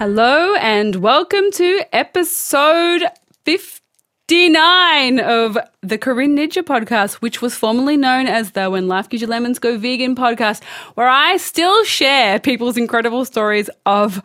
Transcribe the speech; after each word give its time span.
Hello 0.00 0.54
and 0.54 0.96
welcome 0.96 1.50
to 1.50 1.82
episode 1.92 3.02
59 3.44 5.20
of 5.20 5.58
the 5.82 5.98
Corinne 5.98 6.38
Ninja 6.38 6.62
podcast, 6.62 7.16
which 7.16 7.42
was 7.42 7.54
formerly 7.54 7.98
known 7.98 8.26
as 8.26 8.52
the 8.52 8.70
When 8.70 8.88
Life 8.88 9.10
Gives 9.10 9.20
You 9.20 9.26
Lemons 9.26 9.58
Go 9.58 9.76
Vegan 9.76 10.16
podcast, 10.16 10.64
where 10.94 11.06
I 11.06 11.36
still 11.36 11.84
share 11.84 12.40
people's 12.40 12.78
incredible 12.78 13.26
stories 13.26 13.68
of 13.84 14.22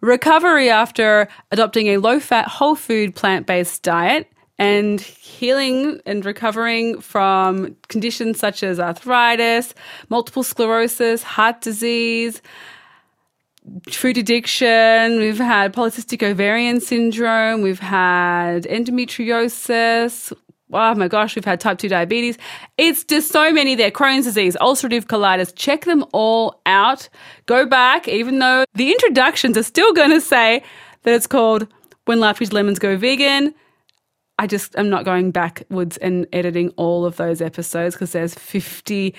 recovery 0.00 0.70
after 0.70 1.26
adopting 1.50 1.88
a 1.88 1.96
low 1.96 2.20
fat, 2.20 2.46
whole 2.46 2.76
food, 2.76 3.16
plant 3.16 3.48
based 3.48 3.82
diet 3.82 4.32
and 4.60 5.00
healing 5.00 6.00
and 6.06 6.24
recovering 6.24 7.00
from 7.00 7.74
conditions 7.88 8.38
such 8.38 8.62
as 8.62 8.78
arthritis, 8.78 9.74
multiple 10.08 10.44
sclerosis, 10.44 11.24
heart 11.24 11.62
disease 11.62 12.40
food 13.90 14.18
addiction, 14.18 15.18
we've 15.18 15.38
had 15.38 15.72
polycystic 15.72 16.22
ovarian 16.22 16.80
syndrome, 16.80 17.62
we've 17.62 17.80
had 17.80 18.64
endometriosis. 18.64 20.32
Oh 20.72 20.94
my 20.96 21.06
gosh, 21.06 21.36
we've 21.36 21.44
had 21.44 21.60
type 21.60 21.78
2 21.78 21.88
diabetes. 21.88 22.36
It's 22.76 23.04
just 23.04 23.30
so 23.30 23.52
many 23.52 23.76
there. 23.76 23.92
Crohn's 23.92 24.24
disease, 24.24 24.56
ulcerative 24.60 25.04
colitis. 25.04 25.54
Check 25.54 25.84
them 25.84 26.04
all 26.12 26.60
out. 26.66 27.08
Go 27.46 27.66
back, 27.66 28.08
even 28.08 28.40
though 28.40 28.64
the 28.74 28.90
introductions 28.90 29.56
are 29.56 29.62
still 29.62 29.92
going 29.92 30.10
to 30.10 30.20
say 30.20 30.64
that 31.04 31.14
it's 31.14 31.28
called 31.28 31.68
When 32.06 32.18
Life 32.18 32.40
Gives 32.40 32.52
Lemons 32.52 32.80
Go 32.80 32.96
Vegan. 32.96 33.54
I 34.38 34.46
just 34.46 34.76
am 34.76 34.90
not 34.90 35.04
going 35.04 35.30
backwards 35.30 35.96
and 35.98 36.26
editing 36.32 36.70
all 36.70 37.06
of 37.06 37.16
those 37.16 37.40
episodes 37.40 37.94
because 37.94 38.12
there's 38.12 38.34
50 38.34 39.14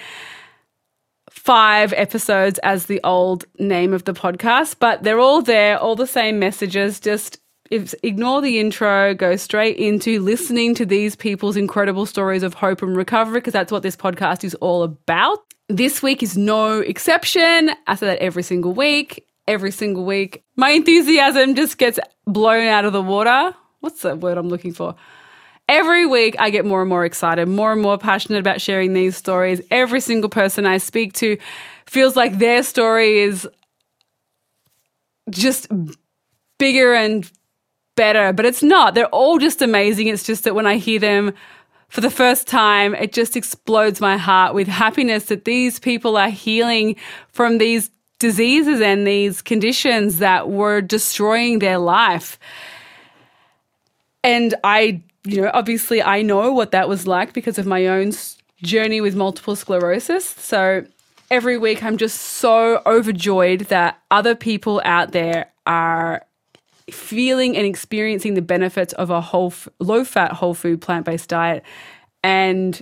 five 1.48 1.94
episodes 1.94 2.59
as 2.59 2.88
the 2.88 3.00
old 3.06 3.45
name 3.58 3.94
of 3.94 4.03
the 4.03 4.14
podcast, 4.14 4.76
but 4.80 5.03
they're 5.03 5.22
all 5.22 5.42
there, 5.42 5.80
all 5.80 5.95
the 5.95 6.06
same 6.06 6.40
messages. 6.40 7.00
Just 7.00 7.40
if, 7.72 7.95
ignore 8.03 8.42
the 8.42 8.59
intro, 8.59 9.14
go 9.14 9.38
straight 9.38 9.78
into 9.78 10.20
listening 10.20 10.75
to 10.75 10.86
these 10.86 11.16
people's 11.16 11.56
incredible 11.56 12.06
stories 12.06 12.44
of 12.44 12.53
hope 12.53 12.81
and 12.81 12.98
recovery, 12.98 13.40
because 13.40 13.53
that's 13.53 13.72
what 13.72 13.81
this 13.81 13.95
podcast 13.95 14.44
is 14.44 14.56
all 14.56 14.84
about. 14.84 15.40
This 15.70 16.03
week 16.03 16.22
is 16.22 16.38
no 16.38 16.80
exception. 16.80 17.72
I 17.88 17.95
say 17.95 18.08
that 18.08 18.20
every 18.20 18.44
single 18.44 18.73
week. 18.73 19.25
Every 19.48 19.72
single 19.72 20.03
week, 20.03 20.44
my 20.58 20.72
enthusiasm 20.72 21.56
just 21.56 21.78
gets 21.78 21.98
blown 22.25 22.68
out 22.68 22.84
of 22.84 22.92
the 22.92 23.02
water. 23.02 23.56
What's 23.80 24.02
the 24.02 24.18
word 24.18 24.38
I'm 24.38 24.50
looking 24.50 24.73
for? 24.73 24.95
Every 25.70 26.06
week, 26.06 26.36
I 26.40 26.50
get 26.50 26.66
more 26.66 26.82
and 26.82 26.90
more 26.90 27.04
excited, 27.04 27.48
more 27.48 27.73
and 27.73 27.82
more 27.82 27.98
passionate 27.98 28.40
about 28.40 28.62
sharing 28.62 28.94
these 28.94 29.18
stories. 29.18 29.62
Every 29.70 30.00
single 30.00 30.30
person 30.30 30.66
I 30.66 30.78
speak 30.78 31.14
to 31.14 31.38
feels 31.86 32.16
like 32.16 32.38
their 32.38 32.64
story 32.64 33.20
is 33.20 33.48
just 35.30 35.68
bigger 36.58 36.94
and 36.94 37.30
better, 37.96 38.32
but 38.32 38.46
it's 38.46 38.64
not. 38.64 38.94
They're 38.94 39.08
all 39.08 39.40
just 39.40 39.62
amazing. 39.62 40.08
It's 40.08 40.24
just 40.24 40.46
that 40.46 40.56
when 40.56 40.66
I 40.66 40.78
hear 40.78 41.00
them 41.00 41.34
for 41.90 42.00
the 42.00 42.09
first 42.12 42.48
time, 42.48 42.96
it 42.96 43.12
just 43.12 43.36
explodes 43.36 44.00
my 44.00 44.16
heart 44.16 44.54
with 44.54 44.68
happiness 44.68 45.26
that 45.26 45.46
these 45.46 45.80
people 45.80 46.16
are 46.16 46.30
healing 46.30 46.96
from 47.30 47.58
these 47.58 47.90
diseases 48.20 48.81
and 48.81 49.06
these 49.06 49.42
conditions 49.42 50.20
that 50.20 50.50
were 50.50 50.81
destroying 50.81 51.59
their 51.59 51.78
life. 51.78 52.40
And 54.24 54.56
I 54.64 55.02
you 55.28 55.42
know, 55.42 55.52
obviously 55.53 56.02
I 56.02 56.22
know 56.22 56.52
what 56.53 56.72
that 56.72 56.88
was 56.88 57.06
like 57.06 57.33
because 57.33 57.58
of 57.58 57.66
my 57.66 57.88
own 57.88 58.14
journey 58.64 59.02
with 59.02 59.16
multiple 59.16 59.56
sclerosis. 59.56 60.25
So 60.25 60.85
every 61.29 61.57
week 61.57 61.84
I'm 61.84 61.97
just 61.97 62.19
so 62.19 62.81
overjoyed 62.85 63.62
that 63.62 64.02
other 64.09 64.35
people 64.35 64.81
out 64.85 65.12
there 65.12 65.52
are 65.66 66.25
feeling 66.90 67.57
and 67.57 67.66
experiencing 67.66 68.34
the 68.34 68.41
benefits 68.41 68.94
of 68.94 69.09
a 69.09 69.19
whole 69.19 69.53
low 69.79 70.06
fat 70.06 70.31
whole 70.31 70.53
food 70.53 70.79
plant-based 70.79 71.28
diet 71.28 71.63
and 72.23 72.81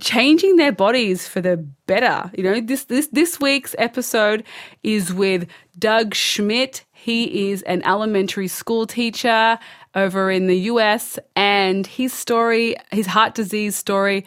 changing 0.00 0.56
their 0.56 0.72
bodies 0.72 1.28
for 1.28 1.40
the 1.40 1.56
better. 1.86 2.30
You 2.36 2.44
know, 2.44 2.60
this 2.60 2.84
this 2.84 3.08
this 3.08 3.40
week's 3.40 3.74
episode 3.78 4.44
is 4.82 5.12
with 5.12 5.48
Doug 5.78 6.14
Schmidt. 6.14 6.84
He 6.92 7.50
is 7.50 7.62
an 7.62 7.82
elementary 7.84 8.48
school 8.48 8.86
teacher 8.86 9.58
over 9.94 10.30
in 10.30 10.46
the 10.46 10.58
US. 10.72 11.18
And 11.36 11.86
his 11.86 12.12
story, 12.12 12.76
his 12.92 13.06
heart 13.06 13.34
disease 13.34 13.76
story, 13.76 14.26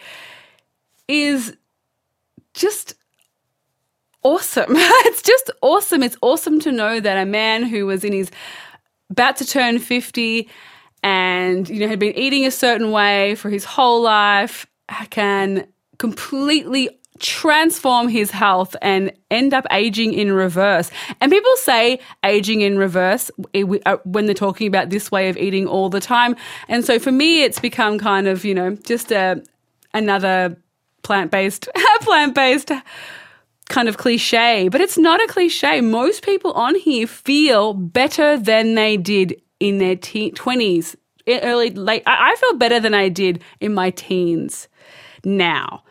is 1.07 1.56
just 2.53 2.96
awesome. 4.24 4.66
it's 4.75 5.22
just 5.22 5.51
awesome. 5.62 6.03
It's 6.03 6.18
awesome 6.22 6.59
to 6.62 6.72
know 6.72 7.00
that 7.00 7.18
a 7.18 7.25
man 7.25 7.63
who 7.63 7.85
was 7.85 8.03
in 8.03 8.13
his 8.13 8.31
about 9.09 9.38
to 9.38 9.46
turn 9.46 9.78
50 9.78 10.50
and 11.03 11.69
you 11.69 11.80
know 11.80 11.88
had 11.88 12.00
been 12.00 12.18
eating 12.18 12.45
a 12.45 12.51
certain 12.51 12.91
way 12.91 13.35
for 13.35 13.50
his 13.50 13.63
whole 13.63 14.01
life 14.01 14.66
can 15.12 15.68
completely 16.00 17.00
transform 17.19 18.07
his 18.07 18.31
health 18.31 18.75
and 18.81 19.12
end 19.29 19.53
up 19.53 19.66
aging 19.72 20.13
in 20.13 20.31
reverse. 20.31 20.91
And 21.22 21.31
people 21.31 21.56
say 21.57 22.00
aging 22.24 22.62
in 22.62 22.78
reverse 22.78 23.29
eh, 23.53 23.63
uh, 23.85 23.97
when 24.03 24.25
they're 24.25 24.35
talking 24.35 24.68
about 24.68 24.90
this 24.90 25.12
way 25.12 25.29
of 25.29 25.38
eating 25.38 25.68
all 25.68 25.90
the 25.90 26.00
time. 26.00 26.35
And 26.68 26.84
so 26.84 27.00
for 27.00 27.12
me, 27.12 27.44
it's 27.44 27.59
become 27.59 28.00
kind 28.00 28.28
of, 28.28 28.44
you 28.44 28.53
know, 28.53 28.75
just 28.75 29.12
a, 29.12 29.44
another 29.94 30.57
plant 31.03 31.31
based, 31.31 31.69
plant 32.01 32.35
based 32.35 32.72
kind 33.69 33.88
of 33.88 33.97
cliche, 33.97 34.68
but 34.69 34.81
it's 34.81 34.97
not 34.97 35.22
a 35.22 35.28
cliche. 35.28 35.81
Most 35.81 36.24
people 36.24 36.51
on 36.53 36.75
here 36.75 37.07
feel 37.07 37.74
better 37.74 38.38
than 38.38 38.75
they 38.75 38.97
did 38.97 39.41
in 39.59 39.78
their 39.78 39.95
te- 39.95 40.31
20s, 40.31 40.95
eh, 41.28 41.40
early, 41.44 41.69
late. 41.69 42.03
I 42.06 42.35
feel 42.35 42.57
better 42.57 42.80
than 42.80 42.94
I 42.94 43.09
did 43.09 43.41
in 43.59 43.74
my 43.74 43.91
teens 43.91 44.68
now. 45.24 45.84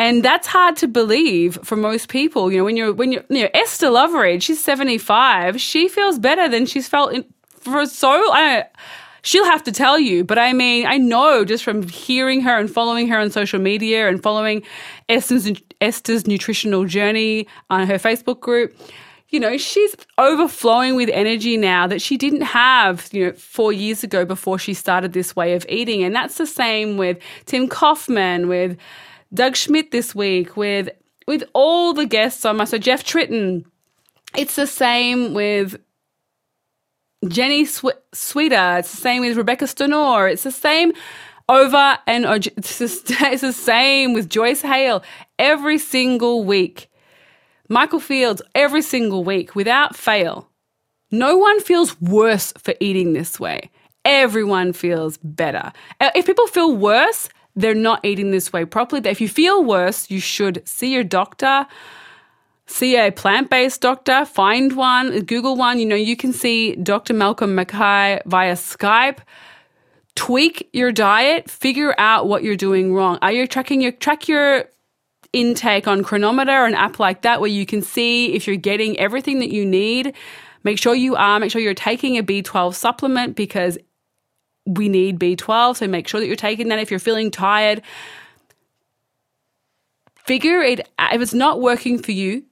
And 0.00 0.22
that's 0.22 0.46
hard 0.46 0.76
to 0.76 0.88
believe 0.88 1.58
for 1.62 1.76
most 1.76 2.08
people. 2.08 2.50
You 2.50 2.58
know, 2.58 2.64
when 2.64 2.76
you're 2.78 2.92
when 2.94 3.12
you're 3.12 3.22
you 3.28 3.42
know, 3.42 3.50
Esther 3.52 3.88
Loveridge, 3.88 4.40
she's 4.40 4.64
75. 4.64 5.60
She 5.60 5.88
feels 5.88 6.18
better 6.18 6.48
than 6.48 6.64
she's 6.64 6.88
felt 6.88 7.12
in, 7.12 7.26
for 7.58 7.84
so 7.84 8.08
I 8.32 8.64
she'll 9.20 9.44
have 9.44 9.62
to 9.64 9.72
tell 9.72 10.00
you, 10.00 10.24
but 10.24 10.38
I 10.38 10.54
mean, 10.54 10.86
I 10.86 10.96
know 10.96 11.44
just 11.44 11.62
from 11.62 11.82
hearing 11.82 12.40
her 12.40 12.58
and 12.58 12.70
following 12.70 13.08
her 13.08 13.18
on 13.18 13.30
social 13.30 13.60
media 13.60 14.08
and 14.08 14.22
following 14.22 14.62
Esther's 15.10 15.52
Esther's 15.82 16.26
nutritional 16.26 16.86
journey 16.86 17.46
on 17.68 17.86
her 17.86 17.96
Facebook 17.96 18.40
group 18.40 18.74
you 19.28 19.38
know, 19.38 19.56
she's 19.56 19.96
overflowing 20.18 20.96
with 20.96 21.08
energy 21.10 21.56
now 21.56 21.86
that 21.86 22.02
she 22.02 22.16
didn't 22.16 22.40
have, 22.40 23.08
you 23.12 23.26
know, 23.26 23.32
four 23.34 23.72
years 23.72 24.02
ago 24.02 24.24
before 24.24 24.58
she 24.58 24.74
started 24.74 25.12
this 25.12 25.36
way 25.36 25.54
of 25.54 25.64
eating. 25.68 26.02
And 26.02 26.12
that's 26.12 26.36
the 26.36 26.46
same 26.46 26.96
with 26.96 27.16
Tim 27.46 27.68
Kaufman, 27.68 28.48
with 28.48 28.76
Doug 29.32 29.56
Schmidt 29.56 29.90
this 29.90 30.14
week 30.14 30.56
with 30.56 30.88
with 31.26 31.44
all 31.52 31.92
the 31.92 32.06
guests 32.06 32.44
on 32.44 32.56
my 32.56 32.64
so 32.64 32.78
Jeff 32.78 33.04
Tritton. 33.04 33.64
It's 34.36 34.56
the 34.56 34.66
same 34.66 35.34
with 35.34 35.80
Jenny 37.26 37.64
Sw- 37.64 38.00
Sweeter. 38.12 38.78
It's 38.78 38.90
the 38.90 38.96
same 38.96 39.22
with 39.22 39.36
Rebecca 39.36 39.66
Stonor. 39.66 40.28
It's 40.28 40.44
the 40.44 40.50
same 40.50 40.92
over 41.48 41.98
and 42.06 42.24
it's, 42.56 42.78
the 42.78 43.52
same 43.52 44.14
with 44.14 44.30
Joyce 44.30 44.62
Hale 44.62 45.02
every 45.38 45.78
single 45.78 46.44
week. 46.44 46.90
Michael 47.68 48.00
Fields 48.00 48.42
every 48.54 48.82
single 48.82 49.22
week 49.22 49.54
without 49.54 49.94
fail. 49.94 50.48
No 51.12 51.36
one 51.36 51.60
feels 51.60 52.00
worse 52.00 52.52
for 52.58 52.74
eating 52.80 53.12
this 53.12 53.38
way. 53.38 53.70
Everyone 54.04 54.72
feels 54.72 55.18
better. 55.18 55.72
Uh, 56.00 56.10
if 56.14 56.26
people 56.26 56.46
feel 56.46 56.74
worse, 56.74 57.28
they're 57.56 57.74
not 57.74 58.04
eating 58.04 58.30
this 58.30 58.52
way 58.52 58.64
properly. 58.64 59.08
If 59.08 59.20
you 59.20 59.28
feel 59.28 59.64
worse, 59.64 60.10
you 60.10 60.20
should 60.20 60.66
see 60.66 60.92
your 60.92 61.04
doctor, 61.04 61.66
see 62.66 62.96
a 62.96 63.10
plant 63.10 63.50
based 63.50 63.80
doctor, 63.80 64.24
find 64.24 64.76
one, 64.76 65.20
Google 65.20 65.56
one. 65.56 65.78
You 65.78 65.86
know, 65.86 65.96
you 65.96 66.16
can 66.16 66.32
see 66.32 66.76
Dr. 66.76 67.14
Malcolm 67.14 67.54
Mackay 67.54 68.20
via 68.26 68.54
Skype. 68.54 69.18
Tweak 70.16 70.68
your 70.72 70.92
diet, 70.92 71.48
figure 71.48 71.94
out 71.96 72.26
what 72.26 72.42
you're 72.42 72.56
doing 72.56 72.92
wrong. 72.92 73.18
Are 73.22 73.32
you 73.32 73.46
tracking 73.46 73.80
your 73.80 73.92
track 73.92 74.28
your 74.28 74.66
intake 75.32 75.86
on 75.86 76.02
Cronometer, 76.02 76.64
an 76.64 76.74
app 76.74 76.98
like 76.98 77.22
that, 77.22 77.40
where 77.40 77.50
you 77.50 77.66
can 77.66 77.82
see 77.82 78.32
if 78.34 78.46
you're 78.46 78.56
getting 78.56 78.98
everything 78.98 79.38
that 79.40 79.50
you 79.50 79.64
need. 79.64 80.14
Make 80.62 80.78
sure 80.78 80.94
you 80.94 81.16
are, 81.16 81.38
make 81.40 81.50
sure 81.50 81.62
you're 81.62 81.74
taking 81.74 82.18
a 82.18 82.22
B12 82.22 82.74
supplement 82.74 83.36
because 83.36 83.78
we 84.66 84.88
need 84.88 85.18
B12. 85.18 85.76
So 85.76 85.86
make 85.86 86.08
sure 86.08 86.20
that 86.20 86.26
you're 86.26 86.36
taking 86.36 86.68
that 86.68 86.78
if 86.78 86.90
you're 86.90 87.00
feeling 87.00 87.30
tired. 87.30 87.82
Figure 90.16 90.60
it 90.60 90.80
if 90.98 91.20
it's 91.20 91.34
not 91.34 91.60
working 91.60 91.98
for 91.98 92.12
you, 92.12 92.44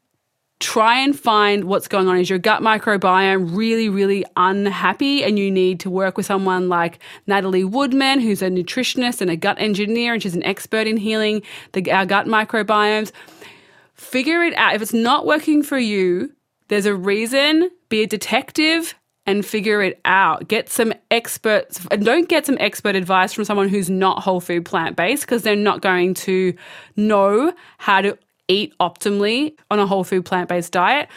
try 0.60 0.98
and 0.98 1.18
find 1.18 1.64
what's 1.64 1.86
going 1.86 2.08
on. 2.08 2.18
Is 2.18 2.28
your 2.28 2.38
gut 2.38 2.62
microbiome 2.62 3.56
really, 3.56 3.88
really 3.88 4.24
unhappy? 4.36 5.22
And 5.22 5.38
you 5.38 5.50
need 5.50 5.80
to 5.80 5.90
work 5.90 6.16
with 6.16 6.26
someone 6.26 6.68
like 6.68 6.98
Natalie 7.26 7.64
Woodman, 7.64 8.20
who's 8.20 8.42
a 8.42 8.48
nutritionist 8.48 9.20
and 9.20 9.30
a 9.30 9.36
gut 9.36 9.60
engineer, 9.60 10.14
and 10.14 10.22
she's 10.22 10.34
an 10.34 10.42
expert 10.42 10.86
in 10.86 10.96
healing 10.96 11.42
the, 11.72 11.90
our 11.92 12.06
gut 12.06 12.26
microbiomes. 12.26 13.12
Figure 13.94 14.42
it 14.42 14.54
out. 14.54 14.74
If 14.74 14.82
it's 14.82 14.94
not 14.94 15.26
working 15.26 15.62
for 15.62 15.78
you, 15.78 16.32
there's 16.68 16.86
a 16.86 16.94
reason. 16.94 17.70
Be 17.88 18.02
a 18.02 18.06
detective 18.06 18.94
and 19.28 19.44
figure 19.44 19.82
it 19.82 20.00
out. 20.06 20.48
Get 20.48 20.70
some 20.70 20.94
experts 21.10 21.86
don't 22.00 22.30
get 22.30 22.46
some 22.46 22.56
expert 22.58 22.96
advice 22.96 23.34
from 23.34 23.44
someone 23.44 23.68
who's 23.68 23.90
not 23.90 24.22
whole 24.22 24.40
food 24.40 24.64
plant 24.64 24.96
based 24.96 25.24
because 25.24 25.42
they're 25.42 25.54
not 25.54 25.82
going 25.82 26.14
to 26.14 26.54
know 26.96 27.52
how 27.76 28.00
to 28.00 28.16
eat 28.48 28.72
optimally 28.80 29.54
on 29.70 29.78
a 29.78 29.86
whole 29.86 30.02
food 30.02 30.24
plant 30.24 30.48
based 30.48 30.72
diet. 30.72 31.10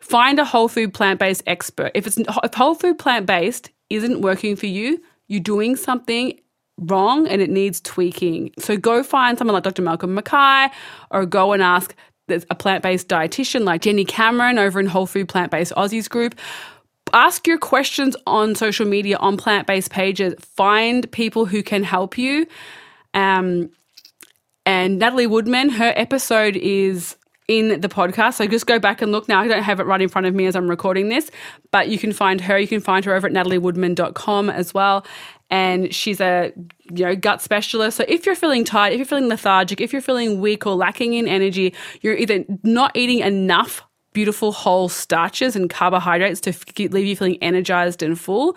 Find 0.00 0.38
a 0.38 0.44
whole 0.44 0.68
food 0.68 0.94
plant 0.94 1.20
based 1.20 1.42
expert. 1.46 1.92
If 1.94 2.06
it's 2.06 2.16
if 2.16 2.54
whole 2.54 2.74
food 2.74 2.98
plant 2.98 3.26
based 3.26 3.70
isn't 3.90 4.22
working 4.22 4.56
for 4.56 4.66
you, 4.66 5.02
you're 5.28 5.40
doing 5.40 5.76
something 5.76 6.40
wrong 6.78 7.28
and 7.28 7.42
it 7.42 7.50
needs 7.50 7.78
tweaking. 7.82 8.52
So 8.58 8.78
go 8.78 9.02
find 9.02 9.36
someone 9.36 9.52
like 9.52 9.64
Dr. 9.64 9.82
Malcolm 9.82 10.14
Mackay 10.14 10.68
or 11.10 11.26
go 11.26 11.52
and 11.52 11.62
ask 11.62 11.94
a 12.28 12.54
plant 12.54 12.82
based 12.82 13.08
dietitian 13.08 13.64
like 13.64 13.82
Jenny 13.82 14.06
Cameron 14.06 14.58
over 14.58 14.80
in 14.80 14.86
Whole 14.86 15.06
Food 15.06 15.28
Plant 15.28 15.50
Based 15.50 15.72
Aussies 15.76 16.08
group. 16.08 16.34
Ask 17.14 17.46
your 17.46 17.58
questions 17.58 18.16
on 18.26 18.56
social 18.56 18.86
media 18.86 19.16
on 19.18 19.36
plant 19.36 19.68
based 19.68 19.90
pages. 19.90 20.34
Find 20.40 21.10
people 21.12 21.46
who 21.46 21.62
can 21.62 21.84
help 21.84 22.18
you. 22.18 22.46
Um, 23.14 23.70
and 24.66 24.98
Natalie 24.98 25.28
Woodman, 25.28 25.68
her 25.68 25.92
episode 25.94 26.56
is 26.56 27.16
in 27.46 27.80
the 27.80 27.88
podcast. 27.88 28.34
So 28.34 28.46
just 28.48 28.66
go 28.66 28.80
back 28.80 29.00
and 29.00 29.12
look 29.12 29.28
now. 29.28 29.40
I 29.40 29.46
don't 29.46 29.62
have 29.62 29.78
it 29.78 29.84
right 29.84 30.02
in 30.02 30.08
front 30.08 30.26
of 30.26 30.34
me 30.34 30.46
as 30.46 30.56
I'm 30.56 30.68
recording 30.68 31.08
this, 31.08 31.30
but 31.70 31.88
you 31.88 31.98
can 31.98 32.12
find 32.12 32.40
her. 32.40 32.58
You 32.58 32.66
can 32.66 32.80
find 32.80 33.04
her 33.04 33.14
over 33.14 33.28
at 33.28 33.32
nataliewoodman.com 33.32 34.50
as 34.50 34.74
well. 34.74 35.06
And 35.50 35.94
she's 35.94 36.20
a 36.20 36.52
you 36.90 37.04
know 37.04 37.14
gut 37.14 37.42
specialist. 37.42 37.96
So 37.96 38.04
if 38.08 38.26
you're 38.26 38.34
feeling 38.34 38.64
tired, 38.64 38.92
if 38.92 38.98
you're 38.98 39.06
feeling 39.06 39.28
lethargic, 39.28 39.80
if 39.80 39.92
you're 39.92 40.02
feeling 40.02 40.40
weak 40.40 40.66
or 40.66 40.74
lacking 40.74 41.14
in 41.14 41.28
energy, 41.28 41.74
you're 42.00 42.16
either 42.16 42.44
not 42.64 42.96
eating 42.96 43.20
enough 43.20 43.82
beautiful 44.14 44.52
whole 44.52 44.88
starches 44.88 45.54
and 45.54 45.68
carbohydrates 45.68 46.40
to 46.40 46.54
leave 46.88 47.06
you 47.06 47.14
feeling 47.14 47.36
energized 47.42 48.02
and 48.02 48.18
full 48.18 48.56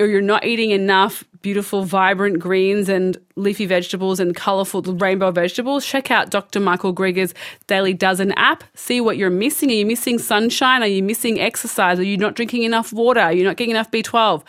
or 0.00 0.06
you're 0.06 0.20
not 0.20 0.44
eating 0.44 0.70
enough 0.70 1.24
beautiful, 1.40 1.84
vibrant 1.84 2.38
greens 2.38 2.88
and 2.88 3.18
leafy 3.36 3.66
vegetables 3.66 4.18
and 4.18 4.34
colorful 4.34 4.82
rainbow 4.82 5.30
vegetables, 5.30 5.86
check 5.86 6.10
out 6.10 6.30
Dr. 6.30 6.58
Michael 6.58 6.94
Greger's 6.94 7.34
Daily 7.66 7.92
Dozen 7.92 8.32
app. 8.32 8.64
See 8.74 9.00
what 9.00 9.16
you're 9.18 9.30
missing. 9.30 9.70
Are 9.70 9.74
you 9.74 9.86
missing 9.86 10.18
sunshine? 10.18 10.82
Are 10.82 10.88
you 10.88 11.02
missing 11.02 11.38
exercise? 11.38 11.98
Are 11.98 12.04
you 12.04 12.16
not 12.16 12.34
drinking 12.34 12.62
enough 12.62 12.92
water? 12.92 13.20
Are 13.20 13.32
you 13.32 13.44
not 13.44 13.56
getting 13.56 13.72
enough 13.72 13.90
B12? 13.90 14.42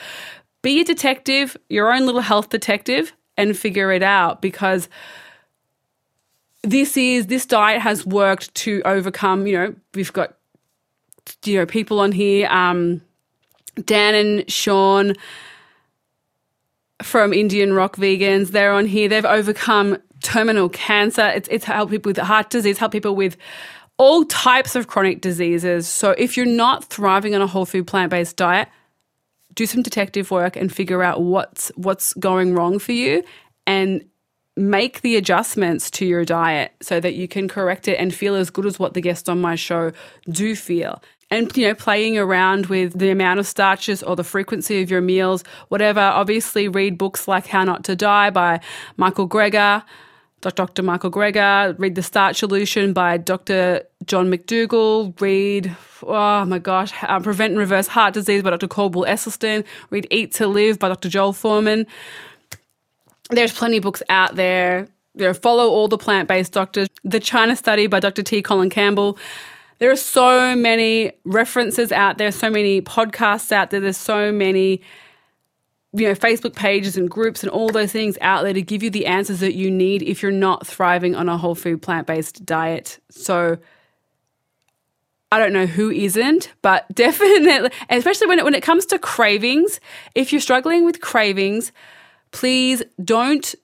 Be 0.64 0.82
a 0.82 0.84
detective, 0.84 1.56
your 1.70 1.94
own 1.94 2.06
little 2.06 2.22
health 2.22 2.50
detective, 2.50 3.14
and 3.38 3.58
figure 3.58 3.92
it 3.92 4.02
out 4.02 4.42
because 4.42 4.90
this 6.66 6.98
is 6.98 7.28
this 7.28 7.46
diet 7.46 7.82
has 7.82 8.06
worked 8.06 8.54
to 8.56 8.82
overcome, 8.86 9.48
you 9.48 9.58
know, 9.58 9.76
we've 9.94 10.14
got 10.14 10.36
you 11.44 11.58
know 11.58 11.66
people 11.66 12.00
on 12.00 12.12
here 12.12 12.48
um 12.50 13.02
Dan 13.84 14.16
and 14.16 14.52
Sean 14.52 15.14
from 17.04 17.34
Indian 17.34 17.74
Rock 17.74 17.98
Vegans, 17.98 18.52
they're 18.52 18.72
on 18.72 18.86
here. 18.86 19.10
They've 19.10 19.26
overcome 19.26 19.98
terminal 20.24 20.70
cancer. 20.70 21.28
It's, 21.28 21.48
it's 21.52 21.66
helped 21.66 21.92
people 21.92 22.10
with 22.10 22.18
heart 22.18 22.50
disease, 22.50 22.78
helped 22.78 22.94
people 22.94 23.16
with 23.16 23.36
all 23.98 24.24
types 24.26 24.76
of 24.76 24.88
chronic 24.88 25.22
diseases. 25.22 25.88
So 25.88 26.12
if 26.12 26.38
you're 26.38 26.46
not 26.46 26.86
thriving 26.86 27.36
on 27.36 27.42
a 27.42 27.48
whole 27.48 27.66
food 27.66 27.88
plant 27.88 28.12
based 28.12 28.38
diet, 28.38 28.70
do 29.54 29.66
some 29.66 29.82
detective 29.82 30.32
work 30.32 30.56
and 30.56 30.74
figure 30.74 31.02
out 31.02 31.22
what's 31.22 31.72
what's 31.76 32.14
going 32.16 32.54
wrong 32.54 32.78
for 32.80 32.92
you 32.92 33.24
and 33.66 34.04
make 34.58 35.02
the 35.02 35.18
adjustments 35.18 35.92
to 35.92 36.06
your 36.06 36.24
diet 36.24 36.74
so 36.82 37.00
that 37.00 37.16
you 37.16 37.28
can 37.28 37.48
correct 37.48 37.88
it 37.88 38.00
and 38.00 38.14
feel 38.14 38.36
as 38.36 38.50
good 38.50 38.66
as 38.66 38.80
what 38.80 38.94
the 38.94 39.02
guests 39.02 39.28
on 39.28 39.42
my 39.42 39.56
show 39.56 39.92
do 40.30 40.56
feel. 40.56 41.02
And 41.32 41.56
you 41.58 41.68
know 41.68 41.76
playing 41.76 42.18
around 42.18 42.68
with 42.68 42.98
the 42.98 43.10
amount 43.10 43.40
of 43.40 43.48
starches 43.48 44.04
or 44.04 44.16
the 44.16 44.24
frequency 44.24 44.82
of 44.82 44.92
your 44.92 45.02
meals 45.02 45.44
whatever. 45.70 46.00
Obviously 46.00 46.68
read 46.68 46.98
books 46.98 47.28
like 47.28 47.48
how 47.48 47.64
not 47.64 47.84
to 47.86 47.96
die 47.96 48.30
by 48.30 48.62
michael 48.96 49.28
greger 49.28 49.84
dr 50.42 50.84
michael 50.84 51.10
greger. 51.10 51.78
Read 51.80 51.96
the 51.96 52.04
starch 52.04 52.38
solution 52.38 52.94
by 52.94 53.18
dr 53.18 53.82
john 54.06 54.32
mcdougall. 54.32 55.20
Read 55.20 55.76
oh 56.04 56.46
my 56.46 56.60
gosh 56.60 56.94
uh, 57.02 57.20
prevent 57.20 57.52
and 57.52 57.60
reverse 57.60 57.88
heart 57.88 58.14
disease 58.14 58.44
by 58.44 58.52
dr 58.52 58.68
caldwell 58.68 59.12
esselstyn. 59.12 59.66
Read 59.90 60.08
eat 60.12 60.32
to 60.34 60.48
live 60.48 60.78
by 60.78 60.88
dr 60.88 61.10
joel 61.10 61.34
fuhrman 61.34 61.88
there's 63.30 63.54
plenty 63.54 63.78
of 63.78 63.84
books 63.84 64.04
out 64.10 64.36
there. 64.36 64.88
You 65.16 65.28
know, 65.28 65.34
follow 65.34 65.70
all 65.70 65.88
the 65.88 65.98
plant-based 65.98 66.52
doctors 66.52 66.90
the 67.04 67.20
china 67.20 67.56
study 67.56 67.88
by 67.88 68.00
dr 68.00 68.22
t. 68.24 68.42
Colin 68.42 68.70
campbell. 68.70 69.18
There 69.80 69.92
are 69.92 69.98
so 69.98 70.56
many 70.56 71.12
references 71.26 71.92
out 71.92 72.18
there, 72.18 72.32
so 72.32 72.50
many 72.50 72.82
podcasts 72.82 73.52
out 73.52 73.72
there, 73.72 73.80
there's 73.80 73.98
so 73.98 74.32
many 74.32 74.82
you 75.94 76.08
know 76.08 76.14
Facebook 76.14 76.56
pages 76.56 76.98
and 76.98 77.10
groups 77.10 77.42
and 77.44 77.50
all 77.50 77.70
those 77.70 77.92
things 77.92 78.18
out 78.22 78.44
there 78.44 78.54
to 78.54 78.62
give 78.62 78.84
you 78.84 78.90
the 78.90 79.06
answers 79.06 79.40
that 79.40 79.56
you 79.56 79.72
need 79.72 80.04
if 80.04 80.22
you're 80.22 80.32
not 80.32 80.68
thriving 80.68 81.16
on 81.16 81.30
a 81.30 81.38
whole 81.38 81.56
food 81.56 81.82
plant-based 81.82 82.46
diet. 82.46 83.00
So 83.10 83.58
I 85.32 85.40
don't 85.40 85.54
know 85.54 85.66
who 85.66 85.92
isn't, 85.92 86.54
but 86.62 86.86
definitely, 86.94 87.70
especially 87.90 88.28
when 88.28 88.40
it, 88.40 88.46
when 88.46 88.56
it 88.56 88.64
comes 88.64 88.86
to 88.88 89.00
cravings, 89.00 89.80
if 90.14 90.32
you're 90.32 90.42
struggling 90.42 90.86
with 90.86 91.02
cravings, 91.02 91.72
please 92.36 92.84
don't 93.02 93.56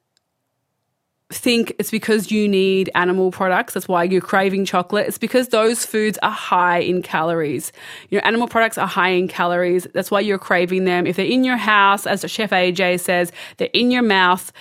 think 1.30 1.74
it's 1.78 1.92
because 1.92 2.32
you 2.32 2.48
need 2.48 2.90
animal 2.96 3.30
products. 3.30 3.74
That's 3.74 3.90
why 3.90 4.06
you're 4.06 4.22
craving 4.22 4.64
chocolate. 4.64 5.08
It's 5.10 5.18
because 5.18 5.50
those 5.50 5.86
foods 5.86 6.18
are 6.24 6.32
high 6.32 6.80
in 6.80 7.02
calories. 7.02 7.74
You 8.10 8.18
know, 8.18 8.24
animal 8.24 8.48
products 8.48 8.78
are 8.78 8.88
high 8.88 9.10
in 9.10 9.28
calories. 9.28 9.88
That's 9.94 10.10
why 10.10 10.22
you're 10.22 10.40
craving 10.40 10.86
them. 10.86 11.06
If 11.06 11.18
they're 11.18 11.26
in 11.26 11.44
your 11.44 11.58
house, 11.58 12.08
as 12.08 12.24
Chef 12.32 12.52
AJ 12.52 13.02
says, 13.02 13.34
they're 13.58 13.68
in 13.74 13.92
your 13.92 14.04
mouth. 14.04 14.54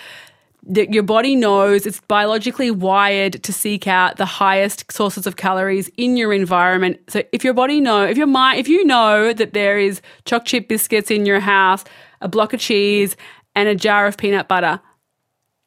That 0.63 0.93
your 0.93 1.03
body 1.03 1.37
knows 1.37 1.85
it's 1.85 2.01
biologically 2.01 2.69
wired 2.69 3.41
to 3.43 3.53
seek 3.53 3.87
out 3.87 4.17
the 4.17 4.25
highest 4.25 4.91
sources 4.91 5.25
of 5.25 5.37
calories 5.37 5.89
in 5.95 6.17
your 6.17 6.33
environment. 6.33 6.99
So 7.07 7.23
if 7.31 7.45
your 7.45 7.53
body 7.53 7.79
know, 7.79 8.03
if 8.03 8.17
your 8.17 8.27
mind, 8.27 8.59
if 8.59 8.67
you 8.67 8.85
know 8.85 9.31
that 9.31 9.53
there 9.53 9.79
is 9.79 10.01
choc 10.25 10.43
chip 10.45 10.67
biscuits 10.67 11.09
in 11.09 11.25
your 11.25 11.39
house, 11.39 11.85
a 12.19 12.27
block 12.27 12.53
of 12.53 12.59
cheese, 12.59 13.15
and 13.55 13.69
a 13.69 13.75
jar 13.75 14.07
of 14.07 14.17
peanut 14.17 14.47
butter, 14.47 14.79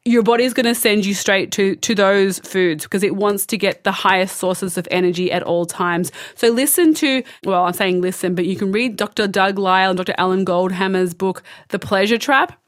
your 0.05 0.21
body's 0.21 0.53
going 0.53 0.67
to 0.67 0.75
send 0.75 1.03
you 1.05 1.15
straight 1.15 1.51
to 1.53 1.75
to 1.77 1.95
those 1.95 2.39
foods 2.39 2.83
because 2.83 3.01
it 3.01 3.15
wants 3.15 3.45
to 3.47 3.57
get 3.57 3.83
the 3.83 3.91
highest 3.91 4.37
sources 4.37 4.77
of 4.77 4.87
energy 4.91 5.31
at 5.31 5.41
all 5.41 5.65
times. 5.65 6.11
So 6.35 6.49
listen 6.49 6.93
to 6.95 7.23
well, 7.43 7.63
I'm 7.65 7.73
saying 7.73 8.01
listen, 8.01 8.35
but 8.35 8.45
you 8.45 8.55
can 8.55 8.71
read 8.71 8.97
Dr. 8.97 9.27
Doug 9.27 9.57
Lisle 9.57 9.89
and 9.91 9.97
Dr. 9.97 10.13
Alan 10.17 10.45
Goldhamer's 10.45 11.15
book 11.15 11.41
The 11.69 11.79
Pleasure 11.79 12.19
Trap. 12.19 12.59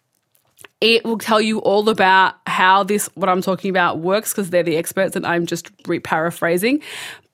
It 0.81 1.05
will 1.05 1.17
tell 1.17 1.39
you 1.39 1.59
all 1.59 1.87
about 1.89 2.35
how 2.47 2.83
this 2.83 3.07
what 3.13 3.29
I'm 3.29 3.41
talking 3.41 3.69
about 3.69 3.99
works 3.99 4.33
because 4.33 4.49
they're 4.49 4.63
the 4.63 4.77
experts 4.77 5.15
and 5.15 5.25
I'm 5.25 5.45
just 5.45 5.71
paraphrasing. 6.03 6.81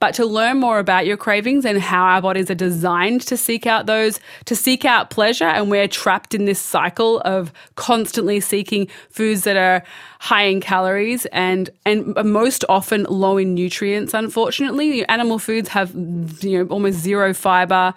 But 0.04 0.16
to 0.16 0.26
learn 0.26 0.58
more 0.58 0.80
about 0.80 1.06
your 1.06 1.16
cravings 1.16 1.64
and 1.64 1.80
how 1.80 2.04
our 2.04 2.22
bodies 2.22 2.52
are 2.52 2.56
designed 2.56 3.22
to 3.22 3.38
seek 3.38 3.66
out 3.66 3.86
those, 3.86 4.20
to 4.44 4.54
seek 4.54 4.84
out 4.84 5.10
pleasure, 5.10 5.46
and 5.46 5.72
we're 5.72 5.88
trapped 5.88 6.36
in 6.36 6.44
this 6.44 6.60
cycle 6.60 7.22
of 7.22 7.54
constantly 7.76 8.42
seeking 8.42 8.90
foods 9.10 9.46
that 9.46 9.56
are 9.56 9.82
high 10.20 10.44
in 10.44 10.60
calories 10.60 11.26
and 11.28 11.70
and 11.86 12.14
most 12.22 12.66
often 12.68 13.06
low 13.06 13.38
in 13.38 13.54
nutrients. 13.54 14.14
Unfortunately, 14.14 15.06
animal 15.06 15.40
foods 15.40 15.70
have 15.70 15.96
you 15.96 16.60
know 16.62 16.66
almost 16.66 16.98
zero 16.98 17.34
fiber. 17.34 17.94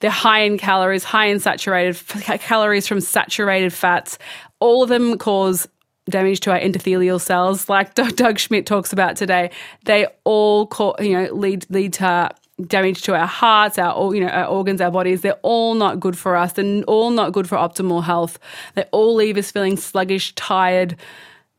They're 0.00 0.10
high 0.10 0.40
in 0.40 0.56
calories, 0.56 1.04
high 1.04 1.26
in 1.26 1.40
saturated 1.40 1.96
calories 2.40 2.86
from 2.86 3.02
saturated 3.02 3.74
fats. 3.74 4.16
All 4.60 4.82
of 4.82 4.88
them 4.88 5.18
cause 5.18 5.68
damage 6.08 6.40
to 6.40 6.52
our 6.52 6.58
endothelial 6.58 7.20
cells, 7.20 7.68
like 7.68 7.94
Doug 8.16 8.38
Schmidt 8.38 8.66
talks 8.66 8.92
about 8.92 9.16
today, 9.16 9.50
they 9.84 10.06
all 10.24 10.66
call, 10.66 10.96
you 11.00 11.12
know 11.12 11.32
lead 11.32 11.66
lead 11.70 11.94
to 11.94 12.30
damage 12.66 13.02
to 13.02 13.14
our 13.14 13.26
hearts, 13.26 13.78
our 13.78 14.14
you 14.14 14.20
know 14.20 14.28
our 14.28 14.46
organs, 14.46 14.80
our 14.80 14.90
bodies. 14.90 15.22
They're 15.22 15.38
all 15.42 15.74
not 15.74 16.00
good 16.00 16.16
for 16.16 16.36
us. 16.36 16.52
They're 16.52 16.82
all 16.84 17.10
not 17.10 17.32
good 17.32 17.48
for 17.48 17.56
optimal 17.56 18.04
health. 18.04 18.38
They 18.74 18.84
all 18.92 19.14
leave 19.14 19.36
us 19.36 19.50
feeling 19.50 19.76
sluggish, 19.76 20.34
tired, 20.34 20.96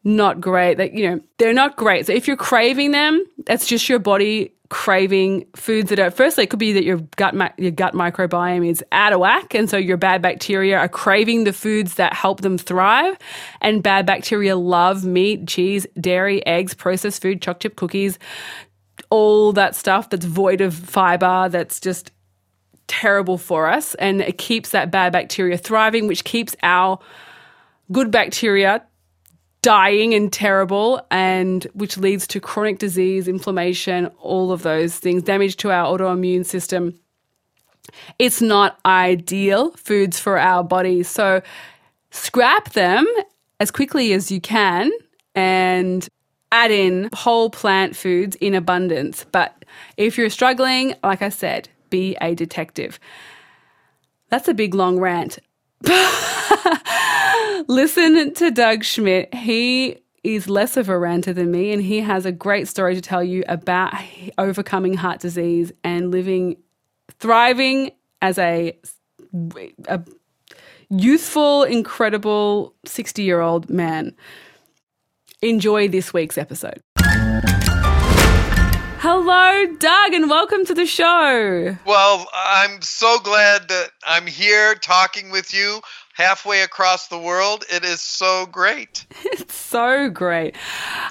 not 0.05 0.39
great. 0.39 0.77
That 0.77 0.93
you 0.93 1.09
know 1.09 1.19
they're 1.37 1.53
not 1.53 1.75
great. 1.75 2.05
So 2.05 2.13
if 2.13 2.27
you're 2.27 2.37
craving 2.37 2.91
them, 2.91 3.25
that's 3.45 3.67
just 3.67 3.89
your 3.89 3.99
body 3.99 4.55
craving 4.69 5.45
foods 5.55 5.89
that 5.89 5.99
are 5.99 6.09
firstly 6.09 6.43
it 6.43 6.49
could 6.49 6.59
be 6.59 6.73
that 6.73 6.83
your 6.83 6.97
gut 7.17 7.35
your 7.59 7.71
gut 7.71 7.93
microbiome 7.93 8.67
is 8.67 8.83
out 8.91 9.13
of 9.13 9.19
whack 9.19 9.53
and 9.53 9.69
so 9.69 9.77
your 9.77 9.95
bad 9.95 10.23
bacteria 10.23 10.77
are 10.77 10.89
craving 10.89 11.43
the 11.43 11.53
foods 11.53 11.95
that 11.95 12.13
help 12.13 12.41
them 12.41 12.57
thrive 12.57 13.15
and 13.61 13.83
bad 13.83 14.07
bacteria 14.07 14.55
love 14.55 15.05
meat 15.05 15.47
cheese 15.47 15.85
dairy 15.99 16.45
eggs 16.47 16.73
processed 16.73 17.21
food 17.21 17.43
chocolate 17.43 17.61
chip 17.61 17.75
cookies 17.75 18.17
all 19.11 19.53
that 19.53 19.75
stuff 19.75 20.09
that's 20.09 20.25
void 20.25 20.61
of 20.61 20.73
fiber 20.73 21.47
that's 21.49 21.79
just 21.79 22.11
terrible 22.87 23.37
for 23.37 23.67
us 23.67 23.93
and 23.95 24.19
it 24.19 24.39
keeps 24.39 24.71
that 24.71 24.89
bad 24.89 25.13
bacteria 25.13 25.57
thriving 25.57 26.07
which 26.07 26.23
keeps 26.23 26.55
our 26.63 26.97
good 27.91 28.09
bacteria 28.09 28.83
dying 29.65 30.13
and 30.13 30.31
terrible, 30.31 31.03
and 31.09 31.63
which 31.73 31.97
leads 31.97 32.27
to 32.27 32.39
chronic 32.39 32.77
disease, 32.77 33.27
inflammation, 33.27 34.05
all 34.19 34.51
of 34.51 34.61
those 34.61 34.95
things, 34.99 35.23
damage 35.23 35.55
to 35.57 35.71
our 35.71 35.97
autoimmune 35.97 36.45
system. 36.45 36.93
it's 38.19 38.43
not 38.43 38.77
ideal 38.85 39.71
foods 39.71 40.19
for 40.19 40.37
our 40.37 40.63
bodies. 40.63 41.09
So 41.09 41.41
scrap 42.11 42.73
them 42.73 43.07
as 43.59 43.71
quickly 43.71 44.13
as 44.13 44.29
you 44.29 44.39
can 44.39 44.91
and 45.33 46.07
add 46.51 46.69
in 46.69 47.09
whole 47.15 47.49
plant 47.49 47.95
foods 47.95 48.35
in 48.35 48.53
abundance. 48.53 49.25
But 49.31 49.65
if 49.97 50.15
you're 50.15 50.29
struggling, 50.29 50.93
like 51.03 51.23
I 51.23 51.29
said, 51.29 51.69
be 51.89 52.15
a 52.21 52.35
detective. 52.35 52.99
That's 54.29 54.47
a 54.47 54.53
big 54.53 54.75
long 54.75 54.99
rant. 54.99 55.39
Listen 57.67 58.31
to 58.35 58.51
Doug 58.51 58.83
Schmidt. 58.83 59.33
He 59.33 59.97
is 60.23 60.47
less 60.47 60.77
of 60.77 60.87
a 60.87 60.99
ranter 60.99 61.33
than 61.33 61.49
me, 61.49 61.71
and 61.71 61.81
he 61.81 61.99
has 61.99 62.23
a 62.23 62.31
great 62.31 62.67
story 62.67 62.93
to 62.93 63.01
tell 63.01 63.23
you 63.23 63.43
about 63.47 63.91
overcoming 64.37 64.93
heart 64.93 65.19
disease 65.19 65.71
and 65.83 66.11
living, 66.11 66.57
thriving 67.19 67.89
as 68.21 68.37
a, 68.37 68.77
a 69.87 69.99
youthful, 70.91 71.63
incredible 71.63 72.75
60 72.85 73.23
year 73.23 73.41
old 73.41 73.67
man. 73.67 74.15
Enjoy 75.41 75.87
this 75.87 76.13
week's 76.13 76.37
episode. 76.37 76.81
Hello, 78.99 79.65
Doug, 79.77 80.13
and 80.13 80.29
welcome 80.29 80.65
to 80.65 80.73
the 80.75 80.85
show. 80.85 81.77
Well, 81.85 82.27
I'm 82.35 82.81
so 82.83 83.19
glad 83.19 83.67
that 83.69 83.89
I'm 84.05 84.27
here 84.27 84.75
talking 84.75 85.31
with 85.31 85.53
you 85.53 85.81
halfway 86.15 86.61
across 86.61 87.07
the 87.07 87.19
world. 87.19 87.65
It 87.69 87.83
is 87.83 88.01
so 88.01 88.47
great. 88.47 89.05
It's 89.37 89.55
so 89.55 90.09
great. 90.09 90.55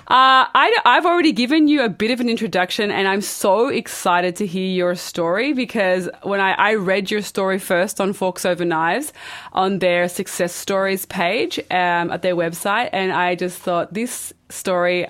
Uh, 0.08 0.48
I, 0.54 0.78
I've 0.86 1.04
already 1.04 1.32
given 1.32 1.68
you 1.68 1.84
a 1.84 1.88
bit 1.90 2.10
of 2.10 2.20
an 2.20 2.28
introduction, 2.30 2.90
and 2.90 3.06
I'm 3.06 3.20
so 3.20 3.68
excited 3.68 4.34
to 4.36 4.46
hear 4.46 4.66
your 4.66 4.94
story 4.94 5.52
because 5.52 6.08
when 6.22 6.40
I, 6.40 6.52
I 6.52 6.74
read 6.76 7.10
your 7.10 7.20
story 7.20 7.58
first 7.58 8.00
on 8.00 8.12
Forks 8.14 8.46
Over 8.46 8.64
Knives 8.64 9.12
on 9.52 9.80
their 9.80 10.08
success 10.08 10.54
stories 10.54 11.04
page 11.04 11.58
um, 11.70 12.10
at 12.10 12.22
their 12.22 12.34
website, 12.34 12.88
and 12.92 13.12
I 13.12 13.34
just 13.34 13.58
thought 13.58 13.92
this 13.92 14.32
story, 14.48 15.06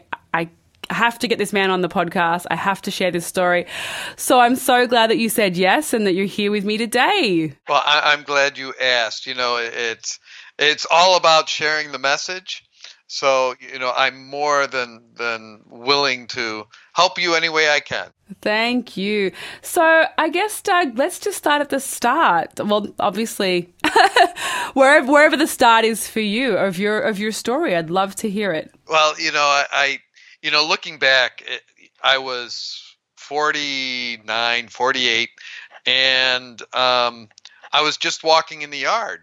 have 0.91 1.19
to 1.21 1.29
get 1.29 1.38
this 1.38 1.53
man 1.53 1.71
on 1.71 1.81
the 1.81 1.88
podcast. 1.88 2.47
I 2.50 2.57
have 2.57 2.83
to 2.83 2.91
share 2.91 3.11
this 3.11 3.26
story. 3.26 3.67
So 4.17 4.41
I'm 4.41 4.57
so 4.57 4.87
glad 4.87 5.11
that 5.11 5.19
you 5.19 5.29
said 5.29 5.57
yes 5.57 5.93
and 5.93 6.07
that 6.07 6.14
you're 6.14 6.26
here 6.26 6.50
with 6.50 6.64
me 6.64 6.76
today. 6.76 7.53
Well, 7.69 7.83
I, 7.85 8.12
am 8.12 8.23
glad 8.23 8.59
you 8.59 8.75
asked. 8.81 9.26
You 9.26 9.35
know, 9.35 9.57
it's 9.59 10.19
it's 10.59 10.87
all 10.91 11.17
about 11.17 11.49
sharing 11.49 11.93
the 11.93 11.99
message. 11.99 12.64
So 13.07 13.55
you 13.61 13.79
know, 13.79 13.93
I'm 13.97 14.26
more 14.29 14.67
than 14.67 15.03
than 15.14 15.61
willing 15.67 16.26
to 16.29 16.67
help 16.95 17.19
you 17.19 17.35
any 17.35 17.49
way 17.49 17.71
I 17.71 17.81
can. 17.81 18.11
Thank 18.41 18.97
you. 18.97 19.33
So 19.62 20.07
I 20.17 20.29
guess 20.31 20.62
Doug, 20.62 20.99
let's 20.99 21.19
just 21.19 21.38
start 21.38 21.61
at 21.61 21.69
the 21.69 21.81
start. 21.81 22.59
Well, 22.59 22.88
obviously, 22.99 23.73
wherever 24.73 25.07
wherever 25.07 25.37
the 25.37 25.47
start 25.47 25.85
is 25.85 26.09
for 26.09 26.21
you 26.21 26.57
of 26.57 26.79
your 26.79 27.00
of 27.00 27.19
your 27.19 27.33
story, 27.33 27.76
I'd 27.76 27.91
love 27.91 28.17
to 28.17 28.31
hear 28.31 28.53
it. 28.53 28.75
Well, 28.88 29.19
you 29.21 29.33
know, 29.33 29.38
I, 29.38 29.67
I 29.71 29.99
you 30.44 30.50
know, 30.50 30.66
looking 30.66 30.98
back, 30.98 31.42
it, 31.46 31.62
I 32.02 32.18
was 32.18 32.78
49, 33.16 34.68
48, 34.68 35.30
and 35.86 36.60
um, 36.74 37.30
I 37.72 37.80
was 37.80 37.96
just 37.96 38.22
walking 38.22 38.60
in 38.60 38.68
the 38.68 38.76
yard, 38.76 39.20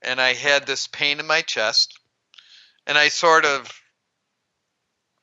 and 0.00 0.18
I 0.18 0.32
had 0.32 0.66
this 0.66 0.86
pain 0.86 1.20
in 1.20 1.26
my 1.26 1.42
chest, 1.42 2.00
and 2.86 2.96
I 2.96 3.08
sort 3.08 3.44
of 3.44 3.70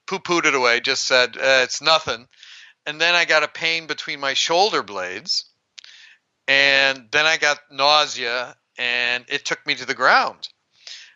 poo-pooed 0.05 0.45
it 0.45 0.53
away, 0.53 0.79
just 0.79 1.07
said 1.07 1.35
uh, 1.35 1.61
it's 1.63 1.81
nothing, 1.81 2.27
and 2.85 3.01
then 3.01 3.15
I 3.15 3.25
got 3.25 3.41
a 3.41 3.47
pain 3.47 3.87
between 3.87 4.19
my 4.19 4.35
shoulder 4.35 4.83
blades, 4.83 5.45
and 6.47 7.07
then 7.11 7.25
I 7.25 7.37
got 7.37 7.57
nausea, 7.71 8.55
and 8.77 9.25
it 9.27 9.43
took 9.43 9.65
me 9.65 9.73
to 9.73 9.87
the 9.87 9.95
ground, 9.95 10.49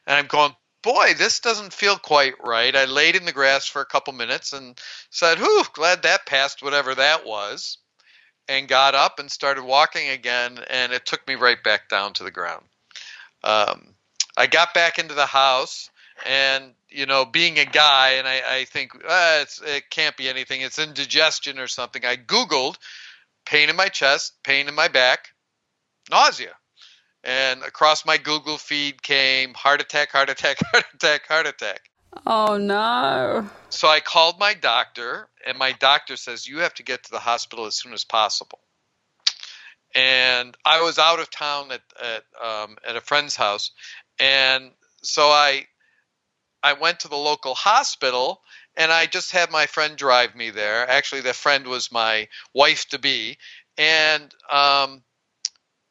and 0.07 0.17
I'm 0.17 0.25
going, 0.25 0.55
boy, 0.85 1.15
this 1.17 1.39
doesn't 1.39 1.73
feel 1.73 1.97
quite 1.97 2.35
right. 2.43 2.75
I 2.75 2.85
laid 2.85 3.15
in 3.15 3.25
the 3.25 3.33
grass 3.33 3.65
for 3.65 3.81
a 3.81 3.87
couple 3.87 4.13
minutes 4.13 4.53
and 4.53 4.79
said, 5.09 5.39
whew, 5.39 5.63
glad 5.73 6.03
that 6.03 6.27
passed, 6.27 6.61
whatever 6.61 6.93
that 6.93 7.25
was, 7.25 7.79
and 8.47 8.67
got 8.67 8.93
up 8.93 9.17
and 9.17 9.29
started 9.29 9.63
walking 9.63 10.09
again, 10.09 10.59
and 10.69 10.93
it 10.93 11.03
took 11.03 11.27
me 11.27 11.33
right 11.33 11.61
back 11.61 11.89
down 11.89 12.13
to 12.13 12.23
the 12.23 12.29
ground. 12.29 12.63
Um, 13.43 13.95
I 14.37 14.45
got 14.45 14.75
back 14.75 14.99
into 14.99 15.15
the 15.15 15.25
house, 15.25 15.89
and 16.23 16.75
you 16.87 17.07
know, 17.07 17.25
being 17.25 17.57
a 17.57 17.65
guy, 17.65 18.11
and 18.11 18.27
I, 18.27 18.41
I 18.59 18.65
think 18.65 18.91
ah, 19.09 19.43
it 19.65 19.89
can't 19.89 20.15
be 20.15 20.29
anything. 20.29 20.61
It's 20.61 20.79
indigestion 20.79 21.57
or 21.57 21.67
something. 21.67 22.05
I 22.05 22.15
Googled 22.15 22.77
pain 23.45 23.69
in 23.69 23.75
my 23.75 23.87
chest, 23.87 24.33
pain 24.43 24.67
in 24.67 24.75
my 24.75 24.87
back, 24.87 25.29
nausea 26.11 26.55
and 27.25 27.63
across 27.63 28.05
my 28.05 28.17
Google 28.17 28.57
feed 28.57 29.01
came 29.01 29.53
heart 29.55 29.81
attack, 29.81 30.11
heart 30.11 30.29
attack, 30.29 30.57
heart 30.71 30.85
attack, 30.93 31.27
heart 31.27 31.47
attack. 31.47 31.89
Oh 32.25 32.57
no. 32.57 33.49
So 33.69 33.87
I 33.87 33.99
called 33.99 34.39
my 34.39 34.53
doctor, 34.53 35.27
and 35.45 35.57
my 35.57 35.73
doctor 35.73 36.15
says, 36.15 36.47
You 36.47 36.59
have 36.59 36.75
to 36.75 36.83
get 36.83 37.03
to 37.03 37.11
the 37.11 37.19
hospital 37.19 37.65
as 37.65 37.75
soon 37.75 37.93
as 37.93 38.05
possible. 38.05 38.59
And 39.93 40.55
I 40.63 40.81
was 40.81 40.99
out 40.99 41.19
of 41.19 41.29
town 41.31 41.71
at, 41.71 41.81
at, 42.01 42.23
um, 42.41 42.77
at 42.87 42.95
a 42.95 43.01
friend's 43.01 43.35
house. 43.35 43.71
And 44.19 44.71
so 45.01 45.23
I, 45.23 45.65
I 46.61 46.73
went 46.73 47.01
to 47.01 47.07
the 47.07 47.15
local 47.15 47.55
hospital 47.55 48.41
and 48.75 48.91
I 48.91 49.05
just 49.05 49.31
had 49.31 49.51
my 49.51 49.67
friend 49.67 49.95
drive 49.95 50.35
me 50.35 50.49
there. 50.49 50.87
Actually, 50.89 51.21
that 51.21 51.35
friend 51.35 51.65
was 51.65 51.93
my 51.93 52.27
wife 52.53 52.89
to 52.89 52.99
be. 52.99 53.37
And 53.77 54.33
um, 54.51 55.01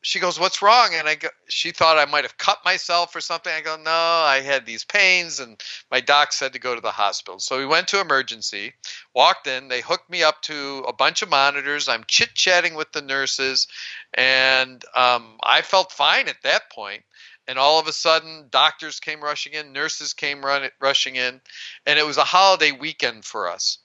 she 0.05 0.21
goes, 0.21 0.39
"What's 0.39 0.61
wrong?" 0.61 0.91
And 0.95 1.09
I 1.09 1.15
go, 1.15 1.29
she 1.49 1.71
thought 1.71 1.97
I 1.99 2.05
might 2.05 2.25
have 2.25 2.37
cut 2.37 2.59
myself 2.65 3.17
or 3.17 3.23
something. 3.23 3.53
I 3.53 3.63
go, 3.63 3.77
"No, 3.77 3.91
I 3.91 4.43
had 4.43 4.67
these 4.67 4.85
pains, 4.85 5.41
and 5.41 5.61
my 5.91 6.01
doc 6.01 6.33
said 6.35 6.53
to 6.53 6.59
go 6.59 6.75
to 6.75 6.81
the 6.83 6.91
hospital." 6.91 7.41
So 7.41 7.57
we 7.57 7.65
went 7.65 7.89
to 7.89 8.01
emergency, 8.01 8.75
walked 9.15 9.47
in. 9.47 9.69
They 9.69 9.81
hooked 9.81 10.11
me 10.11 10.23
up 10.23 10.43
to 10.43 10.85
a 10.87 10.93
bunch 10.93 11.23
of 11.23 11.31
monitors. 11.31 11.89
I'm 11.89 12.05
chit 12.07 12.35
chatting 12.35 12.75
with 12.75 12.93
the 12.93 13.01
nurses, 13.01 13.67
and 14.13 14.85
um, 14.95 15.39
I 15.43 15.63
felt 15.63 15.91
fine 15.91 16.29
at 16.29 16.43
that 16.43 16.71
point. 16.71 17.03
And 17.49 17.59
all 17.59 17.79
of 17.79 17.89
a 17.89 17.93
sudden, 17.93 18.49
doctors 18.51 19.01
came 19.01 19.23
rushing 19.23 19.55
in, 19.55 19.73
nurses 19.73 20.13
came 20.13 20.45
run, 20.45 20.69
rushing 20.81 21.17
in, 21.17 21.41
and 21.87 21.99
it 21.99 22.07
was 22.07 22.19
a 22.19 22.25
holiday 22.25 22.73
weekend 22.73 23.25
for 23.25 23.49
us. 23.49 23.79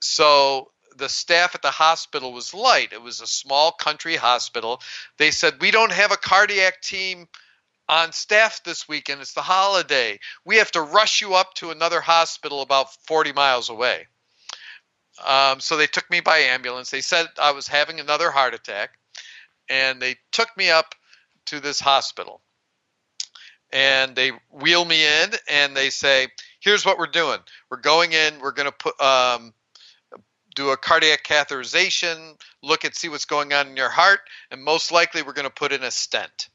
So 0.00 0.71
the 0.96 1.08
staff 1.08 1.54
at 1.54 1.62
the 1.62 1.70
hospital 1.70 2.32
was 2.32 2.54
light. 2.54 2.92
It 2.92 3.02
was 3.02 3.20
a 3.20 3.26
small 3.26 3.72
country 3.72 4.16
hospital. 4.16 4.80
They 5.18 5.30
said, 5.30 5.60
We 5.60 5.70
don't 5.70 5.92
have 5.92 6.12
a 6.12 6.16
cardiac 6.16 6.82
team 6.82 7.28
on 7.88 8.12
staff 8.12 8.62
this 8.64 8.88
weekend. 8.88 9.20
It's 9.20 9.34
the 9.34 9.42
holiday. 9.42 10.18
We 10.44 10.56
have 10.56 10.70
to 10.72 10.82
rush 10.82 11.20
you 11.20 11.34
up 11.34 11.54
to 11.54 11.70
another 11.70 12.00
hospital 12.00 12.62
about 12.62 12.94
40 13.06 13.32
miles 13.32 13.68
away. 13.68 14.06
Um, 15.24 15.60
so 15.60 15.76
they 15.76 15.86
took 15.86 16.08
me 16.10 16.20
by 16.20 16.38
ambulance. 16.38 16.90
They 16.90 17.00
said 17.00 17.26
I 17.40 17.52
was 17.52 17.68
having 17.68 18.00
another 18.00 18.30
heart 18.30 18.54
attack, 18.54 18.90
and 19.68 20.00
they 20.00 20.16
took 20.32 20.48
me 20.56 20.70
up 20.70 20.94
to 21.46 21.60
this 21.60 21.80
hospital. 21.80 22.40
And 23.72 24.14
they 24.14 24.32
wheel 24.50 24.84
me 24.84 25.04
in, 25.04 25.30
and 25.48 25.76
they 25.76 25.90
say, 25.90 26.28
"Here's 26.60 26.84
what 26.84 26.98
we're 26.98 27.06
doing. 27.06 27.38
We're 27.70 27.78
going 27.78 28.12
in. 28.12 28.38
We're 28.40 28.52
going 28.52 28.70
to 28.70 28.76
put 28.76 29.00
um, 29.00 29.54
do 30.54 30.70
a 30.70 30.76
cardiac 30.76 31.24
catheterization, 31.24 32.40
look 32.62 32.84
at 32.84 32.94
see 32.94 33.08
what's 33.08 33.24
going 33.24 33.52
on 33.52 33.68
in 33.68 33.76
your 33.76 33.88
heart, 33.88 34.20
and 34.50 34.62
most 34.62 34.92
likely 34.92 35.22
we're 35.22 35.32
going 35.32 35.48
to 35.48 35.50
put 35.50 35.72
in 35.72 35.82
a 35.82 35.90
stent. 35.90 36.48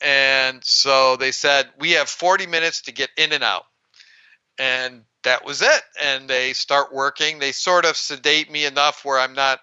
And 0.00 0.64
so 0.64 1.16
they 1.16 1.32
said, 1.32 1.68
We 1.78 1.92
have 1.92 2.08
40 2.08 2.46
minutes 2.46 2.82
to 2.82 2.92
get 2.92 3.10
in 3.16 3.32
and 3.32 3.42
out. 3.42 3.64
And 4.58 5.02
that 5.24 5.44
was 5.44 5.62
it. 5.62 5.82
And 6.00 6.28
they 6.28 6.52
start 6.52 6.92
working. 6.92 7.38
They 7.38 7.52
sort 7.52 7.84
of 7.84 7.96
sedate 7.96 8.50
me 8.50 8.64
enough 8.64 9.04
where 9.04 9.18
I'm 9.18 9.34
not 9.34 9.60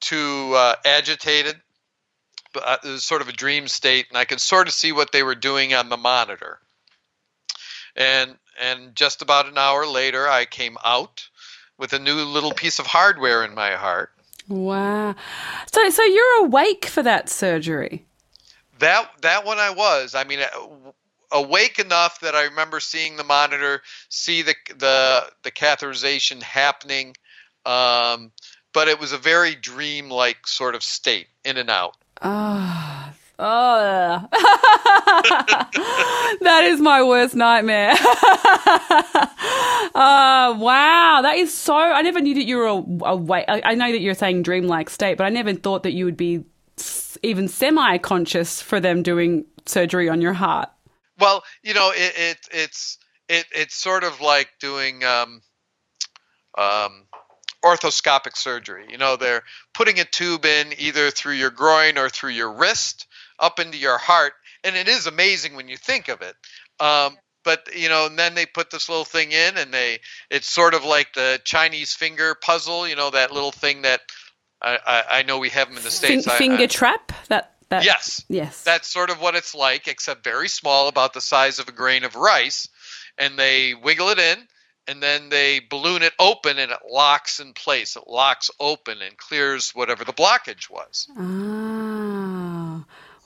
too 0.00 0.52
uh, 0.54 0.76
agitated. 0.84 1.56
But 2.52 2.62
uh, 2.66 2.76
it 2.84 2.88
was 2.88 3.04
sort 3.04 3.20
of 3.20 3.28
a 3.28 3.32
dream 3.32 3.66
state, 3.66 4.06
and 4.08 4.16
I 4.16 4.24
could 4.24 4.40
sort 4.40 4.68
of 4.68 4.74
see 4.74 4.92
what 4.92 5.10
they 5.10 5.24
were 5.24 5.34
doing 5.34 5.74
on 5.74 5.88
the 5.88 5.96
monitor. 5.96 6.60
And 7.96 8.36
and 8.60 8.94
just 8.94 9.22
about 9.22 9.48
an 9.48 9.58
hour 9.58 9.86
later, 9.86 10.28
I 10.28 10.44
came 10.44 10.78
out 10.84 11.28
with 11.78 11.92
a 11.92 11.98
new 11.98 12.14
little 12.14 12.52
piece 12.52 12.78
of 12.78 12.86
hardware 12.86 13.44
in 13.44 13.54
my 13.54 13.72
heart. 13.72 14.10
Wow. 14.48 15.14
So 15.72 15.90
so 15.90 16.02
you're 16.02 16.44
awake 16.44 16.86
for 16.86 17.02
that 17.02 17.28
surgery. 17.28 18.04
That 18.78 19.10
that 19.22 19.44
one 19.44 19.58
I 19.58 19.70
was. 19.70 20.14
I 20.14 20.24
mean 20.24 20.40
uh, 20.40 20.92
awake 21.32 21.78
enough 21.78 22.20
that 22.20 22.34
I 22.34 22.44
remember 22.44 22.80
seeing 22.80 23.16
the 23.16 23.24
monitor, 23.24 23.82
see 24.08 24.42
the 24.42 24.54
the 24.76 25.30
the 25.42 25.50
catheterization 25.50 26.42
happening. 26.42 27.16
Um, 27.66 28.30
but 28.74 28.88
it 28.88 29.00
was 29.00 29.12
a 29.12 29.18
very 29.18 29.54
dream-like 29.54 30.46
sort 30.46 30.74
of 30.74 30.82
state, 30.82 31.28
in 31.44 31.56
and 31.56 31.70
out. 31.70 31.96
Ah, 32.20 32.90
oh, 32.90 32.93
oh. 33.38 34.28
that 36.40 36.64
is 36.64 36.80
my 36.80 37.02
worst 37.02 37.34
nightmare. 37.34 37.90
uh, 39.94 40.54
wow, 40.58 41.20
that 41.22 41.34
is 41.36 41.52
so. 41.52 41.74
I 41.74 42.02
never 42.02 42.20
knew 42.20 42.34
that 42.34 42.44
you 42.44 42.56
were 42.56 42.84
awake. 43.06 43.44
I, 43.48 43.62
I 43.64 43.74
know 43.74 43.90
that 43.90 44.00
you're 44.00 44.14
saying 44.14 44.42
dreamlike 44.42 44.90
state, 44.90 45.18
but 45.18 45.24
I 45.24 45.30
never 45.30 45.54
thought 45.54 45.82
that 45.82 45.92
you 45.92 46.04
would 46.04 46.16
be 46.16 46.44
even 47.22 47.48
semi 47.48 47.98
conscious 47.98 48.60
for 48.62 48.80
them 48.80 49.02
doing 49.02 49.44
surgery 49.66 50.08
on 50.08 50.20
your 50.20 50.34
heart. 50.34 50.70
Well, 51.18 51.44
you 51.62 51.74
know, 51.74 51.92
it, 51.94 52.12
it 52.16 52.38
it's 52.52 52.98
it, 53.28 53.46
it's 53.54 53.74
sort 53.74 54.04
of 54.04 54.20
like 54.20 54.50
doing 54.60 55.04
um, 55.04 55.42
um, 56.58 57.06
orthoscopic 57.64 58.36
surgery. 58.36 58.86
You 58.90 58.98
know, 58.98 59.16
they're 59.16 59.42
putting 59.72 59.98
a 60.00 60.04
tube 60.04 60.44
in 60.44 60.74
either 60.78 61.10
through 61.10 61.34
your 61.34 61.50
groin 61.50 61.98
or 61.98 62.08
through 62.08 62.30
your 62.30 62.52
wrist 62.52 63.06
up 63.38 63.60
into 63.60 63.78
your 63.78 63.98
heart, 63.98 64.34
and 64.62 64.76
it 64.76 64.88
is 64.88 65.06
amazing 65.06 65.56
when 65.56 65.68
you 65.68 65.76
think 65.76 66.08
of 66.08 66.22
it. 66.22 66.34
Um, 66.80 67.16
but 67.44 67.68
you 67.76 67.88
know, 67.88 68.06
and 68.06 68.18
then 68.18 68.34
they 68.34 68.46
put 68.46 68.70
this 68.70 68.88
little 68.88 69.04
thing 69.04 69.32
in, 69.32 69.56
and 69.56 69.72
they 69.72 70.00
it's 70.30 70.48
sort 70.48 70.74
of 70.74 70.84
like 70.84 71.12
the 71.14 71.40
Chinese 71.44 71.94
finger 71.94 72.34
puzzle. 72.34 72.88
You 72.88 72.96
know, 72.96 73.10
that 73.10 73.32
little 73.32 73.52
thing 73.52 73.82
that 73.82 74.00
I, 74.62 74.78
I, 74.86 75.04
I 75.18 75.22
know 75.22 75.38
we 75.38 75.50
have 75.50 75.68
them 75.68 75.76
in 75.76 75.84
the 75.84 75.90
states. 75.90 76.26
finger 76.32 76.64
I, 76.64 76.66
trap. 76.66 77.12
That 77.28 77.54
that. 77.68 77.84
Yes. 77.84 78.24
Yes. 78.28 78.62
That's 78.62 78.88
sort 78.88 79.10
of 79.10 79.20
what 79.20 79.34
it's 79.34 79.54
like, 79.54 79.88
except 79.88 80.24
very 80.24 80.48
small, 80.48 80.88
about 80.88 81.12
the 81.12 81.20
size 81.20 81.58
of 81.58 81.68
a 81.68 81.72
grain 81.72 82.04
of 82.04 82.14
rice, 82.14 82.68
and 83.18 83.38
they 83.38 83.74
wiggle 83.74 84.08
it 84.08 84.18
in. 84.18 84.38
And 84.86 85.02
then 85.02 85.30
they 85.30 85.60
balloon 85.60 86.02
it 86.02 86.12
open 86.18 86.58
and 86.58 86.70
it 86.70 86.78
locks 86.86 87.40
in 87.40 87.54
place. 87.54 87.96
It 87.96 88.02
locks 88.06 88.50
open 88.60 89.00
and 89.00 89.16
clears 89.16 89.70
whatever 89.70 90.04
the 90.04 90.12
blockage 90.12 90.68
was. 90.68 91.08
Ah. 91.16 91.83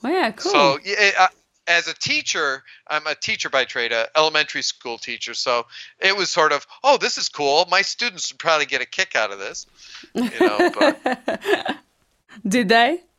Well, 0.03 0.13
yeah, 0.13 0.31
cool. 0.33 0.53
So, 0.53 0.79
yeah, 0.85 1.29
as 1.69 1.87
a 1.87 1.95
teacher, 1.95 2.65
I'm 2.87 3.07
a 3.07 3.15
teacher 3.15 3.51
by 3.51 3.67
trade, 3.67 3.93
a 3.93 4.09
elementary 4.17 4.63
school 4.63 4.97
teacher. 4.97 5.35
So 5.35 5.67
it 6.01 6.17
was 6.17 6.31
sort 6.31 6.53
of, 6.53 6.67
oh, 6.83 6.97
this 6.97 7.19
is 7.19 7.29
cool. 7.29 7.67
My 7.71 7.83
students 7.83 8.33
would 8.33 8.39
probably 8.39 8.67
get 8.67 8.81
a 8.81 8.87
kick 8.87 9.15
out 9.15 9.31
of 9.31 9.39
this. 9.39 9.67
You 10.15 10.31
know, 10.41 10.71
but, 10.79 11.79
Did 12.49 12.69
they? 12.69 13.01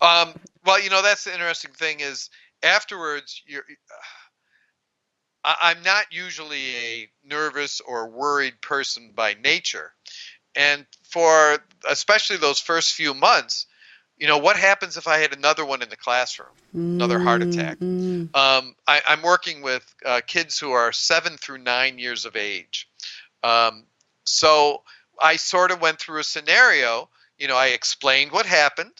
um, 0.00 0.34
well, 0.64 0.80
you 0.80 0.90
know, 0.90 1.02
that's 1.02 1.24
the 1.24 1.32
interesting 1.32 1.72
thing 1.72 2.00
is 2.00 2.30
afterwards, 2.62 3.42
you're. 3.46 3.64
I'm 5.44 5.82
not 5.82 6.06
usually 6.10 6.76
a 6.76 7.08
nervous 7.24 7.80
or 7.80 8.10
worried 8.10 8.60
person 8.60 9.12
by 9.14 9.34
nature. 9.34 9.92
And 10.54 10.84
for 11.04 11.58
especially 11.88 12.36
those 12.36 12.58
first 12.58 12.92
few 12.94 13.14
months, 13.14 13.66
you 14.18 14.26
know, 14.26 14.38
what 14.38 14.56
happens 14.56 14.96
if 14.96 15.06
I 15.06 15.18
had 15.18 15.36
another 15.36 15.64
one 15.64 15.80
in 15.80 15.88
the 15.88 15.96
classroom, 15.96 16.48
another 16.74 17.18
heart 17.20 17.42
attack? 17.42 17.78
Mm-hmm. 17.78 18.34
Um, 18.34 18.74
I, 18.86 19.00
am 19.06 19.22
working 19.22 19.62
with 19.62 19.94
uh, 20.04 20.20
kids 20.26 20.58
who 20.58 20.72
are 20.72 20.92
seven 20.92 21.36
through 21.36 21.58
nine 21.58 21.98
years 21.98 22.24
of 22.24 22.34
age. 22.34 22.88
Um, 23.44 23.84
so 24.24 24.82
I 25.20 25.36
sort 25.36 25.70
of 25.70 25.80
went 25.80 26.00
through 26.00 26.20
a 26.20 26.24
scenario. 26.24 27.08
You 27.38 27.46
know, 27.46 27.56
I 27.56 27.68
explained 27.68 28.32
what 28.32 28.46
happened. 28.46 28.92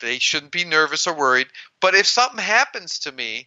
They 0.00 0.18
shouldn't 0.18 0.52
be 0.52 0.64
nervous 0.64 1.06
or 1.06 1.14
worried. 1.14 1.48
But 1.80 1.94
if 1.94 2.06
something 2.06 2.38
happens 2.38 3.00
to 3.00 3.12
me, 3.12 3.46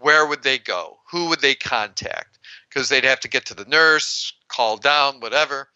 where 0.00 0.24
would 0.26 0.42
they 0.42 0.58
go? 0.58 0.98
Who 1.10 1.28
would 1.28 1.40
they 1.40 1.54
contact? 1.54 2.38
Because 2.68 2.88
they'd 2.88 3.04
have 3.04 3.20
to 3.20 3.28
get 3.28 3.46
to 3.46 3.54
the 3.54 3.64
nurse, 3.64 4.32
call 4.48 4.76
down, 4.76 5.18
whatever 5.18 5.68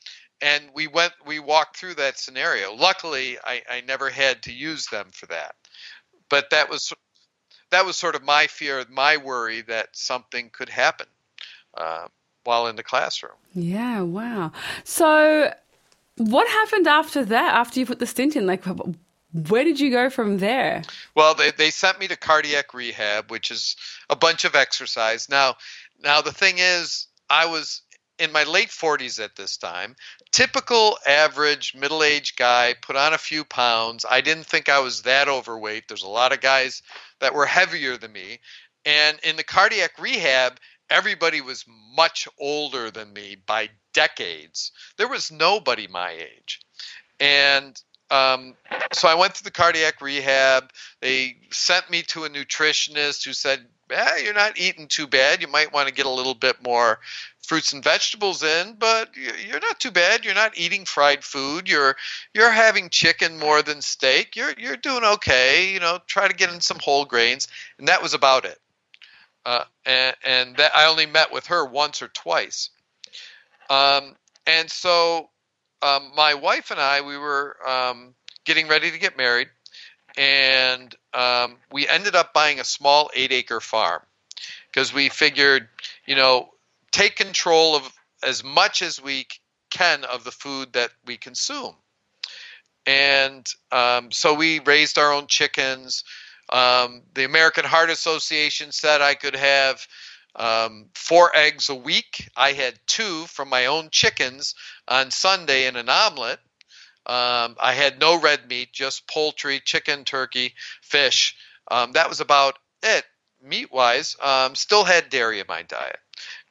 and 0.42 0.64
we 0.74 0.88
went 0.88 1.12
we 1.24 1.38
walked 1.38 1.76
through 1.76 1.94
that 1.94 2.18
scenario. 2.18 2.74
Luckily 2.74 3.38
I, 3.44 3.62
I 3.70 3.80
never 3.82 4.10
had 4.10 4.42
to 4.42 4.52
use 4.52 4.86
them 4.86 5.08
for 5.12 5.26
that. 5.26 5.54
But 6.28 6.50
that 6.50 6.68
was 6.68 6.92
that 7.70 7.86
was 7.86 7.96
sort 7.96 8.14
of 8.14 8.22
my 8.22 8.48
fear 8.48 8.84
my 8.90 9.16
worry 9.16 9.62
that 9.62 9.88
something 9.92 10.50
could 10.52 10.68
happen 10.68 11.06
uh, 11.74 12.08
while 12.44 12.66
in 12.66 12.76
the 12.76 12.82
classroom. 12.82 13.36
Yeah 13.54 14.02
wow. 14.02 14.52
So 14.84 15.54
what 16.16 16.48
happened 16.48 16.88
after 16.88 17.24
that 17.24 17.54
after 17.54 17.80
you 17.80 17.86
put 17.86 18.00
the 18.00 18.06
stent 18.06 18.36
in? 18.36 18.46
Like 18.46 18.64
where 19.48 19.64
did 19.64 19.80
you 19.80 19.90
go 19.90 20.10
from 20.10 20.38
there? 20.38 20.82
Well 21.14 21.34
they, 21.34 21.52
they 21.52 21.70
sent 21.70 22.00
me 22.00 22.08
to 22.08 22.16
cardiac 22.16 22.74
rehab 22.74 23.30
which 23.30 23.50
is 23.50 23.76
a 24.10 24.16
bunch 24.16 24.44
of 24.44 24.56
exercise. 24.56 25.28
Now 25.28 25.54
now 26.02 26.20
the 26.20 26.32
thing 26.32 26.56
is 26.58 27.06
i 27.30 27.46
was 27.46 27.82
in 28.22 28.30
my 28.30 28.44
late 28.44 28.68
40s 28.68 29.22
at 29.22 29.34
this 29.34 29.56
time. 29.56 29.96
Typical 30.30 30.96
average 31.06 31.74
middle 31.74 32.04
aged 32.04 32.36
guy, 32.36 32.74
put 32.80 32.94
on 32.94 33.12
a 33.12 33.18
few 33.18 33.44
pounds. 33.44 34.06
I 34.08 34.20
didn't 34.20 34.46
think 34.46 34.68
I 34.68 34.78
was 34.78 35.02
that 35.02 35.28
overweight. 35.28 35.88
There's 35.88 36.04
a 36.04 36.08
lot 36.08 36.32
of 36.32 36.40
guys 36.40 36.82
that 37.18 37.34
were 37.34 37.46
heavier 37.46 37.96
than 37.96 38.12
me. 38.12 38.38
And 38.86 39.18
in 39.24 39.34
the 39.34 39.42
cardiac 39.42 39.98
rehab, 39.98 40.58
everybody 40.88 41.40
was 41.40 41.64
much 41.96 42.28
older 42.38 42.92
than 42.92 43.12
me 43.12 43.36
by 43.44 43.70
decades. 43.92 44.70
There 44.98 45.08
was 45.08 45.32
nobody 45.32 45.88
my 45.88 46.12
age. 46.12 46.60
And 47.18 47.80
um, 48.08 48.54
so 48.92 49.08
I 49.08 49.14
went 49.14 49.34
to 49.36 49.44
the 49.44 49.50
cardiac 49.50 50.00
rehab. 50.00 50.70
They 51.00 51.38
sent 51.50 51.90
me 51.90 52.02
to 52.08 52.24
a 52.24 52.30
nutritionist 52.30 53.24
who 53.24 53.32
said, 53.32 53.66
eh, 53.90 54.18
You're 54.22 54.34
not 54.34 54.58
eating 54.58 54.86
too 54.86 55.06
bad. 55.06 55.40
You 55.40 55.48
might 55.48 55.72
want 55.72 55.88
to 55.88 55.94
get 55.94 56.06
a 56.06 56.10
little 56.10 56.34
bit 56.34 56.62
more 56.62 57.00
fruits 57.42 57.72
and 57.72 57.82
vegetables 57.82 58.42
in, 58.42 58.74
but 58.78 59.10
you're 59.16 59.60
not 59.60 59.80
too 59.80 59.90
bad. 59.90 60.24
You're 60.24 60.34
not 60.34 60.56
eating 60.56 60.84
fried 60.84 61.24
food. 61.24 61.68
You're 61.68 61.96
you're 62.34 62.50
having 62.50 62.88
chicken 62.88 63.38
more 63.38 63.62
than 63.62 63.82
steak. 63.82 64.36
You're 64.36 64.54
you're 64.56 64.76
doing 64.76 65.04
okay. 65.04 65.72
You 65.72 65.80
know, 65.80 65.98
try 66.06 66.28
to 66.28 66.34
get 66.34 66.52
in 66.52 66.60
some 66.60 66.78
whole 66.80 67.04
grains, 67.04 67.48
and 67.78 67.88
that 67.88 68.02
was 68.02 68.14
about 68.14 68.44
it. 68.44 68.58
Uh, 69.44 69.64
and 69.84 70.16
and 70.24 70.56
that 70.56 70.74
I 70.74 70.86
only 70.86 71.06
met 71.06 71.32
with 71.32 71.46
her 71.48 71.64
once 71.64 72.00
or 72.00 72.08
twice. 72.08 72.70
Um, 73.68 74.14
and 74.46 74.70
so 74.70 75.28
um, 75.82 76.12
my 76.16 76.34
wife 76.34 76.70
and 76.70 76.80
I 76.80 77.00
we 77.00 77.18
were 77.18 77.56
um, 77.66 78.14
getting 78.44 78.68
ready 78.68 78.90
to 78.90 78.98
get 78.98 79.16
married, 79.16 79.48
and 80.16 80.94
um, 81.12 81.56
we 81.72 81.88
ended 81.88 82.14
up 82.14 82.32
buying 82.32 82.60
a 82.60 82.64
small 82.64 83.10
eight 83.14 83.32
acre 83.32 83.60
farm 83.60 84.02
because 84.68 84.94
we 84.94 85.08
figured, 85.08 85.68
you 86.06 86.14
know, 86.14 86.51
take 86.92 87.16
control 87.16 87.74
of 87.74 87.92
as 88.22 88.44
much 88.44 88.82
as 88.82 89.02
we 89.02 89.26
can 89.70 90.04
of 90.04 90.24
the 90.24 90.30
food 90.30 90.74
that 90.74 90.90
we 91.04 91.16
consume. 91.16 91.74
And 92.86 93.46
um, 93.70 94.10
so 94.12 94.34
we 94.34 94.60
raised 94.60 94.98
our 94.98 95.12
own 95.12 95.26
chickens. 95.26 96.04
Um, 96.48 97.02
the 97.14 97.24
American 97.24 97.64
Heart 97.64 97.90
Association 97.90 98.72
said 98.72 99.00
I 99.00 99.14
could 99.14 99.36
have 99.36 99.86
um, 100.36 100.86
four 100.94 101.34
eggs 101.34 101.68
a 101.68 101.74
week. 101.74 102.28
I 102.36 102.52
had 102.52 102.78
two 102.86 103.24
from 103.26 103.48
my 103.48 103.66
own 103.66 103.88
chickens 103.90 104.54
on 104.88 105.10
Sunday 105.10 105.66
in 105.66 105.76
an 105.76 105.88
omelet. 105.88 106.40
Um, 107.04 107.56
I 107.60 107.72
had 107.74 107.98
no 107.98 108.20
red 108.20 108.48
meat, 108.48 108.72
just 108.72 109.08
poultry, 109.08 109.60
chicken, 109.64 110.04
turkey, 110.04 110.54
fish. 110.82 111.34
Um, 111.70 111.92
that 111.92 112.08
was 112.08 112.20
about 112.20 112.58
it 112.82 113.04
meat 113.42 113.72
wise. 113.72 114.16
Um, 114.20 114.54
still 114.54 114.84
had 114.84 115.10
dairy 115.10 115.40
in 115.40 115.46
my 115.48 115.62
diet. 115.62 115.98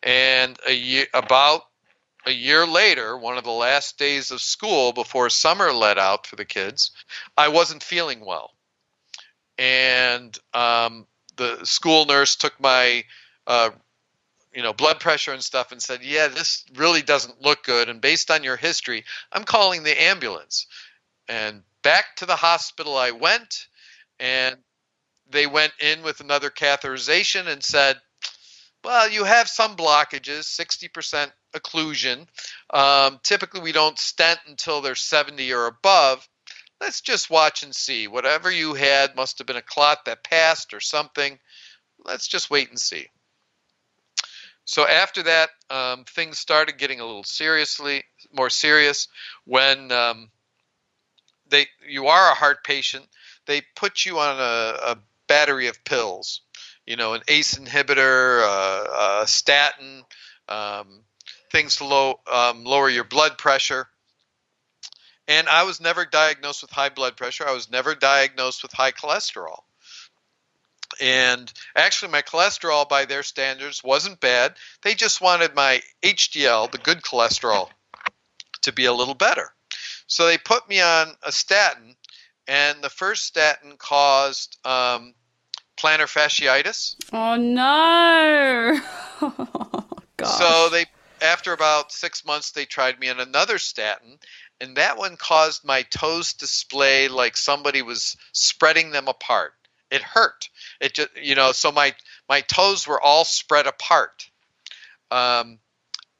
And 0.03 0.57
a 0.65 0.73
year, 0.73 1.05
about 1.13 1.63
a 2.25 2.31
year 2.31 2.65
later, 2.65 3.17
one 3.17 3.37
of 3.37 3.43
the 3.43 3.51
last 3.51 3.97
days 3.97 4.31
of 4.31 4.41
school 4.41 4.93
before 4.93 5.29
summer 5.29 5.71
let 5.71 5.97
out 5.97 6.27
for 6.27 6.35
the 6.35 6.45
kids, 6.45 6.91
I 7.37 7.47
wasn't 7.49 7.83
feeling 7.83 8.25
well. 8.25 8.51
And 9.57 10.37
um, 10.53 11.07
the 11.35 11.63
school 11.65 12.05
nurse 12.05 12.35
took 12.35 12.59
my, 12.59 13.03
uh, 13.47 13.71
you 14.53 14.63
know, 14.63 14.73
blood 14.73 14.99
pressure 14.99 15.33
and 15.33 15.43
stuff 15.43 15.71
and 15.71 15.81
said, 15.81 16.03
"Yeah, 16.03 16.27
this 16.27 16.65
really 16.75 17.01
doesn't 17.01 17.41
look 17.41 17.63
good. 17.63 17.89
And 17.89 18.01
based 18.01 18.31
on 18.31 18.43
your 18.43 18.57
history, 18.57 19.05
I'm 19.31 19.43
calling 19.43 19.83
the 19.83 20.01
ambulance." 20.01 20.67
And 21.27 21.63
back 21.83 22.15
to 22.17 22.25
the 22.25 22.35
hospital 22.35 22.97
I 22.97 23.11
went, 23.11 23.67
and 24.19 24.57
they 25.29 25.47
went 25.47 25.73
in 25.79 26.03
with 26.03 26.19
another 26.19 26.49
catheterization 26.49 27.47
and 27.47 27.63
said, 27.63 28.01
well, 28.83 29.09
you 29.09 29.23
have 29.23 29.47
some 29.47 29.75
blockages, 29.75 30.59
60% 30.59 31.31
occlusion. 31.53 32.27
Um, 32.69 33.19
typically, 33.23 33.61
we 33.61 33.71
don't 33.71 33.99
stent 33.99 34.39
until 34.47 34.81
they're 34.81 34.95
70 34.95 35.53
or 35.53 35.67
above. 35.67 36.27
Let's 36.79 37.01
just 37.01 37.29
watch 37.29 37.63
and 37.63 37.75
see. 37.75 38.07
Whatever 38.07 38.49
you 38.49 38.73
had 38.73 39.15
must 39.15 39.37
have 39.37 39.47
been 39.47 39.55
a 39.55 39.61
clot 39.61 40.05
that 40.05 40.23
passed 40.23 40.73
or 40.73 40.79
something. 40.79 41.37
Let's 42.03 42.27
just 42.27 42.49
wait 42.49 42.69
and 42.69 42.79
see. 42.79 43.07
So 44.65 44.87
after 44.87 45.23
that, 45.23 45.49
um, 45.69 46.05
things 46.05 46.39
started 46.39 46.77
getting 46.77 46.99
a 46.99 47.05
little 47.05 47.23
seriously 47.23 48.03
more 48.31 48.49
serious 48.49 49.07
when 49.45 49.91
um, 49.91 50.31
they 51.49 51.67
you 51.87 52.07
are 52.07 52.31
a 52.31 52.35
heart 52.35 52.63
patient. 52.63 53.05
They 53.45 53.61
put 53.75 54.05
you 54.05 54.19
on 54.19 54.39
a, 54.39 54.91
a 54.91 54.97
battery 55.27 55.67
of 55.67 55.83
pills 55.83 56.41
you 56.85 56.95
know, 56.95 57.13
an 57.13 57.21
ACE 57.27 57.55
inhibitor, 57.55 58.41
uh, 58.43 59.21
a 59.23 59.27
statin, 59.27 60.03
um, 60.49 61.03
things 61.51 61.77
to 61.77 61.85
low, 61.85 62.19
um, 62.31 62.63
lower 62.63 62.89
your 62.89 63.03
blood 63.03 63.37
pressure. 63.37 63.87
And 65.27 65.47
I 65.47 65.63
was 65.63 65.79
never 65.79 66.05
diagnosed 66.05 66.61
with 66.61 66.71
high 66.71 66.89
blood 66.89 67.15
pressure. 67.15 67.47
I 67.47 67.53
was 67.53 67.71
never 67.71 67.95
diagnosed 67.95 68.63
with 68.63 68.73
high 68.73 68.91
cholesterol. 68.91 69.59
and 70.99 71.51
actually 71.75 72.11
my 72.11 72.21
cholesterol 72.21 72.87
by 72.89 73.05
their 73.05 73.23
standards 73.23 73.81
wasn't 73.83 74.19
bad 74.19 74.53
they 74.81 74.93
just 74.93 75.21
wanted 75.21 75.55
my 75.55 75.81
hdl 76.03 76.69
the 76.71 76.77
good 76.77 77.01
cholesterol 77.01 77.69
to 78.61 78.73
be 78.73 78.85
a 78.85 78.93
little 78.93 79.13
better 79.13 79.53
so 80.07 80.25
they 80.25 80.37
put 80.37 80.67
me 80.67 80.81
on 80.81 81.15
a 81.23 81.31
statin 81.31 81.95
and 82.47 82.83
the 82.83 82.89
first 82.89 83.25
statin 83.25 83.77
caused 83.77 84.57
um, 84.65 85.13
plantar 85.81 86.07
fasciitis 86.07 86.95
Oh 87.11 87.35
no. 87.35 88.79
Gosh. 90.17 90.37
so 90.37 90.69
they 90.69 90.85
after 91.21 91.53
about 91.53 91.91
six 91.91 92.25
months 92.25 92.51
they 92.51 92.65
tried 92.65 92.99
me 92.99 93.09
on 93.09 93.19
another 93.19 93.57
statin 93.57 94.17
and 94.59 94.77
that 94.77 94.97
one 94.97 95.17
caused 95.17 95.65
my 95.65 95.81
toes 95.83 96.33
to 96.33 96.47
splay 96.47 97.07
like 97.07 97.35
somebody 97.35 97.81
was 97.81 98.17
spreading 98.31 98.91
them 98.91 99.07
apart 99.07 99.53
it 99.89 100.01
hurt 100.01 100.49
it 100.79 100.93
just 100.93 101.09
you 101.21 101.35
know 101.35 101.51
so 101.51 101.71
my 101.71 101.93
my 102.29 102.41
toes 102.41 102.87
were 102.87 103.01
all 103.01 103.25
spread 103.25 103.67
apart 103.67 104.29
um, 105.11 105.59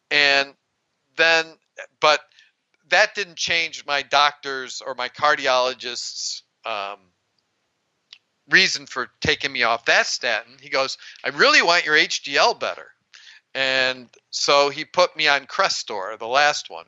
and 0.10 0.54
then 1.15 1.45
but 2.00 2.19
that 2.89 3.15
didn't 3.15 3.38
change 3.38 3.86
my 3.86 4.02
doctor's 4.02 4.82
or 4.86 4.93
my 4.95 5.08
cardiologist's 5.08 6.43
um, 6.65 6.97
reason 8.52 8.86
for 8.86 9.10
taking 9.22 9.52
me 9.52 9.64
off 9.64 9.86
that 9.86 10.06
statin. 10.06 10.54
He 10.62 10.70
goes 10.70 10.98
i 11.24 11.30
really 11.30 11.62
want 11.62 11.86
your 11.86 11.96
hdl 11.96 12.60
better. 12.60 12.88
And 13.54 14.08
so 14.30 14.70
he 14.70 14.86
put 14.86 15.16
me 15.18 15.28
on 15.28 15.46
crestor 15.46 16.18
the 16.18 16.28
last 16.28 16.70
one. 16.70 16.86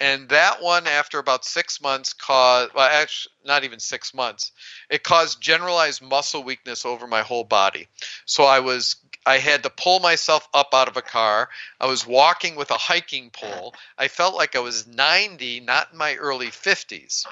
And 0.00 0.30
that 0.30 0.62
one 0.62 0.86
after 0.86 1.18
about 1.18 1.44
six 1.44 1.80
months 1.80 2.12
caused 2.12 2.74
well 2.74 2.88
actually 2.88 3.32
not 3.44 3.64
even 3.64 3.80
six 3.80 4.14
months 4.14 4.52
it 4.88 5.02
caused 5.02 5.40
generalized 5.40 6.02
muscle 6.02 6.42
weakness 6.42 6.84
over 6.84 7.06
my 7.06 7.22
whole 7.22 7.44
body. 7.44 7.88
So 8.24 8.44
i 8.44 8.60
was 8.60 8.96
i 9.24 9.38
had 9.38 9.62
to 9.62 9.70
pull 9.70 10.00
myself 10.00 10.48
up 10.52 10.70
out 10.72 10.88
of 10.88 10.96
a 10.96 11.02
car. 11.02 11.48
I 11.80 11.86
was 11.86 12.06
walking 12.06 12.56
with 12.56 12.70
a 12.70 12.78
hiking 12.78 13.30
pole. 13.30 13.74
I 13.98 14.08
felt 14.08 14.34
like 14.34 14.56
i 14.56 14.60
was 14.60 14.86
90 14.86 15.60
not 15.60 15.92
in 15.92 15.98
my 15.98 16.16
early 16.16 16.48
50s 16.48 17.24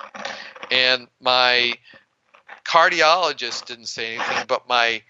and 0.71 1.09
my 1.21 1.75
cardiologist 2.65 3.67
didn't 3.67 3.87
say 3.87 4.17
anything 4.17 4.45
but 4.47 4.69
my 4.69 5.03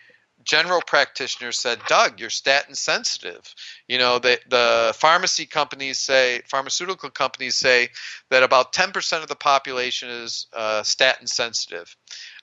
general 0.44 0.80
practitioner 0.86 1.52
said 1.52 1.78
doug 1.86 2.18
you're 2.18 2.30
statin 2.30 2.74
sensitive. 2.74 3.54
You 3.88 3.98
know 3.98 4.18
the, 4.18 4.38
the 4.48 4.92
pharmacy 4.96 5.46
companies 5.46 5.98
say 5.98 6.42
pharmaceutical 6.46 7.10
companies 7.10 7.56
say 7.56 7.88
that 8.30 8.42
about 8.42 8.72
10% 8.72 9.22
of 9.22 9.28
the 9.28 9.36
population 9.36 10.08
is 10.08 10.46
uh, 10.52 10.82
statin 10.82 11.26
sensitive. 11.26 11.94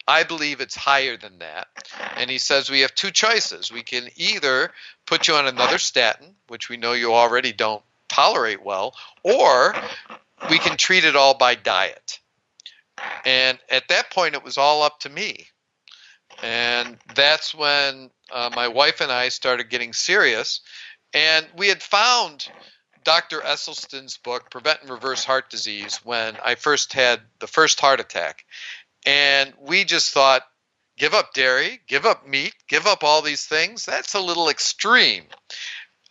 I 0.08 0.24
believe 0.24 0.62
it's 0.62 0.76
higher 0.76 1.18
than 1.18 1.40
that. 1.40 1.68
And 2.16 2.30
he 2.30 2.38
says 2.38 2.70
we 2.70 2.82
have 2.82 2.96
two 2.96 3.12
choices. 3.12 3.72
We 3.72 3.84
can 3.84 4.08
either 4.16 4.72
put 5.06 5.28
you 5.28 5.34
on 5.36 5.48
another 5.48 5.80
statin 5.80 6.36
which 6.48 6.70
we 6.70 6.78
know 6.78 6.94
you 6.94 7.14
already 7.14 7.52
don't 7.52 7.84
tolerate 8.08 8.64
well 8.64 8.96
or 9.24 9.76
we 10.50 10.60
can 10.60 10.78
treat 10.78 11.04
it 11.04 11.16
all 11.16 11.34
by 11.34 11.56
diet 11.56 12.20
and 13.26 13.60
at 13.70 13.88
that 13.90 14.12
point 14.12 14.36
it 14.36 14.44
was 14.44 14.58
all 14.58 14.84
up 14.84 15.00
to 15.00 15.10
me 15.10 15.48
and 16.44 16.98
that's 17.16 17.56
when 17.56 18.12
uh, 18.32 18.50
my 18.56 18.68
wife 18.68 19.02
and 19.02 19.12
I 19.12 19.30
started 19.30 19.70
getting 19.70 19.94
serious. 19.94 20.62
And 21.14 21.48
we 21.56 21.68
had 21.68 21.82
found 21.82 22.48
Dr. 23.04 23.40
Esselstyn's 23.40 24.18
book, 24.18 24.52
Prevent 24.52 24.82
and 24.82 24.90
Reverse 24.90 25.24
Heart 25.24 25.50
Disease, 25.50 25.98
when 26.04 26.38
I 26.44 26.56
first 26.56 26.94
had 26.94 27.22
the 27.40 27.48
first 27.48 27.80
heart 27.80 28.00
attack. 28.00 28.46
And 29.06 29.54
we 29.60 29.84
just 29.84 30.12
thought, 30.12 30.44
give 30.98 31.14
up 31.14 31.34
dairy, 31.34 31.80
give 31.88 32.06
up 32.06 32.28
meat, 32.28 32.54
give 32.68 32.86
up 32.86 33.04
all 33.04 33.22
these 33.22 33.46
things. 33.46 33.86
That's 33.86 34.14
a 34.14 34.20
little 34.20 34.50
extreme. 34.50 35.24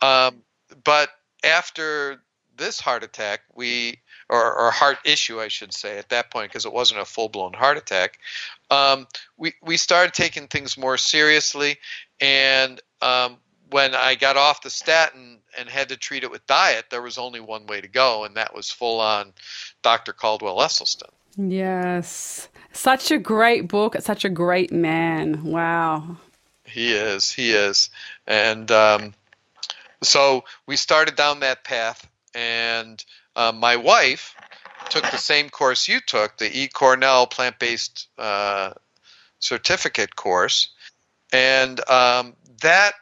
Um, 0.01 0.41
but 0.83 1.09
after 1.43 2.21
this 2.55 2.79
heart 2.79 3.03
attack, 3.03 3.41
we 3.55 3.99
or, 4.29 4.53
or 4.53 4.71
heart 4.71 4.97
issue, 5.05 5.39
I 5.39 5.47
should 5.47 5.73
say, 5.73 5.97
at 5.97 6.09
that 6.09 6.31
point, 6.31 6.51
because 6.51 6.65
it 6.65 6.73
wasn't 6.73 7.01
a 7.01 7.05
full 7.05 7.29
blown 7.29 7.53
heart 7.53 7.77
attack, 7.77 8.19
um, 8.69 9.07
we, 9.37 9.53
we 9.61 9.77
started 9.77 10.13
taking 10.13 10.47
things 10.47 10.77
more 10.77 10.97
seriously. 10.97 11.77
And 12.19 12.81
um, 13.01 13.37
when 13.69 13.95
I 13.95 14.15
got 14.15 14.37
off 14.37 14.61
the 14.61 14.69
statin 14.69 15.39
and 15.57 15.69
had 15.69 15.89
to 15.89 15.97
treat 15.97 16.23
it 16.23 16.31
with 16.31 16.45
diet, 16.47 16.85
there 16.89 17.01
was 17.01 17.17
only 17.17 17.39
one 17.39 17.65
way 17.67 17.81
to 17.81 17.87
go, 17.87 18.23
and 18.25 18.35
that 18.35 18.53
was 18.53 18.69
full 18.69 18.99
on 18.99 19.33
Dr. 19.81 20.13
Caldwell 20.13 20.57
Esselstyn. 20.57 21.09
yes. 21.37 22.49
Such 22.73 23.09
a 23.09 23.17
great 23.17 23.67
book. 23.67 23.95
Such 24.01 24.23
a 24.23 24.29
great 24.29 24.71
man. 24.71 25.43
Wow. 25.43 26.17
He 26.63 26.93
is. 26.93 27.31
He 27.31 27.51
is. 27.51 27.89
And 28.27 28.69
um, 28.69 29.15
so 30.03 30.43
we 30.67 30.75
started 30.75 31.15
down 31.15 31.39
that 31.39 31.63
path, 31.63 32.07
and 32.35 33.03
uh, 33.37 33.53
my 33.53 33.75
wife 33.75 34.35
took 34.89 35.03
the 35.03 35.17
same 35.17 35.49
course 35.49 35.87
you 35.87 35.99
took, 36.01 36.37
the 36.37 36.57
E. 36.57 36.67
Cornell 36.67 37.27
plant 37.27 37.59
based 37.59 38.07
uh, 38.17 38.73
certificate 39.39 40.15
course. 40.15 40.69
And 41.31 41.79
um, 41.89 42.35
that 42.61 42.93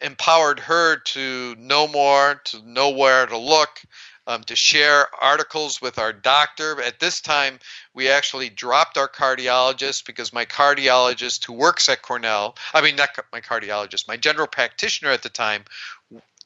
empowered 0.00 0.60
her 0.60 0.98
to 0.98 1.56
know 1.58 1.88
more, 1.88 2.40
to 2.46 2.62
know 2.62 2.90
where 2.90 3.26
to 3.26 3.36
look, 3.36 3.82
um, 4.26 4.44
to 4.44 4.54
share 4.54 5.08
articles 5.20 5.82
with 5.82 5.98
our 5.98 6.12
doctor. 6.12 6.80
At 6.80 7.00
this 7.00 7.20
time, 7.20 7.58
we 7.92 8.08
actually 8.08 8.48
dropped 8.48 8.96
our 8.96 9.08
cardiologist 9.08 10.06
because 10.06 10.32
my 10.32 10.44
cardiologist, 10.44 11.44
who 11.44 11.54
works 11.54 11.88
at 11.88 12.02
Cornell, 12.02 12.56
I 12.72 12.80
mean, 12.80 12.96
not 12.96 13.10
my 13.32 13.40
cardiologist, 13.40 14.06
my 14.06 14.16
general 14.16 14.46
practitioner 14.46 15.10
at 15.10 15.22
the 15.22 15.30
time, 15.30 15.64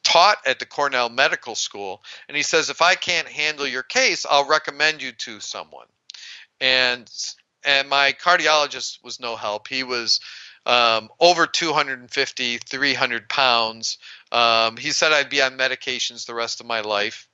taught 0.05 0.39
at 0.47 0.59
the 0.59 0.67
Cornell 0.67 1.09
Medical 1.09 1.55
School. 1.55 2.03
And 2.29 2.37
he 2.37 2.43
says, 2.43 2.71
if 2.71 2.81
I 2.83 2.95
can't 2.95 3.29
handle 3.29 3.67
your 3.67 3.83
case, 3.83 4.25
I'll 4.29 4.47
recommend 4.47 5.03
you 5.03 5.13
to 5.13 5.41
someone. 5.41 5.87
And 6.61 7.11
and 7.65 7.89
my 7.89 8.13
cardiologist 8.13 9.03
was 9.03 9.19
no 9.19 9.37
help. 9.37 9.69
He 9.69 9.83
was 9.83 10.21
um, 10.67 11.09
over 11.19 11.47
250, 11.47 12.59
300 12.59 13.29
pounds. 13.29 13.99
Um, 14.31 14.77
he 14.77 14.91
said 14.91 15.13
I'd 15.13 15.31
be 15.31 15.43
on 15.43 15.59
medications 15.59 16.27
the 16.27 16.35
rest 16.35 16.61
of 16.61 16.67
my 16.67 16.81
life, 16.81 17.29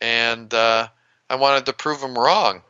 and 0.00 0.52
uh, 0.52 0.88
I 1.28 1.36
wanted 1.36 1.66
to 1.66 1.72
prove 1.72 2.00
him 2.00 2.18
wrong. 2.18 2.62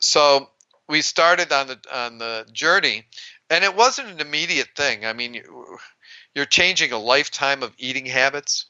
So 0.00 0.50
we 0.88 1.02
started 1.02 1.52
on 1.52 1.68
the 1.68 1.78
on 1.92 2.18
the 2.18 2.46
journey, 2.52 3.04
and 3.50 3.64
it 3.64 3.74
wasn't 3.74 4.08
an 4.08 4.20
immediate 4.20 4.68
thing. 4.76 5.04
I 5.04 5.12
mean, 5.12 5.42
you're 6.34 6.44
changing 6.44 6.92
a 6.92 6.98
lifetime 6.98 7.62
of 7.62 7.74
eating 7.78 8.06
habits, 8.06 8.66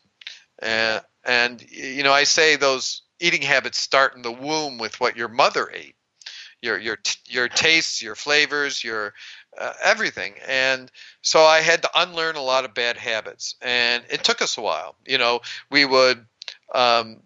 and 0.60 1.02
and 1.24 1.64
you 1.70 2.02
know 2.02 2.12
I 2.12 2.24
say 2.24 2.56
those 2.56 3.02
eating 3.20 3.42
habits 3.42 3.78
start 3.78 4.14
in 4.14 4.22
the 4.22 4.32
womb 4.32 4.78
with 4.78 5.00
what 5.00 5.16
your 5.16 5.28
mother 5.28 5.70
ate 5.72 5.94
your 6.62 6.78
your 6.78 6.98
your 7.26 7.48
tastes, 7.48 8.02
your 8.02 8.14
flavors, 8.14 8.82
your 8.82 9.14
uh, 9.58 9.72
everything. 9.82 10.34
And 10.46 10.90
so 11.22 11.40
I 11.42 11.60
had 11.60 11.82
to 11.82 11.90
unlearn 11.94 12.36
a 12.36 12.42
lot 12.42 12.64
of 12.64 12.74
bad 12.74 12.96
habits, 12.96 13.54
and 13.62 14.04
it 14.10 14.24
took 14.24 14.42
us 14.42 14.58
a 14.58 14.60
while. 14.60 14.96
You 15.06 15.18
know, 15.18 15.40
we 15.70 15.84
would 15.84 16.24
um, 16.74 17.22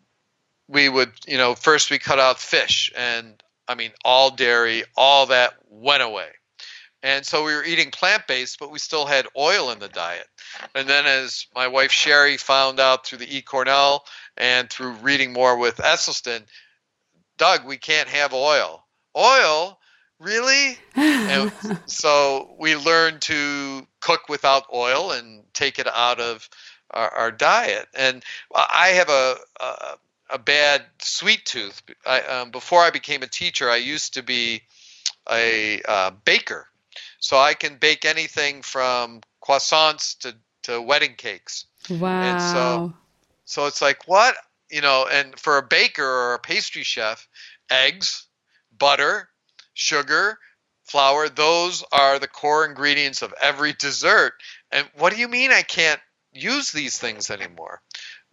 we 0.69 0.89
would 0.89 1.13
you 1.27 1.39
know 1.39 1.55
first 1.55 1.91
we 1.91 1.99
cut 1.99 2.19
out 2.19 2.39
fish, 2.39 2.93
and 2.97 3.43
I 3.69 3.75
mean 3.75 3.93
all 4.05 4.31
dairy, 4.31 4.85
all 4.97 5.27
that 5.27 5.55
went 5.69 6.03
away. 6.03 6.29
And 7.03 7.27
so 7.27 7.45
we 7.45 7.55
were 7.55 7.65
eating 7.65 7.91
plant 7.91 8.27
based, 8.29 8.59
but 8.61 8.71
we 8.71 8.79
still 8.79 9.07
had 9.07 9.27
oil 9.37 9.71
in 9.71 9.81
the 9.81 9.89
diet. 9.89 10.27
And 10.75 10.89
then, 10.89 11.07
as 11.07 11.47
my 11.55 11.67
wife 11.67 11.91
Sherry 11.91 12.37
found 12.37 12.79
out 12.79 13.07
through 13.07 13.19
the 13.19 13.37
E. 13.37 13.43
Cornell 13.43 14.05
and 14.37 14.71
through 14.71 14.93
reading 14.93 15.33
more 15.33 15.59
with 15.59 15.79
Esselstyn, 15.79 16.45
Doug, 17.39 17.65
we 17.67 17.77
can't 17.77 18.09
have 18.09 18.33
oil. 18.33 18.85
Oil? 19.17 19.79
Really? 20.21 20.79
And 20.95 21.53
so 21.87 22.55
we 22.59 22.77
learned 22.77 23.23
to 23.23 23.87
cook 24.01 24.29
without 24.29 24.67
oil 24.73 25.11
and 25.11 25.43
take 25.53 25.81
it 25.81 25.89
out 25.89 26.21
of 26.21 26.49
our, 26.91 27.09
our 27.09 27.31
diet. 27.33 27.89
And 27.95 28.23
i 28.55 28.89
have 28.89 29.09
a, 29.09 29.37
a, 29.61 29.97
a 30.31 30.39
bad 30.39 30.85
sweet 31.01 31.45
tooth. 31.45 31.83
I, 32.07 32.21
um, 32.21 32.51
before 32.51 32.81
i 32.81 32.91
became 32.91 33.23
a 33.23 33.27
teacher 33.27 33.69
i 33.69 33.77
used 33.77 34.15
to 34.15 34.23
be 34.23 34.63
a 35.31 35.81
uh, 35.87 36.11
baker 36.25 36.67
so 37.23 37.39
i 37.39 37.55
can 37.55 37.77
bake 37.77 38.05
anything 38.05 38.61
from 38.63 39.21
croissants 39.43 40.19
to, 40.19 40.35
to 40.63 40.81
wedding 40.81 41.15
cakes 41.17 41.67
Wow. 41.89 42.21
and 42.21 42.41
so 42.41 42.93
so 43.45 43.67
it's 43.67 43.81
like 43.81 44.07
what 44.07 44.35
you 44.71 44.81
know 44.81 45.07
and 45.11 45.39
for 45.39 45.57
a 45.59 45.63
baker 45.63 46.05
or 46.05 46.35
a 46.35 46.39
pastry 46.39 46.83
chef 46.83 47.27
eggs 47.71 48.27
butter, 48.83 49.29
sugar, 49.75 50.39
flour, 50.85 51.29
those 51.29 51.85
are 51.93 52.19
the 52.19 52.27
core 52.27 52.65
ingredients 52.65 53.23
of 53.23 53.33
every 53.41 53.73
dessert. 53.75 54.35
And 54.73 54.89
what 54.99 55.13
do 55.13 55.21
you 55.21 55.29
mean 55.29 55.53
I 55.53 55.63
can't 55.63 56.01
use 56.33 56.73
these 56.73 56.99
things 56.99 57.31
anymore? 57.31 57.81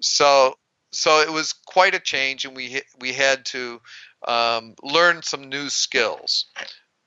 So 0.02 0.56
so 0.92 1.22
it 1.22 1.32
was 1.32 1.54
quite 1.54 1.94
a 1.94 2.00
change 2.00 2.46
and 2.46 2.56
we 2.56 2.82
we 3.00 3.14
had 3.14 3.46
to 3.46 3.80
um, 4.28 4.74
learn 4.82 5.22
some 5.22 5.50
new 5.50 5.70
skills 5.70 6.46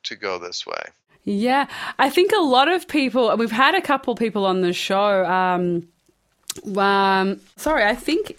to 0.05 0.14
go 0.14 0.38
this 0.38 0.64
way. 0.64 0.85
Yeah, 1.25 1.69
I 1.99 2.11
think 2.11 2.33
a 2.33 2.41
lot 2.41 2.69
of 2.69 2.89
people. 2.89 3.35
We've 3.37 3.53
had 3.53 3.75
a 3.75 3.81
couple 3.81 4.15
people 4.15 4.45
on 4.45 4.63
the 4.63 4.73
show. 4.73 5.25
Um, 5.25 5.89
um, 6.77 7.41
sorry, 7.57 7.85
I 7.85 7.95
think 7.95 8.39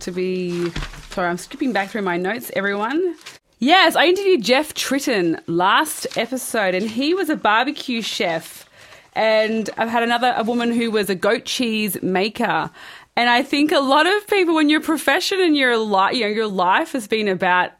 to 0.00 0.12
be 0.12 0.70
sorry, 1.10 1.28
I'm 1.28 1.38
skipping 1.38 1.72
back 1.72 1.90
through 1.90 2.02
my 2.02 2.16
notes. 2.16 2.52
Everyone, 2.54 3.16
yes, 3.58 3.96
I 3.96 4.06
interviewed 4.06 4.44
Jeff 4.44 4.72
Tritton 4.74 5.42
last 5.48 6.06
episode, 6.16 6.74
and 6.74 6.88
he 6.88 7.12
was 7.12 7.28
a 7.28 7.36
barbecue 7.36 8.02
chef. 8.02 8.68
And 9.14 9.70
I've 9.78 9.88
had 9.88 10.02
another 10.02 10.34
a 10.36 10.44
woman 10.44 10.72
who 10.72 10.90
was 10.90 11.10
a 11.10 11.14
goat 11.14 11.44
cheese 11.44 12.00
maker. 12.02 12.70
And 13.16 13.30
I 13.30 13.42
think 13.42 13.72
a 13.72 13.80
lot 13.80 14.06
of 14.06 14.26
people, 14.28 14.54
when 14.54 14.68
your 14.68 14.82
profession 14.82 15.40
and 15.40 15.56
your 15.56 15.78
life, 15.78 16.14
you 16.14 16.20
know, 16.20 16.28
your 16.28 16.46
life 16.46 16.92
has 16.92 17.08
been 17.08 17.26
about 17.26 17.72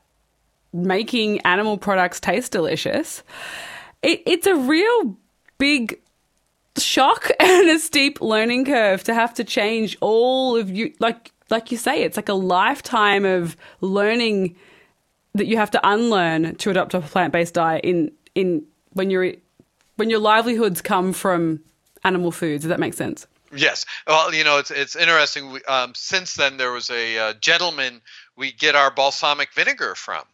making 0.72 1.40
animal 1.42 1.76
products 1.76 2.18
taste 2.18 2.52
delicious 2.52 3.22
it, 4.02 4.22
it's 4.26 4.46
a 4.46 4.56
real 4.56 5.16
big 5.58 6.00
shock 6.78 7.30
and 7.40 7.68
a 7.68 7.78
steep 7.78 8.20
learning 8.20 8.64
curve 8.64 9.04
to 9.04 9.14
have 9.14 9.34
to 9.34 9.44
change 9.44 9.96
all 10.00 10.56
of 10.56 10.70
you 10.70 10.92
like 10.98 11.32
like 11.50 11.70
you 11.70 11.78
say 11.78 12.02
it's 12.02 12.16
like 12.16 12.28
a 12.28 12.34
lifetime 12.34 13.24
of 13.24 13.56
learning 13.80 14.56
that 15.34 15.46
you 15.46 15.56
have 15.56 15.70
to 15.70 15.88
unlearn 15.88 16.54
to 16.56 16.70
adopt 16.70 16.94
a 16.94 17.00
plant-based 17.00 17.54
diet 17.54 17.84
in 17.84 18.10
in 18.34 18.64
when 18.92 19.10
you're 19.10 19.32
when 19.96 20.10
your 20.10 20.18
livelihoods 20.18 20.80
come 20.80 21.12
from 21.12 21.60
animal 22.04 22.30
foods 22.30 22.62
does 22.62 22.68
that 22.68 22.80
make 22.80 22.94
sense. 22.94 23.26
Yes. 23.54 23.86
Well 24.06 24.34
you 24.34 24.44
know 24.44 24.58
it's 24.58 24.70
it's 24.70 24.96
interesting 24.96 25.60
um, 25.68 25.94
since 25.94 26.34
then 26.34 26.56
there 26.56 26.72
was 26.72 26.90
a 26.90 27.18
uh, 27.18 27.32
gentleman 27.34 28.00
we 28.36 28.52
get 28.52 28.74
our 28.74 28.90
balsamic 28.90 29.52
vinegar 29.54 29.94
from 29.94 30.24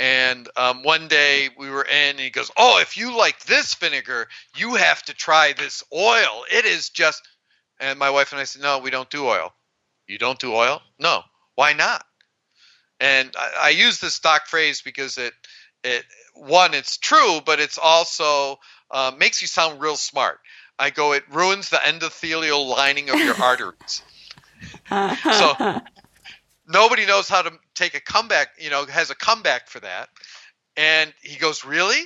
and 0.00 0.48
um, 0.56 0.82
one 0.82 1.08
day 1.08 1.50
we 1.58 1.68
were 1.68 1.84
in, 1.84 2.12
and 2.12 2.20
he 2.20 2.30
goes, 2.30 2.50
"Oh, 2.56 2.80
if 2.80 2.96
you 2.96 3.14
like 3.16 3.44
this 3.44 3.74
vinegar, 3.74 4.28
you 4.56 4.76
have 4.76 5.02
to 5.04 5.14
try 5.14 5.52
this 5.52 5.84
oil. 5.94 6.44
It 6.50 6.64
is 6.64 6.88
just." 6.88 7.20
And 7.78 7.98
my 7.98 8.08
wife 8.08 8.32
and 8.32 8.40
I 8.40 8.44
said, 8.44 8.62
"No, 8.62 8.78
we 8.78 8.90
don't 8.90 9.10
do 9.10 9.26
oil. 9.26 9.52
You 10.06 10.16
don't 10.16 10.38
do 10.38 10.54
oil? 10.54 10.80
No. 10.98 11.22
Why 11.54 11.74
not?" 11.74 12.06
And 12.98 13.30
I, 13.38 13.50
I 13.60 13.68
use 13.70 14.00
this 14.00 14.14
stock 14.14 14.46
phrase 14.46 14.80
because 14.80 15.18
it, 15.18 15.34
it 15.84 16.04
one, 16.34 16.72
it's 16.72 16.96
true, 16.96 17.40
but 17.44 17.60
it's 17.60 17.76
also 17.76 18.58
uh, 18.90 19.12
makes 19.18 19.42
you 19.42 19.48
sound 19.48 19.82
real 19.82 19.96
smart. 19.96 20.40
I 20.78 20.88
go, 20.88 21.12
it 21.12 21.24
ruins 21.30 21.68
the 21.68 21.76
endothelial 21.76 22.74
lining 22.74 23.10
of 23.10 23.18
your 23.20 23.34
arteries. 23.42 24.02
so 25.30 25.82
nobody 26.66 27.04
knows 27.04 27.28
how 27.28 27.42
to 27.42 27.52
take 27.80 27.94
a 27.94 28.00
comeback, 28.00 28.48
you 28.58 28.70
know, 28.70 28.84
has 28.86 29.10
a 29.10 29.14
comeback 29.14 29.68
for 29.68 29.80
that. 29.80 30.08
And 30.76 31.12
he 31.22 31.38
goes, 31.38 31.64
Really? 31.64 32.02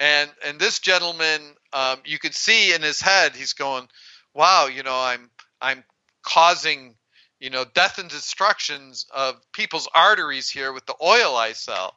And 0.00 0.30
and 0.46 0.58
this 0.58 0.78
gentleman, 0.78 1.40
um, 1.72 1.98
you 2.04 2.18
could 2.18 2.34
see 2.34 2.72
in 2.74 2.82
his 2.82 3.00
head, 3.00 3.34
he's 3.34 3.52
going, 3.52 3.88
Wow, 4.34 4.66
you 4.66 4.82
know, 4.82 4.98
I'm 4.98 5.30
I'm 5.60 5.84
causing, 6.22 6.94
you 7.40 7.50
know, 7.50 7.64
death 7.74 7.98
and 7.98 8.08
destructions 8.08 9.06
of 9.14 9.36
people's 9.52 9.88
arteries 9.94 10.48
here 10.48 10.72
with 10.72 10.86
the 10.86 10.96
oil 11.02 11.36
I 11.36 11.52
sell. 11.52 11.96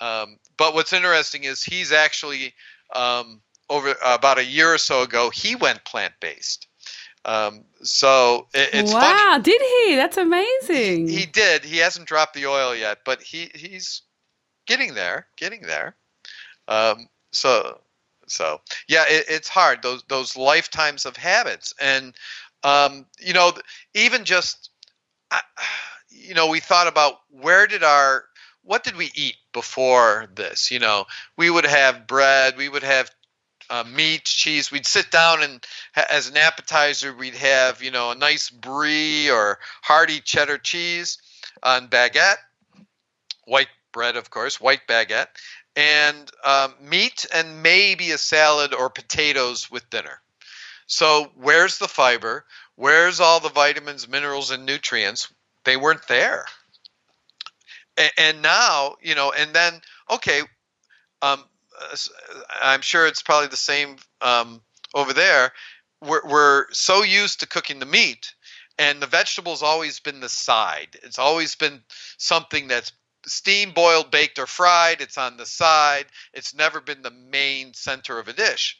Um, 0.00 0.38
but 0.56 0.74
what's 0.74 0.92
interesting 0.92 1.44
is 1.44 1.62
he's 1.62 1.92
actually 1.92 2.54
um, 2.94 3.40
over 3.70 3.94
about 4.04 4.38
a 4.38 4.44
year 4.44 4.72
or 4.74 4.78
so 4.78 5.02
ago, 5.02 5.30
he 5.30 5.54
went 5.54 5.84
plant 5.84 6.14
based. 6.20 6.66
Um, 7.24 7.64
so 7.82 8.48
it, 8.54 8.70
it's 8.72 8.92
wow, 8.92 9.00
funny. 9.00 9.42
did 9.42 9.62
he? 9.62 9.96
That's 9.96 10.16
amazing. 10.16 11.08
He, 11.08 11.20
he, 11.20 11.26
did. 11.26 11.64
He 11.64 11.78
hasn't 11.78 12.06
dropped 12.06 12.34
the 12.34 12.46
oil 12.46 12.74
yet, 12.74 12.98
but 13.04 13.22
he 13.22 13.50
he's 13.54 14.02
getting 14.66 14.94
there, 14.94 15.26
getting 15.36 15.62
there. 15.62 15.96
Um, 16.68 17.08
so 17.32 17.80
so 18.26 18.60
yeah, 18.88 19.04
it, 19.08 19.26
it's 19.28 19.48
hard 19.48 19.82
those 19.82 20.02
those 20.08 20.36
lifetimes 20.36 21.06
of 21.06 21.16
habits, 21.16 21.74
and 21.80 22.14
um, 22.62 23.06
you 23.20 23.32
know 23.32 23.52
even 23.94 24.24
just 24.24 24.70
you 26.10 26.34
know 26.34 26.48
we 26.48 26.60
thought 26.60 26.88
about 26.88 27.20
where 27.30 27.66
did 27.66 27.82
our 27.82 28.24
what 28.62 28.82
did 28.82 28.96
we 28.96 29.10
eat 29.14 29.36
before 29.52 30.26
this? 30.34 30.70
You 30.70 30.78
know, 30.78 31.04
we 31.36 31.50
would 31.50 31.66
have 31.66 32.06
bread, 32.06 32.56
we 32.56 32.68
would 32.68 32.82
have 32.82 33.10
uh, 33.70 33.84
meat, 33.84 34.24
cheese. 34.24 34.70
We'd 34.70 34.86
sit 34.86 35.10
down 35.10 35.42
and 35.42 35.66
ha- 35.94 36.06
as 36.10 36.28
an 36.28 36.36
appetizer, 36.36 37.14
we'd 37.14 37.34
have 37.34 37.82
you 37.82 37.90
know 37.90 38.10
a 38.10 38.14
nice 38.14 38.50
brie 38.50 39.30
or 39.30 39.58
hearty 39.82 40.20
cheddar 40.20 40.58
cheese 40.58 41.18
on 41.62 41.88
baguette, 41.88 42.38
white 43.46 43.68
bread, 43.92 44.16
of 44.16 44.30
course, 44.30 44.60
white 44.60 44.86
baguette, 44.88 45.28
and 45.76 46.30
um, 46.44 46.74
meat 46.80 47.24
and 47.32 47.62
maybe 47.62 48.10
a 48.10 48.18
salad 48.18 48.74
or 48.74 48.90
potatoes 48.90 49.70
with 49.70 49.88
dinner. 49.90 50.20
So 50.86 51.30
where's 51.36 51.78
the 51.78 51.88
fiber? 51.88 52.44
Where's 52.76 53.20
all 53.20 53.40
the 53.40 53.48
vitamins, 53.48 54.08
minerals, 54.08 54.50
and 54.50 54.66
nutrients? 54.66 55.32
They 55.64 55.76
weren't 55.76 56.06
there. 56.08 56.44
And, 57.96 58.12
and 58.18 58.42
now, 58.42 58.96
you 59.00 59.14
know, 59.14 59.32
and 59.32 59.54
then 59.54 59.80
okay, 60.10 60.42
um, 61.22 61.44
I'm 62.62 62.82
sure 62.82 63.06
it's 63.06 63.22
probably 63.22 63.48
the 63.48 63.56
same 63.56 63.96
um, 64.20 64.60
over 64.94 65.12
there. 65.12 65.52
We're, 66.02 66.26
we're 66.26 66.66
so 66.72 67.02
used 67.02 67.40
to 67.40 67.46
cooking 67.46 67.78
the 67.78 67.86
meat, 67.86 68.34
and 68.78 69.00
the 69.00 69.06
vegetable's 69.06 69.62
always 69.62 70.00
been 70.00 70.20
the 70.20 70.28
side. 70.28 70.98
It's 71.02 71.18
always 71.18 71.54
been 71.54 71.82
something 72.18 72.68
that's 72.68 72.92
steam 73.26 73.72
boiled, 73.72 74.10
baked, 74.10 74.38
or 74.38 74.46
fried. 74.46 75.00
It's 75.00 75.18
on 75.18 75.36
the 75.36 75.46
side. 75.46 76.06
It's 76.32 76.54
never 76.54 76.80
been 76.80 77.02
the 77.02 77.10
main 77.10 77.72
center 77.74 78.18
of 78.18 78.28
a 78.28 78.32
dish. 78.32 78.78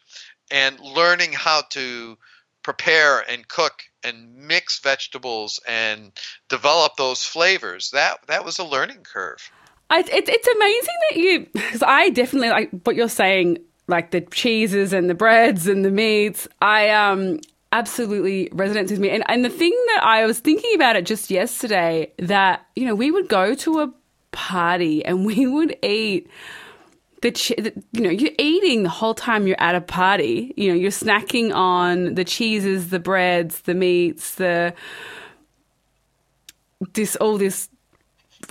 And 0.50 0.78
learning 0.80 1.33
how 1.33 1.62
to 1.70 2.18
prepare 2.62 3.20
and 3.20 3.46
cook 3.48 3.85
and 4.02 4.35
mix 4.35 4.80
vegetables 4.80 5.61
and 5.66 6.12
develop 6.48 6.96
those 6.96 7.24
flavors 7.24 7.90
that 7.90 8.18
that 8.26 8.44
was 8.44 8.59
a 8.59 8.64
learning 8.64 9.02
curve 9.02 9.50
I, 9.94 10.00
it, 10.00 10.28
it's 10.28 10.48
amazing 10.48 10.94
that 11.11 11.16
you, 11.16 11.46
because 11.52 11.83
I 11.83 12.11
definitely 12.11 12.50
like 12.50 12.70
what 12.83 12.96
you're 12.96 13.09
saying, 13.09 13.59
like 13.87 14.11
the 14.11 14.22
cheeses 14.22 14.92
and 14.92 15.09
the 15.09 15.14
breads 15.14 15.68
and 15.68 15.85
the 15.85 15.90
meats. 15.90 16.48
I 16.61 16.90
um 16.90 17.40
absolutely 17.70 18.48
resonates 18.50 18.90
with 18.90 18.98
me. 18.98 19.11
And 19.11 19.22
and 19.28 19.44
the 19.44 19.50
thing 19.50 19.70
that 19.94 20.02
I 20.04 20.26
was 20.26 20.40
thinking 20.40 20.74
about 20.74 20.96
it 20.96 21.07
just 21.07 21.30
yesterday 21.30 22.12
that 22.18 22.66
you 22.74 22.87
know 22.87 22.94
we 22.94 23.12
would 23.12 23.28
go 23.28 23.54
to 23.54 23.80
a 23.80 23.92
party 24.33 25.04
and 25.04 25.24
we 25.24 25.46
would 25.54 25.76
eat. 25.83 26.28
The, 27.22 27.30
the, 27.30 27.83
you 27.92 28.02
know 28.02 28.11
you're 28.11 28.35
eating 28.38 28.83
the 28.83 28.90
whole 28.90 29.14
time 29.14 29.46
you're 29.46 29.59
at 29.59 29.74
a 29.74 29.80
party 29.80 30.52
you 30.59 30.68
know 30.68 30.74
you're 30.74 30.90
snacking 30.90 31.54
on 31.54 32.16
the 32.16 32.24
cheeses 32.24 32.90
the 32.90 32.98
breads 32.98 33.62
the 33.62 33.72
meats 33.72 34.35
the 34.35 34.74
this 36.92 37.16
all 37.16 37.38
this 37.38 37.70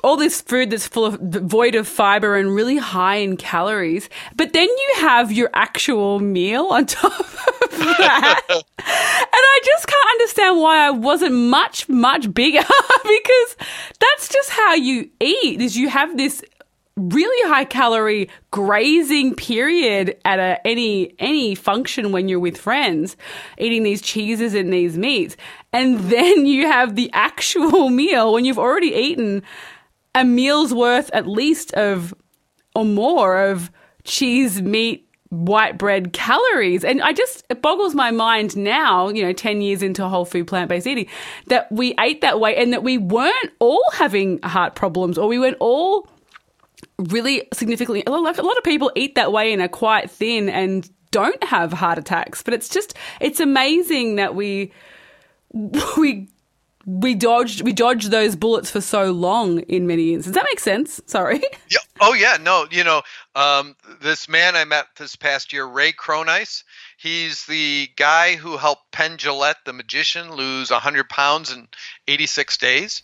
all 0.04 0.18
this 0.18 0.42
food 0.42 0.70
that's 0.70 0.88
full 0.88 1.06
of 1.06 1.20
void 1.20 1.76
of 1.76 1.88
fiber 1.88 2.36
and 2.36 2.54
really 2.54 2.78
high 2.78 3.16
in 3.16 3.38
calories, 3.38 4.10
but 4.36 4.54
then 4.54 4.68
you 4.68 4.94
have 4.98 5.32
your 5.32 5.50
actual 5.54 6.20
meal 6.20 6.68
on 6.72 6.86
top 6.88 7.20
of 7.20 7.72
that. 7.72 8.42
and 8.50 8.64
I 8.78 9.60
just 9.64 9.88
can't 9.88 10.10
understand 10.12 10.60
why 10.60 10.86
I 10.86 10.92
wasn't 10.92 11.36
much, 11.36 11.88
much 11.88 12.34
bigger 12.34 12.60
because 13.04 13.58
that's 14.00 14.28
just 14.30 14.50
how 14.50 14.74
you 14.74 15.10
eat 15.20 15.62
is 15.62 15.78
you 15.78 15.90
have 15.90 16.18
this 16.18 16.44
really 16.96 17.50
high 17.50 17.66
calorie 17.66 18.30
grazing 18.52 19.34
period 19.34 20.16
at 20.26 20.38
a, 20.38 20.68
any 20.68 21.16
any 21.18 21.56
function 21.56 22.12
when 22.12 22.28
you're 22.28 22.40
with 22.40 22.56
friends 22.56 23.18
eating 23.58 23.82
these 23.82 24.00
cheeses 24.00 24.54
and 24.54 24.72
these 24.72 24.96
meats 24.96 25.36
and 25.72 25.98
then 26.02 26.46
you 26.46 26.68
have 26.68 26.96
the 26.96 27.10
actual 27.14 27.90
meal 28.02 28.32
when 28.32 28.46
you've 28.46 28.60
already 28.60 28.94
eaten 28.94 29.42
a 30.16 30.24
meal's 30.24 30.74
worth 30.74 31.10
at 31.14 31.28
least 31.28 31.74
of 31.74 32.14
or 32.76 32.86
more 32.86 33.38
of 33.38 33.72
cheese, 34.04 34.62
meat, 34.62 35.08
white 35.30 35.78
bread 35.78 36.14
calories. 36.14 36.84
And 36.84 37.02
I 37.02 37.14
just, 37.14 37.44
it 37.50 37.62
boggles 37.62 37.96
my 37.96 38.12
mind 38.12 38.56
now, 38.56 39.10
you 39.10 39.24
know, 39.24 39.34
10 39.34 39.62
years 39.62 39.82
into 39.82 40.08
whole 40.08 40.26
food 40.26 40.48
plant 40.48 40.70
based 40.70 40.88
eating, 40.88 41.08
that 41.48 41.72
we 41.72 41.96
ate 42.00 42.22
that 42.22 42.40
way 42.40 42.56
and 42.56 42.72
that 42.74 42.84
we 42.84 42.98
weren't 42.98 43.52
all 43.60 43.84
having 43.94 44.40
heart 44.44 44.76
problems 44.76 45.18
or 45.18 45.28
we 45.28 45.40
weren't 45.40 45.58
all 45.60 46.08
really 47.00 47.48
significantly, 47.54 48.04
lot, 48.08 48.38
a 48.38 48.44
lot 48.44 48.58
of 48.58 48.64
people 48.64 48.92
eat 48.96 49.16
that 49.16 49.32
way 49.32 49.52
and 49.52 49.62
are 49.62 49.68
quite 49.68 50.12
thin 50.12 50.50
and 50.50 50.90
don't 51.12 51.44
have 51.44 51.74
heart 51.74 51.98
attacks. 51.98 52.44
But 52.44 52.54
it's 52.54 52.70
just, 52.70 52.96
it's 53.20 53.40
amazing 53.40 54.18
that 54.18 54.36
we, 54.36 54.72
we 55.98 56.30
we 56.86 57.16
dodged 57.16 57.62
we 57.62 57.72
dodged 57.72 58.12
those 58.12 58.36
bullets 58.36 58.70
for 58.70 58.82
so 58.82 59.12
long 59.12 59.60
in 59.62 59.88
many 59.88 60.14
instances. 60.14 60.34
Does 60.34 60.42
that 60.42 60.50
make 60.50 60.60
sense? 60.60 61.02
Sorry. 61.06 61.42
Yeah. 61.70 61.80
Oh 62.02 62.14
yeah. 62.14 62.38
No. 62.40 62.68
You 62.70 62.84
know, 62.84 63.02
um, 63.36 63.76
this 64.02 64.30
man 64.30 64.56
I 64.56 64.64
met 64.64 64.86
this 64.98 65.16
past 65.16 65.54
year, 65.54 65.66
Ray 65.66 65.92
Cronise. 65.92 66.64
He's 66.98 67.46
the 67.48 67.90
guy 67.96 68.36
who 68.36 68.58
helped 68.58 68.92
Penn 68.92 69.18
Jillette, 69.18 69.64
the 69.66 69.74
magician, 69.74 70.36
lose 70.36 70.70
hundred 70.70 71.10
pounds 71.10 71.52
in 71.52 71.68
eighty 72.08 72.28
six 72.28 72.58
days. 72.58 73.02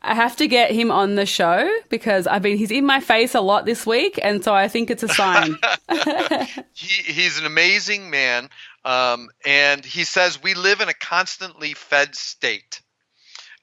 I 0.00 0.14
have 0.14 0.36
to 0.36 0.46
get 0.46 0.70
him 0.70 0.90
on 0.90 1.16
the 1.16 1.26
show 1.26 1.68
because 1.88 2.26
I've 2.26 2.42
been 2.42 2.56
he's 2.56 2.70
in 2.70 2.86
my 2.86 3.00
face 3.00 3.34
a 3.34 3.40
lot 3.40 3.66
this 3.66 3.84
week, 3.84 4.18
and 4.22 4.42
so 4.42 4.54
I 4.54 4.68
think 4.68 4.90
it's 4.90 5.02
a 5.02 5.08
sign. 5.08 5.56
he, 6.72 7.12
he's 7.12 7.38
an 7.38 7.44
amazing 7.44 8.08
man, 8.08 8.48
um, 8.84 9.28
and 9.44 9.84
he 9.84 10.04
says 10.04 10.42
we 10.42 10.54
live 10.54 10.80
in 10.80 10.88
a 10.88 10.94
constantly 10.94 11.74
fed 11.74 12.14
state. 12.14 12.80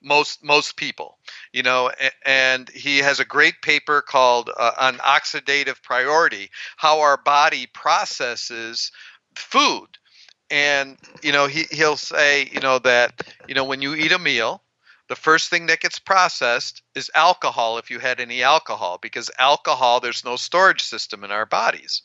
Most 0.05 0.43
most 0.43 0.77
people, 0.77 1.17
you 1.51 1.63
know, 1.63 1.91
and 2.25 2.69
he 2.69 2.99
has 2.99 3.19
a 3.19 3.25
great 3.25 3.61
paper 3.61 4.01
called 4.01 4.49
uh, 4.55 4.71
on 4.77 4.97
oxidative 4.99 5.81
priority, 5.81 6.51
how 6.77 7.01
our 7.01 7.17
body 7.17 7.67
processes 7.73 8.91
food, 9.35 9.87
and 10.51 10.97
you 11.23 11.31
know 11.31 11.47
he 11.47 11.63
he'll 11.71 11.97
say 11.97 12.47
you 12.53 12.59
know 12.59 12.79
that 12.79 13.21
you 13.47 13.55
know 13.55 13.65
when 13.65 13.81
you 13.81 13.95
eat 13.95 14.11
a 14.11 14.19
meal 14.19 14.61
the 15.07 15.15
first 15.15 15.49
thing 15.49 15.67
that 15.67 15.81
gets 15.81 15.99
processed 15.99 16.81
is 16.95 17.11
alcohol 17.13 17.77
if 17.77 17.91
you 17.91 17.99
had 17.99 18.19
any 18.19 18.41
alcohol 18.41 18.97
because 19.01 19.29
alcohol 19.37 19.99
there's 19.99 20.25
no 20.25 20.35
storage 20.35 20.81
system 20.81 21.23
in 21.23 21.31
our 21.31 21.45
bodies. 21.45 22.01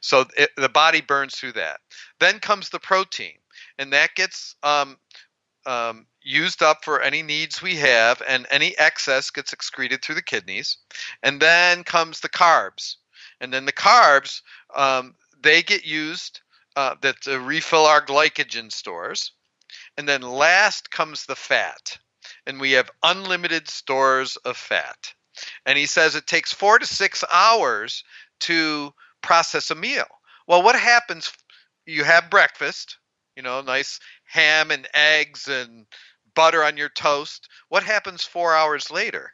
So 0.00 0.26
it, 0.36 0.50
the 0.56 0.68
body 0.68 1.00
burns 1.00 1.36
through 1.36 1.52
that. 1.52 1.80
Then 2.18 2.40
comes 2.40 2.68
the 2.68 2.80
protein 2.80 3.38
and 3.78 3.92
that 3.92 4.14
gets 4.14 4.56
um, 4.62 4.98
um, 5.66 6.06
used 6.22 6.62
up 6.62 6.84
for 6.84 7.00
any 7.00 7.22
needs 7.22 7.62
we 7.62 7.76
have 7.76 8.22
and 8.26 8.46
any 8.50 8.76
excess 8.78 9.30
gets 9.30 9.52
excreted 9.52 10.02
through 10.02 10.14
the 10.14 10.22
kidneys 10.22 10.78
and 11.22 11.40
then 11.40 11.84
comes 11.84 12.20
the 12.20 12.28
carbs 12.28 12.96
and 13.40 13.52
then 13.52 13.64
the 13.64 13.72
carbs 13.72 14.42
um, 14.74 15.14
they 15.42 15.62
get 15.62 15.84
used 15.84 16.40
uh, 16.76 16.94
that 17.02 17.20
to 17.22 17.38
refill 17.40 17.86
our 17.86 18.04
glycogen 18.04 18.70
stores 18.70 19.32
and 19.96 20.08
then 20.08 20.22
last 20.22 20.90
comes 20.90 21.26
the 21.26 21.36
fat 21.36 21.98
and 22.46 22.60
we 22.60 22.72
have 22.72 22.90
unlimited 23.02 23.68
stores 23.68 24.36
of 24.38 24.56
fat. 24.56 25.12
And 25.66 25.78
he 25.78 25.86
says 25.86 26.14
it 26.14 26.26
takes 26.26 26.52
four 26.52 26.78
to 26.78 26.86
six 26.86 27.24
hours 27.32 28.04
to 28.40 28.92
process 29.22 29.70
a 29.70 29.74
meal. 29.74 30.06
Well, 30.46 30.62
what 30.62 30.78
happens? 30.78 31.32
You 31.86 32.04
have 32.04 32.30
breakfast, 32.30 32.98
you 33.36 33.42
know, 33.42 33.60
nice 33.60 34.00
ham 34.30 34.70
and 34.70 34.86
eggs 34.94 35.48
and 35.48 35.86
butter 36.34 36.62
on 36.62 36.76
your 36.76 36.88
toast. 36.88 37.48
What 37.68 37.82
happens 37.82 38.22
four 38.22 38.54
hours 38.54 38.90
later? 38.90 39.32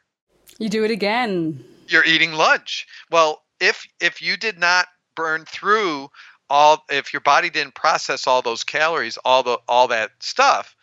You 0.57 0.69
do 0.69 0.83
it 0.83 0.91
again. 0.91 1.63
You're 1.87 2.05
eating 2.05 2.33
lunch. 2.33 2.87
Well, 3.11 3.43
if 3.59 3.85
if 4.01 4.21
you 4.21 4.37
did 4.37 4.57
not 4.57 4.87
burn 5.15 5.45
through 5.45 6.09
all 6.49 6.83
if 6.89 7.13
your 7.13 7.21
body 7.21 7.49
didn't 7.49 7.75
process 7.75 8.25
all 8.25 8.41
those 8.41 8.63
calories, 8.63 9.17
all 9.23 9.43
the 9.43 9.59
all 9.67 9.87
that 9.89 10.11
stuff, 10.19 10.75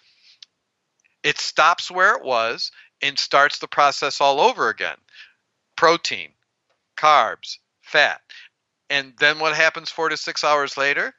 it 1.24 1.38
stops 1.38 1.90
where 1.90 2.14
it 2.14 2.24
was 2.24 2.70
and 3.02 3.18
starts 3.18 3.58
the 3.58 3.68
process 3.68 4.20
all 4.20 4.40
over 4.40 4.68
again 4.68 4.96
protein, 5.76 6.30
carbs, 6.96 7.58
fat. 7.82 8.20
And 8.88 9.12
then 9.18 9.40
what 9.40 9.56
happens 9.56 9.90
four 9.90 10.08
to 10.08 10.16
six 10.16 10.44
hours 10.44 10.76
later? 10.76 11.14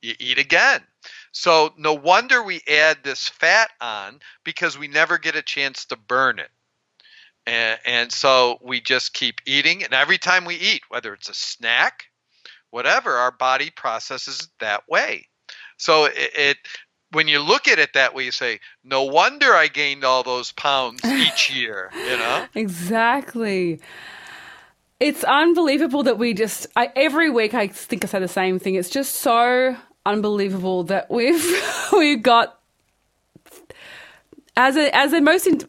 You 0.00 0.14
eat 0.20 0.38
again. 0.38 0.82
So 1.38 1.74
no 1.76 1.92
wonder 1.92 2.42
we 2.42 2.62
add 2.66 3.04
this 3.04 3.28
fat 3.28 3.70
on 3.78 4.20
because 4.42 4.78
we 4.78 4.88
never 4.88 5.18
get 5.18 5.36
a 5.36 5.42
chance 5.42 5.84
to 5.86 5.96
burn 5.96 6.38
it. 6.38 6.48
And, 7.46 7.78
and 7.84 8.10
so 8.10 8.56
we 8.62 8.80
just 8.80 9.12
keep 9.12 9.42
eating. 9.44 9.84
And 9.84 9.92
every 9.92 10.16
time 10.16 10.46
we 10.46 10.54
eat, 10.54 10.80
whether 10.88 11.12
it's 11.12 11.28
a 11.28 11.34
snack, 11.34 12.04
whatever, 12.70 13.12
our 13.12 13.32
body 13.32 13.68
processes 13.68 14.40
it 14.40 14.48
that 14.60 14.88
way. 14.88 15.28
So 15.76 16.06
it, 16.06 16.14
it 16.16 16.56
when 17.12 17.28
you 17.28 17.40
look 17.40 17.68
at 17.68 17.78
it 17.78 17.92
that 17.92 18.14
way, 18.14 18.24
you 18.24 18.32
say, 18.32 18.58
no 18.82 19.02
wonder 19.02 19.52
I 19.52 19.68
gained 19.68 20.04
all 20.04 20.22
those 20.22 20.52
pounds 20.52 21.04
each 21.04 21.50
year, 21.54 21.90
you 21.92 22.16
know? 22.16 22.46
Exactly. 22.54 23.78
It's 25.00 25.22
unbelievable 25.22 26.02
that 26.04 26.16
we 26.16 26.32
just, 26.32 26.66
I, 26.76 26.90
every 26.96 27.28
week 27.28 27.52
I 27.52 27.68
think 27.68 28.04
I 28.04 28.08
say 28.08 28.20
the 28.20 28.26
same 28.26 28.58
thing. 28.58 28.76
It's 28.76 28.88
just 28.88 29.16
so 29.16 29.76
unbelievable 30.06 30.84
that 30.84 31.10
we've, 31.10 31.44
we've 31.92 32.22
got, 32.22 32.58
as 34.56 34.76
a, 34.76 34.94
as 34.96 35.12
a 35.12 35.20
most, 35.20 35.46
in, 35.46 35.60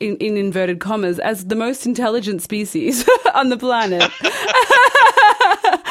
in, 0.00 0.16
in 0.16 0.36
inverted 0.36 0.80
commas, 0.80 1.18
as 1.18 1.46
the 1.46 1.56
most 1.56 1.86
intelligent 1.86 2.42
species 2.42 3.08
on 3.34 3.48
the 3.48 3.56
planet. 3.56 4.10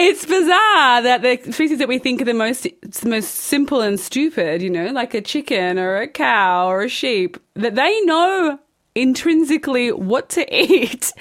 It's 0.00 0.24
bizarre 0.24 1.02
that 1.02 1.22
the 1.22 1.52
species 1.52 1.80
that 1.80 1.88
we 1.88 1.98
think 1.98 2.22
are 2.22 2.24
the 2.24 2.32
most 2.32 2.62
the 2.62 3.08
most 3.08 3.34
simple 3.34 3.80
and 3.80 3.98
stupid, 3.98 4.62
you 4.62 4.70
know, 4.70 4.92
like 4.92 5.12
a 5.12 5.20
chicken 5.20 5.76
or 5.76 5.96
a 5.96 6.06
cow 6.06 6.68
or 6.68 6.82
a 6.82 6.88
sheep, 6.88 7.36
that 7.54 7.74
they 7.74 8.00
know 8.02 8.60
intrinsically 8.94 9.90
what 9.90 10.28
to 10.30 10.46
eat. 10.54 11.12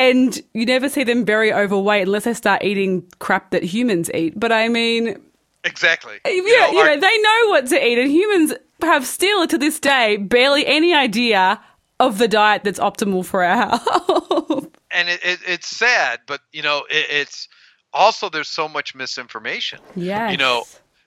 And 0.00 0.40
you 0.54 0.66
never 0.66 0.88
see 0.88 1.04
them 1.04 1.24
very 1.24 1.52
overweight 1.52 2.06
unless 2.06 2.24
they 2.24 2.34
start 2.34 2.64
eating 2.64 3.06
crap 3.18 3.50
that 3.50 3.62
humans 3.62 4.10
eat. 4.14 4.38
But 4.38 4.52
I 4.52 4.68
mean, 4.68 5.20
exactly. 5.64 6.18
Yeah, 6.24 6.32
you 6.32 6.42
know, 6.42 6.68
you 6.68 6.84
know 6.84 7.00
they 7.00 7.18
know 7.22 7.48
what 7.48 7.66
to 7.66 7.86
eat, 7.86 7.98
and 7.98 8.10
humans 8.10 8.54
have 8.82 9.06
still 9.06 9.46
to 9.46 9.58
this 9.58 9.78
day 9.78 10.16
barely 10.16 10.66
any 10.66 10.94
idea 10.94 11.60
of 11.98 12.16
the 12.16 12.26
diet 12.26 12.64
that's 12.64 12.78
optimal 12.78 13.24
for 13.24 13.44
our 13.44 13.68
health 13.78 14.70
and 14.90 15.08
it, 15.08 15.20
it, 15.24 15.40
it's 15.46 15.68
sad, 15.68 16.20
but 16.26 16.40
you 16.52 16.62
know, 16.62 16.84
it, 16.90 17.06
it's 17.10 17.48
also 17.92 18.28
there's 18.28 18.48
so 18.48 18.68
much 18.68 18.94
misinformation. 18.94 19.80
Yeah. 19.94 20.30
You 20.30 20.36
know, 20.36 20.64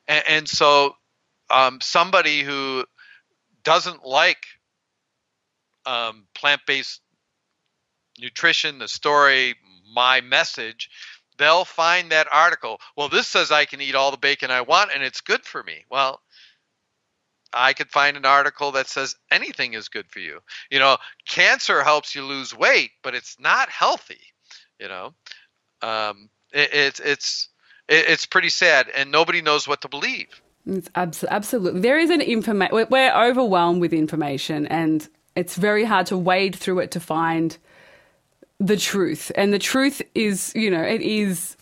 and, 0.07 0.23
and 0.27 0.47
so 0.47 0.95
um, 1.49 1.79
somebody 1.81 2.41
who 2.41 2.85
doesn't 3.63 4.05
like 4.05 4.45
um, 5.85 6.25
plant-based 6.33 7.01
nutrition, 8.19 8.79
the 8.79 8.87
story, 8.87 9.55
my 9.93 10.21
message, 10.21 10.89
they'll 11.37 11.65
find 11.65 12.11
that 12.11 12.27
article. 12.31 12.79
Well, 12.95 13.09
this 13.09 13.27
says 13.27 13.51
I 13.51 13.65
can 13.65 13.81
eat 13.81 13.95
all 13.95 14.11
the 14.11 14.17
bacon 14.17 14.51
I 14.51 14.61
want 14.61 14.91
and 14.93 15.03
it's 15.03 15.21
good 15.21 15.45
for 15.45 15.63
me. 15.63 15.85
Well, 15.89 16.21
I 17.53 17.73
could 17.73 17.89
find 17.89 18.17
an 18.17 18.25
article 18.25 18.71
that 18.71 18.87
says 18.87 19.15
anything 19.29 19.73
is 19.73 19.87
good 19.87 20.07
for 20.09 20.19
you. 20.19 20.39
You 20.71 20.79
know, 20.79 20.97
cancer 21.27 21.83
helps 21.83 22.15
you 22.15 22.23
lose 22.23 22.55
weight, 22.55 22.91
but 23.03 23.13
it's 23.13 23.39
not 23.39 23.69
healthy. 23.69 24.19
You 24.79 24.87
know, 24.87 25.13
um, 25.81 26.29
it, 26.51 26.73
it's 26.73 26.99
it's 26.99 27.49
it's 27.87 28.25
pretty 28.25 28.49
sad, 28.49 28.89
and 28.95 29.11
nobody 29.11 29.41
knows 29.41 29.67
what 29.67 29.81
to 29.81 29.89
believe. 29.89 30.41
It's 30.65 30.89
abs- 30.95 31.25
absolutely 31.25 31.81
there 31.81 31.99
is 31.99 32.09
an 32.09 32.21
information. 32.21 32.87
We're 32.89 33.13
overwhelmed 33.13 33.81
with 33.81 33.93
information, 33.93 34.65
and 34.67 35.07
it's 35.35 35.55
very 35.55 35.83
hard 35.83 36.07
to 36.07 36.17
wade 36.17 36.55
through 36.55 36.79
it 36.79 36.91
to 36.91 36.99
find 36.99 37.57
the 38.59 38.77
truth. 38.77 39.31
And 39.35 39.53
the 39.53 39.59
truth 39.59 40.01
is, 40.15 40.53
you 40.55 40.69
know, 40.71 40.81
it 40.81 41.01
is 41.01 41.57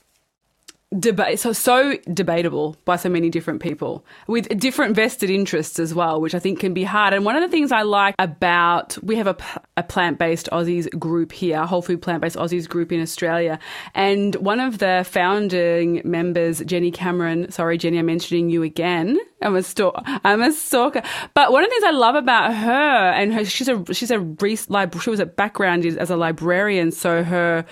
debate 0.99 1.39
so 1.39 1.53
so 1.53 1.95
debatable 2.13 2.75
by 2.83 2.97
so 2.97 3.07
many 3.07 3.29
different 3.29 3.61
people 3.61 4.05
with 4.27 4.47
different 4.59 4.93
vested 4.93 5.29
interests 5.29 5.79
as 5.79 5.93
well 5.93 6.19
which 6.19 6.35
i 6.35 6.39
think 6.39 6.59
can 6.59 6.73
be 6.73 6.83
hard 6.83 7.13
and 7.13 7.23
one 7.23 7.33
of 7.33 7.41
the 7.41 7.47
things 7.47 7.71
i 7.71 7.81
like 7.81 8.13
about 8.19 8.97
we 9.01 9.15
have 9.15 9.27
a, 9.27 9.37
a 9.77 9.83
plant-based 9.83 10.49
aussies 10.51 10.89
group 10.99 11.31
here 11.31 11.65
whole 11.65 11.81
food 11.81 12.01
plant-based 12.01 12.35
aussies 12.35 12.67
group 12.67 12.91
in 12.91 13.01
australia 13.01 13.57
and 13.95 14.35
one 14.35 14.59
of 14.59 14.79
the 14.79 15.07
founding 15.09 16.01
members 16.03 16.59
jenny 16.65 16.91
cameron 16.91 17.49
sorry 17.49 17.77
jenny 17.77 17.97
i'm 17.97 18.05
mentioning 18.05 18.49
you 18.49 18.61
again 18.61 19.17
I'm 19.43 19.55
a 19.55 19.63
stalker. 19.63 20.03
I'm 20.23 20.43
a 20.43 20.51
stalker. 20.51 21.01
But 21.33 21.51
one 21.51 21.63
of 21.63 21.69
the 21.71 21.73
things 21.73 21.83
I 21.83 21.97
love 21.97 22.13
about 22.13 22.53
her 22.53 23.11
and 23.11 23.33
her, 23.33 23.43
she's 23.43 23.67
a 23.67 23.83
she's 23.91 24.11
a 24.11 24.35
she 24.39 25.09
was 25.09 25.19
a 25.19 25.25
background 25.25 25.83
as 25.83 26.11
a 26.11 26.15
librarian, 26.15 26.91
so 26.91 27.23
her 27.23 27.65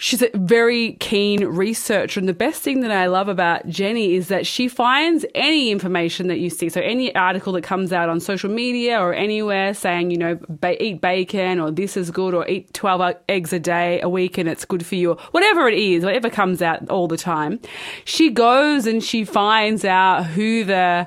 she's 0.00 0.22
a 0.22 0.30
very 0.32 0.94
keen 0.94 1.44
researcher. 1.44 2.18
And 2.18 2.28
the 2.28 2.32
best 2.32 2.62
thing 2.62 2.80
that 2.80 2.90
I 2.90 3.06
love 3.06 3.28
about 3.28 3.68
Jenny 3.68 4.14
is 4.14 4.28
that 4.28 4.46
she 4.46 4.66
finds 4.66 5.26
any 5.34 5.70
information 5.70 6.28
that 6.28 6.38
you 6.38 6.48
see. 6.48 6.70
So 6.70 6.80
any 6.80 7.14
article 7.14 7.52
that 7.52 7.62
comes 7.62 7.92
out 7.92 8.08
on 8.08 8.18
social 8.18 8.50
media 8.50 8.98
or 8.98 9.12
anywhere 9.12 9.74
saying, 9.74 10.10
you 10.10 10.16
know, 10.16 10.38
ba- 10.48 10.82
eat 10.82 11.02
bacon 11.02 11.60
or 11.60 11.70
this 11.70 11.98
is 11.98 12.10
good 12.10 12.32
or 12.32 12.48
eat 12.48 12.72
12 12.72 13.16
eggs 13.28 13.52
a 13.52 13.60
day 13.60 14.00
a 14.00 14.08
week 14.08 14.38
and 14.38 14.48
it's 14.48 14.64
good 14.64 14.86
for 14.86 14.94
you, 14.94 15.10
or 15.10 15.16
whatever 15.32 15.68
it 15.68 15.78
is, 15.78 16.02
whatever 16.02 16.30
comes 16.30 16.62
out 16.62 16.88
all 16.88 17.06
the 17.06 17.18
time, 17.18 17.60
she 18.06 18.30
goes 18.30 18.86
and 18.86 19.04
she 19.04 19.22
finds 19.24 19.84
out 19.84 20.24
who 20.24 20.64
the 20.64 21.06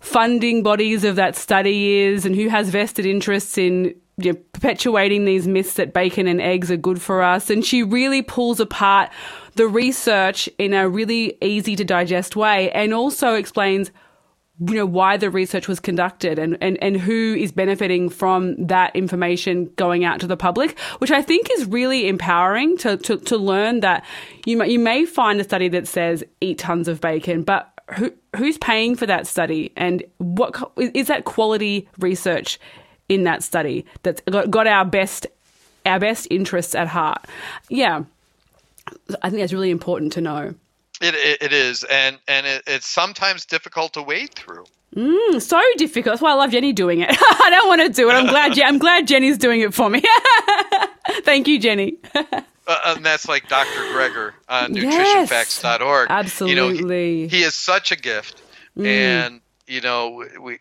funding 0.00 0.62
bodies 0.62 1.02
of 1.02 1.16
that 1.16 1.34
study 1.34 2.00
is 2.00 2.26
and 2.26 2.36
who 2.36 2.48
has 2.48 2.68
vested 2.68 3.06
interests 3.06 3.56
in 3.56 3.94
you 4.16 4.32
know, 4.32 4.38
perpetuating 4.52 5.24
these 5.24 5.46
myths 5.46 5.74
that 5.74 5.92
bacon 5.92 6.26
and 6.26 6.40
eggs 6.40 6.70
are 6.70 6.76
good 6.76 7.02
for 7.02 7.22
us. 7.22 7.50
And 7.50 7.64
she 7.64 7.82
really 7.82 8.22
pulls 8.22 8.60
apart 8.60 9.10
the 9.56 9.66
research 9.66 10.48
in 10.58 10.72
a 10.72 10.88
really 10.88 11.36
easy 11.42 11.76
to 11.76 11.84
digest 11.84 12.36
way 12.36 12.70
and 12.72 12.94
also 12.94 13.34
explains 13.34 13.90
you 14.60 14.74
know 14.74 14.86
why 14.86 15.16
the 15.16 15.30
research 15.30 15.66
was 15.66 15.80
conducted 15.80 16.38
and, 16.38 16.56
and, 16.60 16.80
and 16.80 16.96
who 16.96 17.34
is 17.34 17.50
benefiting 17.50 18.08
from 18.08 18.54
that 18.66 18.94
information 18.94 19.64
going 19.74 20.04
out 20.04 20.20
to 20.20 20.28
the 20.28 20.36
public, 20.36 20.78
which 20.98 21.10
I 21.10 21.22
think 21.22 21.50
is 21.50 21.66
really 21.66 22.06
empowering 22.06 22.76
to, 22.78 22.96
to, 22.98 23.16
to 23.16 23.36
learn 23.36 23.80
that 23.80 24.04
you 24.46 24.56
may, 24.56 24.68
you 24.68 24.78
may 24.78 25.06
find 25.06 25.40
a 25.40 25.44
study 25.44 25.68
that 25.70 25.88
says 25.88 26.22
eat 26.40 26.58
tons 26.58 26.86
of 26.86 27.00
bacon, 27.00 27.42
but 27.42 27.74
who 27.96 28.12
who's 28.36 28.58
paying 28.58 28.96
for 28.96 29.06
that 29.06 29.26
study 29.26 29.72
and 29.76 30.02
what 30.18 30.56
is 30.76 31.08
that 31.08 31.24
quality 31.24 31.88
research 31.98 32.58
in 33.08 33.24
that 33.24 33.42
study 33.42 33.84
that's 34.02 34.20
got, 34.22 34.66
our 34.66 34.84
best 34.84 35.26
our 35.86 36.00
best 36.00 36.26
interests 36.30 36.74
at 36.74 36.88
heart. 36.88 37.24
Yeah, 37.68 38.04
I 39.22 39.30
think 39.30 39.40
that's 39.40 39.52
really 39.52 39.70
important 39.70 40.12
to 40.14 40.20
know. 40.20 40.54
It, 41.00 41.14
it, 41.14 41.42
it 41.42 41.52
is, 41.52 41.84
and 41.84 42.18
and 42.28 42.46
it, 42.46 42.62
it's 42.66 42.86
sometimes 42.86 43.44
difficult 43.44 43.94
to 43.94 44.02
wade 44.02 44.34
through. 44.34 44.64
Mm, 44.96 45.42
so 45.42 45.60
difficult. 45.76 46.12
That's 46.12 46.22
why 46.22 46.30
I 46.30 46.34
love 46.34 46.52
Jenny 46.52 46.72
doing 46.72 47.00
it. 47.00 47.10
I 47.12 47.48
don't 47.50 47.66
want 47.68 47.82
to 47.82 47.88
do 47.88 48.08
it. 48.08 48.12
I'm 48.12 48.26
glad. 48.26 48.58
I'm 48.60 48.78
glad 48.78 49.06
Jenny's 49.08 49.36
doing 49.38 49.60
it 49.60 49.74
for 49.74 49.90
me. 49.90 50.02
Thank 51.24 51.48
you, 51.48 51.58
Jenny. 51.58 51.96
uh, 52.14 52.22
and 52.86 53.04
that's 53.04 53.28
like 53.28 53.48
Dr. 53.48 53.68
Greger 53.92 54.32
on 54.48 54.74
Yes. 54.74 55.30
nutritionfacts.org. 55.30 55.80
You 55.80 56.14
know, 56.54 56.68
Absolutely. 56.68 57.28
he, 57.28 57.38
he 57.38 57.42
is 57.42 57.54
such 57.54 57.90
a 57.92 57.96
gift, 57.96 58.40
Mm. 58.78 58.86
and 58.86 59.40
you 59.66 59.80
know, 59.80 60.24
we 60.40 60.58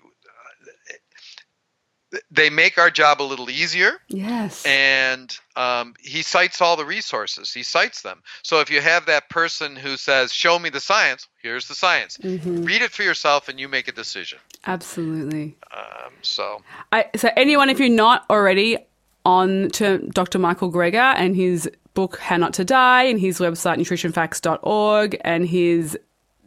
they 2.31 2.49
make 2.49 2.77
our 2.77 2.89
job 2.91 3.21
a 3.21 3.23
little 3.23 3.49
easier. 3.49 3.93
yes. 4.07 4.65
and 4.65 5.37
um, 5.55 5.93
he 5.99 6.21
cites 6.21 6.61
all 6.61 6.75
the 6.75 6.85
resources. 6.85 7.53
He 7.53 7.63
cites 7.63 8.01
them. 8.01 8.21
So 8.43 8.59
if 8.59 8.69
you 8.71 8.81
have 8.81 9.05
that 9.05 9.29
person 9.29 9.75
who 9.75 9.97
says, 9.97 10.31
"Show 10.33 10.57
me 10.59 10.69
the 10.69 10.79
science," 10.79 11.27
here's 11.41 11.67
the 11.67 11.75
science. 11.75 12.17
Mhm. 12.17 12.65
Read 12.65 12.81
it 12.81 12.91
for 12.91 13.03
yourself, 13.03 13.49
and 13.49 13.59
you 13.59 13.67
make 13.67 13.87
a 13.87 13.91
decision. 13.91 14.39
Absolutely. 14.65 15.55
Um, 15.71 16.13
so 16.21 16.61
I, 16.91 17.05
so 17.15 17.29
anyone, 17.35 17.69
if 17.69 17.79
you're 17.79 17.89
not 17.89 18.25
already 18.29 18.77
on 19.25 19.69
to 19.71 19.99
Dr. 20.13 20.37
Michael 20.39 20.71
Greger 20.71 21.13
and 21.15 21.35
his 21.35 21.69
book 21.93 22.17
How 22.19 22.37
Not 22.37 22.53
to 22.55 22.65
Die 22.65 23.03
and 23.03 23.19
his 23.19 23.39
website 23.39 23.77
nutritionfacts.org 23.77 25.17
and 25.23 25.47
his 25.47 25.97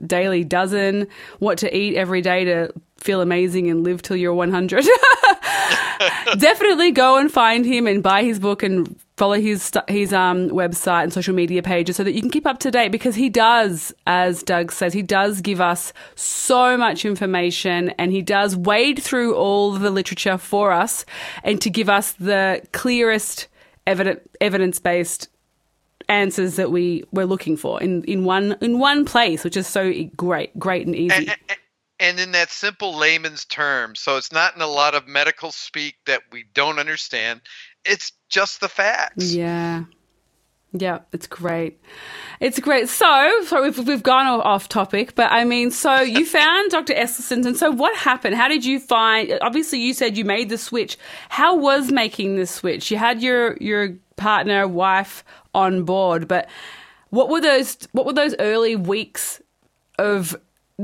daily 0.04 0.44
dozen 0.44 1.06
what 1.38 1.56
to 1.58 1.74
eat 1.74 1.96
every 1.96 2.20
day 2.20 2.44
to 2.44 2.70
feel 2.98 3.20
amazing 3.20 3.70
and 3.70 3.84
live 3.84 4.02
till 4.02 4.16
you're 4.16 4.34
100 4.34 4.84
definitely 6.38 6.90
go 6.90 7.16
and 7.18 7.32
find 7.32 7.64
him 7.64 7.86
and 7.86 8.02
buy 8.02 8.22
his 8.22 8.38
book 8.38 8.62
and 8.62 8.98
follow 9.16 9.40
his 9.40 9.70
his 9.88 10.12
um 10.12 10.48
website 10.50 11.04
and 11.04 11.12
social 11.12 11.34
media 11.34 11.62
pages 11.62 11.96
so 11.96 12.04
that 12.04 12.12
you 12.12 12.20
can 12.20 12.30
keep 12.30 12.46
up 12.46 12.58
to 12.58 12.70
date 12.70 12.90
because 12.92 13.14
he 13.14 13.28
does 13.28 13.92
as 14.06 14.42
Doug 14.42 14.72
says 14.72 14.92
he 14.92 15.02
does 15.02 15.40
give 15.40 15.60
us 15.60 15.92
so 16.14 16.76
much 16.76 17.04
information 17.04 17.90
and 17.90 18.12
he 18.12 18.22
does 18.22 18.56
wade 18.56 19.02
through 19.02 19.34
all 19.34 19.72
the 19.72 19.90
literature 19.90 20.38
for 20.38 20.72
us 20.72 21.04
and 21.44 21.60
to 21.62 21.70
give 21.70 21.88
us 21.88 22.12
the 22.12 22.62
clearest 22.72 23.48
evidence 23.86 24.20
evidence 24.40 24.78
based 24.78 25.28
answers 26.08 26.56
that 26.56 26.70
we 26.70 27.04
were 27.12 27.26
looking 27.26 27.56
for 27.56 27.82
in, 27.82 28.04
in 28.04 28.24
one 28.24 28.56
in 28.60 28.78
one 28.78 29.04
place 29.04 29.44
which 29.44 29.56
is 29.56 29.66
so 29.66 29.92
great 30.16 30.56
great 30.58 30.86
and 30.86 30.94
easy. 30.94 31.14
And, 31.14 31.28
and- 31.48 31.58
and 31.98 32.20
in 32.20 32.32
that 32.32 32.50
simple 32.50 32.96
layman's 32.96 33.44
terms, 33.44 34.00
so 34.00 34.16
it's 34.16 34.32
not 34.32 34.54
in 34.54 34.62
a 34.62 34.66
lot 34.66 34.94
of 34.94 35.08
medical 35.08 35.52
speak 35.52 35.96
that 36.06 36.22
we 36.30 36.44
don't 36.54 36.78
understand. 36.78 37.40
It's 37.84 38.12
just 38.28 38.60
the 38.60 38.68
facts. 38.68 39.34
Yeah. 39.34 39.84
Yeah, 40.72 41.00
it's 41.12 41.26
great. 41.26 41.80
It's 42.40 42.58
great. 42.58 42.88
So, 42.88 43.44
so 43.44 43.62
we've, 43.62 43.78
we've 43.86 44.02
gone 44.02 44.26
off 44.26 44.68
topic, 44.68 45.14
but 45.14 45.30
I 45.32 45.44
mean, 45.44 45.70
so 45.70 46.00
you 46.00 46.26
found 46.26 46.70
Dr. 46.70 46.92
Esselstyn, 46.92 47.46
and 47.46 47.56
so 47.56 47.70
what 47.70 47.96
happened? 47.96 48.34
How 48.34 48.48
did 48.48 48.64
you 48.64 48.78
find? 48.78 49.38
Obviously, 49.40 49.80
you 49.80 49.94
said 49.94 50.18
you 50.18 50.24
made 50.24 50.48
the 50.48 50.58
switch. 50.58 50.98
How 51.28 51.54
was 51.54 51.90
making 51.90 52.36
the 52.36 52.46
switch? 52.46 52.90
You 52.90 52.98
had 52.98 53.22
your 53.22 53.56
your 53.58 53.96
partner, 54.16 54.66
wife 54.68 55.24
on 55.54 55.84
board, 55.84 56.28
but 56.28 56.48
what 57.10 57.30
were 57.30 57.40
those? 57.40 57.78
What 57.92 58.04
were 58.04 58.12
those 58.12 58.34
early 58.38 58.76
weeks 58.76 59.40
of 59.98 60.36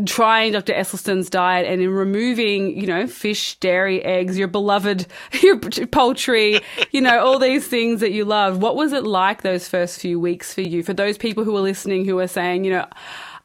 trying 0.07 0.53
Dr. 0.53 0.73
Esselstyn's 0.73 1.29
diet 1.29 1.67
and 1.67 1.83
in 1.83 1.91
removing, 1.91 2.79
you 2.79 2.87
know, 2.87 3.07
fish, 3.07 3.57
dairy, 3.57 4.03
eggs, 4.03 4.39
your 4.39 4.49
beloved, 4.49 5.07
your 5.43 5.59
poultry, 5.59 6.61
you 6.93 7.01
know, 7.01 7.21
all 7.21 7.39
these 7.39 7.67
things 7.67 8.01
that 8.01 8.13
you 8.13 8.25
love. 8.25 8.59
What 8.59 8.77
was 8.77 8.93
it 8.93 9.05
like 9.05 9.43
those 9.43 9.69
first 9.69 10.01
few 10.01 10.19
weeks 10.19 10.55
for 10.55 10.63
you? 10.63 10.83
For 10.83 10.95
those 10.95 11.19
people 11.19 11.45
who 11.45 11.55
are 11.57 11.61
listening 11.61 12.07
who 12.07 12.19
are 12.21 12.29
saying, 12.29 12.65
you 12.65 12.73
know, 12.73 12.87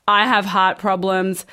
I 0.08 0.26
have 0.26 0.45
heart 0.45 0.78
problems. 0.78 1.45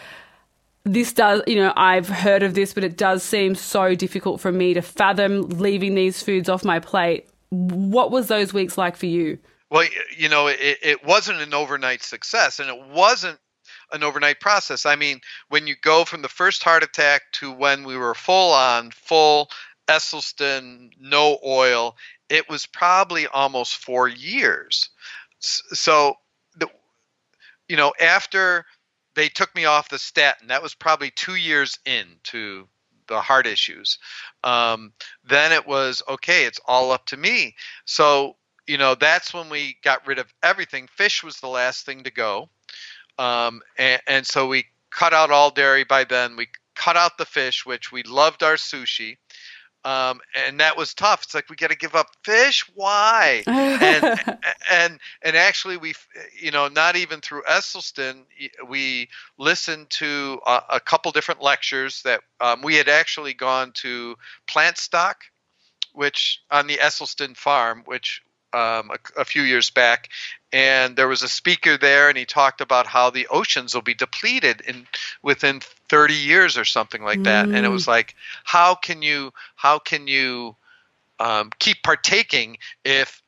This 0.85 1.13
does, 1.13 1.43
you 1.47 1.57
know, 1.57 1.73
I've 1.77 2.09
heard 2.09 2.45
of 2.45 2.55
this, 2.55 2.73
but 2.73 2.85
it 2.85 2.97
does 2.97 3.23
seem 3.25 3.57
so 3.57 3.97
difficult 3.97 4.41
for 4.41 4.53
me 4.53 4.75
to 4.75 4.83
fathom 4.83 5.49
leaving 5.49 5.95
these 5.95 6.23
foods 6.23 6.49
off 6.49 6.65
my 6.65 6.79
plate. 6.79 7.29
What 7.49 8.13
was 8.13 8.29
those 8.29 8.53
weeks 8.53 8.79
like 8.79 8.97
for 8.97 9.07
you? 9.07 9.39
Well, 9.71 9.89
you 10.17 10.29
know, 10.29 10.47
it, 10.47 10.61
it 10.61 11.05
wasn't 11.05 11.41
an 11.41 11.53
overnight 11.53 12.03
success, 12.05 12.61
and 12.61 12.69
it 12.69 12.81
wasn't 12.93 13.41
an 13.95 14.03
overnight 14.03 14.41
process. 14.41 14.85
I 14.85 14.97
mean, 14.97 15.21
when 15.49 15.67
you 15.67 15.77
go 15.81 16.05
from 16.05 16.23
the 16.23 16.29
first 16.29 16.63
heart 16.63 16.83
attack 16.83 17.23
to 17.35 17.53
when 17.53 17.85
we 17.85 17.97
were 17.97 18.15
full 18.15 18.53
on, 18.53 18.91
full 18.91 19.49
Esselstyn, 19.89 20.91
no 21.01 21.39
oil, 21.45 21.97
it 22.29 22.49
was 22.49 22.67
probably 22.67 23.27
almost 23.27 23.77
four 23.77 24.09
years. 24.09 24.91
So, 25.39 26.17
the, 26.57 26.69
you 27.69 27.77
know, 27.77 27.93
after 28.01 28.65
they 29.15 29.29
took 29.29 29.55
me 29.55 29.65
off 29.65 29.89
the 29.89 29.99
statin, 29.99 30.49
that 30.49 30.63
was 30.63 30.75
probably 30.75 31.11
two 31.11 31.37
years 31.37 31.79
into 31.87 32.67
the 33.07 33.21
heart 33.21 33.47
issues. 33.47 33.99
Um, 34.43 34.93
then 35.25 35.53
it 35.53 35.67
was 35.67 36.03
okay, 36.09 36.45
it's 36.45 36.61
all 36.67 36.91
up 36.91 37.07
to 37.07 37.17
me. 37.17 37.55
So, 37.85 38.37
you 38.67 38.79
know, 38.79 38.95
that's 38.95 39.35
when 39.35 39.51
we 39.51 39.77
got 39.85 40.07
rid 40.07 40.19
of 40.19 40.33
everything. 40.43 40.89
Fish 40.89 41.23
was 41.23 41.39
the 41.39 41.49
last 41.49 41.85
thing 41.85 42.05
to 42.05 42.11
go. 42.11 42.49
Um, 43.19 43.63
and, 43.79 44.03
and 44.07 44.27
so 44.27 44.49
we 44.49 44.67
cut 44.91 45.13
out 45.13 45.31
all 45.31 45.51
dairy 45.51 45.85
by 45.85 46.05
then. 46.05 46.37
We 46.37 46.49
cut 46.75 46.97
out 46.97 47.19
the 47.19 47.25
fish, 47.25 47.65
which 47.65 47.93
we 47.93 48.03
loved 48.03 48.43
our 48.43 48.55
sushi. 48.55 49.17
Um, 49.85 50.21
and 50.35 50.61
that 50.61 50.79
was 50.79 50.95
tough. 50.95 51.25
It's 51.25 51.35
like 51.35 51.51
we 51.51 51.57
got 51.57 51.71
to 51.71 51.77
give 51.77 51.95
up 51.95 52.07
fish. 52.25 52.65
Why? 52.75 53.43
and 53.47 54.39
and 54.71 54.99
and 55.21 55.37
actually 55.37 55.77
we 55.77 55.93
you 56.41 56.51
know 56.51 56.69
not 56.69 56.97
even 56.97 57.21
through 57.21 57.43
Esselstyn 57.43 58.23
we 58.67 59.11
listened 59.37 59.91
to 59.91 60.41
a, 60.47 60.63
a 60.71 60.81
couple 60.81 61.13
different 61.13 61.43
lectures 61.43 62.01
that 62.03 62.23
um, 62.41 62.63
we 62.63 62.77
had 62.77 62.89
actually 62.89 63.35
gone 63.35 63.73
to 63.73 64.17
Plantstock 64.47 65.17
which 65.93 66.41
on 66.51 66.67
the 66.67 66.79
Esselstyn 66.79 67.37
farm 67.37 67.83
which 67.85 68.23
um, 68.55 68.91
a, 68.91 69.21
a 69.21 69.25
few 69.25 69.43
years 69.43 69.69
back 69.69 70.09
and 70.55 70.95
there 70.95 71.09
was 71.09 71.25
a 71.25 71.29
speaker 71.29 71.77
there 71.77 72.09
and 72.09 72.17
he 72.17 72.25
talked 72.25 72.61
about 72.61 72.87
how 72.87 73.11
the 73.11 73.27
oceans 73.27 73.75
will 73.75 73.83
be 73.83 73.95
depleted 73.95 74.61
in 74.61 74.87
within 75.23 75.61
30 75.89 76.15
years 76.15 76.57
or 76.57 76.65
something 76.65 77.03
like 77.03 77.25
that 77.25 77.49
and 77.51 77.67
it 77.67 77.71
was 77.71 77.89
like 77.89 78.15
how 78.45 78.75
can 78.75 79.03
you 79.03 79.33
how 79.57 79.79
can 79.81 80.07
you 80.07 80.55
um, 81.19 81.51
keep 81.59 81.83
partaking 81.83 82.57
if 82.85 83.21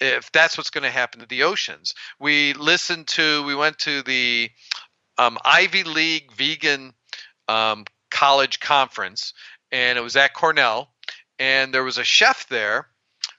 if 0.00 0.30
that's 0.32 0.56
what's 0.56 0.70
going 0.70 0.84
to 0.84 0.90
happen 0.90 1.20
to 1.20 1.26
the 1.26 1.42
oceans. 1.42 1.94
We 2.18 2.54
listened 2.54 3.06
to, 3.08 3.44
we 3.44 3.54
went 3.54 3.78
to 3.80 4.02
the 4.02 4.50
um, 5.18 5.36
Ivy 5.44 5.84
League 5.84 6.32
Vegan 6.32 6.94
um, 7.48 7.84
College 8.10 8.60
Conference, 8.60 9.34
and 9.70 9.98
it 9.98 10.00
was 10.00 10.16
at 10.16 10.32
Cornell, 10.32 10.88
and 11.38 11.74
there 11.74 11.84
was 11.84 11.98
a 11.98 12.04
chef 12.04 12.48
there 12.48 12.89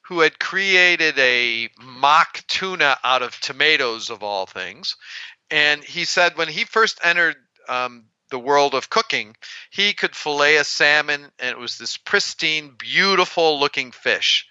who 0.04 0.22
had 0.22 0.40
created 0.40 1.18
a 1.20 1.70
mock 1.82 2.46
tuna 2.48 2.98
out 3.04 3.22
of 3.22 3.40
tomatoes, 3.40 4.10
of 4.10 4.24
all 4.24 4.46
things. 4.46 4.96
And 5.50 5.84
he 5.84 6.06
said 6.06 6.38
when 6.38 6.48
he 6.48 6.64
first 6.64 7.00
entered 7.04 7.36
um, 7.70 8.06
the 8.30 8.40
world 8.40 8.74
of 8.74 8.90
cooking, 8.90 9.36
he 9.70 9.94
could 9.94 10.16
fillet 10.16 10.58
a 10.58 10.64
salmon, 10.64 11.32
and 11.40 11.50
it 11.50 11.58
was 11.58 11.78
this 11.78 11.98
pristine, 11.98 12.76
beautiful 12.78 13.60
looking 13.60 13.92
fish 13.92 14.48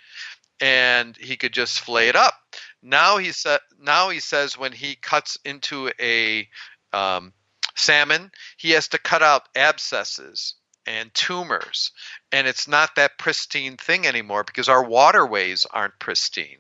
and 0.61 1.17
he 1.17 1.37
could 1.37 1.53
just 1.53 1.81
flay 1.81 2.09
it 2.09 2.17
up. 2.17 2.35
Now 2.83 3.19
he 3.19 3.33
said, 3.33 3.61
now 3.81 4.11
he 4.11 4.21
says 4.21 4.59
when 4.59 4.73
he 4.73 4.95
cuts 4.95 5.39
into 5.45 5.91
a 6.01 6.49
um, 6.93 7.33
salmon, 7.77 8.31
he 8.57 8.71
has 8.73 8.89
to 8.89 8.99
cut 8.99 9.23
out 9.23 9.49
abscesses 9.55 10.55
and 10.91 11.15
tumors, 11.15 11.93
and 12.33 12.49
it's 12.49 12.67
not 12.67 12.97
that 12.97 13.17
pristine 13.17 13.77
thing 13.77 14.09
anymore 14.09 14.43
because 14.43 14.69
our 14.69 14.83
waterways 14.85 15.65
aren't 15.71 15.97
pristine. 16.01 16.59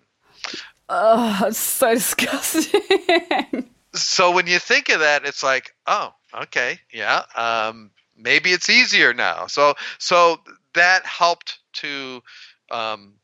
oh, 0.89 1.47
it's 1.47 1.59
so 1.59 1.95
disgusting. 1.95 3.69
So 3.93 4.31
when 4.31 4.47
you 4.47 4.61
think 4.61 4.89
of 4.89 5.01
that, 5.01 5.25
it's 5.27 5.43
like, 5.43 5.75
oh, 5.89 6.15
okay, 6.43 6.79
yeah, 6.93 7.25
um, 7.35 7.91
maybe 8.17 8.51
it's 8.51 8.71
easier 8.71 9.13
now. 9.13 9.49
So 9.49 9.75
so 9.99 10.41
that 10.75 11.05
helped 11.05 11.59
to 11.75 12.23
um, 12.71 13.15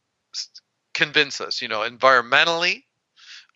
convince 0.92 1.40
us, 1.40 1.62
you 1.62 1.68
know, 1.68 1.88
environmentally, 1.88 2.82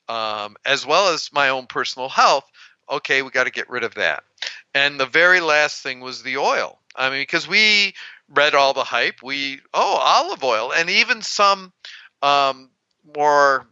um, 0.09 0.57
as 0.65 0.87
well 0.87 1.13
as 1.13 1.33
my 1.33 1.49
own 1.49 1.67
personal 1.67 2.09
health. 2.09 2.49
Okay, 2.89 3.23
we 3.23 3.31
got 3.31 3.45
to 3.45 3.51
get 3.51 3.69
rid 3.69 3.83
of 3.83 3.95
that. 3.95 4.23
And 4.73 5.01
the 5.01 5.07
very 5.07 5.41
last 5.41 5.83
thing 5.83 6.01
was 6.01 6.23
the 6.23 6.37
oil. 6.37 6.80
I 6.95 7.11
mean, 7.11 7.23
because 7.23 7.49
we 7.49 7.95
read 8.29 8.55
all 8.55 8.73
the 8.73 8.85
hype, 8.85 9.23
we 9.23 9.61
oh 9.75 9.97
olive 9.97 10.43
oil, 10.45 10.73
and 10.73 10.91
even 10.91 11.23
some 11.23 11.73
um, 12.23 12.71
more 13.17 13.67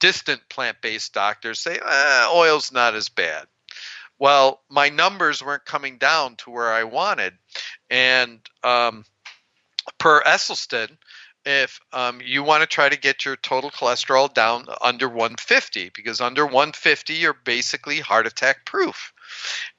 distant 0.00 0.40
plant-based 0.48 1.12
doctors 1.12 1.60
say 1.60 1.76
eh, 1.76 2.28
oil's 2.32 2.72
not 2.72 2.94
as 2.94 3.08
bad. 3.08 3.46
Well, 4.18 4.60
my 4.68 4.90
numbers 4.90 5.42
weren't 5.42 5.64
coming 5.64 5.98
down 5.98 6.36
to 6.36 6.50
where 6.50 6.72
I 6.72 6.84
wanted, 6.84 7.34
and 7.88 8.40
um, 8.62 9.04
per 9.98 10.22
Esselstyn, 10.22 10.96
if 11.44 11.80
um, 11.92 12.20
you 12.22 12.42
want 12.42 12.62
to 12.62 12.66
try 12.66 12.88
to 12.88 12.98
get 12.98 13.24
your 13.24 13.36
total 13.36 13.70
cholesterol 13.70 14.32
down 14.32 14.66
under 14.82 15.08
150, 15.08 15.90
because 15.94 16.20
under 16.20 16.44
150 16.44 17.14
you're 17.14 17.32
basically 17.32 18.00
heart 18.00 18.26
attack 18.26 18.66
proof. 18.66 19.12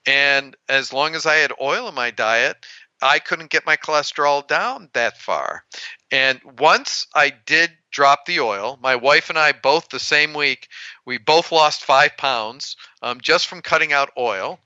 And 0.06 0.56
as 0.70 0.94
long 0.94 1.16
as 1.16 1.26
I 1.26 1.36
had 1.36 1.54
oil 1.62 1.88
in 1.88 1.96
my 1.96 2.12
diet, 2.12 2.58
I 3.02 3.20
couldn't 3.20 3.50
get 3.50 3.66
my 3.66 3.78
cholesterol 3.78 4.48
down 4.48 4.90
that 4.94 5.18
far. 5.18 5.66
And 6.12 6.40
once 6.60 7.08
I 7.16 7.32
did 7.46 7.72
drop 7.90 8.26
the 8.26 8.40
oil, 8.40 8.78
my 8.82 8.96
wife 8.96 9.30
and 9.30 9.40
I 9.40 9.52
both 9.54 9.90
the 9.90 10.00
same 10.00 10.34
week, 10.34 10.68
we 11.06 11.18
both 11.18 11.52
lost 11.52 11.84
five 11.84 12.16
pounds 12.18 12.78
um, 13.02 13.20
just 13.22 13.48
from 13.48 13.62
cutting 13.62 13.92
out 13.92 14.12
oil. 14.18 14.60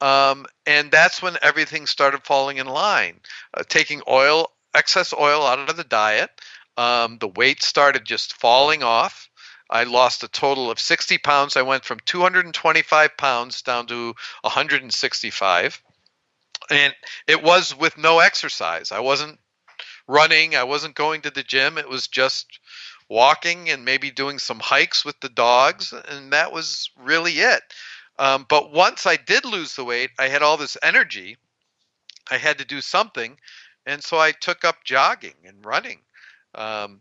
Um, 0.00 0.46
and 0.66 0.90
that's 0.90 1.22
when 1.22 1.36
everything 1.42 1.86
started 1.86 2.24
falling 2.24 2.58
in 2.58 2.66
line. 2.66 3.20
Uh, 3.54 3.62
taking 3.68 4.02
oil, 4.06 4.52
excess 4.74 5.12
oil 5.12 5.42
out 5.42 5.68
of 5.70 5.76
the 5.76 5.84
diet, 5.84 6.30
um, 6.76 7.18
the 7.18 7.28
weight 7.28 7.62
started 7.62 8.04
just 8.04 8.34
falling 8.34 8.82
off. 8.82 9.28
I 9.70 9.84
lost 9.84 10.22
a 10.22 10.28
total 10.28 10.70
of 10.70 10.78
60 10.78 11.18
pounds. 11.18 11.56
I 11.56 11.62
went 11.62 11.84
from 11.84 11.98
225 12.04 13.16
pounds 13.16 13.62
down 13.62 13.86
to 13.88 14.14
165 14.42 15.82
and 16.70 16.94
it 17.26 17.42
was 17.42 17.76
with 17.76 17.96
no 17.98 18.18
exercise. 18.18 18.92
I 18.92 19.00
wasn't 19.00 19.38
running, 20.06 20.56
I 20.56 20.64
wasn't 20.64 20.94
going 20.94 21.22
to 21.22 21.30
the 21.30 21.42
gym. 21.42 21.78
It 21.78 21.88
was 21.88 22.08
just 22.08 22.58
walking 23.08 23.70
and 23.70 23.84
maybe 23.84 24.10
doing 24.10 24.38
some 24.38 24.60
hikes 24.60 25.04
with 25.04 25.18
the 25.20 25.28
dogs, 25.28 25.92
and 25.92 26.32
that 26.32 26.52
was 26.52 26.90
really 26.96 27.32
it. 27.32 27.62
Um, 28.18 28.46
but 28.48 28.72
once 28.72 29.06
I 29.06 29.16
did 29.16 29.44
lose 29.44 29.76
the 29.76 29.84
weight, 29.84 30.10
I 30.18 30.28
had 30.28 30.42
all 30.42 30.56
this 30.56 30.76
energy. 30.82 31.36
I 32.30 32.36
had 32.36 32.58
to 32.58 32.64
do 32.64 32.80
something, 32.80 33.38
and 33.86 34.02
so 34.02 34.18
I 34.18 34.32
took 34.32 34.64
up 34.64 34.84
jogging 34.84 35.36
and 35.44 35.64
running. 35.64 36.00
Um, 36.54 37.00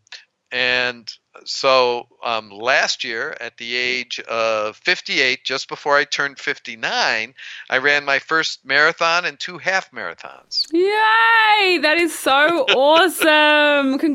and 0.52 1.12
so 1.46 2.08
um, 2.24 2.50
last 2.50 3.04
year, 3.04 3.36
at 3.42 3.58
the 3.58 3.76
age 3.76 4.20
of 4.22 4.78
58, 4.78 5.44
just 5.44 5.68
before 5.70 5.96
I 5.98 6.04
turned 6.04 6.40
59, 6.40 7.34
I 7.70 7.78
ran 7.78 8.06
my 8.06 8.20
first 8.20 8.66
marathon 8.66 9.26
and 9.26 9.40
two 9.40 9.58
half 9.58 9.92
marathons. 9.92 10.66
Yay! 10.72 11.78
That 11.80 11.98
is 11.98 12.18
so 12.18 12.66
awesome! 12.70 14.00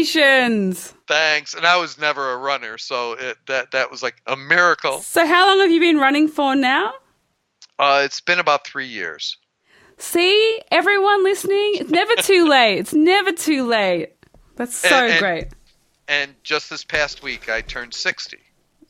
Congratulations! 0.00 0.94
Thanks. 1.06 1.54
And 1.54 1.64
I 1.66 1.76
was 1.76 1.98
never 1.98 2.32
a 2.32 2.36
runner, 2.36 2.78
so 2.78 3.12
it, 3.14 3.38
that 3.46 3.70
that 3.72 3.90
was 3.90 4.02
like 4.02 4.20
a 4.26 4.36
miracle. 4.36 5.00
So, 5.00 5.26
how 5.26 5.46
long 5.48 5.60
have 5.60 5.70
you 5.70 5.80
been 5.80 5.98
running 5.98 6.28
for 6.28 6.54
now? 6.54 6.92
Uh, 7.78 8.02
it's 8.04 8.20
been 8.20 8.38
about 8.38 8.66
three 8.66 8.86
years. 8.86 9.36
See, 9.98 10.60
everyone 10.70 11.24
listening, 11.24 11.72
it's 11.74 11.90
never 11.90 12.14
too 12.16 12.46
late. 12.48 12.78
It's 12.78 12.94
never 12.94 13.32
too 13.32 13.66
late. 13.66 14.12
That's 14.56 14.74
so 14.76 14.88
And- 14.88 15.12
and- 15.12 15.20
great. 15.20 15.44
And 16.10 16.34
just 16.42 16.68
this 16.68 16.82
past 16.82 17.22
week, 17.22 17.48
I 17.48 17.60
turned 17.60 17.94
60. 17.94 18.36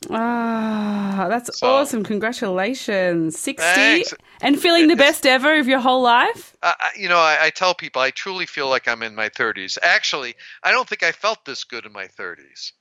Ah, 0.09 1.27
that's 1.29 1.59
So- 1.59 1.67
awesome. 1.67 2.03
Congratulations. 2.03 3.37
60 3.37 3.63
Thanks. 3.63 4.13
and 4.41 4.59
feeling 4.59 4.87
the 4.87 4.93
It's- 4.93 5.07
best 5.07 5.27
ever 5.27 5.59
of 5.59 5.67
your 5.67 5.79
whole 5.79 6.01
life? 6.01 6.55
I- 6.63 6.89
you 6.97 7.07
know, 7.07 7.19
I, 7.19 7.45
I 7.45 7.49
tell 7.51 7.75
people 7.75 8.01
I 8.01 8.09
truly 8.09 8.47
feel 8.47 8.67
like 8.67 8.87
I'm 8.87 9.03
in 9.03 9.13
my 9.13 9.29
30s. 9.29 9.77
Actually, 9.83 10.35
I 10.63 10.71
don't 10.71 10.89
think 10.89 11.03
I 11.03 11.11
felt 11.11 11.45
this 11.45 11.63
good 11.63 11.85
in 11.85 11.91
my 11.91 12.07
30s. 12.07 12.71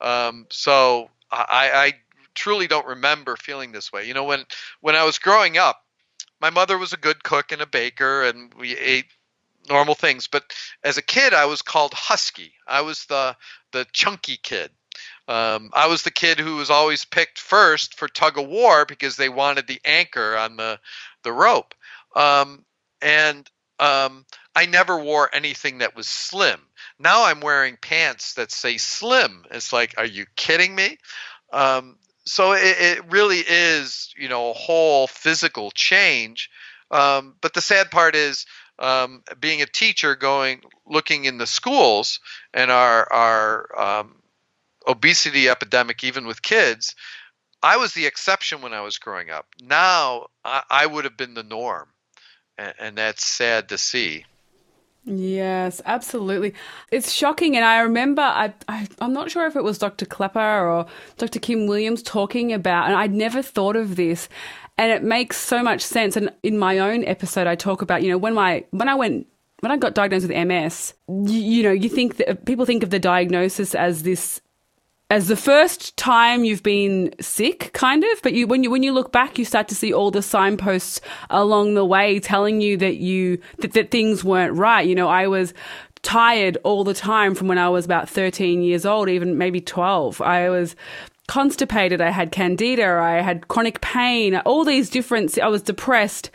Um, 0.00 0.46
so 0.48 1.10
I, 1.30 1.70
I 1.74 1.92
truly 2.34 2.66
don't 2.66 2.86
remember 2.86 3.36
feeling 3.36 3.72
this 3.72 3.92
way. 3.92 4.06
You 4.08 4.14
know, 4.14 4.24
when 4.24 4.46
when 4.80 4.96
I 4.96 5.04
was 5.04 5.18
growing 5.18 5.58
up, 5.58 5.84
my 6.40 6.48
mother 6.48 6.78
was 6.78 6.94
a 6.94 6.96
good 6.96 7.22
cook 7.22 7.52
and 7.52 7.60
a 7.60 7.66
baker, 7.66 8.22
and 8.22 8.54
we 8.54 8.78
ate 8.78 9.04
normal 9.70 9.94
things. 9.94 10.26
But 10.26 10.44
as 10.84 10.98
a 10.98 11.02
kid, 11.02 11.32
I 11.32 11.46
was 11.46 11.62
called 11.62 11.94
Husky. 11.94 12.52
I 12.66 12.82
was 12.82 13.06
the 13.06 13.36
the 13.72 13.86
chunky 13.92 14.36
kid. 14.36 14.70
Um, 15.28 15.70
I 15.72 15.86
was 15.86 16.02
the 16.02 16.10
kid 16.10 16.40
who 16.40 16.56
was 16.56 16.70
always 16.70 17.04
picked 17.04 17.38
first 17.38 17.94
for 17.94 18.08
tug 18.08 18.36
of 18.36 18.48
war 18.48 18.84
because 18.84 19.16
they 19.16 19.28
wanted 19.28 19.66
the 19.66 19.80
anchor 19.84 20.36
on 20.36 20.56
the 20.56 20.80
the 21.22 21.32
rope. 21.32 21.74
Um, 22.16 22.64
and 23.00 23.48
um, 23.78 24.26
I 24.54 24.66
never 24.66 24.98
wore 24.98 25.30
anything 25.32 25.78
that 25.78 25.96
was 25.96 26.06
slim. 26.06 26.60
Now 26.98 27.24
I'm 27.24 27.40
wearing 27.40 27.78
pants 27.80 28.34
that 28.34 28.50
say 28.50 28.76
slim. 28.76 29.46
It's 29.50 29.72
like, 29.72 29.94
are 29.96 30.04
you 30.04 30.26
kidding 30.36 30.74
me? 30.74 30.98
Um, 31.52 31.96
so 32.24 32.52
it, 32.52 32.76
it 32.78 33.10
really 33.10 33.38
is, 33.38 34.12
you 34.16 34.28
know, 34.28 34.50
a 34.50 34.54
whole 34.54 35.06
physical 35.06 35.70
change. 35.70 36.50
Um, 36.90 37.36
but 37.40 37.54
the 37.54 37.62
sad 37.62 37.90
part 37.90 38.14
is, 38.14 38.46
um, 38.80 39.22
being 39.38 39.62
a 39.62 39.66
teacher, 39.66 40.16
going 40.16 40.62
looking 40.86 41.24
in 41.24 41.38
the 41.38 41.46
schools 41.46 42.20
and 42.52 42.70
our 42.70 43.10
our 43.12 43.80
um, 43.80 44.16
obesity 44.86 45.48
epidemic, 45.48 46.02
even 46.02 46.26
with 46.26 46.42
kids. 46.42 46.94
I 47.62 47.76
was 47.76 47.92
the 47.92 48.06
exception 48.06 48.62
when 48.62 48.72
I 48.72 48.80
was 48.80 48.98
growing 48.98 49.30
up. 49.30 49.46
Now 49.62 50.28
I, 50.44 50.62
I 50.70 50.86
would 50.86 51.04
have 51.04 51.16
been 51.16 51.34
the 51.34 51.42
norm, 51.42 51.88
and, 52.56 52.74
and 52.78 52.98
that's 52.98 53.24
sad 53.24 53.68
to 53.68 53.78
see. 53.78 54.24
Yes, 55.04 55.80
absolutely. 55.86 56.54
It's 56.92 57.10
shocking. 57.10 57.56
And 57.56 57.64
I 57.64 57.80
remember, 57.80 58.20
I, 58.20 58.52
I, 58.68 58.86
I'm 59.00 59.14
not 59.14 59.30
sure 59.30 59.46
if 59.46 59.56
it 59.56 59.64
was 59.64 59.78
Dr. 59.78 60.04
Klepper 60.04 60.38
or 60.38 60.86
Dr. 61.16 61.38
Kim 61.38 61.66
Williams 61.66 62.02
talking 62.02 62.52
about, 62.52 62.86
and 62.86 62.94
I'd 62.94 63.12
never 63.12 63.40
thought 63.40 63.76
of 63.76 63.96
this. 63.96 64.28
And 64.80 64.90
it 64.90 65.02
makes 65.02 65.36
so 65.36 65.62
much 65.62 65.82
sense. 65.82 66.16
And 66.16 66.32
in 66.42 66.56
my 66.56 66.78
own 66.78 67.04
episode, 67.04 67.46
I 67.46 67.54
talk 67.54 67.82
about, 67.82 68.02
you 68.02 68.08
know, 68.08 68.16
when 68.16 68.32
my, 68.32 68.64
when 68.70 68.88
I 68.88 68.94
went, 68.94 69.26
when 69.60 69.70
I 69.70 69.76
got 69.76 69.94
diagnosed 69.94 70.26
with 70.26 70.46
MS, 70.46 70.94
you, 71.06 71.38
you 71.38 71.62
know, 71.62 71.70
you 71.70 71.90
think 71.90 72.16
that 72.16 72.46
people 72.46 72.64
think 72.64 72.82
of 72.82 72.88
the 72.88 72.98
diagnosis 72.98 73.74
as 73.74 74.04
this 74.04 74.40
as 75.10 75.26
the 75.26 75.36
first 75.36 75.96
time 75.96 76.44
you've 76.44 76.62
been 76.62 77.12
sick 77.20 77.72
kind 77.74 78.04
of. 78.04 78.22
But 78.22 78.32
you 78.32 78.46
when 78.46 78.64
you 78.64 78.70
when 78.70 78.82
you 78.82 78.92
look 78.92 79.12
back 79.12 79.38
you 79.38 79.44
start 79.44 79.68
to 79.68 79.74
see 79.74 79.92
all 79.92 80.10
the 80.10 80.22
signposts 80.22 81.02
along 81.28 81.74
the 81.74 81.84
way 81.84 82.18
telling 82.18 82.62
you 82.62 82.78
that 82.78 82.96
you 82.96 83.38
that, 83.58 83.74
that 83.74 83.90
things 83.90 84.24
weren't 84.24 84.56
right. 84.56 84.86
You 84.86 84.94
know 84.94 85.08
i 85.08 85.26
was 85.26 85.52
tired 86.02 86.56
all 86.64 86.82
the 86.82 86.94
time 86.94 87.34
from 87.34 87.46
when 87.46 87.58
i 87.58 87.68
was 87.68 87.84
about 87.84 88.08
13 88.08 88.62
years 88.62 88.86
old 88.86 89.10
even 89.10 89.36
maybe 89.36 89.60
12 89.60 90.22
i 90.22 90.48
was 90.48 90.74
constipated 91.30 92.00
i 92.00 92.10
had 92.10 92.32
candida 92.32 92.98
i 93.00 93.20
had 93.20 93.46
chronic 93.48 93.80
pain 93.80 94.36
all 94.50 94.64
these 94.64 94.90
different 94.90 95.38
i 95.38 95.48
was 95.48 95.62
depressed 95.62 96.30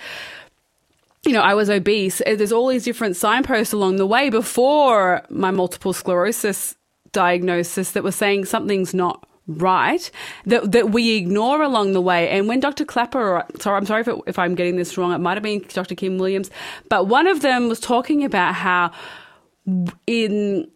you 1.26 1.34
know, 1.34 1.42
I 1.42 1.56
was 1.56 1.70
obese. 1.70 2.22
Uh, 2.22 2.36
there's 2.36 2.52
all 2.52 2.68
these 2.68 2.84
different 2.84 3.16
signposts 3.16 3.74
along 3.74 3.96
the 3.96 4.06
way 4.06 4.30
before 4.30 5.24
my 5.30 5.52
multiple 5.52 5.92
sclerosis 5.92 6.76
diagnosis 7.12 7.92
that 7.92 8.04
were 8.04 8.12
saying 8.12 8.46
something's 8.46 8.94
not 8.94 9.26
right 9.48 10.10
that 10.46 10.72
that 10.72 10.90
we 10.90 11.16
ignore 11.16 11.62
along 11.62 11.94
the 11.94 12.02
way. 12.02 12.30
And 12.30 12.48
when 12.48 12.60
Dr. 12.60 12.86
Klaper, 12.86 13.38
or, 13.38 13.46
sorry, 13.60 13.78
I'm 13.78 13.86
sorry 13.86 14.02
if, 14.02 14.08
it, 14.08 14.16
if 14.28 14.40
I'm 14.40 14.56
getting 14.56 14.76
this 14.76 14.98
wrong, 14.98 15.14
it 15.14 15.20
might 15.20 15.36
have 15.36 15.44
been 15.44 15.64
Dr. 15.70 15.96
Kim 15.96 16.18
Williams, 16.18 16.52
but 16.90 17.08
one 17.08 17.28
of 17.28 17.42
them 17.42 17.70
was 17.70 17.80
talking 17.80 18.24
about 18.24 18.54
how 18.56 18.92
in 20.08 20.70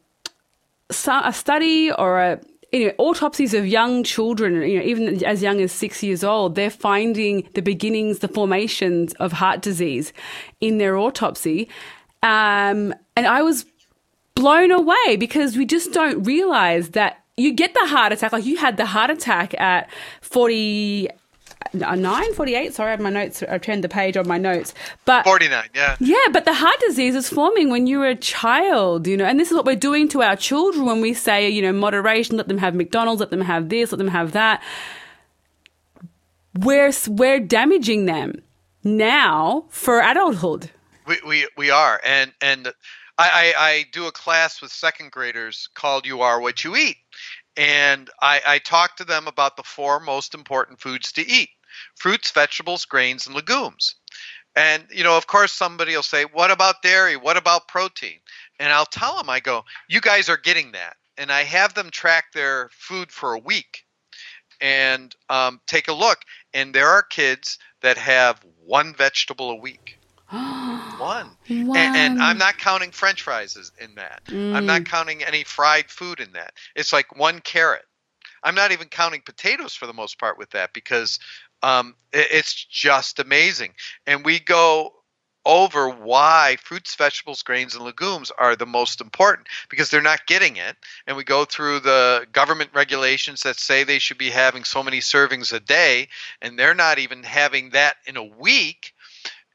a 1.07 1.33
study 1.33 1.91
or 1.91 2.19
a 2.19 2.39
know, 2.71 2.93
autopsies 2.97 3.53
of 3.53 3.67
young 3.67 4.03
children, 4.03 4.61
you 4.61 4.79
know, 4.79 4.85
even 4.85 5.23
as 5.23 5.41
young 5.41 5.59
as 5.61 5.71
six 5.71 6.03
years 6.03 6.23
old, 6.23 6.55
they're 6.55 6.69
finding 6.69 7.47
the 7.53 7.61
beginnings, 7.61 8.19
the 8.19 8.27
formations 8.27 9.13
of 9.13 9.33
heart 9.33 9.61
disease 9.61 10.13
in 10.61 10.77
their 10.77 10.97
autopsy. 10.97 11.67
Um, 12.21 12.93
and 13.15 13.27
I 13.27 13.41
was 13.41 13.65
blown 14.35 14.71
away 14.71 15.17
because 15.17 15.57
we 15.57 15.65
just 15.65 15.91
don't 15.93 16.23
realize 16.23 16.89
that 16.89 17.23
you 17.37 17.53
get 17.53 17.73
the 17.73 17.87
heart 17.87 18.11
attack. 18.11 18.33
Like 18.33 18.45
you 18.45 18.57
had 18.57 18.77
the 18.77 18.85
heart 18.85 19.09
attack 19.09 19.59
at 19.59 19.89
40, 20.21 21.09
uh, 21.73 21.95
9, 21.95 22.33
48. 22.33 22.73
Sorry, 22.73 22.87
I 22.87 22.91
have 22.91 22.99
my 22.99 23.09
notes. 23.09 23.43
I've 23.43 23.61
turned 23.61 23.83
the 23.83 23.89
page 23.89 24.17
on 24.17 24.27
my 24.27 24.37
notes. 24.37 24.73
But 25.05 25.23
49, 25.23 25.69
yeah. 25.75 25.95
yeah, 25.99 26.15
but 26.31 26.45
the 26.45 26.53
heart 26.53 26.79
disease 26.79 27.15
is 27.15 27.29
forming 27.29 27.69
when 27.69 27.87
you're 27.87 28.07
a 28.07 28.15
child, 28.15 29.07
you 29.07 29.17
know, 29.17 29.25
and 29.25 29.39
this 29.39 29.51
is 29.51 29.55
what 29.55 29.65
we're 29.65 29.75
doing 29.75 30.07
to 30.09 30.21
our 30.21 30.35
children 30.35 30.85
when 30.85 31.01
we 31.01 31.13
say, 31.13 31.49
you 31.49 31.61
know, 31.61 31.73
moderation, 31.73 32.37
let 32.37 32.47
them 32.47 32.57
have 32.57 32.75
McDonald's, 32.75 33.19
let 33.19 33.29
them 33.29 33.41
have 33.41 33.69
this, 33.69 33.91
let 33.91 33.97
them 33.97 34.07
have 34.07 34.31
that. 34.31 34.63
We're, 36.57 36.91
we're 37.07 37.39
damaging 37.39 38.05
them 38.05 38.41
now 38.83 39.65
for 39.69 40.01
adulthood. 40.01 40.71
We, 41.05 41.17
we, 41.25 41.47
we 41.57 41.69
are. 41.69 42.01
And, 42.05 42.33
and 42.41 42.67
I, 43.17 43.53
I, 43.57 43.63
I 43.63 43.85
do 43.91 44.07
a 44.07 44.11
class 44.11 44.61
with 44.61 44.71
second 44.71 45.11
graders 45.11 45.69
called 45.73 46.05
You 46.05 46.21
Are 46.21 46.41
What 46.41 46.63
You 46.63 46.75
Eat. 46.75 46.97
And 47.57 48.09
I, 48.21 48.41
I 48.47 48.59
talk 48.59 48.95
to 48.97 49.03
them 49.03 49.27
about 49.27 49.57
the 49.57 49.63
four 49.63 49.99
most 49.99 50.33
important 50.33 50.79
foods 50.79 51.11
to 51.13 51.27
eat 51.27 51.49
fruits, 51.95 52.31
vegetables, 52.31 52.85
grains, 52.85 53.27
and 53.27 53.35
legumes. 53.35 53.95
And, 54.55 54.85
you 54.91 55.03
know, 55.03 55.15
of 55.15 55.27
course, 55.27 55.53
somebody 55.53 55.95
will 55.95 56.03
say, 56.03 56.23
What 56.23 56.51
about 56.51 56.81
dairy? 56.81 57.15
What 57.15 57.37
about 57.37 57.67
protein? 57.67 58.19
And 58.59 58.73
I'll 58.73 58.85
tell 58.85 59.17
them, 59.17 59.29
I 59.29 59.39
go, 59.39 59.63
You 59.87 60.01
guys 60.01 60.29
are 60.29 60.37
getting 60.37 60.71
that. 60.73 60.97
And 61.17 61.31
I 61.31 61.43
have 61.43 61.73
them 61.73 61.89
track 61.89 62.31
their 62.33 62.69
food 62.71 63.11
for 63.11 63.33
a 63.33 63.39
week 63.39 63.85
and 64.61 65.15
um, 65.29 65.61
take 65.67 65.87
a 65.87 65.93
look. 65.93 66.19
And 66.53 66.73
there 66.73 66.87
are 66.87 67.03
kids 67.03 67.59
that 67.81 67.97
have 67.97 68.43
one 68.65 68.93
vegetable 68.93 69.51
a 69.51 69.55
week. 69.55 69.99
one. 70.31 71.29
And, 71.77 71.95
and, 71.95 72.21
I'm 72.21 72.37
not 72.37 72.57
counting 72.57 72.91
French 72.91 73.21
fries 73.21 73.71
in 73.79 73.95
that. 73.95 74.23
Mm. 74.25 74.53
I'm 74.53 74.65
not 74.65 74.85
counting 74.85 75.23
any 75.23 75.43
fried 75.43 75.89
food 75.89 76.19
in 76.19 76.33
that. 76.33 76.53
It's 76.75 76.93
like 76.93 77.17
one 77.17 77.39
carrot. 77.39 77.85
I'm 78.43 78.55
not 78.55 78.71
even 78.71 78.87
counting 78.87 79.21
potatoes 79.25 79.73
for 79.73 79.85
the 79.85 79.93
most 79.93 80.19
part 80.19 80.37
with 80.37 80.49
that 80.51 80.71
because 80.73 81.19
um, 81.63 81.95
it, 82.11 82.27
it's 82.31 82.53
just 82.53 83.19
amazing. 83.19 83.73
And 84.05 84.25
we 84.25 84.39
go 84.39 84.93
over 85.45 85.89
why 85.89 86.57
fruits, 86.61 86.95
vegetables, 86.95 87.41
grains, 87.43 87.73
and 87.73 87.83
legumes 87.83 88.31
are 88.37 88.55
the 88.55 88.65
most 88.65 89.01
important 89.01 89.47
because 89.69 89.89
they're 89.89 90.01
not 90.01 90.27
getting 90.27 90.57
it. 90.57 90.75
And 91.07 91.15
we 91.17 91.23
go 91.23 91.45
through 91.45 91.79
the 91.79 92.27
government 92.31 92.71
regulations 92.73 93.41
that 93.43 93.57
say 93.57 93.83
they 93.83 93.99
should 93.99 94.17
be 94.17 94.29
having 94.29 94.63
so 94.63 94.83
many 94.83 94.99
servings 94.99 95.53
a 95.53 95.59
day, 95.59 96.09
and 96.41 96.59
they're 96.59 96.75
not 96.75 96.99
even 96.99 97.23
having 97.23 97.71
that 97.71 97.95
in 98.05 98.17
a 98.17 98.23
week. 98.23 98.93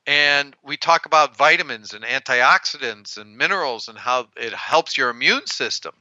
And 0.07 0.55
we 0.63 0.77
talk 0.77 1.07
about 1.07 1.37
vitamins 1.37 1.95
and 1.95 2.05
antioxidants 2.05 3.17
and 3.17 3.39
minerals 3.39 3.89
and 3.89 3.97
how 3.97 4.29
it 4.37 4.53
helps 4.53 4.99
your 4.99 5.09
immune 5.09 5.47
system. 5.47 5.95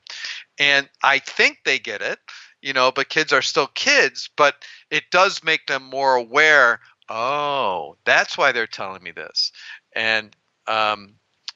And 0.60 0.90
I 1.02 1.20
think 1.20 1.60
they 1.64 1.80
get 1.80 2.02
it, 2.02 2.20
you 2.64 2.74
know, 2.74 2.92
but 2.92 3.10
kids 3.10 3.34
are 3.34 3.42
still 3.42 3.68
kids, 3.68 4.30
but 4.36 4.56
it 4.90 5.04
does 5.12 5.44
make 5.44 5.68
them 5.68 5.84
more 5.84 6.16
aware 6.16 6.80
oh, 7.10 7.98
that's 8.06 8.38
why 8.38 8.52
they're 8.52 8.66
telling 8.66 9.04
me 9.04 9.12
this. 9.12 9.52
And 9.96 10.36
um, 10.68 11.16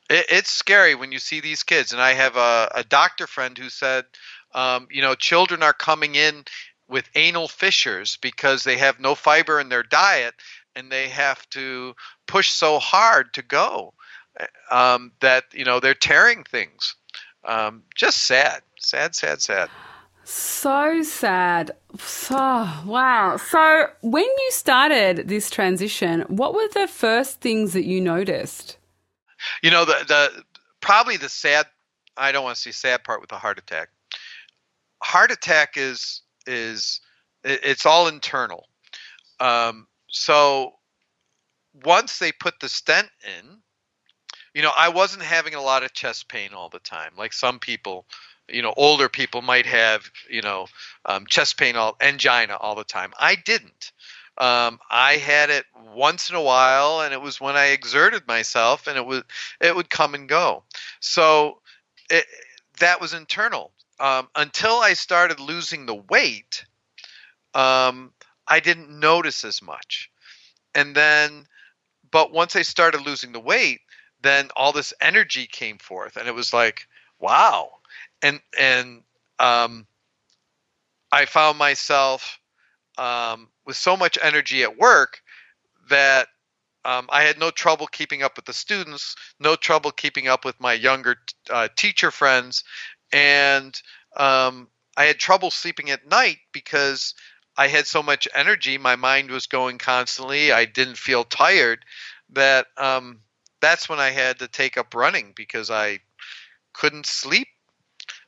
it, 0.09 0.25
it's 0.29 0.51
scary 0.51 0.95
when 0.95 1.11
you 1.11 1.19
see 1.19 1.39
these 1.39 1.63
kids. 1.63 1.93
And 1.93 2.01
I 2.01 2.13
have 2.13 2.35
a, 2.35 2.71
a 2.75 2.83
doctor 2.83 3.27
friend 3.27 3.57
who 3.57 3.69
said, 3.69 4.05
um, 4.53 4.87
you 4.91 5.01
know, 5.01 5.15
children 5.15 5.63
are 5.63 5.73
coming 5.73 6.15
in 6.15 6.43
with 6.87 7.09
anal 7.15 7.47
fissures 7.47 8.17
because 8.21 8.63
they 8.63 8.77
have 8.77 8.99
no 8.99 9.15
fiber 9.15 9.59
in 9.59 9.69
their 9.69 9.83
diet 9.83 10.33
and 10.75 10.91
they 10.91 11.09
have 11.09 11.49
to 11.49 11.95
push 12.27 12.49
so 12.49 12.79
hard 12.79 13.33
to 13.33 13.41
go 13.41 13.93
um, 14.69 15.11
that 15.21 15.45
you 15.53 15.65
know 15.65 15.79
they're 15.79 15.93
tearing 15.93 16.43
things. 16.43 16.95
Um, 17.43 17.83
just 17.95 18.25
sad, 18.25 18.61
sad, 18.79 19.15
sad, 19.15 19.41
sad. 19.41 19.69
So 20.29 21.03
sad. 21.03 21.71
So, 21.97 22.35
wow. 22.35 23.37
So, 23.37 23.87
when 24.01 24.25
you 24.25 24.47
started 24.49 25.29
this 25.29 25.49
transition, 25.49 26.23
what 26.27 26.53
were 26.53 26.67
the 26.73 26.85
first 26.85 27.39
things 27.39 27.71
that 27.71 27.85
you 27.85 28.01
noticed? 28.01 28.77
You 29.63 29.71
know, 29.71 29.85
the 29.85 30.03
the 30.05 30.43
probably 30.81 31.15
the 31.15 31.29
sad 31.29 31.65
I 32.17 32.33
don't 32.33 32.43
want 32.43 32.57
to 32.57 32.61
say 32.61 32.71
sad 32.71 33.05
part 33.05 33.21
with 33.21 33.29
the 33.29 33.37
heart 33.37 33.57
attack. 33.57 33.87
Heart 35.01 35.31
attack 35.31 35.77
is 35.77 36.23
is 36.45 36.99
it's 37.45 37.85
all 37.85 38.09
internal. 38.09 38.67
Um, 39.39 39.87
so 40.09 40.73
once 41.85 42.19
they 42.19 42.33
put 42.33 42.59
the 42.59 42.67
stent 42.67 43.07
in, 43.25 43.59
you 44.53 44.61
know, 44.61 44.73
I 44.77 44.89
wasn't 44.89 45.23
having 45.23 45.55
a 45.55 45.61
lot 45.61 45.83
of 45.83 45.93
chest 45.93 46.27
pain 46.27 46.49
all 46.53 46.67
the 46.67 46.79
time, 46.79 47.13
like 47.17 47.31
some 47.31 47.59
people 47.59 48.07
you 48.49 48.61
know 48.61 48.73
older 48.77 49.09
people 49.09 49.41
might 49.41 49.65
have 49.65 50.09
you 50.29 50.41
know 50.41 50.67
um, 51.05 51.25
chest 51.27 51.57
pain 51.57 51.75
all 51.75 51.95
angina 52.01 52.55
all 52.55 52.75
the 52.75 52.83
time. 52.83 53.13
I 53.19 53.35
didn't. 53.35 53.91
Um, 54.39 54.79
i 54.91 55.13
had 55.13 55.49
it 55.49 55.65
once 55.95 56.29
in 56.29 56.35
a 56.35 56.41
while 56.41 57.01
and 57.01 57.11
it 57.11 57.19
was 57.21 57.41
when 57.41 57.55
i 57.55 57.67
exerted 57.67 58.27
myself 58.27 58.85
and 58.85 58.95
it 58.95 59.05
was 59.05 59.23
it 59.59 59.75
would 59.75 59.89
come 59.89 60.13
and 60.13 60.29
go. 60.29 60.63
So 60.99 61.59
it, 62.09 62.25
that 62.79 63.01
was 63.01 63.13
internal. 63.13 63.71
Um, 63.99 64.27
until 64.35 64.75
i 64.75 64.93
started 64.93 65.39
losing 65.39 65.85
the 65.85 65.95
weight 65.95 66.65
um, 67.55 68.11
i 68.47 68.59
didn't 68.59 68.99
notice 68.99 69.43
as 69.43 69.61
much. 69.61 70.11
And 70.75 70.95
then 70.95 71.45
but 72.11 72.31
once 72.31 72.55
i 72.55 72.61
started 72.61 73.01
losing 73.01 73.31
the 73.31 73.39
weight 73.39 73.81
then 74.21 74.49
all 74.55 74.71
this 74.71 74.93
energy 75.01 75.47
came 75.47 75.77
forth 75.77 76.15
and 76.17 76.27
it 76.27 76.35
was 76.35 76.53
like 76.53 76.87
wow 77.19 77.69
and 78.21 78.39
and 78.57 79.01
um, 79.39 79.87
I 81.11 81.25
found 81.25 81.57
myself 81.57 82.39
um, 82.97 83.49
with 83.65 83.75
so 83.77 83.95
much 83.95 84.17
energy 84.21 84.63
at 84.63 84.77
work 84.77 85.21
that 85.89 86.27
um, 86.85 87.07
I 87.11 87.23
had 87.23 87.39
no 87.39 87.51
trouble 87.51 87.87
keeping 87.87 88.23
up 88.23 88.35
with 88.35 88.45
the 88.45 88.53
students, 88.53 89.15
no 89.39 89.55
trouble 89.55 89.91
keeping 89.91 90.27
up 90.27 90.45
with 90.45 90.59
my 90.59 90.73
younger 90.73 91.17
uh, 91.49 91.67
teacher 91.75 92.11
friends, 92.11 92.63
and 93.11 93.79
um, 94.15 94.67
I 94.95 95.05
had 95.05 95.19
trouble 95.19 95.51
sleeping 95.51 95.91
at 95.91 96.09
night 96.09 96.37
because 96.51 97.13
I 97.57 97.67
had 97.67 97.87
so 97.87 98.01
much 98.03 98.27
energy. 98.33 98.77
My 98.77 98.95
mind 98.95 99.31
was 99.31 99.47
going 99.47 99.77
constantly. 99.79 100.51
I 100.51 100.65
didn't 100.65 100.97
feel 100.97 101.23
tired. 101.23 101.83
That 102.31 102.67
um, 102.77 103.21
that's 103.61 103.89
when 103.89 103.99
I 103.99 104.09
had 104.09 104.39
to 104.39 104.47
take 104.47 104.77
up 104.77 104.93
running 104.93 105.33
because 105.35 105.69
I 105.69 105.99
couldn't 106.73 107.05
sleep 107.05 107.47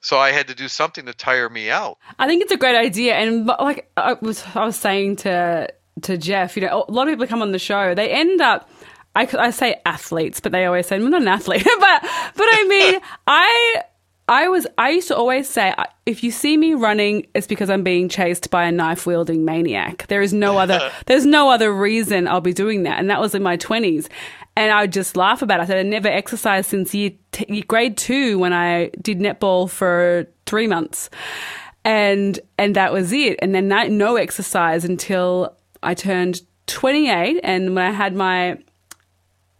so 0.01 0.17
I 0.17 0.31
had 0.31 0.47
to 0.47 0.55
do 0.55 0.67
something 0.67 1.05
to 1.05 1.13
tire 1.13 1.49
me 1.49 1.69
out. 1.69 1.97
I 2.17 2.27
think 2.27 2.41
it's 2.41 2.51
a 2.51 2.57
great 2.57 2.75
idea, 2.75 3.15
and 3.15 3.45
like 3.45 3.91
I 3.97 4.13
was, 4.13 4.43
I 4.55 4.65
was 4.65 4.75
saying 4.75 5.17
to 5.17 5.67
to 6.03 6.17
Jeff, 6.17 6.55
you 6.55 6.61
know, 6.61 6.85
a 6.87 6.91
lot 6.91 7.07
of 7.07 7.13
people 7.13 7.27
come 7.27 7.41
on 7.41 7.51
the 7.51 7.59
show, 7.59 7.93
they 7.95 8.09
end 8.11 8.41
up. 8.41 8.69
I, 9.15 9.27
I 9.37 9.49
say 9.49 9.81
athletes, 9.85 10.39
but 10.39 10.51
they 10.51 10.65
always 10.65 10.85
say 10.85 10.95
I'm 10.95 11.09
not 11.09 11.21
an 11.21 11.27
athlete. 11.27 11.63
but 11.79 12.01
but 12.01 12.47
I 12.51 12.65
mean, 12.69 13.01
I 13.27 13.83
I 14.29 14.47
was 14.47 14.67
I 14.77 14.91
used 14.91 15.07
to 15.07 15.15
always 15.17 15.49
say 15.49 15.73
if 16.05 16.23
you 16.23 16.29
see 16.29 16.55
me 16.55 16.75
running, 16.75 17.25
it's 17.33 17.47
because 17.47 17.69
I'm 17.71 17.83
being 17.83 18.07
chased 18.07 18.51
by 18.51 18.65
a 18.65 18.71
knife 18.71 19.07
wielding 19.07 19.43
maniac. 19.43 20.05
There 20.07 20.21
is 20.21 20.33
no 20.33 20.59
other 20.59 20.91
there's 21.07 21.25
no 21.25 21.49
other 21.49 21.73
reason 21.73 22.27
I'll 22.27 22.39
be 22.39 22.53
doing 22.53 22.83
that, 22.83 22.99
and 22.99 23.09
that 23.09 23.19
was 23.19 23.33
in 23.33 23.41
my 23.41 23.57
twenties. 23.57 24.07
And 24.59 24.73
I 24.73 24.81
would 24.81 24.91
just 24.91 25.15
laugh 25.15 25.41
about 25.41 25.61
it. 25.61 25.63
I 25.63 25.65
said 25.67 25.77
I 25.77 25.83
never 25.83 26.09
exercised 26.09 26.69
since 26.69 26.93
year 26.93 27.11
t- 27.31 27.61
grade 27.61 27.95
two 27.95 28.37
when 28.39 28.51
I 28.51 28.91
did 29.01 29.19
netball 29.19 29.69
for 29.69 30.27
three 30.45 30.67
months, 30.67 31.09
and 31.85 32.37
and 32.57 32.75
that 32.75 32.91
was 32.91 33.13
it. 33.13 33.39
And 33.41 33.55
then 33.55 33.69
no 33.89 34.17
exercise 34.17 34.83
until 34.83 35.55
I 35.81 35.93
turned 35.93 36.41
28, 36.67 37.39
and 37.41 37.73
when 37.73 37.85
I 37.85 37.91
had 37.91 38.13
my 38.13 38.57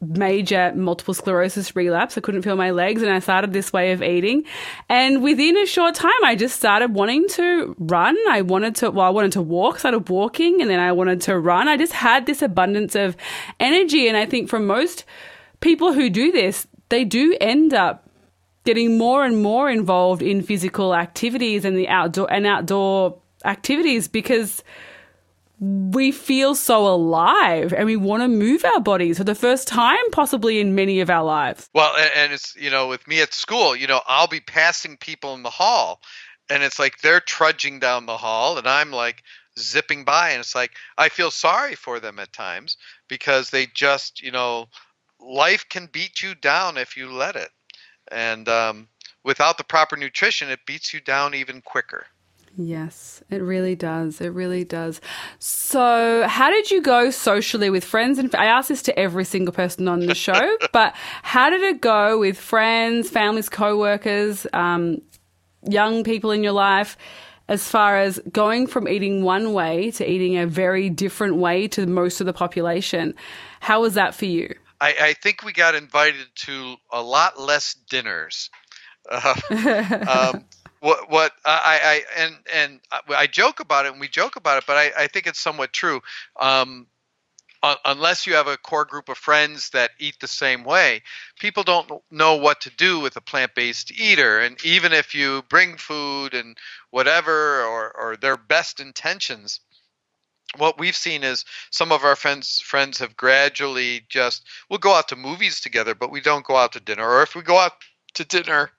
major 0.01 0.71
multiple 0.75 1.13
sclerosis 1.13 1.75
relapse. 1.75 2.17
I 2.17 2.21
couldn't 2.21 2.43
feel 2.43 2.55
my 2.55 2.71
legs 2.71 3.01
and 3.01 3.11
I 3.11 3.19
started 3.19 3.51
this 3.51 3.73
way 3.73 3.91
of 3.91 4.01
eating. 4.01 4.45
And 4.87 5.21
within 5.21 5.57
a 5.57 5.65
short 5.65 5.95
time, 5.95 6.11
I 6.23 6.35
just 6.35 6.55
started 6.55 6.93
wanting 6.93 7.27
to 7.29 7.75
run. 7.77 8.15
I 8.29 8.41
wanted 8.41 8.75
to, 8.77 8.91
well, 8.91 9.05
I 9.05 9.09
wanted 9.09 9.33
to 9.33 9.41
walk, 9.41 9.79
started 9.79 10.07
walking, 10.09 10.61
and 10.61 10.69
then 10.69 10.79
I 10.79 10.93
wanted 10.93 11.21
to 11.21 11.37
run. 11.37 11.67
I 11.67 11.75
just 11.75 11.93
had 11.93 12.25
this 12.25 12.41
abundance 12.41 12.95
of 12.95 13.17
energy. 13.59 14.07
And 14.07 14.15
I 14.15 14.25
think 14.25 14.49
for 14.49 14.59
most 14.59 15.03
people 15.59 15.91
who 15.91 16.09
do 16.09 16.31
this, 16.31 16.65
they 16.87 17.03
do 17.03 17.35
end 17.41 17.73
up 17.73 18.09
getting 18.63 18.97
more 18.97 19.25
and 19.25 19.41
more 19.41 19.69
involved 19.69 20.21
in 20.21 20.41
physical 20.41 20.95
activities 20.95 21.65
and 21.65 21.77
the 21.77 21.87
outdoor 21.87 22.31
and 22.31 22.45
outdoor 22.45 23.19
activities 23.45 24.07
because 24.07 24.63
we 25.59 26.11
feel 26.11 26.55
so 26.55 26.87
alive 26.87 27.73
and 27.73 27.85
we 27.85 27.97
want 27.97 28.23
to 28.23 28.27
move 28.27 28.63
our 28.63 28.79
bodies 28.79 29.17
for 29.17 29.23
the 29.25 29.35
first 29.35 29.67
time 29.67 29.97
possibly 30.11 30.59
in 30.59 30.73
many 30.73 31.01
of 31.01 31.09
our 31.09 31.23
lives. 31.23 31.69
Well, 31.73 31.93
and 32.15 32.31
it's, 32.31 32.55
you 32.55 32.69
know, 32.69 32.87
with 32.87 33.07
me 33.07 33.21
at 33.21 33.33
school, 33.33 33.75
you 33.75 33.87
know, 33.87 34.01
I'll 34.07 34.27
be 34.27 34.39
passing 34.39 34.95
people 34.97 35.33
in 35.35 35.43
the 35.43 35.49
hall 35.49 36.01
and 36.49 36.63
it's 36.63 36.79
like 36.79 36.99
they're 36.99 37.19
trudging 37.19 37.79
down 37.79 38.05
the 38.05 38.17
hall 38.17 38.57
and 38.57 38.67
I'm 38.67 38.91
like 38.91 39.23
zipping 39.57 40.05
by 40.05 40.29
and 40.29 40.39
it's 40.39 40.55
like 40.55 40.71
I 40.97 41.09
feel 41.09 41.31
sorry 41.31 41.75
for 41.75 41.99
them 41.99 42.19
at 42.19 42.31
times 42.31 42.77
because 43.09 43.49
they 43.49 43.65
just, 43.65 44.21
you 44.21 44.31
know, 44.31 44.69
life 45.19 45.67
can 45.69 45.87
beat 45.91 46.21
you 46.21 46.35
down 46.35 46.77
if 46.77 46.95
you 46.95 47.11
let 47.11 47.35
it. 47.35 47.49
And 48.11 48.47
um, 48.47 48.87
without 49.23 49.57
the 49.57 49.63
proper 49.63 49.97
nutrition, 49.97 50.49
it 50.49 50.65
beats 50.65 50.93
you 50.93 51.01
down 51.01 51.35
even 51.35 51.61
quicker. 51.61 52.05
Yes, 52.61 53.23
it 53.29 53.41
really 53.41 53.75
does. 53.75 54.19
It 54.19 54.33
really 54.33 54.65
does. 54.65 54.99
So, 55.39 56.27
how 56.27 56.49
did 56.49 56.69
you 56.69 56.81
go 56.81 57.09
socially 57.09 57.69
with 57.69 57.85
friends? 57.85 58.19
And 58.19 58.35
I 58.35 58.45
ask 58.47 58.67
this 58.67 58.81
to 58.83 58.99
every 58.99 59.23
single 59.23 59.53
person 59.53 59.87
on 59.87 60.01
the 60.01 60.13
show, 60.13 60.57
but 60.73 60.93
how 61.23 61.49
did 61.49 61.61
it 61.61 61.79
go 61.79 62.19
with 62.19 62.37
friends, 62.37 63.09
families, 63.09 63.47
co-workers, 63.47 64.45
um, 64.51 65.01
young 65.69 66.03
people 66.03 66.31
in 66.31 66.43
your 66.43 66.51
life? 66.51 66.97
As 67.47 67.65
far 67.65 67.97
as 67.97 68.19
going 68.31 68.67
from 68.67 68.89
eating 68.89 69.23
one 69.23 69.53
way 69.53 69.91
to 69.91 70.07
eating 70.07 70.37
a 70.37 70.45
very 70.45 70.89
different 70.89 71.37
way 71.37 71.69
to 71.69 71.87
most 71.87 72.19
of 72.19 72.27
the 72.27 72.33
population, 72.33 73.15
how 73.61 73.81
was 73.81 73.93
that 73.93 74.13
for 74.13 74.25
you? 74.25 74.53
I, 74.81 74.95
I 74.99 75.13
think 75.13 75.43
we 75.43 75.53
got 75.53 75.75
invited 75.75 76.27
to 76.41 76.75
a 76.91 77.01
lot 77.01 77.39
less 77.39 77.73
dinners. 77.89 78.49
Uh, 79.09 79.33
um, 80.33 80.45
what 80.79 81.09
what 81.09 81.33
I, 81.45 82.03
I 82.15 82.21
and 82.21 82.35
and 82.53 82.79
I 83.09 83.27
joke 83.27 83.59
about 83.59 83.85
it 83.85 83.91
and 83.91 84.01
we 84.01 84.07
joke 84.07 84.35
about 84.35 84.57
it, 84.57 84.63
but 84.67 84.77
I, 84.77 84.91
I 84.97 85.07
think 85.07 85.27
it's 85.27 85.39
somewhat 85.39 85.73
true. 85.73 86.01
Um, 86.39 86.87
unless 87.85 88.25
you 88.25 88.35
have 88.35 88.47
a 88.47 88.57
core 88.57 88.85
group 88.85 89.09
of 89.09 89.17
friends 89.17 89.71
that 89.71 89.91
eat 89.99 90.15
the 90.19 90.27
same 90.27 90.63
way, 90.63 91.01
people 91.39 91.63
don't 91.63 91.91
know 92.09 92.35
what 92.35 92.61
to 92.61 92.69
do 92.69 92.99
with 93.01 93.17
a 93.17 93.21
plant-based 93.21 93.91
eater. 93.99 94.39
And 94.39 94.63
even 94.63 94.93
if 94.93 95.13
you 95.13 95.43
bring 95.49 95.75
food 95.75 96.33
and 96.33 96.57
whatever, 96.91 97.63
or 97.63 97.91
or 97.91 98.15
their 98.15 98.37
best 98.37 98.79
intentions, 98.79 99.59
what 100.57 100.79
we've 100.79 100.95
seen 100.95 101.23
is 101.23 101.45
some 101.69 101.91
of 101.91 102.03
our 102.03 102.15
friends 102.15 102.61
friends 102.61 102.99
have 102.99 103.17
gradually 103.17 104.05
just 104.09 104.47
we'll 104.69 104.79
go 104.79 104.93
out 104.93 105.09
to 105.09 105.15
movies 105.15 105.59
together, 105.59 105.93
but 105.93 106.11
we 106.11 106.21
don't 106.21 106.45
go 106.45 106.55
out 106.55 106.71
to 106.73 106.79
dinner. 106.79 107.07
Or 107.07 107.21
if 107.21 107.35
we 107.35 107.41
go 107.41 107.57
out 107.57 107.73
to 108.13 108.23
dinner, 108.23 108.71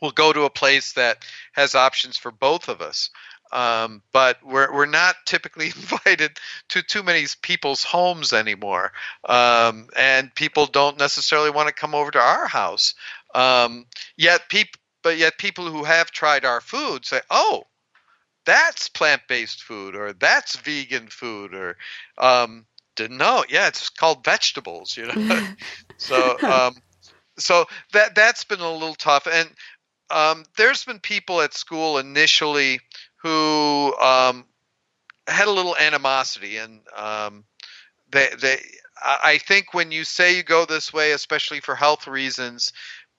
we'll 0.00 0.10
go 0.10 0.32
to 0.32 0.44
a 0.44 0.50
place 0.50 0.92
that 0.94 1.24
has 1.52 1.74
options 1.74 2.16
for 2.16 2.30
both 2.30 2.68
of 2.68 2.80
us. 2.80 3.10
Um, 3.52 4.02
but 4.12 4.38
we're 4.44 4.72
we're 4.72 4.86
not 4.86 5.16
typically 5.26 5.66
invited 5.76 6.38
to 6.68 6.82
too 6.82 7.02
many 7.02 7.26
people's 7.42 7.82
homes 7.82 8.32
anymore, 8.32 8.92
um, 9.28 9.88
and 9.96 10.34
people 10.34 10.66
don't 10.66 10.98
necessarily 10.98 11.50
want 11.50 11.68
to 11.68 11.74
come 11.74 11.94
over 11.94 12.10
to 12.12 12.20
our 12.20 12.46
house. 12.46 12.94
Um, 13.34 13.86
yet 14.16 14.48
people, 14.48 14.78
but 15.02 15.18
yet 15.18 15.38
people 15.38 15.66
who 15.66 15.84
have 15.84 16.12
tried 16.12 16.44
our 16.44 16.60
food 16.60 17.04
say, 17.04 17.20
"Oh, 17.28 17.64
that's 18.44 18.88
plant-based 18.88 19.62
food," 19.62 19.96
or 19.96 20.12
"That's 20.12 20.56
vegan 20.56 21.08
food," 21.08 21.52
or 21.52 21.76
um, 22.18 22.66
"Didn't 22.94 23.18
know." 23.18 23.44
Yeah, 23.48 23.66
it's 23.66 23.88
called 23.88 24.24
vegetables. 24.24 24.96
You 24.96 25.06
know, 25.06 25.40
so 25.96 26.38
um, 26.48 26.76
so 27.36 27.66
that 27.92 28.14
that's 28.14 28.44
been 28.44 28.60
a 28.60 28.72
little 28.72 28.94
tough, 28.94 29.26
and 29.26 29.50
um, 30.10 30.44
there's 30.56 30.84
been 30.84 31.00
people 31.00 31.40
at 31.40 31.54
school 31.54 31.98
initially 31.98 32.80
who 33.16 33.94
um, 34.00 34.44
had 35.26 35.48
a 35.48 35.52
little 35.52 35.76
animosity, 35.76 36.56
and 36.56 36.80
um, 36.96 37.44
they 38.10 38.28
they. 38.40 38.60
I 39.02 39.38
think 39.38 39.72
when 39.72 39.92
you 39.92 40.04
say 40.04 40.36
you 40.36 40.42
go 40.42 40.66
this 40.66 40.92
way, 40.92 41.12
especially 41.12 41.60
for 41.60 41.74
health 41.74 42.06
reasons, 42.06 42.70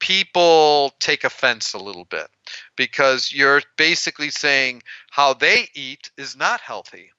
people 0.02 0.94
take 1.00 1.24
offense 1.24 1.74
a 1.74 1.80
little 1.80 2.06
bit 2.06 2.28
because 2.76 3.32
you're 3.32 3.62
basically 3.78 4.30
saying 4.30 4.84
how 5.10 5.34
they 5.34 5.70
eat 5.74 6.12
is 6.18 6.36
not 6.36 6.60
healthy. 6.60 7.12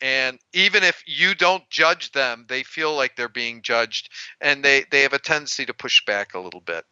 And 0.00 0.40
even 0.52 0.82
if 0.82 1.02
you 1.06 1.34
don't 1.34 1.68
judge 1.70 2.10
them, 2.10 2.46
they 2.48 2.64
feel 2.64 2.96
like 2.96 3.14
they're 3.14 3.28
being 3.28 3.62
judged 3.62 4.10
and 4.40 4.64
they, 4.64 4.84
they 4.90 5.02
have 5.02 5.12
a 5.12 5.18
tendency 5.18 5.64
to 5.66 5.74
push 5.74 6.04
back 6.04 6.34
a 6.34 6.40
little 6.40 6.60
bit. 6.60 6.84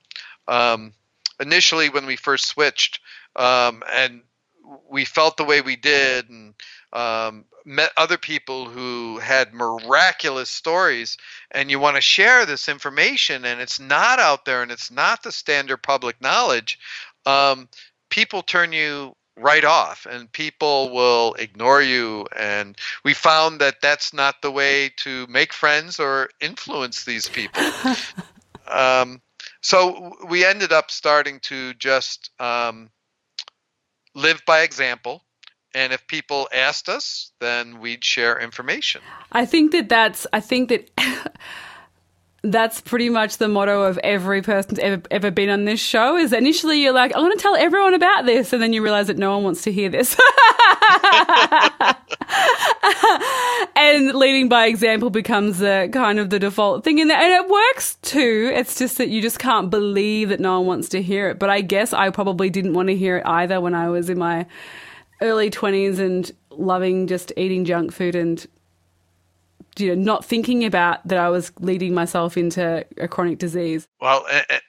Um, 0.47 0.93
initially, 1.41 1.89
when 1.89 2.07
we 2.07 2.17
first 2.17 2.47
switched, 2.47 3.01
um, 3.37 3.83
and 3.91 4.23
we 4.89 5.05
felt 5.05 5.37
the 5.37 5.45
way 5.45 5.61
we 5.61 5.77
did 5.77 6.29
and 6.29 6.55
um, 6.93 7.45
met 7.65 7.93
other 7.97 8.19
people 8.19 8.67
who 8.67 9.19
had 9.19 9.53
miraculous 9.53 10.51
stories 10.51 11.17
and 11.51 11.71
you 11.71 11.79
want 11.79 11.97
to 11.97 12.03
share 12.03 12.47
this 12.47 12.69
information 12.69 13.45
and 13.45 13.61
it's 13.61 13.81
not 13.81 14.19
out 14.19 14.45
there 14.45 14.63
and 14.63 14.71
it's 14.71 14.91
not 14.91 15.23
the 15.23 15.33
standard 15.33 15.79
public 15.79 16.21
knowledge 16.21 16.79
um, 17.27 17.69
people 18.09 18.43
turn 18.43 18.73
you 18.73 19.15
right 19.37 19.65
off 19.65 20.07
and 20.11 20.31
people 20.33 20.93
will 20.93 21.35
ignore 21.35 21.83
you 21.83 22.27
and 22.37 22.77
we 23.05 23.15
found 23.15 23.61
that 23.61 23.81
that's 23.81 24.13
not 24.13 24.43
the 24.43 24.51
way 24.51 24.91
to 24.97 25.27
make 25.29 25.53
friends 25.53 25.99
or 25.99 26.29
influence 26.41 27.05
these 27.05 27.29
people. 27.29 27.63
Um, 28.73 29.21
so 29.63 30.13
we 30.29 30.45
ended 30.45 30.73
up 30.73 30.91
starting 30.91 31.41
to 31.41 31.75
just 31.75 32.31
um, 32.39 32.91
live 34.15 34.41
by 34.47 34.63
example. 34.63 35.25
And 35.75 35.93
if 35.93 36.07
people 36.09 36.49
asked 36.53 36.89
us 36.89 37.33
then 37.41 37.81
we'd 37.81 38.05
share 38.05 38.39
information. 38.39 39.03
I 39.33 39.47
think 39.47 39.73
that 39.73 39.89
that's 39.89 40.27
i 40.33 40.41
think 40.41 40.69
that 40.69 40.91
that's 42.43 42.81
pretty 42.81 43.11
much 43.11 43.37
the 43.37 43.49
motto 43.49 43.83
of 43.83 43.99
every 43.99 44.41
person 44.41 44.81
ever 44.81 45.03
ever 45.11 45.31
been 45.31 45.51
on 45.51 45.67
this 45.67 45.81
show 45.81 46.17
is 46.17 46.33
initially 46.33 46.83
you're 46.83 46.95
like, 46.95 47.15
I 47.15 47.19
want 47.19 47.39
to 47.39 47.43
tell 47.43 47.55
everyone 47.55 47.95
about 47.95 48.25
this, 48.25 48.53
and 48.53 48.63
then 48.63 48.73
you 48.73 48.83
realize 48.83 49.09
that 49.09 49.19
no 49.19 49.35
one 49.35 49.45
wants 49.45 49.63
to 49.63 49.73
hear 49.73 49.91
this. 49.91 50.15
and 53.77 54.15
leading 54.15 54.49
by 54.49 54.67
example 54.67 55.11
becomes 55.11 55.59
the 55.59 55.91
kind 55.93 56.19
of 56.19 56.31
the 56.31 56.39
default 56.39 56.83
thing, 56.83 56.99
and, 57.01 57.13
and 57.13 57.33
it 57.33 57.51
works 57.51 57.97
too. 58.03 58.51
It's 58.55 58.79
just 58.79 58.97
that 58.99 59.11
you 59.11 59.21
just 59.21 59.39
can't 59.39 59.69
believe 59.69 60.31
that 60.31 60.41
no 60.41 60.61
one 60.61 60.67
wants 60.67 60.89
to 60.91 61.03
hear 61.03 61.29
it. 61.29 61.39
But 61.39 61.51
I 61.51 61.61
guess 61.61 61.93
I 61.93 62.09
probably 62.11 62.49
didn't 62.49 62.73
want 62.73 62.89
to 62.89 62.97
hear 62.97 63.19
it 63.19 63.27
either 63.27 63.61
when 63.61 63.75
I 63.75 63.91
was 63.91 64.09
in 64.09 64.19
my 64.19 64.47
early 65.21 65.51
twenties 65.51 65.99
and 65.99 66.31
loving 66.51 67.07
just 67.07 67.33
eating 67.37 67.67
junk 67.67 67.93
food 67.93 68.15
and 68.15 68.47
you 69.81 69.95
know, 69.95 70.03
not 70.03 70.25
thinking 70.25 70.65
about 70.65 71.07
that 71.07 71.19
I 71.19 71.29
was 71.29 71.53
leading 71.61 71.95
myself 71.95 72.37
into 72.37 72.85
a 72.99 73.09
chronic 73.09 73.39
disease. 73.39 73.89
Well, 74.01 74.27
and, 74.31 74.61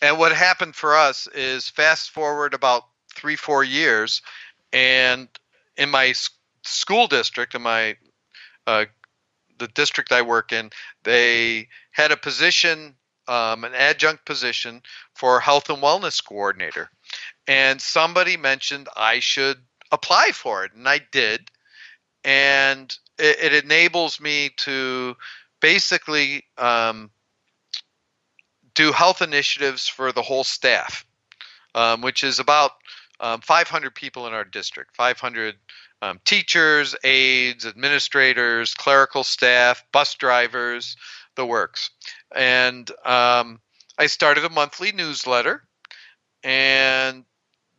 and 0.00 0.18
what 0.18 0.32
happened 0.32 0.74
for 0.74 0.96
us 0.96 1.28
is 1.28 1.68
fast 1.68 2.10
forward 2.10 2.54
about 2.54 2.84
three, 3.14 3.36
four 3.36 3.62
years, 3.64 4.22
and 4.72 5.28
in 5.76 5.90
my 5.90 6.14
school 6.62 7.06
district, 7.06 7.54
in 7.54 7.62
my 7.62 7.96
uh, 8.66 8.86
the 9.58 9.68
district 9.68 10.12
I 10.12 10.22
work 10.22 10.52
in, 10.52 10.70
they 11.04 11.68
had 11.92 12.10
a 12.10 12.16
position, 12.16 12.94
um, 13.28 13.64
an 13.64 13.74
adjunct 13.74 14.24
position 14.24 14.82
for 15.14 15.40
health 15.40 15.70
and 15.70 15.82
wellness 15.82 16.24
coordinator, 16.24 16.90
and 17.46 17.80
somebody 17.80 18.36
mentioned 18.36 18.88
I 18.96 19.20
should 19.20 19.58
apply 19.92 20.30
for 20.32 20.64
it, 20.64 20.72
and 20.72 20.88
I 20.88 21.00
did, 21.12 21.50
and 22.24 22.96
it, 23.22 23.52
it 23.52 23.64
enables 23.64 24.20
me 24.20 24.50
to 24.58 25.16
basically 25.60 26.44
um, 26.58 27.10
do 28.74 28.92
health 28.92 29.22
initiatives 29.22 29.86
for 29.86 30.12
the 30.12 30.22
whole 30.22 30.44
staff, 30.44 31.06
um, 31.74 32.02
which 32.02 32.24
is 32.24 32.40
about 32.40 32.72
um, 33.20 33.40
500 33.40 33.94
people 33.94 34.26
in 34.26 34.32
our 34.34 34.44
district 34.44 34.96
500 34.96 35.54
um, 36.02 36.20
teachers, 36.24 36.96
aides, 37.04 37.64
administrators, 37.64 38.74
clerical 38.74 39.22
staff, 39.22 39.84
bus 39.92 40.14
drivers, 40.14 40.96
the 41.36 41.46
works. 41.46 41.90
And 42.34 42.90
um, 43.04 43.60
I 43.98 44.06
started 44.06 44.44
a 44.44 44.50
monthly 44.50 44.90
newsletter. 44.90 45.62
And 46.42 47.24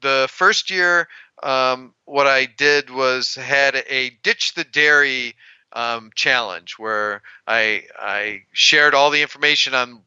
the 0.01 0.27
first 0.31 0.69
year, 0.69 1.09
um, 1.43 1.93
what 2.05 2.25
I 2.25 2.45
did 2.45 2.89
was 2.89 3.35
had 3.35 3.75
a 3.75 4.11
ditch 4.23 4.53
the 4.53 4.63
dairy 4.63 5.35
um, 5.73 6.11
challenge 6.15 6.79
where 6.79 7.21
I 7.45 7.83
I 7.99 8.43
shared 8.53 8.95
all 8.95 9.11
the 9.11 9.21
information 9.21 9.75
on 9.75 10.01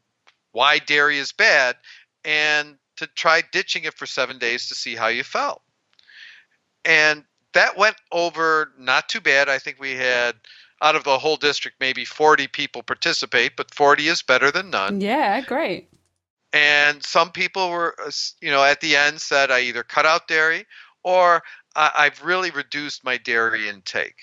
why 0.52 0.78
dairy 0.78 1.18
is 1.18 1.32
bad 1.32 1.76
and 2.24 2.76
to 2.96 3.06
try 3.06 3.42
ditching 3.52 3.84
it 3.84 3.94
for 3.94 4.06
seven 4.06 4.38
days 4.38 4.68
to 4.68 4.74
see 4.74 4.96
how 4.96 5.08
you 5.08 5.22
felt. 5.22 5.60
And 6.84 7.24
that 7.52 7.76
went 7.76 7.96
over 8.10 8.72
not 8.78 9.08
too 9.08 9.20
bad. 9.20 9.50
I 9.50 9.58
think 9.58 9.78
we 9.78 9.92
had 9.92 10.36
out 10.80 10.96
of 10.96 11.04
the 11.04 11.18
whole 11.18 11.36
district 11.36 11.78
maybe 11.80 12.04
40 12.04 12.48
people 12.48 12.82
participate, 12.82 13.56
but 13.56 13.74
40 13.74 14.08
is 14.08 14.22
better 14.22 14.50
than 14.50 14.70
none. 14.70 15.00
Yeah, 15.00 15.40
great. 15.42 15.90
And 16.52 17.02
some 17.02 17.32
people 17.32 17.70
were, 17.70 17.94
uh, 18.02 18.10
you 18.40 18.50
know, 18.50 18.64
at 18.64 18.80
the 18.80 18.96
end 18.96 19.20
said 19.20 19.50
I 19.50 19.60
either 19.60 19.82
cut 19.82 20.06
out 20.06 20.28
dairy 20.28 20.64
or 21.06 21.40
I've 21.76 22.24
really 22.24 22.50
reduced 22.50 23.04
my 23.04 23.16
dairy 23.16 23.68
intake. 23.68 24.16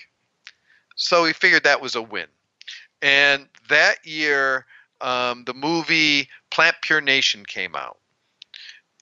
So 0.96 1.22
we 1.22 1.32
figured 1.32 1.64
that 1.64 1.80
was 1.80 1.94
a 1.94 2.02
win. 2.02 2.26
And 3.00 3.48
that 3.70 4.04
year, 4.06 4.66
um, 5.00 5.44
the 5.44 5.54
movie 5.54 6.28
PlantPure 6.50 7.02
Nation 7.02 7.46
came 7.46 7.74
out. 7.74 7.96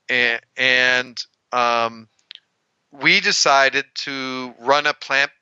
And, 0.08 0.40
and 0.56 1.26
um, 1.50 2.08
we 2.92 3.18
decided 3.18 3.86
to 3.96 4.54
run 4.60 4.86
a 4.86 4.94
plant, 4.94 5.32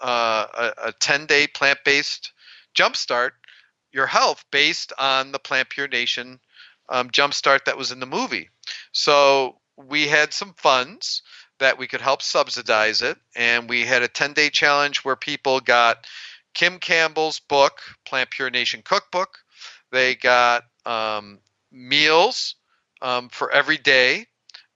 uh, 0.00 0.70
a 0.84 0.92
10 0.92 1.26
day 1.26 1.48
plant 1.48 1.80
based 1.84 2.30
jumpstart 2.72 3.32
your 3.90 4.06
health 4.06 4.44
based 4.52 4.92
on 4.96 5.32
the 5.32 5.40
PlantPure 5.40 5.90
Nation 5.90 6.38
um, 6.88 7.10
jumpstart 7.10 7.64
that 7.64 7.76
was 7.76 7.90
in 7.90 7.98
the 7.98 8.06
movie. 8.06 8.48
So 8.92 9.58
we 9.76 10.06
had 10.06 10.32
some 10.32 10.54
funds 10.56 11.22
that 11.60 11.78
we 11.78 11.86
could 11.86 12.00
help 12.00 12.22
subsidize 12.22 13.02
it. 13.02 13.16
And 13.36 13.68
we 13.68 13.84
had 13.84 14.02
a 14.02 14.08
10 14.08 14.32
day 14.32 14.50
challenge 14.50 14.98
where 15.04 15.16
people 15.16 15.60
got 15.60 16.06
Kim 16.54 16.78
Campbell's 16.78 17.38
book, 17.38 17.80
PlantPure 18.06 18.52
Nation 18.52 18.82
Cookbook. 18.84 19.38
They 19.92 20.16
got 20.16 20.64
um, 20.84 21.38
meals 21.70 22.56
um, 23.02 23.28
for 23.28 23.50
every 23.52 23.78
day 23.78 24.26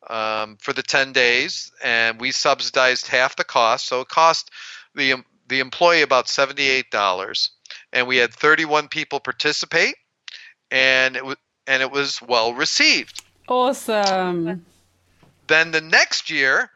um, 0.08 0.56
for 0.60 0.72
the 0.72 0.82
10 0.82 1.12
days, 1.12 1.72
and 1.82 2.20
we 2.20 2.30
subsidized 2.30 3.06
half 3.06 3.36
the 3.36 3.44
cost. 3.44 3.86
So 3.86 4.02
it 4.02 4.08
cost 4.08 4.50
the, 4.94 5.24
the 5.48 5.60
employee 5.60 6.02
about 6.02 6.26
$78. 6.26 7.50
And 7.92 8.06
we 8.06 8.18
had 8.18 8.32
31 8.32 8.88
people 8.88 9.20
participate, 9.20 9.96
and 10.70 11.16
it, 11.16 11.24
was, 11.24 11.36
and 11.66 11.82
it 11.82 11.90
was 11.90 12.20
well 12.20 12.52
received. 12.54 13.22
Awesome. 13.48 14.64
Then 15.46 15.70
the 15.70 15.80
next 15.80 16.30
year, 16.30 16.70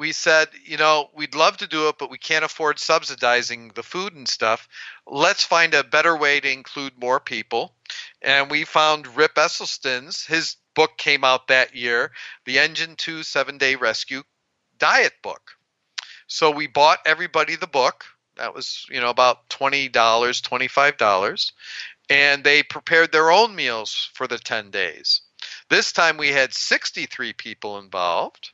we 0.00 0.12
said, 0.12 0.48
you 0.64 0.78
know, 0.78 1.10
we'd 1.14 1.34
love 1.34 1.58
to 1.58 1.66
do 1.66 1.88
it, 1.88 1.96
but 1.98 2.10
we 2.10 2.16
can't 2.16 2.44
afford 2.44 2.78
subsidizing 2.78 3.70
the 3.74 3.82
food 3.82 4.14
and 4.14 4.26
stuff. 4.26 4.66
Let's 5.06 5.44
find 5.44 5.74
a 5.74 5.84
better 5.84 6.16
way 6.16 6.40
to 6.40 6.50
include 6.50 6.98
more 6.98 7.20
people. 7.20 7.74
And 8.22 8.50
we 8.50 8.64
found 8.64 9.14
Rip 9.14 9.34
Esselstyn's, 9.34 10.24
his 10.24 10.56
book 10.74 10.96
came 10.96 11.22
out 11.22 11.48
that 11.48 11.76
year, 11.76 12.12
the 12.46 12.58
Engine 12.58 12.96
2 12.96 13.22
Seven 13.22 13.58
Day 13.58 13.76
Rescue 13.76 14.22
Diet 14.78 15.12
Book. 15.22 15.52
So 16.26 16.50
we 16.50 16.66
bought 16.66 17.00
everybody 17.04 17.56
the 17.56 17.66
book. 17.66 18.06
That 18.36 18.54
was, 18.54 18.86
you 18.88 19.02
know, 19.02 19.10
about 19.10 19.50
$20, 19.50 19.90
$25. 19.90 21.52
And 22.08 22.42
they 22.42 22.62
prepared 22.62 23.12
their 23.12 23.30
own 23.30 23.54
meals 23.54 24.08
for 24.14 24.26
the 24.26 24.38
10 24.38 24.70
days. 24.70 25.20
This 25.68 25.92
time 25.92 26.16
we 26.16 26.28
had 26.28 26.54
63 26.54 27.34
people 27.34 27.78
involved. 27.78 28.52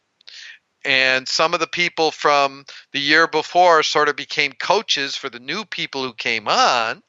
And 0.86 1.26
some 1.26 1.52
of 1.52 1.58
the 1.58 1.66
people 1.66 2.12
from 2.12 2.64
the 2.92 3.00
year 3.00 3.26
before 3.26 3.82
sort 3.82 4.08
of 4.08 4.14
became 4.14 4.52
coaches 4.52 5.16
for 5.16 5.28
the 5.28 5.40
new 5.40 5.64
people 5.64 6.04
who 6.04 6.14
came 6.14 6.46
on. 6.46 7.02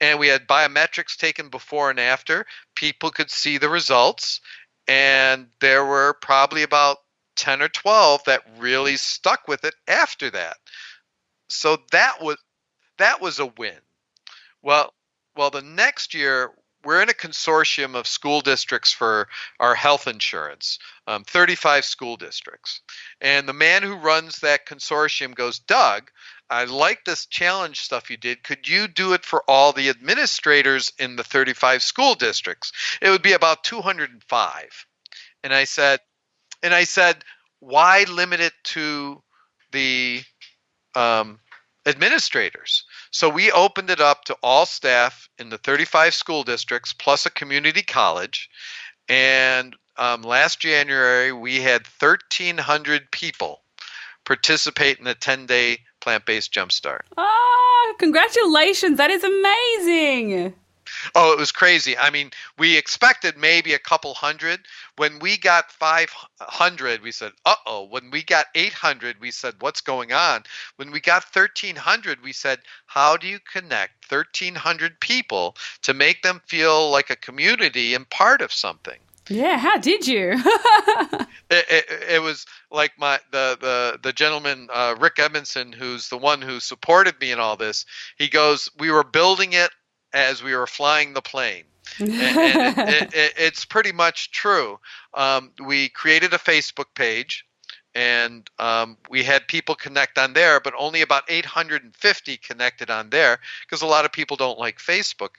And 0.00 0.18
we 0.18 0.26
had 0.26 0.48
biometrics 0.48 1.16
taken 1.16 1.48
before 1.48 1.90
and 1.90 2.00
after. 2.00 2.44
People 2.74 3.10
could 3.10 3.30
see 3.30 3.56
the 3.56 3.68
results. 3.68 4.40
And 4.88 5.46
there 5.60 5.84
were 5.84 6.14
probably 6.20 6.64
about 6.64 6.96
10 7.36 7.62
or 7.62 7.68
12 7.68 8.24
that 8.24 8.42
really 8.58 8.96
stuck 8.96 9.46
with 9.46 9.64
it 9.64 9.74
after 9.86 10.30
that. 10.30 10.56
So 11.48 11.78
that 11.92 12.20
was 12.20 12.36
that 12.98 13.20
was 13.20 13.38
a 13.38 13.46
win. 13.46 13.78
Well, 14.60 14.92
well 15.36 15.50
the 15.50 15.62
next 15.62 16.14
year 16.14 16.50
we're 16.84 17.02
in 17.02 17.08
a 17.08 17.14
consortium 17.14 17.94
of 17.94 18.06
school 18.06 18.40
districts 18.40 18.92
for 18.92 19.28
our 19.58 19.74
health 19.74 20.06
insurance, 20.06 20.78
um, 21.06 21.24
35 21.24 21.84
school 21.84 22.16
districts. 22.16 22.80
And 23.20 23.48
the 23.48 23.52
man 23.52 23.82
who 23.82 23.96
runs 23.96 24.38
that 24.40 24.66
consortium 24.66 25.34
goes, 25.34 25.58
Doug, 25.58 26.10
I 26.50 26.64
like 26.64 27.04
this 27.04 27.26
challenge 27.26 27.80
stuff 27.80 28.10
you 28.10 28.16
did. 28.16 28.42
Could 28.42 28.68
you 28.68 28.88
do 28.88 29.12
it 29.12 29.24
for 29.24 29.42
all 29.48 29.72
the 29.72 29.90
administrators 29.90 30.92
in 30.98 31.16
the 31.16 31.24
35 31.24 31.82
school 31.82 32.14
districts? 32.14 32.72
It 33.02 33.10
would 33.10 33.22
be 33.22 33.32
about 33.32 33.64
205. 33.64 34.86
And 35.44 35.52
I 35.52 35.64
said, 35.64 36.00
and 36.62 36.72
I 36.72 36.84
said, 36.84 37.22
why 37.60 38.04
limit 38.04 38.40
it 38.40 38.54
to 38.64 39.22
the 39.72 40.22
um, 40.94 41.38
administrators? 41.88 42.84
So 43.10 43.28
we 43.28 43.50
opened 43.50 43.90
it 43.90 44.00
up 44.00 44.24
to 44.24 44.36
all 44.42 44.66
staff 44.66 45.28
in 45.38 45.48
the 45.48 45.58
35 45.58 46.14
school 46.14 46.42
districts 46.44 46.92
plus 46.92 47.26
a 47.26 47.30
community 47.30 47.82
college. 47.82 48.50
And 49.08 49.74
um, 49.96 50.22
last 50.22 50.60
January, 50.60 51.32
we 51.32 51.60
had 51.60 51.86
1,300 51.98 53.10
people 53.10 53.62
participate 54.24 54.98
in 54.98 55.06
a 55.06 55.14
10 55.14 55.46
day 55.46 55.78
plant 56.00 56.26
based 56.26 56.52
jumpstart. 56.52 57.00
Oh, 57.16 57.94
congratulations. 57.98 58.98
That 58.98 59.10
is 59.10 59.24
amazing. 59.24 60.54
Oh, 61.14 61.32
it 61.32 61.38
was 61.38 61.52
crazy. 61.52 61.96
I 61.96 62.10
mean, 62.10 62.30
we 62.58 62.76
expected 62.76 63.36
maybe 63.36 63.74
a 63.74 63.78
couple 63.78 64.14
hundred. 64.14 64.60
When 64.96 65.18
we 65.18 65.36
got 65.38 65.70
500, 65.72 67.02
we 67.02 67.12
said, 67.12 67.32
uh 67.44 67.54
oh. 67.66 67.84
When 67.84 68.10
we 68.10 68.22
got 68.22 68.46
800, 68.54 69.20
we 69.20 69.30
said, 69.30 69.54
what's 69.60 69.80
going 69.80 70.12
on? 70.12 70.44
When 70.76 70.90
we 70.90 71.00
got 71.00 71.24
1,300, 71.32 72.22
we 72.22 72.32
said, 72.32 72.60
how 72.86 73.16
do 73.16 73.26
you 73.26 73.38
connect 73.40 74.10
1,300 74.10 75.00
people 75.00 75.56
to 75.82 75.94
make 75.94 76.22
them 76.22 76.40
feel 76.46 76.90
like 76.90 77.10
a 77.10 77.16
community 77.16 77.94
and 77.94 78.08
part 78.08 78.42
of 78.42 78.52
something? 78.52 78.98
Yeah, 79.28 79.58
how 79.58 79.76
did 79.76 80.06
you? 80.06 80.32
it, 80.40 81.26
it, 81.50 81.84
it, 82.08 82.22
was 82.22 82.46
like 82.70 82.98
my 82.98 83.18
the 83.30 83.58
the 83.60 83.98
the 84.02 84.12
gentleman 84.12 84.68
uh, 84.72 84.94
Rick 84.98 85.18
Edmondson, 85.18 85.72
who's 85.72 86.08
the 86.08 86.16
one 86.16 86.40
who 86.40 86.60
supported 86.60 87.20
me 87.20 87.30
in 87.30 87.38
all 87.38 87.56
this. 87.56 87.84
He 88.16 88.28
goes, 88.28 88.70
"We 88.78 88.90
were 88.90 89.04
building 89.04 89.52
it 89.52 89.70
as 90.12 90.42
we 90.42 90.54
were 90.54 90.66
flying 90.66 91.14
the 91.14 91.22
plane. 91.22 91.64
and, 92.00 92.10
and 92.10 92.88
it, 92.90 93.14
it, 93.14 93.34
it's 93.36 93.64
pretty 93.64 93.92
much 93.92 94.30
true. 94.30 94.78
Um, 95.14 95.52
we 95.64 95.88
created 95.88 96.34
a 96.34 96.38
Facebook 96.38 96.94
page 96.94 97.46
and 97.94 98.48
um, 98.58 98.96
we 99.08 99.24
had 99.24 99.48
people 99.48 99.74
connect 99.74 100.18
on 100.18 100.32
there, 100.32 100.60
but 100.60 100.74
only 100.78 101.00
about 101.00 101.24
850 101.28 102.36
connected 102.36 102.90
on 102.90 103.10
there 103.10 103.38
because 103.62 103.82
a 103.82 103.86
lot 103.86 104.04
of 104.04 104.12
people 104.12 104.36
don't 104.36 104.58
like 104.58 104.78
Facebook. 104.78 105.30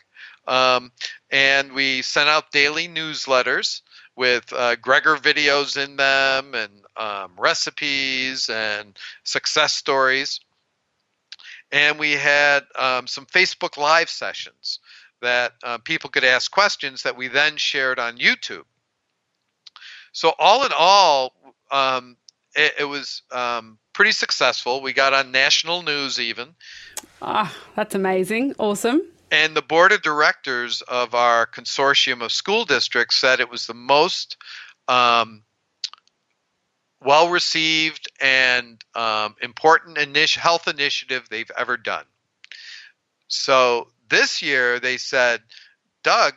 Um, 0.47 0.91
and 1.30 1.72
we 1.74 2.01
sent 2.01 2.28
out 2.28 2.51
daily 2.51 2.88
newsletters 2.88 3.82
with 4.15 4.51
uh, 4.51 4.76
Greger 4.78 5.17
videos 5.17 5.82
in 5.82 5.95
them 5.95 6.55
and 6.55 6.72
um, 6.97 7.32
recipes 7.38 8.49
and 8.49 8.97
success 9.24 9.74
stories 9.74 10.41
and 11.72 11.99
we 11.99 12.13
had 12.13 12.61
um, 12.76 13.07
some 13.07 13.26
Facebook 13.26 13.78
Live 13.78 14.09
sessions 14.09 14.80
that 15.22 15.53
uh, 15.63 15.78
people 15.80 16.09
could 16.09 16.24
ask 16.24 16.49
questions 16.49 17.03
that 17.03 17.17
we 17.17 17.28
then 17.28 17.57
shared 17.57 17.99
on 17.99 18.17
YouTube. 18.17 18.63
So 20.11 20.34
all 20.39 20.65
in 20.65 20.72
all, 20.78 21.34
um, 21.72 22.17
it, 22.55 22.74
it, 22.80 22.86
was 22.86 23.22
um, 23.32 23.78
pretty 23.93 24.11
successful. 24.11 24.82
We 24.82 24.93
got 24.93 25.13
on 25.13 25.32
national 25.32 25.84
news 25.84 26.20
even. 26.20 26.55
Ah, 27.22 27.55
that's 27.76 27.95
amazing! 27.95 28.55
Awesome. 28.57 29.01
And 29.32 29.55
the 29.55 29.61
board 29.61 29.91
of 29.91 30.01
directors 30.01 30.82
of 30.82 31.13
our 31.13 31.45
consortium 31.45 32.24
of 32.24 32.32
school 32.32 32.65
districts 32.65 33.17
said 33.17 33.39
it 33.39 33.51
was 33.51 33.67
the 33.67 33.76
most 33.76 34.38
um, 34.88 35.43
well 37.02 37.30
received 37.30 38.12
and 38.22 38.84
um, 38.95 39.36
important 39.41 39.97
initi- 39.97 40.38
health 40.38 40.68
initiative 40.68 41.28
they've 41.30 41.52
ever 41.58 41.78
done. 41.78 42.06
So 43.28 43.88
this 44.10 44.41
year 44.41 44.80
they 44.80 44.97
said, 44.97 45.41
Doug, 46.04 46.34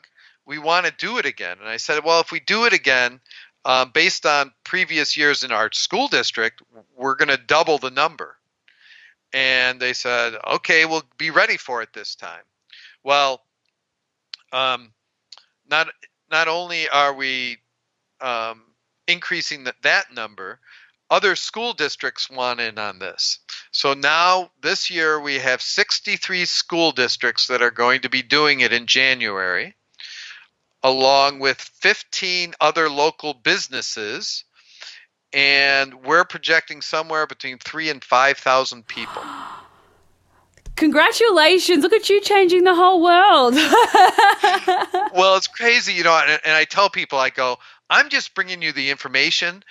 we 0.46 0.58
want 0.58 0.86
to 0.86 0.92
do 0.92 1.18
it 1.18 1.26
again. 1.26 1.56
And 1.60 1.68
I 1.68 1.76
said, 1.76 2.04
well, 2.04 2.20
if 2.20 2.32
we 2.32 2.40
do 2.40 2.64
it 2.64 2.72
again, 2.72 3.20
um, 3.64 3.90
based 3.94 4.26
on 4.26 4.52
previous 4.64 5.16
years 5.16 5.44
in 5.44 5.52
our 5.52 5.70
school 5.72 6.08
district, 6.08 6.62
we're 6.96 7.14
going 7.14 7.28
to 7.28 7.36
double 7.36 7.78
the 7.78 7.90
number. 7.90 8.36
And 9.32 9.80
they 9.80 9.92
said, 9.92 10.34
okay, 10.46 10.84
we'll 10.84 11.04
be 11.16 11.30
ready 11.30 11.56
for 11.56 11.80
it 11.80 11.92
this 11.92 12.16
time. 12.16 12.42
Well, 13.04 13.40
um, 14.52 14.92
not 15.70 15.88
not 16.30 16.48
only 16.48 16.88
are 16.88 17.14
we 17.14 17.58
um, 18.20 18.62
increasing 19.12 19.64
that, 19.64 19.76
that 19.82 20.12
number, 20.12 20.58
other 21.12 21.36
school 21.36 21.74
districts 21.74 22.30
want 22.30 22.58
in 22.58 22.78
on 22.78 22.98
this. 22.98 23.38
So 23.70 23.92
now 23.92 24.50
this 24.62 24.90
year 24.90 25.20
we 25.20 25.38
have 25.38 25.60
63 25.60 26.46
school 26.46 26.90
districts 26.92 27.48
that 27.48 27.60
are 27.60 27.70
going 27.70 28.00
to 28.00 28.08
be 28.08 28.22
doing 28.22 28.60
it 28.60 28.72
in 28.72 28.86
January, 28.86 29.74
along 30.82 31.38
with 31.38 31.60
15 31.60 32.54
other 32.60 32.88
local 32.88 33.34
businesses. 33.34 34.44
And 35.34 36.02
we're 36.02 36.24
projecting 36.24 36.80
somewhere 36.80 37.26
between 37.26 37.58
three 37.58 37.90
and 37.90 38.02
5,000 38.02 38.86
people. 38.86 39.22
Congratulations. 40.76 41.82
Look 41.82 41.92
at 41.92 42.08
you 42.08 42.20
changing 42.20 42.64
the 42.64 42.74
whole 42.74 43.02
world. 43.02 43.54
well, 45.14 45.36
it's 45.36 45.46
crazy, 45.46 45.92
you 45.92 46.04
know, 46.04 46.18
and, 46.26 46.40
and 46.44 46.56
I 46.56 46.64
tell 46.64 46.88
people, 46.88 47.18
I 47.18 47.30
go, 47.30 47.58
I'm 47.92 48.08
just 48.08 48.34
bringing 48.34 48.62
you 48.62 48.72
the 48.72 48.88
information. 48.88 49.62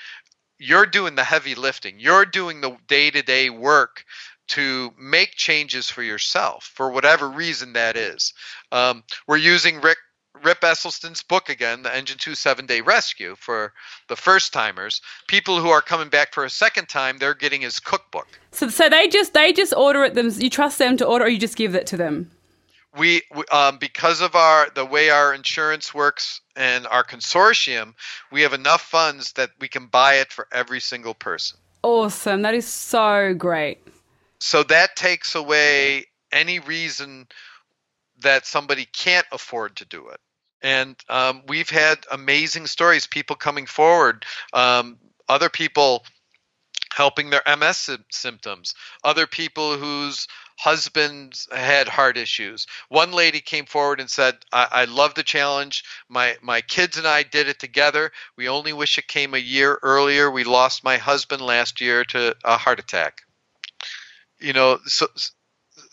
You're 0.59 0.85
doing 0.85 1.15
the 1.15 1.23
heavy 1.23 1.55
lifting. 1.55 1.99
You're 1.99 2.25
doing 2.25 2.61
the 2.61 2.77
day 2.87 3.09
to 3.09 3.23
day 3.23 3.49
work 3.49 4.05
to 4.49 4.93
make 4.99 5.31
changes 5.31 5.89
for 5.89 6.03
yourself 6.03 6.71
for 6.75 6.91
whatever 6.91 7.27
reason 7.27 7.73
that 7.73 7.97
is. 7.97 8.33
Um, 8.71 9.03
we're 9.25 9.37
using 9.37 9.81
Rick 9.81 9.97
Rip 10.43 10.61
Esselstyn's 10.61 11.23
book 11.23 11.49
again, 11.49 11.81
the 11.81 11.95
Engine 11.95 12.19
2 12.19 12.35
Seven 12.35 12.67
Day 12.67 12.81
Rescue 12.81 13.35
for 13.39 13.73
the 14.07 14.15
first 14.15 14.53
timers. 14.53 15.01
People 15.27 15.59
who 15.59 15.69
are 15.69 15.81
coming 15.81 16.09
back 16.09 16.31
for 16.31 16.45
a 16.45 16.49
second 16.49 16.89
time, 16.89 17.17
they're 17.17 17.33
getting 17.33 17.61
his 17.61 17.79
cookbook. 17.79 18.27
So, 18.51 18.69
so 18.69 18.87
they 18.87 19.07
just 19.07 19.33
they 19.33 19.51
just 19.51 19.73
order 19.73 20.03
it 20.03 20.13
them. 20.13 20.29
You 20.37 20.51
trust 20.51 20.77
them 20.77 20.95
to 20.97 21.05
order, 21.05 21.25
or 21.25 21.27
you 21.27 21.39
just 21.39 21.57
give 21.57 21.73
it 21.73 21.87
to 21.87 21.97
them 21.97 22.29
we 22.97 23.21
um, 23.51 23.77
because 23.77 24.21
of 24.21 24.35
our 24.35 24.69
the 24.75 24.85
way 24.85 25.09
our 25.09 25.33
insurance 25.33 25.93
works 25.93 26.41
and 26.55 26.85
our 26.87 27.03
consortium 27.03 27.93
we 28.31 28.41
have 28.41 28.53
enough 28.53 28.81
funds 28.81 29.33
that 29.33 29.51
we 29.59 29.67
can 29.67 29.87
buy 29.87 30.15
it 30.15 30.31
for 30.31 30.47
every 30.51 30.79
single 30.79 31.13
person. 31.13 31.57
Awesome. 31.83 32.41
That 32.41 32.53
is 32.53 32.67
so 32.67 33.33
great. 33.33 33.79
So 34.39 34.63
that 34.63 34.95
takes 34.95 35.35
away 35.35 36.05
any 36.31 36.59
reason 36.59 37.27
that 38.21 38.45
somebody 38.45 38.85
can't 38.85 39.25
afford 39.31 39.75
to 39.77 39.85
do 39.85 40.09
it. 40.09 40.19
And 40.61 40.95
um, 41.09 41.41
we've 41.47 41.69
had 41.69 42.05
amazing 42.11 42.67
stories 42.67 43.07
people 43.07 43.35
coming 43.35 43.65
forward 43.65 44.25
um, 44.53 44.97
other 45.27 45.49
people 45.49 46.03
helping 46.93 47.29
their 47.29 47.41
ms 47.57 47.89
symptoms 48.11 48.75
other 49.03 49.25
people 49.25 49.77
whose 49.77 50.27
husbands 50.61 51.47
had 51.51 51.87
heart 51.87 52.17
issues. 52.17 52.67
One 52.87 53.11
lady 53.13 53.41
came 53.41 53.65
forward 53.65 53.99
and 53.99 54.07
said, 54.07 54.37
I, 54.53 54.67
I 54.71 54.85
love 54.85 55.15
the 55.15 55.23
challenge. 55.23 55.83
My 56.07 56.37
my 56.43 56.61
kids 56.61 56.97
and 56.99 57.07
I 57.07 57.23
did 57.23 57.47
it 57.47 57.57
together. 57.57 58.11
We 58.37 58.47
only 58.47 58.71
wish 58.71 58.99
it 58.99 59.07
came 59.07 59.33
a 59.33 59.39
year 59.39 59.79
earlier. 59.81 60.29
We 60.29 60.43
lost 60.43 60.83
my 60.83 60.97
husband 60.97 61.41
last 61.41 61.81
year 61.81 62.05
to 62.05 62.35
a 62.45 62.57
heart 62.57 62.79
attack. 62.79 63.23
You 64.39 64.53
know, 64.53 64.77
so 64.85 65.07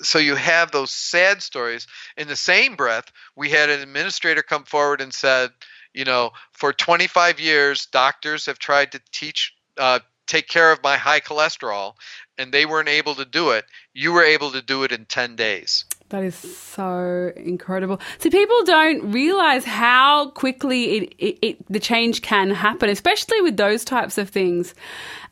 so 0.03 0.19
you 0.19 0.35
have 0.35 0.71
those 0.71 0.91
sad 0.91 1.43
stories. 1.43 1.87
In 2.19 2.29
the 2.29 2.37
same 2.37 2.77
breath, 2.77 3.11
we 3.35 3.49
had 3.49 3.71
an 3.71 3.81
administrator 3.81 4.43
come 4.43 4.65
forward 4.65 5.01
and 5.01 5.15
said, 5.15 5.51
you 5.95 6.05
know, 6.05 6.33
for 6.53 6.75
25 6.75 7.41
years, 7.41 7.87
doctors 7.87 8.45
have 8.45 8.59
tried 8.59 8.93
to 8.93 9.01
teach, 9.13 9.55
uh, 9.79 10.01
take 10.27 10.47
care 10.47 10.71
of 10.71 10.83
my 10.83 10.99
high 10.99 11.21
cholesterol, 11.21 11.95
and 12.39 12.53
they 12.53 12.65
weren't 12.65 12.89
able 12.89 13.15
to 13.17 13.25
do 13.25 13.51
it, 13.51 13.65
you 13.93 14.13
were 14.13 14.25
able 14.25 14.51
to 14.53 14.63
do 14.63 14.85
it 14.85 14.93
in 14.93 15.05
10 15.05 15.37
days. 15.37 15.85
That 16.11 16.25
is 16.25 16.35
so 16.35 17.33
incredible. 17.37 18.01
See, 18.19 18.31
people 18.31 18.65
don't 18.65 19.13
realize 19.13 19.65
how 19.65 20.31
quickly 20.31 20.97
it, 20.97 21.15
it, 21.19 21.39
it, 21.43 21.73
the 21.73 21.81
change 21.81 22.23
can 22.23 22.51
happen, 22.51 22.89
especially 22.89 23.43
with 23.43 23.57
those 23.59 23.85
types 23.85 24.17
of 24.17 24.31
things. 24.31 24.75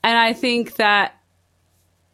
And 0.02 0.18
I 0.18 0.34
think 0.34 0.76
that 0.76 1.14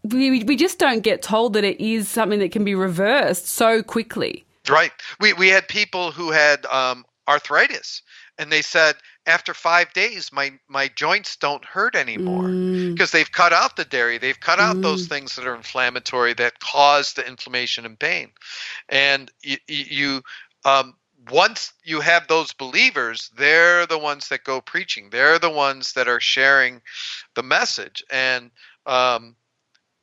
we, 0.05 0.45
we 0.45 0.57
just 0.57 0.79
don't 0.79 1.01
get 1.01 1.23
told 1.23 1.55
that 1.55 1.65
it 1.65 1.81
is 1.81 2.09
something 2.09 2.39
that 2.39 2.53
can 2.53 2.65
be 2.65 2.75
reversed 2.75 3.49
so 3.49 3.83
quickly. 3.83 4.45
Right. 4.69 4.93
We, 5.21 5.33
we 5.33 5.49
had 5.49 5.67
people 5.67 6.13
who 6.13 6.31
had 6.31 6.65
um, 6.67 7.05
arthritis, 7.29 8.03
and 8.39 8.51
they 8.51 8.63
said, 8.63 8.95
after 9.27 9.55
five 9.55 9.93
days, 9.93 10.33
my, 10.33 10.53
my 10.69 10.89
joints 10.89 11.37
don't 11.37 11.65
hurt 11.65 11.95
anymore 11.95 12.49
because 12.49 13.11
mm. 13.11 13.13
they've 13.13 13.31
cut 13.31 13.53
out 13.53 13.77
the 13.77 13.85
dairy. 13.85 14.19
They've 14.19 14.39
cut 14.39 14.59
out 14.59 14.77
mm. 14.77 14.83
those 14.83 15.07
things 15.07 15.37
that 15.37 15.47
are 15.47 15.55
inflammatory 15.55 16.35
that 16.35 16.59
cause 16.61 17.13
the 17.13 17.27
inflammation 17.27 17.87
and 17.87 17.99
pain. 17.99 18.31
And 18.89 19.31
you, 19.43 19.59
you 19.67 20.23
um, 20.65 20.95
once 21.31 21.73
you 21.85 22.01
have 22.01 22.27
those 22.27 22.53
believers, 22.53 23.31
they're 23.37 23.87
the 23.87 23.99
ones 23.99 24.29
that 24.29 24.45
go 24.45 24.61
preaching. 24.61 25.11
They're 25.11 25.39
the 25.39 25.51
ones 25.51 25.93
that 25.93 26.09
are 26.09 26.21
sharing 26.21 26.83
the 27.35 27.43
message. 27.43 28.03
And 28.11 28.51
um, 28.87 29.37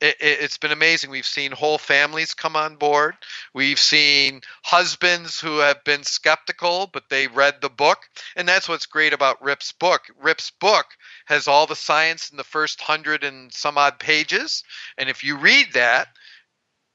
it, 0.02 0.41
has 0.41 0.58
been 0.58 0.72
amazing. 0.72 1.10
We've 1.10 1.26
seen 1.26 1.52
whole 1.52 1.78
families 1.78 2.34
come 2.34 2.56
on 2.56 2.76
board. 2.76 3.16
We've 3.54 3.80
seen 3.80 4.41
husbands 4.64 5.39
who 5.39 5.60
have 5.60 5.84
been 5.84 6.04
skeptical, 6.04 6.89
but 6.91 7.10
they 7.10 7.28
read 7.28 7.56
the 7.62 7.70
book. 7.70 8.00
And 8.36 8.47
that's 8.47 8.70
what's 8.70 8.86
great 8.86 9.14
about 9.14 9.41
Rip's 9.41 9.72
book. 9.72 10.04
Rip's 10.22 10.52
book 10.52 10.86
has 11.26 11.47
all 11.47 11.68
the 11.68 11.76
science 11.76 12.30
in 12.30 12.38
the 12.38 12.43
first 12.43 12.82
hundred 12.82 13.24
and 13.24 13.52
some 13.54 13.78
odd 13.78 14.00
pages. 14.00 14.64
And 14.97 15.10
if 15.10 15.24
you 15.24 15.38
read 15.38 15.74
that, 15.74 16.08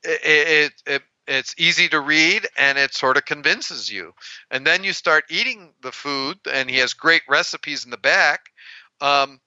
it, 0.03 0.21
it, 0.25 0.73
it 0.87 1.03
it's 1.27 1.55
easy 1.57 1.89
to 1.89 2.01
read 2.01 2.47
and 2.57 2.77
it 2.77 2.95
sort 2.95 3.17
of 3.17 3.25
convinces 3.25 3.91
you. 3.91 4.13
And 4.51 4.67
then 4.67 4.85
you 4.85 4.93
start 4.93 5.25
eating 5.31 5.73
the 5.83 5.93
food, 5.93 6.39
and 6.53 6.69
he 6.69 6.79
has 6.79 6.93
great 6.93 7.23
recipes 7.29 7.85
in 7.85 7.91
the 7.91 7.97
back. 7.97 8.51
Um, 9.01 9.41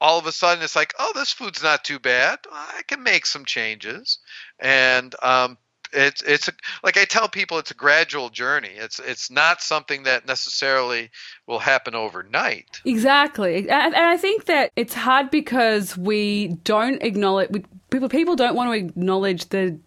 all 0.00 0.18
of 0.18 0.26
a 0.26 0.32
sudden 0.32 0.62
it's 0.62 0.76
like, 0.76 0.94
oh, 0.98 1.12
this 1.14 1.32
food's 1.32 1.62
not 1.62 1.84
too 1.84 1.98
bad. 1.98 2.38
I 2.50 2.82
can 2.86 3.02
make 3.02 3.26
some 3.26 3.44
changes, 3.44 4.18
and 4.58 5.14
um, 5.22 5.58
it's 5.92 6.22
it's 6.22 6.48
a, 6.48 6.52
like 6.82 6.96
I 6.96 7.04
tell 7.04 7.28
people, 7.28 7.58
it's 7.58 7.70
a 7.70 7.74
gradual 7.74 8.28
journey. 8.28 8.72
It's 8.76 8.98
it's 8.98 9.30
not 9.30 9.62
something 9.62 10.04
that 10.04 10.26
necessarily 10.26 11.10
will 11.46 11.58
happen 11.58 11.94
overnight. 11.94 12.80
Exactly, 12.84 13.56
and, 13.56 13.70
and 13.70 13.96
I 13.96 14.16
think 14.16 14.46
that 14.46 14.70
it's 14.76 14.94
hard 14.94 15.30
because 15.30 15.96
we 15.96 16.48
don't 16.64 17.02
acknowledge 17.02 17.50
people. 17.90 18.08
People 18.08 18.36
don't 18.36 18.54
want 18.54 18.70
to 18.70 18.76
acknowledge 18.76 19.48
the 19.48 19.78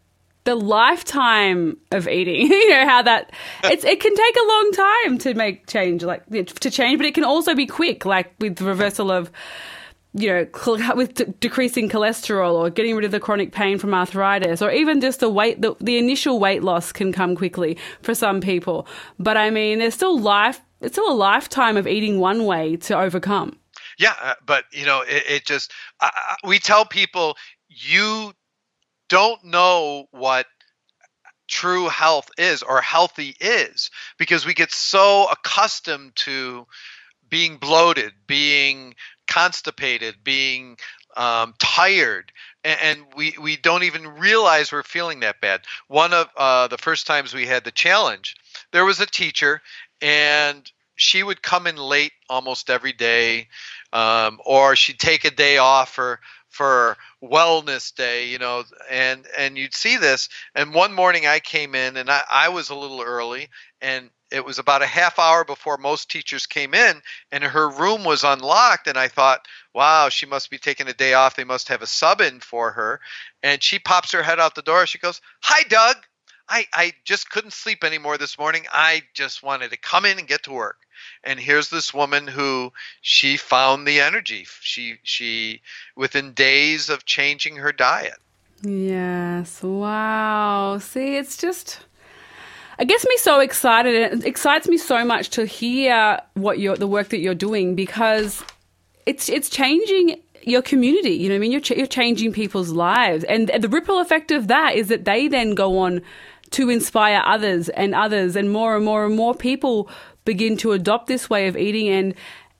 the 0.45 0.55
lifetime 0.55 1.77
of 1.91 2.07
eating. 2.07 2.47
you 2.51 2.69
know 2.69 2.85
how 2.85 3.01
that 3.03 3.31
it's 3.65 3.83
it 3.83 3.99
can 3.99 4.15
take 4.15 4.35
a 4.35 4.47
long 4.47 4.71
time 4.71 5.17
to 5.19 5.33
make 5.33 5.67
change, 5.67 6.03
like 6.03 6.25
to 6.29 6.71
change, 6.71 6.97
but 6.97 7.05
it 7.05 7.13
can 7.13 7.23
also 7.23 7.55
be 7.55 7.65
quick, 7.65 8.05
like 8.05 8.33
with 8.39 8.55
the 8.55 8.65
reversal 8.65 9.11
of 9.11 9.31
you 10.13 10.29
know, 10.29 10.93
with 10.95 11.39
decreasing 11.39 11.89
cholesterol 11.89 12.53
or 12.53 12.69
getting 12.69 12.95
rid 12.95 13.05
of 13.05 13.11
the 13.11 13.19
chronic 13.19 13.51
pain 13.51 13.77
from 13.77 13.93
arthritis, 13.93 14.61
or 14.61 14.71
even 14.71 15.01
just 15.01 15.19
the 15.19 15.29
weight, 15.29 15.61
the, 15.61 15.75
the 15.79 15.97
initial 15.97 16.39
weight 16.39 16.63
loss 16.63 16.91
can 16.91 17.11
come 17.11 17.35
quickly 17.35 17.77
for 18.01 18.15
some 18.15 18.41
people. 18.41 18.87
But 19.17 19.37
I 19.37 19.49
mean, 19.49 19.79
there's 19.79 19.93
still 19.93 20.19
life, 20.19 20.61
it's 20.81 20.95
still 20.95 21.11
a 21.11 21.13
lifetime 21.13 21.77
of 21.77 21.87
eating 21.87 22.19
one 22.19 22.45
way 22.45 22.77
to 22.77 22.97
overcome. 22.97 23.57
Yeah, 23.97 24.15
uh, 24.21 24.35
but 24.45 24.65
you 24.71 24.85
know, 24.85 25.01
it, 25.01 25.23
it 25.27 25.45
just, 25.45 25.71
uh, 25.99 26.09
we 26.45 26.59
tell 26.59 26.85
people 26.85 27.35
you 27.67 28.33
don't 29.09 29.43
know 29.43 30.05
what 30.11 30.45
true 31.47 31.89
health 31.89 32.29
is 32.37 32.61
or 32.61 32.79
healthy 32.79 33.35
is 33.41 33.89
because 34.17 34.45
we 34.45 34.53
get 34.53 34.71
so 34.71 35.27
accustomed 35.31 36.15
to 36.15 36.65
being 37.29 37.57
bloated, 37.57 38.13
being 38.27 38.95
constipated, 39.29 40.15
being 40.23 40.77
um, 41.15 41.53
tired, 41.59 42.31
and, 42.63 42.79
and, 42.81 43.05
we, 43.15 43.35
we 43.41 43.55
don't 43.55 43.83
even 43.83 44.07
realize 44.07 44.71
we're 44.71 44.83
feeling 44.83 45.21
that 45.21 45.39
bad. 45.41 45.61
One 45.87 46.13
of 46.13 46.27
uh, 46.35 46.67
the 46.67 46.77
first 46.77 47.07
times 47.07 47.33
we 47.33 47.45
had 47.45 47.63
the 47.63 47.71
challenge, 47.71 48.35
there 48.71 48.85
was 48.85 48.99
a 48.99 49.05
teacher, 49.05 49.61
and 50.01 50.69
she 50.95 51.23
would 51.23 51.41
come 51.41 51.67
in 51.67 51.77
late 51.77 52.11
almost 52.29 52.69
every 52.69 52.93
day, 52.93 53.47
um, 53.93 54.39
or 54.45 54.75
she'd 54.75 54.99
take 54.99 55.25
a 55.25 55.31
day 55.31 55.57
off 55.57 55.93
for 55.93 56.19
for 56.49 56.97
wellness 57.23 57.93
day, 57.93 58.27
you 58.27 58.37
know, 58.37 58.63
and 58.89 59.25
and 59.37 59.57
you'd 59.57 59.73
see 59.73 59.97
this. 59.97 60.29
And 60.55 60.73
one 60.73 60.93
morning 60.93 61.25
I 61.25 61.39
came 61.39 61.75
in, 61.75 61.95
and 61.95 62.09
I, 62.09 62.21
I 62.29 62.49
was 62.49 62.69
a 62.69 62.75
little 62.75 63.01
early, 63.01 63.47
and 63.81 64.09
it 64.31 64.45
was 64.45 64.59
about 64.59 64.81
a 64.81 64.87
half 64.87 65.17
hour 65.19 65.43
before 65.43 65.77
most 65.77 66.09
teachers 66.09 66.45
came 66.45 66.73
in 66.73 67.01
and 67.31 67.43
her 67.43 67.69
room 67.69 68.03
was 68.03 68.23
unlocked 68.23 68.87
and 68.87 68.97
i 68.97 69.07
thought 69.07 69.47
wow 69.73 70.09
she 70.09 70.25
must 70.25 70.49
be 70.49 70.57
taking 70.57 70.87
a 70.87 70.93
day 70.93 71.13
off 71.13 71.35
they 71.35 71.43
must 71.43 71.69
have 71.69 71.81
a 71.81 71.87
sub 71.87 72.21
in 72.21 72.39
for 72.39 72.71
her 72.71 72.99
and 73.43 73.63
she 73.63 73.79
pops 73.79 74.11
her 74.11 74.23
head 74.23 74.39
out 74.39 74.55
the 74.55 74.61
door 74.61 74.85
she 74.85 74.97
goes 74.97 75.21
hi 75.41 75.63
doug 75.69 75.95
I, 76.49 76.65
I 76.73 76.93
just 77.05 77.29
couldn't 77.29 77.53
sleep 77.53 77.83
anymore 77.83 78.17
this 78.17 78.39
morning. 78.39 78.65
I 78.73 79.03
just 79.13 79.43
wanted 79.43 79.69
to 79.69 79.77
come 79.77 80.03
in 80.03 80.17
and 80.17 80.27
get 80.27 80.43
to 80.43 80.51
work. 80.51 80.77
And 81.23 81.39
here's 81.39 81.69
this 81.69 81.93
woman 81.93 82.27
who 82.27 82.73
she 83.01 83.37
found 83.37 83.87
the 83.87 84.01
energy. 84.01 84.47
She 84.61 84.95
she 85.03 85.61
within 85.95 86.33
days 86.33 86.89
of 86.89 87.05
changing 87.05 87.57
her 87.57 87.71
diet. 87.71 88.17
Yes. 88.63 89.61
Wow. 89.61 90.79
See, 90.79 91.15
it's 91.15 91.37
just 91.37 91.85
it 92.79 92.87
gets 92.87 93.05
me 93.05 93.17
so 93.17 93.39
excited. 93.39 93.93
It 93.93 94.25
excites 94.25 94.67
me 94.67 94.77
so 94.77 95.03
much 95.03 95.29
to 95.31 95.45
hear 95.45 96.19
what 96.35 96.59
you're, 96.59 96.77
the 96.77 96.87
work 96.87 97.09
that 97.09 97.19
you're 97.19 97.35
doing 97.35 97.75
because 97.75 98.43
it's 99.05 99.27
it's 99.29 99.49
changing 99.49 100.21
your 100.43 100.61
community. 100.61 101.11
You 101.11 101.29
know, 101.29 101.35
I 101.35 101.39
mean, 101.39 101.51
you're 101.51 101.61
ch- 101.61 101.71
you're 101.71 101.87
changing 101.87 102.31
people's 102.31 102.69
lives, 102.69 103.23
and 103.25 103.49
the 103.49 103.69
ripple 103.69 103.99
effect 103.99 104.31
of 104.31 104.47
that 104.47 104.75
is 104.75 104.87
that 104.87 105.05
they 105.05 105.27
then 105.27 105.55
go 105.55 105.79
on 105.79 106.01
to 106.51 106.69
inspire 106.69 107.21
others 107.25 107.69
and 107.69 107.93
others, 107.93 108.35
and 108.35 108.51
more 108.51 108.75
and 108.75 108.85
more 108.85 109.05
and 109.05 109.15
more 109.15 109.35
people 109.35 109.89
begin 110.25 110.57
to 110.57 110.71
adopt 110.71 111.07
this 111.07 111.29
way 111.29 111.47
of 111.47 111.57
eating 111.57 111.89
and 111.89 112.13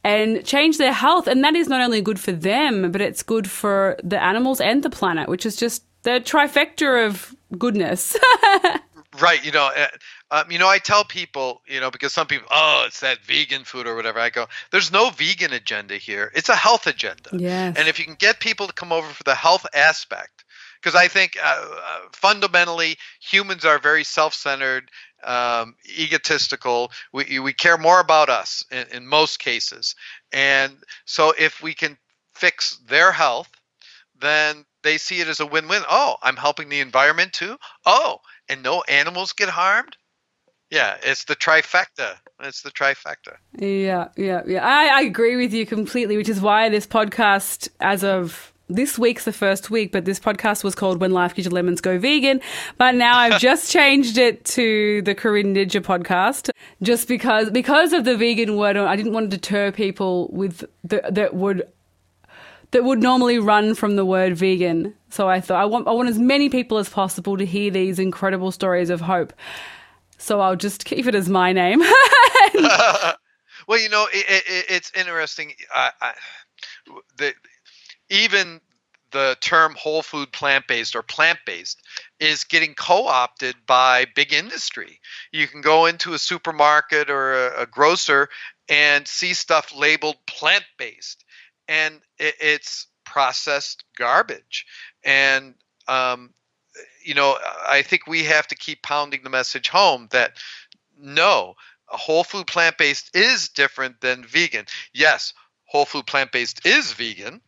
and 0.03 0.45
change 0.45 0.77
their 0.77 0.93
health. 0.93 1.27
And 1.27 1.43
that 1.43 1.55
is 1.55 1.67
not 1.67 1.81
only 1.81 2.01
good 2.01 2.19
for 2.19 2.31
them, 2.31 2.91
but 2.91 3.01
it's 3.01 3.23
good 3.23 3.49
for 3.49 3.97
the 4.03 4.21
animals 4.21 4.61
and 4.61 4.81
the 4.81 4.89
planet, 4.89 5.29
which 5.29 5.45
is 5.45 5.55
just 5.55 5.83
the 6.03 6.21
trifecta 6.21 7.05
of 7.05 7.35
goodness. 7.57 8.17
Right. 9.19 9.43
You 9.43 9.51
know, 9.51 9.71
uh, 9.75 9.87
um, 10.29 10.51
you 10.51 10.59
know, 10.59 10.67
I 10.67 10.77
tell 10.77 11.03
people, 11.03 11.61
you 11.65 11.79
know, 11.79 11.89
because 11.89 12.13
some 12.13 12.27
people, 12.27 12.47
oh, 12.51 12.83
it's 12.85 12.99
that 12.99 13.19
vegan 13.25 13.63
food 13.63 13.87
or 13.87 13.95
whatever. 13.95 14.19
I 14.19 14.29
go, 14.29 14.45
there's 14.71 14.91
no 14.91 15.09
vegan 15.09 15.53
agenda 15.53 15.95
here. 15.95 16.31
It's 16.35 16.49
a 16.49 16.55
health 16.55 16.85
agenda. 16.85 17.31
Yes. 17.33 17.75
And 17.77 17.87
if 17.87 17.97
you 17.97 18.05
can 18.05 18.15
get 18.15 18.39
people 18.39 18.67
to 18.67 18.73
come 18.73 18.91
over 18.91 19.07
for 19.07 19.23
the 19.23 19.33
health 19.33 19.65
aspect, 19.73 20.45
because 20.81 20.95
I 20.95 21.07
think 21.07 21.37
uh, 21.43 21.65
uh, 21.71 21.99
fundamentally 22.13 22.97
humans 23.19 23.65
are 23.65 23.79
very 23.79 24.03
self-centered, 24.03 24.89
um, 25.23 25.75
egotistical. 25.99 26.91
We 27.11 27.39
we 27.39 27.53
care 27.53 27.77
more 27.77 27.99
about 27.99 28.29
us 28.29 28.63
in, 28.71 28.85
in 28.93 29.07
most 29.07 29.39
cases, 29.39 29.95
and 30.31 30.77
so 31.05 31.33
if 31.37 31.61
we 31.61 31.73
can 31.73 31.97
fix 32.33 32.77
their 32.87 33.11
health, 33.11 33.49
then 34.19 34.65
they 34.83 34.97
see 34.97 35.19
it 35.19 35.27
as 35.27 35.41
a 35.41 35.45
win-win. 35.45 35.83
Oh, 35.89 36.15
I'm 36.21 36.37
helping 36.37 36.69
the 36.69 36.79
environment 36.79 37.33
too. 37.33 37.57
Oh, 37.85 38.19
and 38.49 38.63
no 38.63 38.81
animals 38.89 39.33
get 39.33 39.49
harmed. 39.49 39.95
Yeah, 40.69 40.97
it's 41.01 41.23
the 41.25 41.35
trifecta. 41.35 42.15
It's 42.41 42.61
the 42.61 42.71
trifecta. 42.71 43.37
Yeah, 43.57 44.09
yeah, 44.17 44.41
yeah. 44.45 44.65
I, 44.65 44.99
I 44.99 45.01
agree 45.01 45.35
with 45.35 45.53
you 45.53 45.65
completely, 45.65 46.15
which 46.15 46.29
is 46.29 46.41
why 46.41 46.69
this 46.69 46.85
podcast, 46.85 47.69
as 47.79 48.03
of 48.03 48.53
this 48.69 48.99
week's 48.99 49.25
the 49.25 49.33
first 49.33 49.71
week, 49.71 49.91
but 49.91 50.05
this 50.05 50.19
podcast 50.19 50.63
was 50.63 50.75
called 50.75 51.01
When 51.01 51.11
Life 51.11 51.33
Gives 51.33 51.47
You 51.47 51.51
Lemons 51.51 51.81
Go 51.81 51.97
Vegan. 51.97 52.39
But 52.77 52.95
now 52.95 53.17
I've 53.17 53.39
just 53.41 53.71
changed 53.71 54.17
it 54.17 54.45
to 54.45 55.01
the 55.01 55.15
Corinne 55.15 55.55
Nijjer 55.55 55.81
podcast 55.81 56.51
just 56.81 57.07
because 57.07 57.49
because 57.49 57.91
of 57.93 58.05
the 58.05 58.15
vegan 58.15 58.55
word. 58.55 58.77
I 58.77 58.95
didn't 58.95 59.13
want 59.13 59.31
to 59.31 59.37
deter 59.37 59.71
people 59.71 60.29
with 60.31 60.63
the, 60.83 61.01
that 61.09 61.33
would 61.33 61.67
that 62.71 62.83
would 62.83 63.01
normally 63.01 63.39
run 63.39 63.75
from 63.75 63.95
the 63.95 64.05
word 64.05 64.37
vegan. 64.37 64.93
So 65.09 65.27
I 65.27 65.41
thought 65.41 65.61
I 65.61 65.65
want 65.65 65.87
I 65.87 65.91
want 65.91 66.09
as 66.09 66.19
many 66.19 66.49
people 66.49 66.77
as 66.77 66.89
possible 66.89 67.37
to 67.37 67.45
hear 67.45 67.71
these 67.71 67.99
incredible 67.99 68.51
stories 68.51 68.89
of 68.89 69.01
hope. 69.01 69.33
So 70.17 70.41
I'll 70.41 70.55
just 70.55 70.85
keep 70.85 71.07
it 71.07 71.15
as 71.15 71.29
my 71.29 71.53
name. 71.53 71.79
well, 73.67 73.79
you 73.79 73.89
know, 73.89 74.07
it, 74.11 74.25
it, 74.29 74.65
it's 74.69 74.91
interesting. 74.93 75.53
I, 75.73 75.91
I, 76.01 76.13
the, 77.17 77.33
even 78.09 78.59
the 79.11 79.37
term 79.39 79.75
whole 79.75 80.01
food 80.01 80.31
plant 80.31 80.67
based 80.67 80.95
or 80.95 81.01
plant 81.01 81.39
based 81.45 81.81
is 82.19 82.43
getting 82.43 82.73
co 82.73 83.07
opted 83.07 83.55
by 83.65 84.05
big 84.13 84.33
industry. 84.33 84.99
You 85.31 85.47
can 85.47 85.61
go 85.61 85.85
into 85.85 86.13
a 86.13 86.19
supermarket 86.19 87.09
or 87.09 87.47
a, 87.47 87.61
a 87.61 87.65
grocer 87.65 88.29
and 88.67 89.07
see 89.07 89.33
stuff 89.33 89.73
labeled 89.75 90.17
plant 90.27 90.65
based 90.77 91.23
and 91.69 92.01
it, 92.17 92.35
it's 92.41 92.87
processed 93.05 93.85
garbage 93.97 94.65
and 95.05 95.55
um, 95.87 96.33
you 97.03 97.13
know, 97.13 97.37
I 97.67 97.81
think 97.81 98.07
we 98.07 98.23
have 98.25 98.47
to 98.47 98.55
keep 98.55 98.83
pounding 98.83 99.23
the 99.23 99.29
message 99.29 99.69
home 99.69 100.07
that 100.11 100.33
no, 100.97 101.55
whole 101.87 102.23
food 102.23 102.47
plant 102.47 102.77
based 102.77 103.15
is 103.15 103.49
different 103.49 104.01
than 104.01 104.23
vegan. 104.23 104.65
Yes, 104.93 105.33
whole 105.65 105.85
food 105.85 106.05
plant 106.05 106.31
based 106.31 106.65
is 106.65 106.93
vegan, 106.93 107.41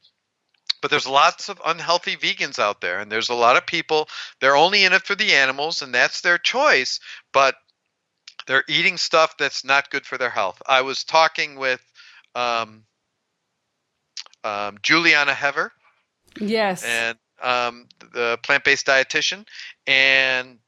but 0.81 0.89
there's 0.89 1.07
lots 1.07 1.49
of 1.49 1.61
unhealthy 1.65 2.15
vegans 2.15 2.59
out 2.59 2.81
there, 2.81 2.99
and 2.99 3.11
there's 3.11 3.29
a 3.29 3.35
lot 3.35 3.57
of 3.57 3.65
people 3.65 4.09
they're 4.39 4.55
only 4.55 4.83
in 4.83 4.93
it 4.93 5.03
for 5.03 5.15
the 5.15 5.33
animals, 5.33 5.81
and 5.81 5.93
that's 5.93 6.21
their 6.21 6.37
choice. 6.37 6.99
But 7.33 7.55
they're 8.47 8.63
eating 8.67 8.97
stuff 8.97 9.37
that's 9.37 9.63
not 9.63 9.91
good 9.91 10.05
for 10.05 10.17
their 10.17 10.29
health. 10.29 10.61
I 10.65 10.81
was 10.81 11.03
talking 11.03 11.57
with 11.57 11.81
um, 12.33 12.85
um, 14.43 14.77
Julieanna 14.79 15.33
Hever. 15.33 15.71
Yes. 16.39 16.83
And 16.83 17.17
um, 17.41 17.87
the 18.13 18.37
plant-based 18.43 18.85
dietitian, 18.85 19.45
and 19.87 20.59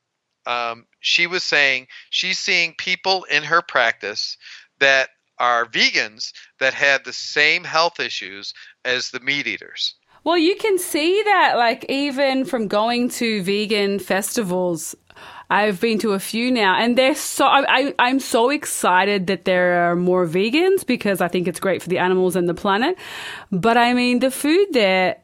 um, 0.45 0.86
she 0.99 1.28
was 1.28 1.43
saying 1.43 1.88
she's 2.09 2.39
seeing 2.39 2.74
people 2.78 3.26
in 3.32 3.43
her 3.43 3.61
practice 3.61 4.38
that 4.80 5.09
are 5.39 5.65
vegans 5.65 6.32
that 6.59 6.74
had 6.74 7.05
the 7.05 7.13
same 7.13 7.63
health 7.63 7.99
issues 7.99 8.53
as 8.86 9.11
the 9.11 9.19
meat 9.19 9.47
eaters. 9.47 9.95
Well, 10.24 10.38
you 10.38 10.55
can 10.55 10.80
see 10.80 11.21
that, 11.24 11.57
like, 11.57 11.86
even 11.89 12.45
from 12.45 12.67
going 12.67 13.09
to 13.09 13.43
vegan 13.43 13.99
festivals. 13.99 14.95
I've 15.50 15.80
been 15.80 16.00
to 16.00 16.14
a 16.14 16.20
few 16.20 16.52
now, 16.52 16.76
and 16.80 16.98
they're 16.98 17.16
so. 17.16 17.46
I, 17.46 17.94
am 18.00 18.20
so 18.20 18.50
excited 18.50 19.28
that 19.28 19.46
there 19.46 19.89
are 19.89 19.96
more 19.96 20.26
vegans 20.26 20.86
because 20.86 21.22
I 21.22 21.28
think 21.28 21.48
it's 21.48 21.60
great 21.60 21.82
for 21.82 21.89
the 21.89 22.00
animals 22.00 22.36
and 22.36 22.50
the 22.50 22.54
planet. 22.54 22.98
But 23.52 23.78
I 23.78 23.94
mean, 23.94 24.20
the 24.20 24.32
food 24.32 24.68
there 24.72 25.18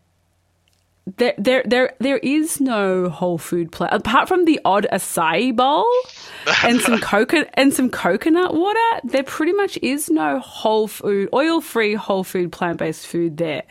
there, 1.17 1.33
there, 1.37 1.63
there, 1.65 1.93
there 1.99 2.17
is 2.17 2.61
no 2.61 3.09
whole 3.09 3.37
food 3.37 3.71
plant 3.71 3.93
apart 3.93 4.27
from 4.27 4.45
the 4.45 4.59
odd 4.63 4.87
acai 4.91 5.55
bowl 5.55 5.85
and 6.63 6.79
some 6.81 6.99
coconut 7.01 7.49
and 7.55 7.73
some 7.73 7.89
coconut 7.89 8.53
water. 8.53 8.79
There 9.03 9.23
pretty 9.23 9.53
much 9.53 9.77
is 9.81 10.09
no 10.09 10.39
whole 10.39 10.87
food, 10.87 11.29
oil-free, 11.33 11.95
whole 11.95 12.23
food, 12.23 12.51
plant-based 12.51 13.07
food 13.07 13.37
there. 13.37 13.63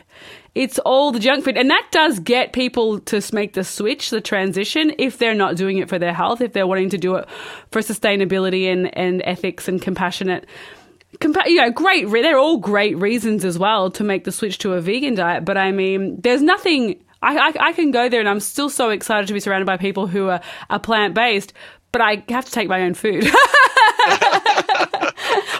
It's 0.55 0.79
all 0.79 1.11
the 1.11 1.19
junk 1.19 1.45
food, 1.45 1.57
and 1.57 1.69
that 1.69 1.87
does 1.91 2.19
get 2.19 2.53
people 2.53 2.99
to 3.01 3.21
make 3.33 3.53
the 3.53 3.63
switch, 3.63 4.09
the 4.09 4.21
transition, 4.21 4.93
if 4.97 5.17
they're 5.17 5.35
not 5.35 5.55
doing 5.55 5.77
it 5.77 5.89
for 5.89 5.99
their 5.99 6.13
health, 6.13 6.41
if 6.41 6.53
they're 6.53 6.67
wanting 6.67 6.89
to 6.89 6.97
do 6.97 7.15
it 7.15 7.27
for 7.71 7.81
sustainability 7.81 8.71
and, 8.71 8.95
and 8.97 9.21
ethics 9.25 9.67
and 9.67 9.81
compassionate 9.81 10.45
compa- 11.19 11.47
you 11.47 11.55
know, 11.55 11.71
great. 11.71 12.07
Re- 12.07 12.21
they're 12.21 12.37
all 12.37 12.57
great 12.57 12.97
reasons 12.97 13.45
as 13.45 13.57
well 13.57 13.91
to 13.91 14.03
make 14.03 14.23
the 14.23 14.31
switch 14.31 14.57
to 14.59 14.73
a 14.73 14.81
vegan 14.81 15.15
diet. 15.15 15.45
But 15.45 15.57
I 15.57 15.71
mean, 15.71 16.19
there's 16.21 16.41
nothing 16.41 17.03
I, 17.21 17.37
I, 17.37 17.53
I 17.67 17.73
can 17.73 17.91
go 17.91 18.09
there 18.09 18.19
and 18.19 18.29
I'm 18.29 18.39
still 18.39 18.69
so 18.69 18.89
excited 18.89 19.27
to 19.27 19.33
be 19.33 19.39
surrounded 19.39 19.65
by 19.65 19.77
people 19.77 20.07
who 20.07 20.29
are, 20.29 20.41
are 20.69 20.79
plant 20.79 21.13
based, 21.13 21.53
but 21.91 22.01
I 22.01 22.23
have 22.29 22.45
to 22.45 22.51
take 22.51 22.69
my 22.69 22.81
own 22.81 22.93
food. 22.93 23.23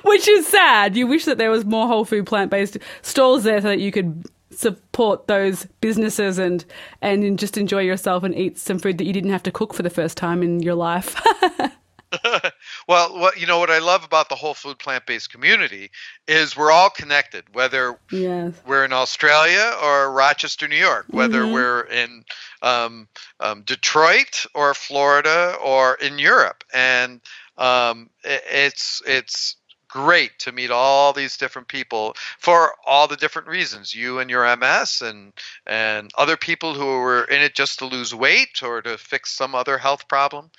Which 0.04 0.28
is 0.28 0.48
sad. 0.48 0.96
You 0.96 1.08
wish 1.08 1.26
that 1.26 1.38
there 1.38 1.52
was 1.52 1.66
more 1.66 1.88
whole 1.88 2.06
food 2.06 2.26
plant 2.26 2.52
based 2.52 2.78
stalls 3.02 3.44
there 3.44 3.62
so 3.62 3.68
that 3.68 3.80
you 3.80 3.92
could 3.92 4.26
support 4.52 5.28
those 5.28 5.66
businesses 5.82 6.38
and 6.38 6.66
and 7.02 7.38
just 7.38 7.58
enjoy 7.58 7.82
yourself 7.82 8.24
and 8.24 8.36
eat 8.36 8.58
some 8.58 8.80
food 8.80 8.98
that 8.98 9.06
you 9.06 9.14
didn't 9.14 9.32
have 9.32 9.44
to 9.44 9.52
cook 9.52 9.74
for 9.74 9.84
the 9.84 9.90
first 9.90 10.18
time 10.18 10.44
in 10.44 10.62
your 10.62 10.76
life. 10.76 11.16
well, 12.88 13.18
what 13.20 13.40
you 13.40 13.46
know 13.46 13.60
what 13.60 13.70
I 13.70 13.80
love 13.80 14.04
about 14.04 14.30
the 14.30 14.36
whole 14.36 14.54
food 14.54 14.80
plant 14.80 15.06
based 15.06 15.32
community 15.32 15.92
is 16.28 16.58
we're 16.58 16.72
all 16.72 16.90
connected, 16.90 17.44
whether 17.54 18.00
yes. 18.12 18.54
we're 18.66 18.86
in 18.86 18.94
Australia 18.94 19.74
or 19.84 20.12
Rochester, 20.12 20.68
New 20.68 20.76
York, 20.76 21.06
whether 21.10 21.44
mm-hmm. 21.44 21.54
we're 21.54 21.82
in 21.82 22.24
um, 22.62 23.08
um, 23.40 23.62
Detroit 23.62 24.46
or 24.56 24.74
Florida 24.74 25.56
or 25.64 25.96
in 25.96 26.20
Europe, 26.20 26.64
and 26.74 27.22
um, 27.58 28.10
it, 28.24 28.44
it's 28.50 29.02
it's 29.06 29.56
great 29.90 30.38
to 30.40 30.52
meet 30.52 30.72
all 30.72 31.12
these 31.14 31.38
different 31.38 31.68
people 31.68 32.16
for 32.38 32.74
all 32.86 33.08
the 33.08 33.18
different 33.18 33.48
reasons 33.48 33.96
you 33.96 34.20
and 34.20 34.30
your 34.30 34.56
ms 34.58 35.02
and 35.02 35.34
and 35.66 36.12
other 36.18 36.38
people 36.38 36.74
who 36.74 36.86
were 36.86 37.24
in 37.26 37.42
it 37.42 37.56
just 37.56 37.80
to 37.80 37.86
lose 37.86 38.14
weight 38.14 38.62
or 38.64 38.82
to 38.82 38.98
fix 38.98 39.32
some 39.32 39.56
other 39.56 39.78
health 39.78 40.08
problem 40.08 40.50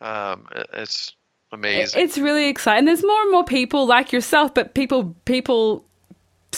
um, 0.00 0.46
it's 0.72 1.14
amazing. 1.52 2.02
It's 2.02 2.18
really 2.18 2.48
exciting. 2.48 2.84
There's 2.84 3.04
more 3.04 3.22
and 3.22 3.32
more 3.32 3.44
people 3.44 3.86
like 3.86 4.12
yourself, 4.12 4.54
but 4.54 4.74
people 4.74 5.16
people 5.24 5.87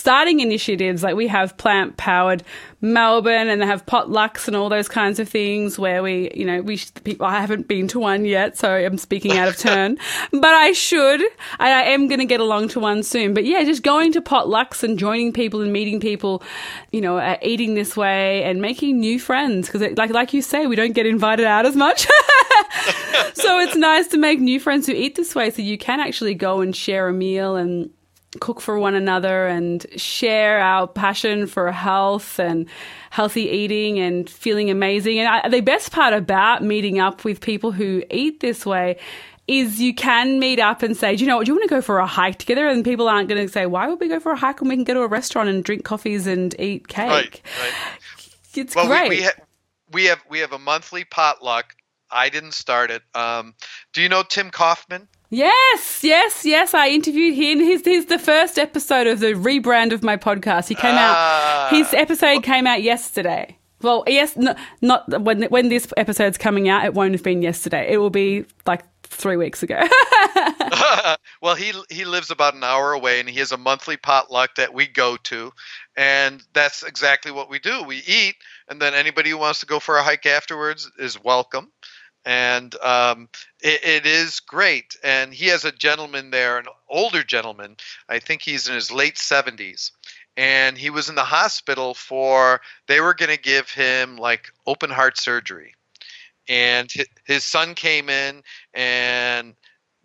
starting 0.00 0.40
initiatives 0.40 1.02
like 1.02 1.14
we 1.14 1.28
have 1.28 1.56
plant 1.58 1.96
powered 1.96 2.42
Melbourne 2.80 3.48
and 3.48 3.60
they 3.60 3.66
have 3.66 3.84
potlucks 3.84 4.46
and 4.46 4.56
all 4.56 4.70
those 4.70 4.88
kinds 4.88 5.18
of 5.18 5.28
things 5.28 5.78
where 5.78 6.02
we 6.02 6.30
you 6.34 6.46
know 6.46 6.62
we 6.62 6.78
people 7.04 7.26
I 7.26 7.40
haven't 7.40 7.68
been 7.68 7.86
to 7.88 8.00
one 8.00 8.24
yet 8.24 8.56
so 8.56 8.72
I'm 8.72 8.98
speaking 8.98 9.36
out 9.36 9.48
of 9.48 9.56
turn. 9.56 9.98
But 10.32 10.54
I 10.54 10.72
should 10.72 11.20
I, 11.58 11.70
I 11.70 11.82
am 11.90 12.08
going 12.08 12.20
to 12.20 12.24
get 12.24 12.40
along 12.40 12.68
to 12.68 12.80
one 12.80 13.02
soon. 13.02 13.34
But 13.34 13.44
yeah 13.44 13.62
just 13.64 13.82
going 13.82 14.12
to 14.12 14.22
potlucks 14.22 14.82
and 14.82 14.98
joining 14.98 15.32
people 15.32 15.60
and 15.60 15.72
meeting 15.72 16.00
people 16.00 16.42
you 16.90 17.00
know 17.02 17.18
uh, 17.18 17.36
eating 17.42 17.74
this 17.74 17.96
way 17.96 18.42
and 18.44 18.62
making 18.62 18.98
new 18.98 19.20
friends. 19.20 19.68
Because 19.68 19.96
like 19.98 20.10
like 20.10 20.32
you 20.32 20.40
say 20.40 20.66
we 20.66 20.76
don't 20.76 20.94
get 20.94 21.06
invited 21.06 21.44
out 21.44 21.66
as 21.66 21.76
much. 21.76 22.06
So 23.34 23.58
it's 23.58 23.76
nice 23.76 24.06
to 24.08 24.18
make 24.18 24.40
new 24.40 24.60
friends 24.60 24.86
who 24.86 24.92
eat 24.92 25.14
this 25.14 25.34
way 25.34 25.50
so 25.50 25.62
you 25.62 25.78
can 25.78 26.00
actually 26.00 26.34
go 26.34 26.60
and 26.60 26.74
share 26.74 27.08
a 27.08 27.12
meal 27.12 27.56
and 27.56 27.90
cook 28.38 28.60
for 28.60 28.78
one 28.78 28.94
another 28.94 29.46
and 29.48 29.84
share 29.96 30.60
our 30.60 30.86
passion 30.86 31.48
for 31.48 31.72
health 31.72 32.38
and 32.38 32.68
healthy 33.10 33.48
eating 33.48 33.98
and 33.98 34.30
feeling 34.30 34.70
amazing. 34.70 35.18
And 35.18 35.28
I, 35.28 35.48
the 35.48 35.60
best 35.60 35.90
part 35.90 36.14
about 36.14 36.62
meeting 36.62 37.00
up 37.00 37.24
with 37.24 37.40
people 37.40 37.72
who 37.72 38.04
eat 38.10 38.38
this 38.40 38.64
way 38.64 38.98
is 39.48 39.80
you 39.80 39.92
can 39.92 40.38
meet 40.38 40.60
up 40.60 40.84
and 40.84 40.96
say, 40.96 41.16
do 41.16 41.24
you 41.24 41.28
know 41.28 41.38
what, 41.38 41.46
do 41.46 41.50
you 41.50 41.56
want 41.56 41.68
to 41.68 41.74
go 41.74 41.82
for 41.82 41.98
a 41.98 42.06
hike 42.06 42.38
together? 42.38 42.68
And 42.68 42.84
people 42.84 43.08
aren't 43.08 43.28
going 43.28 43.44
to 43.44 43.52
say, 43.52 43.66
why 43.66 43.88
would 43.88 43.98
we 43.98 44.06
go 44.06 44.20
for 44.20 44.30
a 44.30 44.36
hike 44.36 44.60
when 44.60 44.68
we 44.68 44.76
can 44.76 44.84
go 44.84 44.94
to 44.94 45.00
a 45.00 45.08
restaurant 45.08 45.48
and 45.48 45.64
drink 45.64 45.84
coffees 45.84 46.28
and 46.28 46.54
eat 46.60 46.86
cake? 46.86 47.10
Right, 47.10 47.42
right. 47.60 48.28
It's 48.54 48.76
well, 48.76 48.86
great. 48.86 49.08
We, 49.08 49.16
we, 49.16 49.22
ha- 49.22 49.42
we, 49.92 50.04
have 50.04 50.22
we 50.30 50.38
have 50.38 50.52
a 50.52 50.58
monthly 50.58 51.02
potluck. 51.02 51.74
I 52.12 52.28
didn't 52.28 52.54
start 52.54 52.92
it. 52.92 53.02
Um, 53.14 53.54
do 53.92 54.02
you 54.02 54.08
know 54.08 54.22
Tim 54.22 54.50
Kaufman? 54.50 55.08
Yes, 55.30 56.02
yes, 56.02 56.44
yes. 56.44 56.74
I 56.74 56.88
interviewed 56.88 57.36
him. 57.36 57.60
He's, 57.60 57.84
he's 57.84 58.06
the 58.06 58.18
first 58.18 58.58
episode 58.58 59.06
of 59.06 59.20
the 59.20 59.34
rebrand 59.34 59.92
of 59.92 60.02
my 60.02 60.16
podcast. 60.16 60.66
He 60.66 60.74
came 60.74 60.96
out. 60.96 61.14
Ah. 61.16 61.68
His 61.70 61.94
episode 61.94 62.42
came 62.42 62.66
out 62.66 62.82
yesterday. 62.82 63.56
Well, 63.80 64.02
yes, 64.08 64.36
no, 64.36 64.56
not 64.82 65.22
when 65.22 65.44
when 65.44 65.68
this 65.68 65.90
episode's 65.96 66.36
coming 66.36 66.68
out. 66.68 66.84
It 66.84 66.94
won't 66.94 67.12
have 67.12 67.22
been 67.22 67.42
yesterday. 67.42 67.92
It 67.92 67.98
will 67.98 68.10
be 68.10 68.44
like 68.66 68.82
three 69.04 69.36
weeks 69.36 69.62
ago. 69.62 69.80
well, 71.40 71.54
he 71.54 71.72
he 71.88 72.04
lives 72.04 72.30
about 72.30 72.54
an 72.54 72.64
hour 72.64 72.92
away, 72.92 73.20
and 73.20 73.28
he 73.28 73.38
has 73.38 73.52
a 73.52 73.56
monthly 73.56 73.96
potluck 73.96 74.56
that 74.56 74.74
we 74.74 74.86
go 74.86 75.16
to, 75.16 75.52
and 75.96 76.42
that's 76.52 76.82
exactly 76.82 77.30
what 77.30 77.48
we 77.48 77.58
do. 77.58 77.84
We 77.84 78.02
eat, 78.06 78.34
and 78.68 78.82
then 78.82 78.94
anybody 78.94 79.30
who 79.30 79.38
wants 79.38 79.60
to 79.60 79.66
go 79.66 79.78
for 79.78 79.96
a 79.96 80.02
hike 80.02 80.26
afterwards 80.26 80.90
is 80.98 81.22
welcome 81.22 81.70
and 82.24 82.74
um, 82.82 83.28
it, 83.60 83.84
it 83.84 84.06
is 84.06 84.40
great. 84.40 84.96
And 85.02 85.32
he 85.32 85.46
has 85.46 85.64
a 85.64 85.72
gentleman 85.72 86.30
there, 86.30 86.58
an 86.58 86.66
older 86.88 87.22
gentleman. 87.22 87.76
I 88.08 88.18
think 88.18 88.42
he's 88.42 88.68
in 88.68 88.74
his 88.74 88.90
late 88.90 89.18
seventies, 89.18 89.92
and 90.36 90.76
he 90.76 90.90
was 90.90 91.08
in 91.08 91.14
the 91.14 91.24
hospital 91.24 91.94
for. 91.94 92.60
They 92.86 93.00
were 93.00 93.14
going 93.14 93.34
to 93.34 93.40
give 93.40 93.70
him 93.70 94.16
like 94.16 94.52
open 94.66 94.90
heart 94.90 95.18
surgery, 95.18 95.74
and 96.48 96.92
his 97.24 97.44
son 97.44 97.74
came 97.74 98.08
in 98.10 98.42
and, 98.74 99.54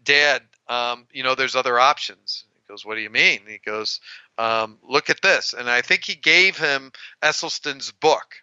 Dad, 0.03 0.43
um, 0.67 1.07
you 1.11 1.23
know, 1.23 1.33
there's 1.33 1.55
other 1.55 1.79
options. 1.79 2.45
He 2.53 2.61
goes, 2.71 2.85
What 2.85 2.95
do 2.95 3.01
you 3.01 3.09
mean? 3.09 3.39
He 3.47 3.59
goes, 3.65 3.99
um, 4.37 4.77
Look 4.87 5.09
at 5.09 5.21
this, 5.21 5.53
and 5.53 5.69
I 5.69 5.81
think 5.81 6.03
he 6.03 6.15
gave 6.15 6.57
him 6.57 6.91
Esselstyn's 7.23 7.91
book. 7.91 8.35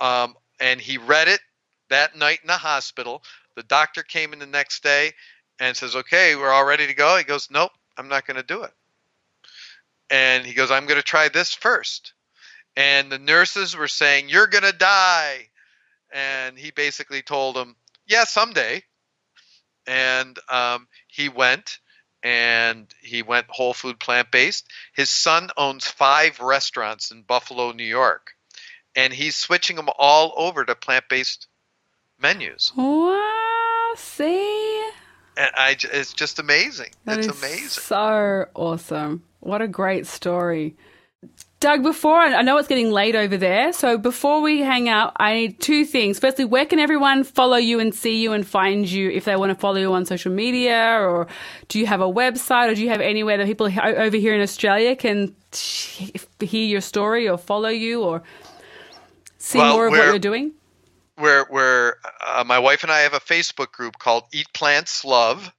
Um, 0.00 0.34
and 0.58 0.80
he 0.80 0.96
read 0.96 1.28
it 1.28 1.40
that 1.90 2.16
night 2.16 2.40
in 2.42 2.46
the 2.46 2.58
hospital. 2.58 3.22
The 3.56 3.62
doctor 3.62 4.02
came 4.02 4.32
in 4.32 4.38
the 4.38 4.46
next 4.46 4.82
day 4.82 5.12
and 5.58 5.76
says, 5.76 5.96
"Okay, 5.96 6.36
we're 6.36 6.50
all 6.50 6.64
ready 6.64 6.86
to 6.86 6.94
go." 6.94 7.16
He 7.16 7.24
goes, 7.24 7.50
"Nope, 7.50 7.72
I'm 7.96 8.08
not 8.08 8.26
going 8.26 8.36
to 8.36 8.42
do 8.42 8.62
it." 8.62 8.72
And 10.10 10.46
he 10.46 10.54
goes, 10.54 10.70
"I'm 10.70 10.86
going 10.86 11.00
to 11.00 11.02
try 11.02 11.28
this 11.28 11.54
first. 11.54 12.12
And 12.76 13.10
the 13.10 13.18
nurses 13.18 13.76
were 13.76 13.88
saying, 13.88 14.28
"You're 14.28 14.46
going 14.46 14.64
to 14.64 14.72
die." 14.72 15.50
And 16.10 16.58
he 16.58 16.70
basically 16.70 17.22
told 17.22 17.56
them, 17.56 17.76
"Yeah, 18.06 18.24
someday." 18.24 18.84
And 19.86 20.38
um, 20.48 20.86
he 21.08 21.28
went 21.28 21.78
and 22.22 22.92
he 23.00 23.22
went 23.22 23.46
whole 23.48 23.74
food 23.74 23.98
plant 23.98 24.30
based. 24.30 24.68
His 24.94 25.10
son 25.10 25.50
owns 25.56 25.86
five 25.86 26.40
restaurants 26.40 27.10
in 27.10 27.22
Buffalo, 27.22 27.72
New 27.72 27.84
York, 27.84 28.34
and 28.94 29.12
he's 29.12 29.36
switching 29.36 29.76
them 29.76 29.88
all 29.98 30.32
over 30.36 30.64
to 30.64 30.74
plant 30.74 31.04
based 31.08 31.47
menus. 32.20 32.72
Wow, 32.76 33.92
see? 33.96 34.90
And 35.36 35.50
I, 35.54 35.76
it's 35.92 36.12
just 36.12 36.38
amazing. 36.38 36.90
That 37.04 37.18
it's 37.18 37.28
is 37.28 37.38
amazing. 37.38 37.68
So 37.68 38.46
awesome. 38.54 39.22
What 39.40 39.62
a 39.62 39.68
great 39.68 40.06
story. 40.06 40.76
Doug, 41.60 41.82
before 41.82 42.16
I 42.16 42.42
know 42.42 42.56
it's 42.58 42.68
getting 42.68 42.92
late 42.92 43.16
over 43.16 43.36
there, 43.36 43.72
so 43.72 43.98
before 43.98 44.40
we 44.40 44.60
hang 44.60 44.88
out, 44.88 45.12
I 45.16 45.34
need 45.34 45.60
two 45.60 45.84
things. 45.84 46.20
Firstly, 46.20 46.44
where 46.44 46.64
can 46.64 46.78
everyone 46.78 47.24
follow 47.24 47.56
you 47.56 47.80
and 47.80 47.92
see 47.92 48.22
you 48.22 48.32
and 48.32 48.46
find 48.46 48.88
you 48.88 49.10
if 49.10 49.24
they 49.24 49.34
want 49.34 49.50
to 49.50 49.56
follow 49.56 49.78
you 49.78 49.92
on 49.92 50.06
social 50.06 50.30
media, 50.30 50.98
or 51.00 51.26
do 51.66 51.80
you 51.80 51.86
have 51.86 52.00
a 52.00 52.06
website, 52.06 52.70
or 52.70 52.76
do 52.76 52.82
you 52.82 52.90
have 52.90 53.00
anywhere 53.00 53.36
that 53.38 53.46
people 53.48 53.66
over 53.66 54.16
here 54.16 54.34
in 54.34 54.40
Australia 54.40 54.94
can 54.94 55.34
hear 56.38 56.64
your 56.64 56.80
story 56.80 57.28
or 57.28 57.36
follow 57.36 57.70
you 57.70 58.02
or 58.04 58.22
see 59.38 59.58
well, 59.58 59.74
more 59.74 59.86
of 59.88 59.92
what 59.92 60.06
you're 60.06 60.20
doing? 60.20 60.52
Where, 61.18 61.44
where 61.46 61.96
uh, 62.26 62.44
my 62.46 62.58
wife 62.58 62.82
and 62.82 62.92
I 62.92 63.00
have 63.00 63.14
a 63.14 63.20
Facebook 63.20 63.72
group 63.72 63.98
called 63.98 64.24
Eat 64.32 64.52
Plants 64.52 65.04
Love. 65.04 65.52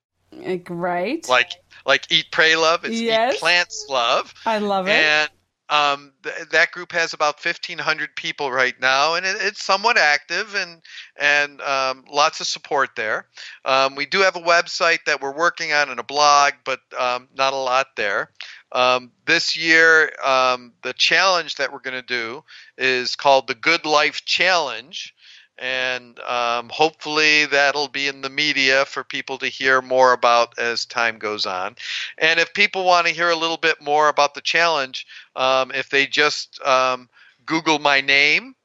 Great. 0.63 1.27
Like 1.27 1.51
like 1.85 2.11
Eat 2.11 2.27
Pray 2.31 2.55
Love. 2.55 2.85
It's 2.85 2.99
yes. 2.99 3.35
Eat 3.35 3.39
Plants 3.39 3.87
Love. 3.89 4.33
I 4.45 4.59
love 4.59 4.87
it. 4.87 4.91
And 4.91 5.29
um, 5.69 6.13
th- 6.23 6.49
that 6.51 6.71
group 6.71 6.91
has 6.93 7.13
about 7.13 7.43
1,500 7.43 8.15
people 8.15 8.51
right 8.51 8.73
now, 8.81 9.13
and 9.13 9.25
it, 9.25 9.37
it's 9.39 9.63
somewhat 9.63 9.97
active 9.97 10.55
and 10.55 10.81
and 11.15 11.61
um, 11.61 12.05
lots 12.11 12.41
of 12.41 12.47
support 12.47 12.91
there. 12.95 13.27
Um, 13.65 13.95
we 13.95 14.05
do 14.05 14.19
have 14.19 14.35
a 14.35 14.41
website 14.41 15.05
that 15.05 15.21
we're 15.21 15.35
working 15.35 15.71
on 15.71 15.89
and 15.89 15.99
a 15.99 16.03
blog, 16.03 16.53
but 16.65 16.79
um, 16.97 17.27
not 17.37 17.53
a 17.53 17.57
lot 17.57 17.87
there. 17.95 18.31
Um, 18.71 19.11
this 19.25 19.57
year, 19.57 20.11
um, 20.23 20.73
the 20.83 20.93
challenge 20.93 21.55
that 21.55 21.71
we're 21.71 21.79
going 21.79 21.99
to 21.99 22.01
do 22.01 22.43
is 22.77 23.15
called 23.15 23.47
the 23.47 23.55
Good 23.55 23.85
Life 23.85 24.25
Challenge 24.25 25.13
and 25.59 26.17
um, 26.21 26.69
hopefully 26.69 27.45
that'll 27.45 27.89
be 27.89 28.07
in 28.07 28.21
the 28.21 28.29
media 28.29 28.85
for 28.85 29.03
people 29.03 29.37
to 29.39 29.47
hear 29.47 29.81
more 29.81 30.13
about 30.13 30.57
as 30.57 30.85
time 30.85 31.19
goes 31.19 31.45
on. 31.45 31.75
And 32.17 32.39
if 32.39 32.53
people 32.53 32.85
want 32.85 33.07
to 33.07 33.13
hear 33.13 33.29
a 33.29 33.35
little 33.35 33.57
bit 33.57 33.81
more 33.81 34.07
about 34.07 34.33
the 34.33 34.41
challenge, 34.41 35.05
um, 35.35 35.71
if 35.71 35.89
they 35.89 36.07
just 36.07 36.61
um, 36.65 37.09
Google 37.45 37.77
my 37.77 37.99
name, 37.99 38.55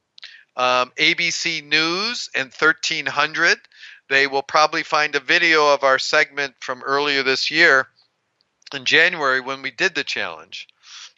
um, 0.55 0.91
ABC 0.97 1.63
News, 1.65 2.29
and 2.33 2.45
1300, 2.45 3.57
they 4.09 4.27
will 4.27 4.43
probably 4.43 4.83
find 4.83 5.15
a 5.15 5.19
video 5.19 5.73
of 5.73 5.83
our 5.83 5.99
segment 5.99 6.55
from 6.61 6.81
earlier 6.81 7.23
this 7.23 7.51
year 7.51 7.87
in 8.73 8.85
January 8.85 9.41
when 9.41 9.61
we 9.61 9.71
did 9.71 9.95
the 9.95 10.03
challenge. 10.03 10.67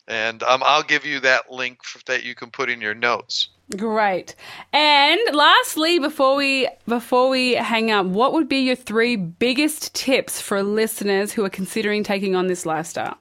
And 0.07 0.41
um, 0.43 0.63
I'll 0.65 0.83
give 0.83 1.05
you 1.05 1.19
that 1.21 1.51
link 1.51 1.79
that 2.05 2.23
you 2.23 2.33
can 2.33 2.49
put 2.49 2.69
in 2.69 2.79
your 2.79 2.95
notes. 2.95 3.49
Great. 3.75 4.35
And 4.71 5.19
lastly, 5.33 5.99
before 5.99 6.37
we 6.37 6.69
before 6.87 7.27
we 7.29 7.55
hang 7.55 7.91
up, 7.91 8.05
what 8.05 8.31
would 8.31 8.47
be 8.47 8.59
your 8.59 8.77
three 8.77 9.17
biggest 9.17 9.93
tips 9.93 10.39
for 10.39 10.63
listeners 10.63 11.33
who 11.33 11.43
are 11.43 11.49
considering 11.49 12.03
taking 12.03 12.33
on 12.33 12.47
this 12.47 12.65
lifestyle? 12.65 13.17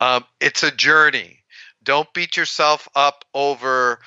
Um, 0.00 0.24
it's 0.40 0.62
a 0.62 0.70
journey. 0.70 1.42
Don't 1.82 2.12
beat 2.14 2.36
yourself 2.36 2.88
up 2.94 3.24
over 3.34 3.98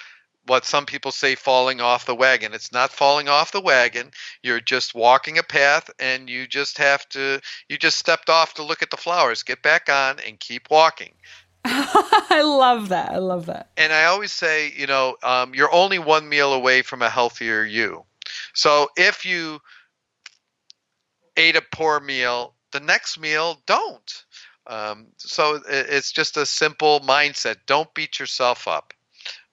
what 0.48 0.66
some 0.66 0.86
people 0.86 1.12
say 1.12 1.36
falling 1.36 1.82
off 1.82 2.06
the 2.06 2.16
wagon. 2.16 2.53
It's 2.53 2.72
not 2.72 2.91
falling 2.91 3.28
off 3.28 3.52
the 3.52 3.62
wagon. 3.62 4.12
You're 4.41 4.60
just 4.60 4.95
walking 4.95 5.38
a 5.38 5.44
path 5.44 5.90
and 5.99 6.30
you 6.30 6.48
just 6.48 6.78
have 6.78 7.08
to 7.10 7.41
you 7.70 7.78
just 7.78 7.98
stepped 7.98 8.30
off 8.30 8.53
to 8.56 8.64
look 8.64 8.82
at 8.82 8.91
the 8.91 8.98
flowers. 8.98 9.44
Get 9.44 9.62
back 9.62 9.90
on 9.90 10.20
and 10.26 10.40
keep 10.40 10.70
walking. 10.70 11.14
I 11.66 12.42
love 12.44 12.90
that. 12.90 13.12
I 13.12 13.18
love 13.18 13.46
that. 13.48 13.70
And 13.78 13.94
I 13.94 14.06
always 14.06 14.32
say, 14.32 14.72
you 14.76 14.88
know, 14.88 15.18
um, 15.24 15.54
you're 15.54 15.74
only 15.74 16.00
one 16.00 16.28
meal 16.28 16.54
away 16.54 16.82
from 16.82 17.02
a 17.02 17.10
healthier 17.10 17.64
you. 17.64 18.06
So 18.54 18.90
if 18.98 19.26
you 19.26 19.60
ate 21.38 21.56
a 21.56 21.62
poor 21.62 22.00
meal, 22.00 22.54
the 22.72 22.80
next 22.80 23.20
meal 23.20 23.62
don't. 23.66 24.24
Um, 24.68 25.08
so 25.18 25.60
it's 25.68 26.12
just 26.12 26.38
a 26.38 26.46
simple 26.46 27.00
mindset. 27.02 27.58
Don't 27.66 27.94
beat 27.94 28.20
yourself 28.20 28.68
up. 28.68 28.94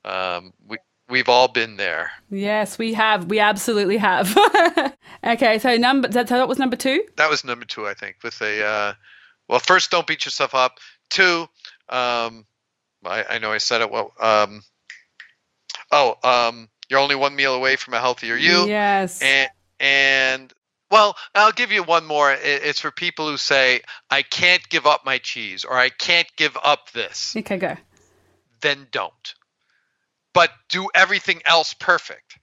Um, 0.04 0.52
we 0.66 0.78
we've 1.08 1.28
all 1.28 1.48
been 1.48 1.76
there. 1.76 2.10
Yes, 2.30 2.78
we 2.78 2.92
have. 2.94 3.26
We 3.26 3.40
absolutely 3.40 3.96
have. 3.96 4.36
okay, 5.24 5.58
so 5.58 5.76
number 5.76 6.08
that, 6.08 6.28
that 6.28 6.48
was 6.48 6.58
number 6.58 6.76
two. 6.76 7.04
That 7.16 7.30
was 7.30 7.44
number 7.44 7.64
two, 7.64 7.86
I 7.86 7.94
think. 7.94 8.16
With 8.22 8.40
a 8.42 8.64
uh, 8.64 8.94
well, 9.48 9.58
first, 9.58 9.90
don't 9.90 10.06
beat 10.06 10.24
yourself 10.24 10.54
up. 10.54 10.78
Two, 11.10 11.48
um, 11.90 12.46
I, 13.04 13.24
I, 13.30 13.38
know 13.38 13.52
I 13.52 13.58
said 13.58 13.80
it 13.80 13.90
well. 13.90 14.12
Um, 14.20 14.62
oh, 15.90 16.16
um, 16.22 16.68
you're 16.88 17.00
only 17.00 17.16
one 17.16 17.36
meal 17.36 17.54
away 17.54 17.76
from 17.76 17.94
a 17.94 18.00
healthier 18.00 18.36
you. 18.36 18.66
Yes. 18.66 19.20
And, 19.22 19.50
and 19.80 20.52
well, 20.90 21.16
I'll 21.34 21.52
give 21.52 21.70
you 21.70 21.82
one 21.82 22.06
more. 22.06 22.32
It's 22.32 22.80
for 22.80 22.90
people 22.90 23.28
who 23.28 23.36
say, 23.36 23.82
I 24.10 24.22
can't 24.22 24.66
give 24.68 24.86
up 24.86 25.04
my 25.04 25.18
cheese 25.18 25.64
or 25.64 25.74
I 25.74 25.90
can't 25.90 26.28
give 26.36 26.56
up 26.62 26.90
this. 26.92 27.34
Okay, 27.36 27.58
go. 27.58 27.76
Then 28.60 28.86
don't. 28.90 29.34
But 30.32 30.50
do 30.68 30.88
everything 30.94 31.42
else 31.44 31.74
perfect. 31.74 32.38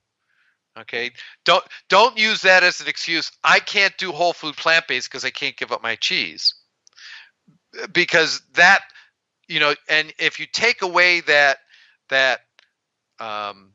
Okay? 0.78 1.12
Don't 1.44 1.64
don't 1.88 2.18
use 2.18 2.42
that 2.42 2.62
as 2.62 2.80
an 2.80 2.88
excuse. 2.88 3.32
I 3.42 3.60
can't 3.60 3.96
do 3.96 4.12
whole 4.12 4.32
food 4.32 4.56
plant 4.56 4.86
based 4.86 5.10
because 5.10 5.24
I 5.24 5.30
can't 5.30 5.56
give 5.56 5.72
up 5.72 5.82
my 5.82 5.96
cheese. 5.96 6.54
Because 7.92 8.42
that 8.54 8.82
you 9.48 9.60
know, 9.60 9.74
and 9.88 10.12
if 10.18 10.40
you 10.40 10.46
take 10.52 10.82
away 10.82 11.20
that 11.22 11.58
that 12.08 12.40
um, 13.18 13.72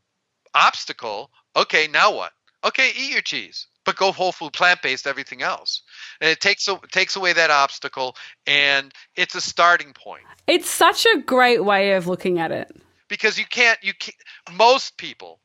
obstacle, 0.53 1.31
okay, 1.55 1.87
now 1.87 2.13
what? 2.13 2.31
Okay, 2.63 2.91
eat 2.95 3.11
your 3.11 3.21
cheese, 3.21 3.67
but 3.85 3.95
go 3.95 4.11
whole 4.11 4.31
food, 4.31 4.53
plant 4.53 4.81
based, 4.81 5.07
everything 5.07 5.41
else. 5.41 5.81
And 6.19 6.29
it 6.29 6.39
takes 6.39 6.67
takes 6.91 7.15
away 7.15 7.33
that 7.33 7.49
obstacle, 7.49 8.15
and 8.45 8.93
it's 9.15 9.35
a 9.35 9.41
starting 9.41 9.93
point. 9.93 10.23
It's 10.47 10.69
such 10.69 11.05
a 11.05 11.19
great 11.19 11.63
way 11.63 11.93
of 11.93 12.07
looking 12.07 12.39
at 12.39 12.51
it 12.51 12.71
because 13.11 13.37
you 13.37 13.45
can't 13.45 13.77
you 13.83 13.93
can't, 13.93 14.15
most 14.53 14.97
people 14.97 15.39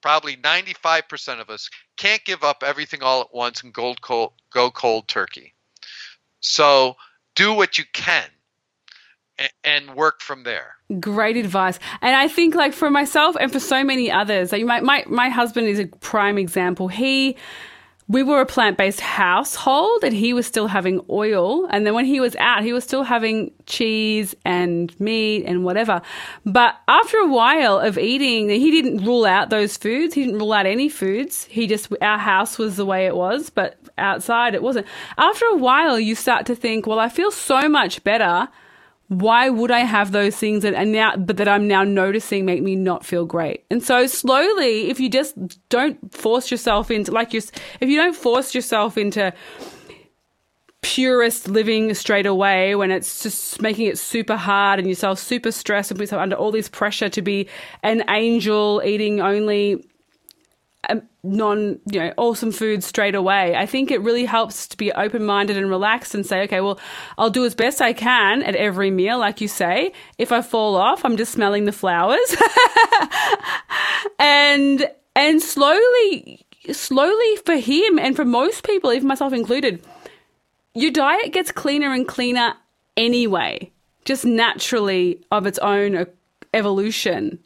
probably 0.00 0.36
95% 0.36 1.40
of 1.40 1.48
us 1.48 1.70
can't 1.96 2.24
give 2.24 2.42
up 2.42 2.62
everything 2.64 3.02
all 3.02 3.20
at 3.20 3.32
once 3.32 3.62
and 3.62 3.72
go 3.72 3.94
cold, 4.00 4.32
go 4.52 4.70
cold 4.70 5.06
turkey 5.08 5.54
so 6.40 6.96
do 7.34 7.54
what 7.54 7.78
you 7.78 7.84
can 7.92 8.24
and 9.64 9.94
work 9.94 10.20
from 10.20 10.44
there. 10.44 10.76
Great 11.00 11.36
advice. 11.36 11.78
And 12.00 12.14
I 12.16 12.28
think 12.28 12.54
like 12.54 12.72
for 12.72 12.90
myself 12.90 13.36
and 13.40 13.52
for 13.52 13.60
so 13.60 13.82
many 13.84 14.10
others, 14.10 14.52
like 14.52 14.64
my, 14.64 14.80
my, 14.80 15.04
my 15.08 15.28
husband 15.28 15.68
is 15.68 15.78
a 15.78 15.86
prime 15.86 16.38
example. 16.38 16.88
He, 16.88 17.36
we 18.08 18.22
were 18.22 18.40
a 18.40 18.46
plant 18.46 18.76
based 18.76 19.00
household 19.00 20.04
and 20.04 20.14
he 20.14 20.34
was 20.34 20.46
still 20.46 20.66
having 20.66 21.00
oil. 21.08 21.66
And 21.70 21.86
then 21.86 21.94
when 21.94 22.04
he 22.04 22.20
was 22.20 22.36
out, 22.36 22.62
he 22.62 22.72
was 22.72 22.84
still 22.84 23.04
having 23.04 23.52
cheese 23.66 24.34
and 24.44 24.98
meat 25.00 25.44
and 25.46 25.64
whatever. 25.64 26.02
But 26.44 26.76
after 26.88 27.16
a 27.18 27.26
while 27.26 27.78
of 27.78 27.96
eating, 27.96 28.50
he 28.50 28.70
didn't 28.70 29.04
rule 29.04 29.24
out 29.24 29.50
those 29.50 29.76
foods. 29.76 30.14
He 30.14 30.24
didn't 30.24 30.40
rule 30.40 30.52
out 30.52 30.66
any 30.66 30.88
foods. 30.88 31.44
He 31.44 31.66
just, 31.66 31.92
our 32.02 32.18
house 32.18 32.58
was 32.58 32.76
the 32.76 32.84
way 32.84 33.06
it 33.06 33.16
was, 33.16 33.48
but 33.48 33.78
outside 33.96 34.54
it 34.54 34.62
wasn't. 34.62 34.86
After 35.16 35.46
a 35.46 35.56
while, 35.56 35.98
you 35.98 36.14
start 36.14 36.44
to 36.46 36.54
think, 36.54 36.86
well, 36.86 36.98
I 36.98 37.08
feel 37.08 37.30
so 37.30 37.68
much 37.68 38.04
better 38.04 38.48
why 39.20 39.50
would 39.50 39.70
I 39.70 39.80
have 39.80 40.12
those 40.12 40.36
things 40.36 40.62
that 40.62 40.74
are 40.74 40.84
now, 40.84 41.16
but 41.16 41.36
that 41.36 41.48
I'm 41.48 41.68
now 41.68 41.84
noticing 41.84 42.44
make 42.44 42.62
me 42.62 42.76
not 42.76 43.04
feel 43.04 43.26
great? 43.26 43.64
And 43.70 43.82
so 43.82 44.06
slowly, 44.06 44.90
if 44.90 44.98
you 44.98 45.08
just 45.08 45.34
don't 45.68 46.14
force 46.14 46.50
yourself 46.50 46.90
into, 46.90 47.12
like 47.12 47.32
you, 47.32 47.40
if 47.80 47.88
you 47.88 47.96
don't 47.96 48.16
force 48.16 48.54
yourself 48.54 48.96
into 48.96 49.32
purist 50.82 51.48
living 51.48 51.94
straight 51.94 52.26
away 52.26 52.74
when 52.74 52.90
it's 52.90 53.22
just 53.22 53.62
making 53.62 53.86
it 53.86 53.96
super 53.96 54.36
hard 54.36 54.80
and 54.80 54.88
yourself 54.88 55.18
super 55.18 55.52
stressed 55.52 55.90
and 55.90 55.98
put 55.98 56.04
yourself 56.04 56.20
under 56.20 56.34
all 56.34 56.50
this 56.50 56.68
pressure 56.68 57.08
to 57.08 57.22
be 57.22 57.48
an 57.84 58.02
angel 58.08 58.82
eating 58.84 59.20
only 59.20 59.84
Um, 60.88 61.02
non, 61.22 61.78
you 61.86 62.00
know, 62.00 62.12
awesome 62.16 62.50
food 62.50 62.82
straight 62.82 63.14
away. 63.14 63.54
I 63.54 63.66
think 63.66 63.90
it 63.90 64.00
really 64.00 64.24
helps 64.24 64.66
to 64.68 64.76
be 64.76 64.90
open 64.90 65.24
minded 65.24 65.56
and 65.56 65.68
relaxed 65.68 66.14
and 66.14 66.26
say, 66.26 66.42
okay, 66.42 66.60
well, 66.60 66.80
I'll 67.16 67.30
do 67.30 67.44
as 67.44 67.54
best 67.54 67.80
I 67.80 67.92
can 67.92 68.42
at 68.42 68.56
every 68.56 68.90
meal, 68.90 69.18
like 69.18 69.40
you 69.40 69.46
say. 69.46 69.92
If 70.18 70.32
I 70.32 70.42
fall 70.42 70.74
off, 70.74 71.04
I'm 71.04 71.16
just 71.16 71.32
smelling 71.32 71.66
the 71.66 71.72
flowers. 71.72 72.36
and, 74.18 74.90
and 75.14 75.40
slowly, 75.40 76.44
slowly 76.72 77.36
for 77.46 77.56
him 77.56 78.00
and 78.00 78.16
for 78.16 78.24
most 78.24 78.64
people, 78.64 78.92
even 78.92 79.06
myself 79.06 79.32
included, 79.32 79.84
your 80.74 80.90
diet 80.90 81.32
gets 81.32 81.52
cleaner 81.52 81.92
and 81.92 82.08
cleaner 82.08 82.54
anyway, 82.96 83.70
just 84.04 84.24
naturally 84.24 85.24
of 85.30 85.46
its 85.46 85.58
own 85.58 86.06
evolution. 86.54 87.38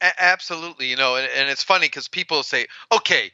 A- 0.00 0.22
absolutely, 0.22 0.86
you 0.88 0.96
know, 0.96 1.16
and, 1.16 1.28
and 1.30 1.48
it's 1.48 1.62
funny 1.62 1.86
because 1.86 2.08
people 2.08 2.42
say, 2.42 2.66
"Okay, 2.92 3.32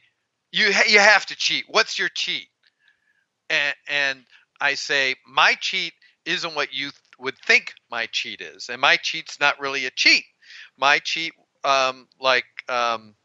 you 0.51 0.73
ha- 0.73 0.85
you 0.87 0.99
have 0.99 1.25
to 1.27 1.35
cheat. 1.35 1.65
What's 1.67 1.99
your 1.99 2.09
cheat?" 2.09 2.49
And, 3.49 3.75
and 3.87 4.25
I 4.61 4.75
say, 4.75 5.15
"My 5.27 5.55
cheat 5.55 5.93
isn't 6.25 6.55
what 6.55 6.73
you 6.73 6.91
th- 6.91 7.01
would 7.19 7.37
think 7.39 7.73
my 7.89 8.07
cheat 8.07 8.41
is, 8.41 8.69
and 8.69 8.81
my 8.81 8.97
cheat's 8.97 9.39
not 9.39 9.59
really 9.59 9.85
a 9.85 9.91
cheat. 9.91 10.25
My 10.77 10.99
cheat, 10.99 11.33
um, 11.63 12.07
like, 12.19 12.45
um, 12.69 13.15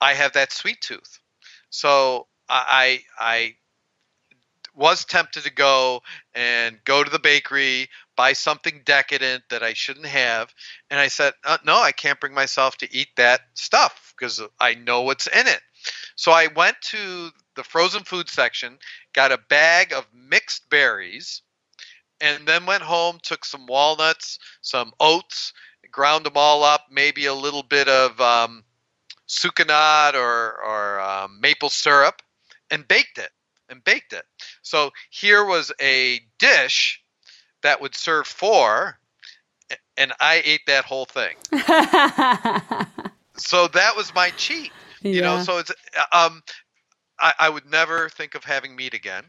I 0.00 0.14
have 0.14 0.32
that 0.34 0.52
sweet 0.52 0.80
tooth, 0.82 1.20
so 1.70 2.28
I 2.48 3.04
I 3.18 3.56
was 4.80 5.04
tempted 5.04 5.44
to 5.44 5.52
go 5.52 6.02
and 6.34 6.78
go 6.84 7.04
to 7.04 7.10
the 7.10 7.18
bakery, 7.18 7.88
buy 8.16 8.32
something 8.32 8.80
decadent 8.84 9.44
that 9.50 9.62
I 9.62 9.74
shouldn't 9.74 10.06
have, 10.06 10.52
and 10.90 10.98
I 10.98 11.08
said, 11.08 11.34
uh, 11.44 11.58
"No, 11.64 11.78
I 11.78 11.92
can't 11.92 12.18
bring 12.18 12.34
myself 12.34 12.78
to 12.78 12.92
eat 12.92 13.08
that 13.16 13.42
stuff 13.54 14.14
because 14.16 14.40
I 14.58 14.74
know 14.74 15.02
what's 15.02 15.26
in 15.26 15.46
it." 15.46 15.60
So 16.16 16.32
I 16.32 16.46
went 16.48 16.80
to 16.82 17.30
the 17.56 17.62
frozen 17.62 18.04
food 18.04 18.30
section, 18.30 18.78
got 19.12 19.32
a 19.32 19.38
bag 19.38 19.92
of 19.92 20.06
mixed 20.14 20.70
berries, 20.70 21.42
and 22.20 22.48
then 22.48 22.66
went 22.66 22.82
home, 22.82 23.18
took 23.22 23.44
some 23.44 23.66
walnuts, 23.66 24.38
some 24.62 24.92
oats, 24.98 25.52
ground 25.90 26.24
them 26.24 26.36
all 26.36 26.64
up, 26.64 26.86
maybe 26.90 27.26
a 27.26 27.34
little 27.34 27.62
bit 27.62 27.88
of 27.88 28.18
um, 28.20 28.64
sucanat 29.28 30.14
or, 30.14 30.62
or 30.62 31.00
um, 31.00 31.38
maple 31.40 31.70
syrup, 31.70 32.22
and 32.70 32.88
baked 32.88 33.18
it. 33.18 33.30
And 33.68 33.84
baked 33.84 34.12
it. 34.12 34.24
So 34.62 34.90
here 35.10 35.44
was 35.44 35.72
a 35.80 36.20
dish 36.38 37.02
that 37.62 37.80
would 37.80 37.94
serve 37.94 38.26
four, 38.26 38.98
and 39.96 40.12
I 40.20 40.42
ate 40.44 40.62
that 40.66 40.84
whole 40.84 41.06
thing. 41.06 41.34
so 43.36 43.68
that 43.68 43.96
was 43.96 44.14
my 44.14 44.30
cheat. 44.30 44.72
You 45.12 45.20
Yeah. 45.20 45.22
know, 45.22 45.38
so 45.38 45.58
it's 45.58 45.72
um, 46.12 46.42
I, 47.20 47.34
I 47.38 47.48
would 47.48 47.70
never 47.70 48.08
think 48.08 48.34
of 48.34 48.44
having 48.44 48.76
meat 48.76 48.94
again, 48.94 49.24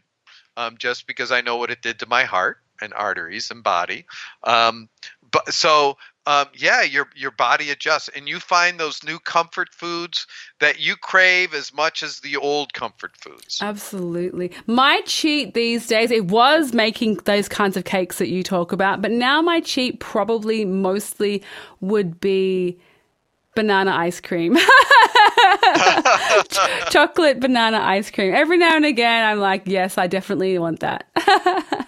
um, 0.57 0.77
just 0.77 1.07
because 1.07 1.31
I 1.31 1.41
know 1.41 1.57
what 1.57 1.71
it 1.71 1.81
did 1.81 1.99
to 1.99 2.05
my 2.07 2.23
heart 2.23 2.57
and 2.81 2.93
arteries 2.93 3.51
and 3.51 3.63
body. 3.63 4.05
Um, 4.43 4.89
but 5.31 5.53
so 5.53 5.97
um, 6.27 6.47
yeah, 6.55 6.83
your 6.83 7.07
your 7.15 7.31
body 7.31 7.71
adjusts, 7.71 8.09
and 8.09 8.27
you 8.27 8.39
find 8.39 8.79
those 8.79 9.03
new 9.03 9.17
comfort 9.17 9.69
foods 9.73 10.27
that 10.59 10.79
you 10.79 10.95
crave 10.95 11.53
as 11.53 11.73
much 11.73 12.03
as 12.03 12.19
the 12.19 12.37
old 12.37 12.73
comfort 12.73 13.17
foods. 13.17 13.59
Absolutely. 13.61 14.51
My 14.67 15.01
cheat 15.05 15.55
these 15.55 15.87
days, 15.87 16.11
it 16.11 16.25
was 16.25 16.73
making 16.73 17.15
those 17.25 17.47
kinds 17.47 17.75
of 17.75 17.85
cakes 17.85 18.19
that 18.19 18.27
you 18.27 18.43
talk 18.43 18.71
about, 18.71 19.01
but 19.01 19.11
now 19.11 19.41
my 19.41 19.61
cheat 19.61 19.99
probably 19.99 20.63
mostly 20.63 21.41
would 21.79 22.19
be 22.19 22.79
banana 23.55 23.91
ice 23.91 24.21
cream. 24.21 24.57
Chocolate 26.89 27.39
banana 27.39 27.79
ice 27.79 28.11
cream. 28.11 28.33
Every 28.33 28.57
now 28.57 28.75
and 28.75 28.85
again, 28.85 29.27
I'm 29.27 29.39
like, 29.39 29.63
yes, 29.65 29.97
I 29.97 30.07
definitely 30.07 30.57
want 30.59 30.81
that. 30.81 31.07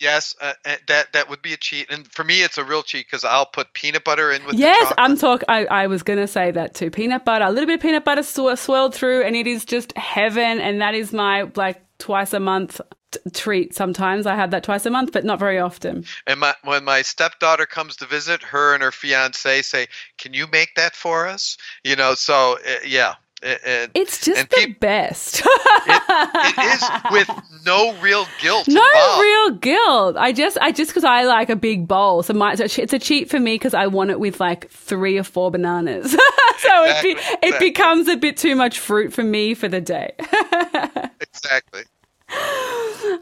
Yes, 0.00 0.34
uh, 0.40 0.54
uh, 0.64 0.76
that 0.88 1.12
that 1.12 1.28
would 1.28 1.42
be 1.42 1.52
a 1.52 1.58
cheat, 1.58 1.90
and 1.90 2.10
for 2.10 2.24
me, 2.24 2.42
it's 2.42 2.56
a 2.56 2.64
real 2.64 2.82
cheat 2.82 3.06
because 3.06 3.22
I'll 3.22 3.44
put 3.44 3.74
peanut 3.74 4.02
butter 4.02 4.32
in 4.32 4.44
with 4.46 4.56
yes. 4.56 4.92
I'm 4.96 5.16
talk. 5.16 5.44
I, 5.46 5.66
I 5.66 5.86
was 5.88 6.02
gonna 6.02 6.26
say 6.26 6.50
that 6.50 6.74
too. 6.74 6.90
Peanut 6.90 7.26
butter, 7.26 7.44
a 7.44 7.50
little 7.50 7.66
bit 7.66 7.74
of 7.74 7.80
peanut 7.82 8.04
butter 8.04 8.22
sw- 8.22 8.58
swirled 8.58 8.94
through, 8.94 9.22
and 9.24 9.36
it 9.36 9.46
is 9.46 9.66
just 9.66 9.96
heaven. 9.98 10.58
And 10.58 10.80
that 10.80 10.94
is 10.94 11.12
my 11.12 11.42
like 11.54 11.82
twice 11.98 12.32
a 12.32 12.40
month 12.40 12.80
t- 13.10 13.20
treat. 13.34 13.74
Sometimes 13.74 14.26
I 14.26 14.36
have 14.36 14.52
that 14.52 14.64
twice 14.64 14.86
a 14.86 14.90
month, 14.90 15.12
but 15.12 15.24
not 15.24 15.38
very 15.38 15.58
often. 15.58 16.06
And 16.26 16.40
my, 16.40 16.54
when 16.64 16.84
my 16.84 17.02
stepdaughter 17.02 17.66
comes 17.66 17.96
to 17.96 18.06
visit, 18.06 18.42
her 18.42 18.72
and 18.72 18.82
her 18.82 18.92
fiance 18.92 19.60
say, 19.60 19.86
"Can 20.16 20.32
you 20.32 20.46
make 20.46 20.74
that 20.76 20.96
for 20.96 21.26
us?" 21.26 21.58
You 21.84 21.96
know, 21.96 22.14
so 22.14 22.58
uh, 22.66 22.76
yeah, 22.86 23.16
it, 23.42 23.60
it, 23.64 23.90
It's 23.94 24.24
just 24.24 24.38
And 24.40 24.48
the 24.50 24.56
peop- 24.66 24.80
best. 24.80 25.42
it 25.86 26.58
is 26.74 26.84
with 27.10 27.30
no 27.64 27.94
real 28.00 28.26
guilt. 28.40 28.68
no 28.68 28.84
involved. 28.84 29.22
real 29.22 29.50
guilt. 29.52 30.16
I 30.18 30.32
just, 30.32 30.58
I 30.60 30.72
just 30.72 30.90
because 30.90 31.04
I 31.04 31.24
like 31.24 31.48
a 31.50 31.56
big 31.56 31.88
bowl, 31.88 32.22
so 32.22 32.34
my, 32.34 32.54
so 32.54 32.64
it's 32.64 32.92
a 32.92 32.98
cheat 32.98 33.30
for 33.30 33.40
me 33.40 33.54
because 33.54 33.72
I 33.74 33.86
want 33.86 34.10
it 34.10 34.20
with 34.20 34.40
like 34.40 34.70
three 34.70 35.16
or 35.18 35.24
four 35.24 35.50
bananas. 35.50 36.10
so 36.58 36.84
it, 36.84 37.02
be, 37.02 37.10
Exactly, 37.12 37.48
it 37.48 37.58
becomes 37.58 38.08
a 38.08 38.16
bit 38.16 38.36
too 38.36 38.54
much 38.54 38.78
fruit 38.78 39.12
for 39.12 39.22
me 39.24 39.54
for 39.54 39.68
the 39.68 39.80
day. 39.80 40.12
exactly. 41.20 41.82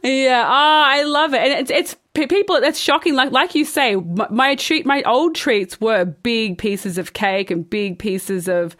Yeah, 0.03 0.45
oh, 0.47 0.83
I 0.87 1.03
love 1.05 1.33
it, 1.35 1.41
and 1.41 1.53
it's 1.53 1.71
it's 1.71 1.97
people. 2.13 2.61
That's 2.61 2.79
shocking. 2.79 3.15
Like 3.15 3.33
like 3.33 3.55
you 3.55 3.65
say, 3.65 3.97
my, 3.97 4.27
my 4.31 4.55
treat, 4.55 4.85
my 4.85 5.03
old 5.05 5.35
treats 5.35 5.81
were 5.81 6.05
big 6.05 6.59
pieces 6.59 6.99
of 6.99 7.15
cake 7.15 7.51
and 7.51 7.69
big 7.69 7.99
pieces 7.99 8.49
of, 8.49 8.77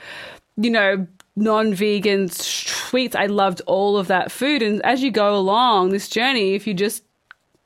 you 0.57 0.71
know, 0.71 1.07
non-vegan 1.39 2.29
sweets. 2.29 3.15
I 3.15 3.27
loved 3.27 3.63
all 3.67 3.97
of 3.97 4.09
that 4.09 4.31
food, 4.31 4.63
and 4.63 4.85
as 4.85 5.03
you 5.03 5.11
go 5.11 5.37
along 5.37 5.91
this 5.91 6.09
journey, 6.09 6.55
if 6.55 6.67
you 6.67 6.75
just 6.75 7.05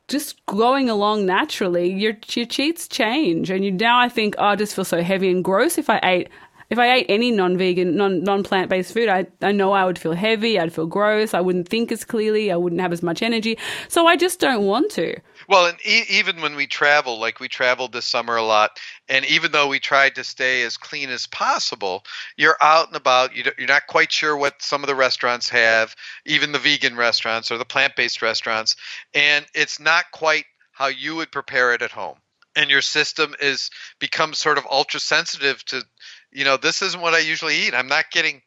just 0.07 0.45
going 0.45 0.89
along 0.89 1.25
naturally, 1.25 1.91
your 1.91 2.13
your 2.33 2.45
cheats 2.45 2.87
change, 2.87 3.49
and 3.49 3.63
you 3.65 3.71
now 3.71 3.99
I 3.99 4.09
think 4.09 4.35
oh, 4.37 4.45
I 4.45 4.55
just 4.55 4.75
feel 4.75 4.85
so 4.85 5.01
heavy 5.01 5.29
and 5.29 5.43
gross 5.43 5.77
if 5.77 5.89
I 5.89 5.99
ate. 6.03 6.29
If 6.69 6.79
I 6.79 6.91
ate 6.91 7.05
any 7.07 7.29
non-vegan, 7.29 7.95
non 7.95 8.23
non 8.23 8.43
plant 8.43 8.69
based 8.69 8.93
food, 8.93 9.09
I 9.09 9.27
I 9.41 9.51
know 9.51 9.73
I 9.73 9.85
would 9.85 9.99
feel 9.99 10.13
heavy. 10.13 10.59
I'd 10.59 10.73
feel 10.73 10.87
gross. 10.87 11.33
I 11.33 11.41
wouldn't 11.41 11.69
think 11.69 11.91
as 11.91 12.03
clearly. 12.03 12.51
I 12.51 12.55
wouldn't 12.55 12.81
have 12.81 12.93
as 12.93 13.03
much 13.03 13.21
energy. 13.21 13.57
So 13.89 14.07
I 14.07 14.15
just 14.15 14.39
don't 14.39 14.65
want 14.65 14.91
to. 14.91 15.19
Well, 15.53 15.67
and 15.67 15.79
e- 15.85 16.05
even 16.09 16.41
when 16.41 16.55
we 16.55 16.65
travel, 16.67 17.19
like 17.19 17.39
we 17.39 17.47
traveled 17.47 17.93
this 17.93 18.05
summer 18.07 18.37
a 18.37 18.43
lot, 18.43 18.79
and 19.07 19.23
even 19.25 19.51
though 19.51 19.67
we 19.67 19.79
tried 19.79 20.15
to 20.15 20.23
stay 20.23 20.63
as 20.63 20.77
clean 20.77 21.11
as 21.11 21.27
possible, 21.27 22.03
you're 22.37 22.57
out 22.59 22.87
and 22.87 22.95
about. 22.97 23.35
You 23.35 23.45
you're 23.59 23.67
not 23.67 23.85
quite 23.87 24.11
sure 24.11 24.35
what 24.35 24.63
some 24.63 24.83
of 24.83 24.87
the 24.87 24.95
restaurants 24.95 25.49
have, 25.49 25.95
even 26.25 26.53
the 26.53 26.59
vegan 26.59 26.95
restaurants 26.97 27.51
or 27.51 27.59
the 27.59 27.65
plant-based 27.65 28.23
restaurants, 28.23 28.75
and 29.13 29.45
it's 29.53 29.79
not 29.79 30.05
quite 30.11 30.45
how 30.71 30.87
you 30.87 31.15
would 31.17 31.31
prepare 31.31 31.73
it 31.73 31.83
at 31.83 31.91
home. 31.91 32.17
And 32.55 32.71
your 32.71 32.81
system 32.81 33.35
is 33.39 33.69
becomes 33.99 34.39
sort 34.39 34.57
of 34.57 34.65
ultra 34.71 34.99
sensitive 34.99 35.63
to, 35.65 35.83
you 36.31 36.45
know, 36.45 36.57
this 36.57 36.81
isn't 36.81 37.01
what 37.01 37.13
I 37.13 37.19
usually 37.19 37.57
eat. 37.67 37.75
I'm 37.75 37.87
not 37.87 38.11
getting 38.11 38.41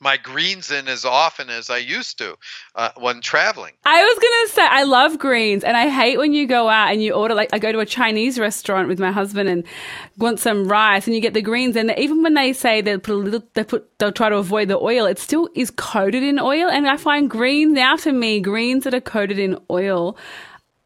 my 0.00 0.16
greens 0.16 0.70
in 0.70 0.88
as 0.88 1.04
often 1.04 1.50
as 1.50 1.70
I 1.70 1.78
used 1.78 2.18
to 2.18 2.36
uh, 2.74 2.90
when 2.96 3.20
traveling. 3.20 3.72
I 3.84 4.02
was 4.02 4.18
gonna 4.18 4.48
say 4.54 4.62
I 4.62 4.84
love 4.84 5.18
greens, 5.18 5.64
and 5.64 5.76
I 5.76 5.88
hate 5.88 6.18
when 6.18 6.32
you 6.32 6.46
go 6.46 6.68
out 6.68 6.92
and 6.92 7.02
you 7.02 7.12
order 7.12 7.34
like 7.34 7.50
I 7.52 7.58
go 7.58 7.72
to 7.72 7.80
a 7.80 7.86
Chinese 7.86 8.38
restaurant 8.38 8.88
with 8.88 8.98
my 8.98 9.10
husband 9.10 9.48
and 9.48 9.64
want 10.16 10.40
some 10.40 10.68
rice, 10.68 11.06
and 11.06 11.14
you 11.14 11.20
get 11.20 11.34
the 11.34 11.42
greens, 11.42 11.76
and 11.76 11.92
even 11.98 12.22
when 12.22 12.34
they 12.34 12.52
say 12.52 12.80
they 12.80 12.96
put 12.98 13.14
a 13.14 13.16
little, 13.16 13.42
they 13.54 13.64
put 13.64 13.98
they'll 13.98 14.12
try 14.12 14.28
to 14.28 14.36
avoid 14.36 14.68
the 14.68 14.78
oil, 14.78 15.06
it 15.06 15.18
still 15.18 15.48
is 15.54 15.70
coated 15.70 16.22
in 16.22 16.38
oil, 16.38 16.68
and 16.68 16.88
I 16.88 16.96
find 16.96 17.28
greens 17.28 17.72
now 17.72 17.96
for 17.96 18.12
me 18.12 18.40
greens 18.40 18.84
that 18.84 18.94
are 18.94 19.00
coated 19.00 19.38
in 19.38 19.58
oil. 19.70 20.16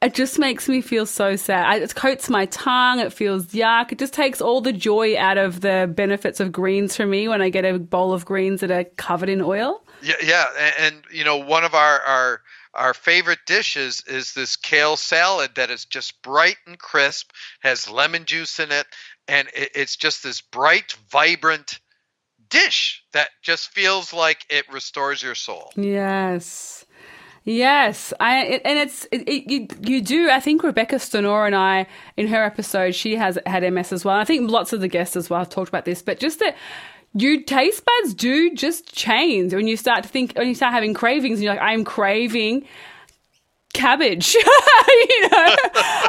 It 0.03 0.15
just 0.15 0.39
makes 0.39 0.69
me 0.69 0.81
feel 0.81 1.07
so 1.07 1.37
sad. 1.37 1.65
I, 1.65 1.77
it 1.77 1.95
coats 1.95 2.29
my 2.29 2.47
tongue. 2.47 2.99
It 2.99 3.13
feels 3.13 3.47
yuck. 3.47 3.93
It 3.93 3.99
just 3.99 4.13
takes 4.13 4.41
all 4.41 4.61
the 4.61 4.73
joy 4.73 5.17
out 5.17 5.39
of 5.39 5.61
the 5.61 5.93
benefits 5.95 6.41
of 6.41 6.51
greens 6.51 6.97
for 6.97 7.07
me 7.07 7.29
when 7.29 7.41
I 7.41 7.51
get 7.51 7.65
a 7.65 7.79
bowl 7.79 8.13
of 8.13 8.25
greens 8.25 8.61
that 8.61 8.73
are 8.73 8.85
covered 8.97 9.29
in 9.29 9.41
oil. 9.41 9.85
Yeah, 10.03 10.17
yeah, 10.23 10.47
and, 10.59 10.75
and 10.79 11.05
you 11.13 11.25
know, 11.25 11.37
one 11.37 11.65
of 11.65 11.75
our 11.75 12.01
our 12.01 12.41
our 12.75 12.95
favorite 12.95 13.41
dishes 13.47 14.03
is 14.07 14.33
this 14.33 14.57
kale 14.57 14.97
salad 14.97 15.53
that 15.55 15.71
is 15.71 15.85
just 15.85 16.21
bright 16.23 16.57
and 16.67 16.79
crisp, 16.79 17.31
has 17.61 17.89
lemon 17.89 18.25
juice 18.25 18.59
in 18.59 18.73
it, 18.73 18.87
and 19.29 19.49
it, 19.55 19.71
it's 19.75 19.97
just 19.97 20.23
this 20.25 20.41
bright, 20.41 20.97
vibrant 21.11 21.79
dish 22.49 23.03
that 23.13 23.31
just 23.43 23.71
feels 23.71 24.13
like 24.13 24.45
it 24.51 24.65
restores 24.73 25.23
your 25.23 25.35
soul. 25.35 25.73
Yes. 25.77 26.85
Yes, 27.45 28.13
I 28.21 28.61
and 28.65 28.79
it's 28.79 29.07
it, 29.11 29.29
it, 29.29 29.51
you 29.51 29.67
you 29.81 30.01
do. 30.01 30.31
I 30.31 30.39
think 30.39 30.63
Rebecca 30.63 30.99
Stonor 31.01 31.45
and 31.45 31.57
I 31.57 31.87
in 32.17 32.29
her 32.29 32.45
episode 32.45 32.95
she 32.95 33.17
has 33.17 33.37
had 33.47 33.69
MS 33.73 33.93
as 33.93 34.05
well. 34.05 34.17
I 34.17 34.25
think 34.25 34.49
lots 34.49 34.73
of 34.73 34.81
the 34.81 34.89
guests 34.89 35.17
as 35.17 35.29
well 35.29 35.41
have 35.41 35.49
talked 35.49 35.69
about 35.69 35.85
this, 35.85 36.03
but 36.03 36.21
just 36.21 36.39
that 36.39 36.57
your 37.15 37.43
taste 37.43 37.85
buds 37.85 38.15
do 38.15 38.55
just 38.55 38.95
change 38.95 39.53
when 39.53 39.67
you 39.67 39.77
start 39.77 40.05
to 40.05 40.09
think 40.09 40.35
when 40.37 40.47
you 40.47 40.55
start 40.55 40.73
having 40.73 40.95
cravings 40.95 41.39
and 41.39 41.45
you're 41.45 41.55
like 41.55 41.63
I'm 41.63 41.85
craving 41.85 42.65
cabbage. 43.73 44.35
you 44.35 45.29
know, 45.29 45.57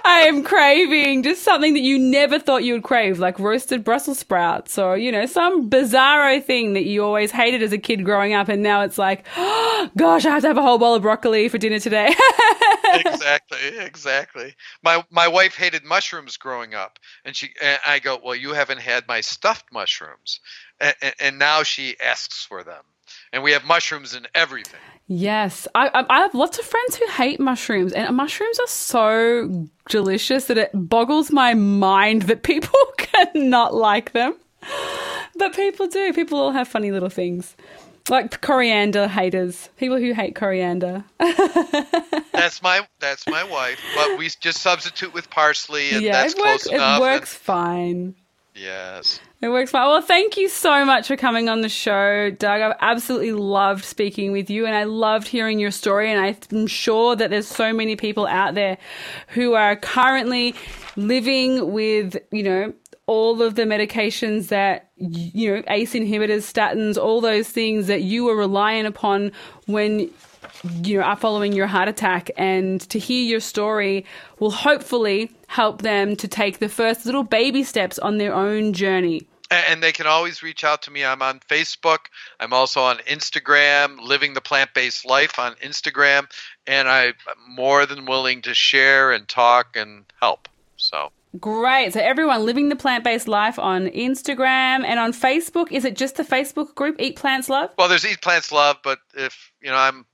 I 0.05 0.25
am 0.27 0.43
craving 0.43 1.23
just 1.23 1.43
something 1.43 1.73
that 1.73 1.81
you 1.81 1.97
never 1.97 2.39
thought 2.39 2.63
you 2.63 2.73
would 2.73 2.83
crave, 2.83 3.19
like 3.19 3.39
roasted 3.39 3.83
Brussels 3.83 4.19
sprouts 4.19 4.77
or, 4.77 4.97
you 4.97 5.11
know, 5.11 5.25
some 5.25 5.69
bizarro 5.69 6.43
thing 6.43 6.73
that 6.73 6.85
you 6.85 7.03
always 7.03 7.31
hated 7.31 7.63
as 7.63 7.71
a 7.71 7.77
kid 7.77 8.03
growing 8.05 8.33
up. 8.33 8.49
And 8.49 8.63
now 8.63 8.81
it's 8.81 8.97
like, 8.97 9.25
oh, 9.37 9.89
gosh, 9.97 10.25
I 10.25 10.31
have 10.31 10.41
to 10.41 10.47
have 10.47 10.57
a 10.57 10.61
whole 10.61 10.77
bowl 10.77 10.95
of 10.95 11.01
broccoli 11.01 11.49
for 11.49 11.57
dinner 11.57 11.79
today. 11.79 12.13
exactly, 12.93 13.77
exactly. 13.79 14.55
My 14.83 15.03
my 15.09 15.27
wife 15.27 15.55
hated 15.55 15.83
mushrooms 15.83 16.37
growing 16.37 16.73
up, 16.73 16.99
and 17.25 17.35
she 17.35 17.49
and 17.61 17.79
I 17.85 17.99
go, 17.99 18.19
well, 18.23 18.35
you 18.35 18.53
haven't 18.53 18.79
had 18.79 19.07
my 19.07 19.21
stuffed 19.21 19.71
mushrooms, 19.71 20.39
and, 20.79 20.95
and 21.19 21.39
now 21.39 21.63
she 21.63 21.99
asks 21.99 22.45
for 22.45 22.63
them, 22.63 22.83
and 23.31 23.43
we 23.43 23.51
have 23.51 23.65
mushrooms 23.65 24.13
in 24.15 24.27
everything. 24.35 24.79
Yes. 25.07 25.67
I, 25.75 25.87
I, 25.89 26.05
I 26.09 26.19
have 26.21 26.33
lots 26.33 26.59
of 26.59 26.65
friends 26.65 26.95
who 26.97 27.07
hate 27.07 27.39
mushrooms, 27.39 27.93
and 27.93 28.15
mushrooms 28.15 28.59
are 28.59 28.67
so 28.67 29.67
delicious 29.89 30.45
that 30.45 30.57
it 30.57 30.71
boggles 30.73 31.31
my 31.31 31.53
mind 31.53 32.23
that 32.23 32.43
people 32.43 32.79
cannot 32.97 33.73
like 33.73 34.11
them. 34.13 34.35
But 35.35 35.55
people 35.55 35.87
do. 35.87 36.13
People 36.13 36.39
all 36.39 36.51
have 36.51 36.67
funny 36.67 36.91
little 36.91 37.09
things. 37.09 37.55
Like 38.09 38.41
coriander 38.41 39.07
haters, 39.07 39.69
people 39.77 39.97
who 39.97 40.13
hate 40.13 40.35
coriander. 40.35 41.05
That's 42.33 42.61
my 42.61 42.85
that's 42.99 43.25
my 43.27 43.43
wife, 43.45 43.79
but 43.95 44.17
we 44.17 44.29
just 44.41 44.61
substitute 44.61 45.13
with 45.13 45.29
parsley, 45.29 45.91
and 45.91 46.01
yeah, 46.01 46.11
that's 46.11 46.33
it 46.33 46.39
works. 46.39 46.63
close 46.63 46.73
It 46.73 46.75
enough. 46.75 46.99
works 46.99 47.33
fine. 47.33 48.15
Yes. 48.55 49.21
It 49.43 49.49
works 49.49 49.71
fine. 49.71 49.89
Well, 49.89 50.01
thank 50.01 50.37
you 50.37 50.47
so 50.47 50.85
much 50.85 51.09
for 51.09 51.17
coming 51.17 51.49
on 51.49 51.59
the 51.59 51.67
show, 51.67 52.31
Doug. 52.31 52.61
I've 52.61 52.77
absolutely 52.79 53.33
loved 53.33 53.83
speaking 53.83 54.31
with 54.31 54.49
you 54.49 54.65
and 54.65 54.73
I 54.73 54.85
loved 54.85 55.27
hearing 55.27 55.59
your 55.59 55.69
story. 55.69 56.09
And 56.09 56.37
I'm 56.53 56.65
sure 56.65 57.17
that 57.17 57.29
there's 57.29 57.45
so 57.45 57.73
many 57.73 57.97
people 57.97 58.25
out 58.25 58.55
there 58.55 58.77
who 59.27 59.53
are 59.53 59.75
currently 59.75 60.55
living 60.95 61.73
with, 61.73 62.15
you 62.31 62.43
know, 62.43 62.73
all 63.05 63.41
of 63.41 63.55
the 63.55 63.63
medications 63.63 64.47
that, 64.47 64.91
you 64.95 65.53
know, 65.53 65.63
ACE 65.67 65.93
inhibitors, 65.93 66.49
statins, 66.49 66.97
all 66.97 67.19
those 67.19 67.49
things 67.49 67.87
that 67.87 68.01
you 68.01 68.23
were 68.23 68.37
relying 68.37 68.85
upon 68.85 69.33
when 69.65 70.09
you 70.83 70.99
know, 70.99 71.03
are 71.03 71.17
following 71.17 71.51
your 71.51 71.67
heart 71.67 71.89
attack 71.89 72.31
and 72.37 72.79
to 72.89 72.97
hear 72.97 73.21
your 73.21 73.41
story 73.41 74.05
will 74.39 74.51
hopefully 74.51 75.29
help 75.47 75.81
them 75.81 76.15
to 76.15 76.29
take 76.29 76.59
the 76.59 76.69
first 76.69 77.05
little 77.05 77.23
baby 77.23 77.61
steps 77.61 77.99
on 77.99 78.19
their 78.19 78.33
own 78.33 78.71
journey. 78.71 79.27
And 79.53 79.83
they 79.83 79.91
can 79.91 80.07
always 80.07 80.41
reach 80.41 80.63
out 80.63 80.81
to 80.83 80.91
me. 80.91 81.05
I'm 81.05 81.21
on 81.21 81.39
Facebook. 81.41 81.99
I'm 82.39 82.53
also 82.53 82.81
on 82.81 82.97
Instagram, 82.99 84.01
Living 84.01 84.33
the 84.33 84.41
Plant 84.41 84.73
Based 84.73 85.05
Life 85.05 85.37
on 85.39 85.53
Instagram. 85.55 86.29
And 86.65 86.87
I'm 86.87 87.13
more 87.47 87.85
than 87.85 88.05
willing 88.05 88.41
to 88.43 88.53
share 88.53 89.11
and 89.11 89.27
talk 89.27 89.75
and 89.75 90.05
help. 90.19 90.49
So. 90.77 91.11
Great. 91.39 91.93
So 91.93 91.99
everyone 91.99 92.45
living 92.45 92.69
the 92.69 92.75
plant-based 92.75 93.27
life 93.27 93.57
on 93.57 93.87
Instagram 93.87 94.85
and 94.85 94.99
on 94.99 95.13
Facebook. 95.13 95.71
Is 95.71 95.83
it 95.83 95.95
just 95.95 96.15
the 96.15 96.23
Facebook 96.23 96.75
group 96.75 96.97
Eat 96.99 97.15
Plants 97.15 97.49
Love? 97.49 97.71
Well, 97.75 97.87
there's 97.89 98.05
Eat 98.05 98.21
Plants 98.21 98.51
Love, 98.51 98.77
but 98.83 98.99
if 99.15 99.51
you 99.59 99.71
know, 99.71 99.77
I'm 99.77 100.05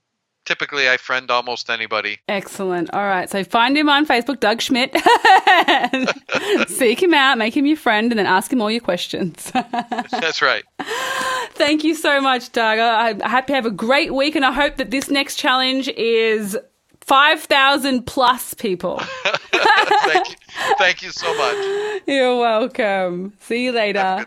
typically 0.50 0.88
I 0.88 0.96
friend 0.96 1.30
almost 1.30 1.70
anybody. 1.70 2.18
Excellent. 2.26 2.92
All 2.92 3.04
right. 3.04 3.30
So 3.30 3.44
find 3.44 3.78
him 3.78 3.88
on 3.88 4.04
Facebook, 4.04 4.40
Doug 4.40 4.60
Schmidt. 4.60 4.92
Seek 6.68 7.00
him 7.00 7.14
out, 7.14 7.38
make 7.38 7.56
him 7.56 7.66
your 7.66 7.76
friend, 7.76 8.10
and 8.10 8.18
then 8.18 8.26
ask 8.26 8.52
him 8.52 8.60
all 8.60 8.68
your 8.68 8.80
questions. 8.80 9.52
That's 10.10 10.42
right. 10.42 10.64
Thank 11.52 11.84
you 11.84 11.94
so 11.94 12.20
much, 12.20 12.50
Doug. 12.50 12.80
I 12.80 13.28
hope 13.28 13.48
you 13.48 13.54
have 13.54 13.64
a 13.66 13.70
great 13.70 14.12
week, 14.12 14.34
and 14.34 14.44
I 14.44 14.50
hope 14.50 14.74
that 14.78 14.90
this 14.90 15.08
next 15.08 15.36
challenge 15.36 15.86
is 15.90 16.58
5,000 17.02 18.04
plus 18.06 18.52
people. 18.54 18.98
Thank 19.52 20.30
you. 20.30 20.36
Thank 20.78 21.02
you 21.02 21.10
so 21.12 21.32
much. 21.36 22.02
You're 22.08 22.40
welcome. 22.40 23.34
See 23.38 23.62
you 23.66 23.70
later. 23.70 24.26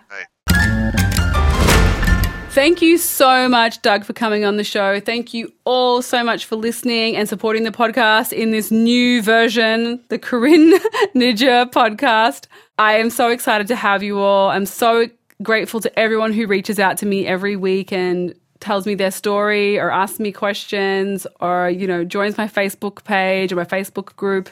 Thank 2.54 2.84
you 2.84 3.00
so 3.00 3.50
much, 3.50 3.82
Doug, 3.82 4.06
for 4.06 4.14
coming 4.14 4.46
on 4.46 4.58
the 4.58 4.64
show. 4.64 5.00
Thank 5.00 5.34
you 5.34 5.52
all 5.66 6.04
so 6.04 6.24
much 6.24 6.46
for 6.46 6.56
listening 6.56 7.16
and 7.16 7.28
supporting 7.28 7.64
the 7.64 7.72
podcast 7.72 8.32
in 8.32 8.52
this 8.52 8.70
new 8.70 9.24
version, 9.24 10.00
the 10.10 10.20
Corinne 10.20 10.72
Nijjer 11.16 11.72
podcast. 11.72 12.46
I 12.78 12.94
am 12.94 13.10
so 13.10 13.30
excited 13.30 13.66
to 13.70 13.76
have 13.76 14.04
you 14.04 14.20
all. 14.20 14.52
I'm 14.52 14.68
so 14.68 15.08
grateful 15.42 15.80
to 15.80 16.00
everyone 16.00 16.32
who 16.32 16.46
reaches 16.46 16.78
out 16.78 16.96
to 17.00 17.08
me 17.08 17.26
every 17.26 17.56
week 17.56 17.92
and 17.92 18.36
tells 18.60 18.86
me 18.86 18.94
their 18.94 19.10
story 19.10 19.80
or 19.80 19.90
asks 19.90 20.20
me 20.20 20.32
questions 20.32 21.26
or, 21.40 21.72
you 21.72 21.88
know, 21.88 22.04
joins 22.04 22.38
my 22.38 22.48
Facebook 22.48 23.04
page 23.04 23.52
or 23.52 23.56
my 23.56 23.66
Facebook 23.66 24.16
group. 24.16 24.48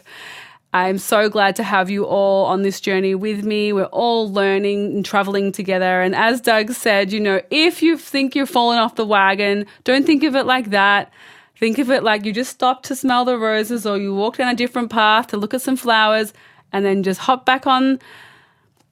I'm 0.74 0.98
so 0.98 1.30
glad 1.30 1.58
to 1.58 1.64
have 1.64 1.90
you 1.90 2.06
all 2.06 2.46
on 2.46 2.62
this 2.62 2.80
journey 2.80 3.14
with 3.14 3.44
me. 3.44 3.74
We're 3.74 3.86
all 3.86 4.32
learning 4.32 4.96
and 4.96 5.06
traveling 5.06 5.52
together. 5.52 6.02
And 6.02 6.16
as 6.16 6.40
Doug 6.40 6.72
said, 6.72 7.12
you 7.12 7.20
know, 7.20 7.42
if 7.50 7.84
you 7.84 7.98
think 7.98 8.36
you're 8.36 8.46
falling 8.46 8.80
off 8.80 8.96
the 8.96 9.06
wagon, 9.06 9.66
don't 9.84 10.06
think 10.06 10.24
of 10.24 10.36
it 10.36 10.46
like 10.46 10.70
that. 10.70 11.12
Think 11.58 11.78
of 11.78 11.92
it 11.92 12.04
like 12.04 12.26
you 12.26 12.32
just 12.32 12.52
stopped 12.52 12.86
to 12.86 12.96
smell 12.96 13.26
the 13.26 13.38
roses 13.38 13.86
or 13.86 13.98
you 13.98 14.16
walked 14.16 14.38
down 14.38 14.54
a 14.54 14.56
different 14.56 14.90
path 14.90 15.28
to 15.28 15.38
look 15.38 15.54
at 15.54 15.62
some 15.62 15.76
flowers 15.76 16.34
and 16.72 16.86
then 16.86 17.04
just 17.04 17.20
hop 17.20 17.46
back 17.46 17.68
on 17.68 18.00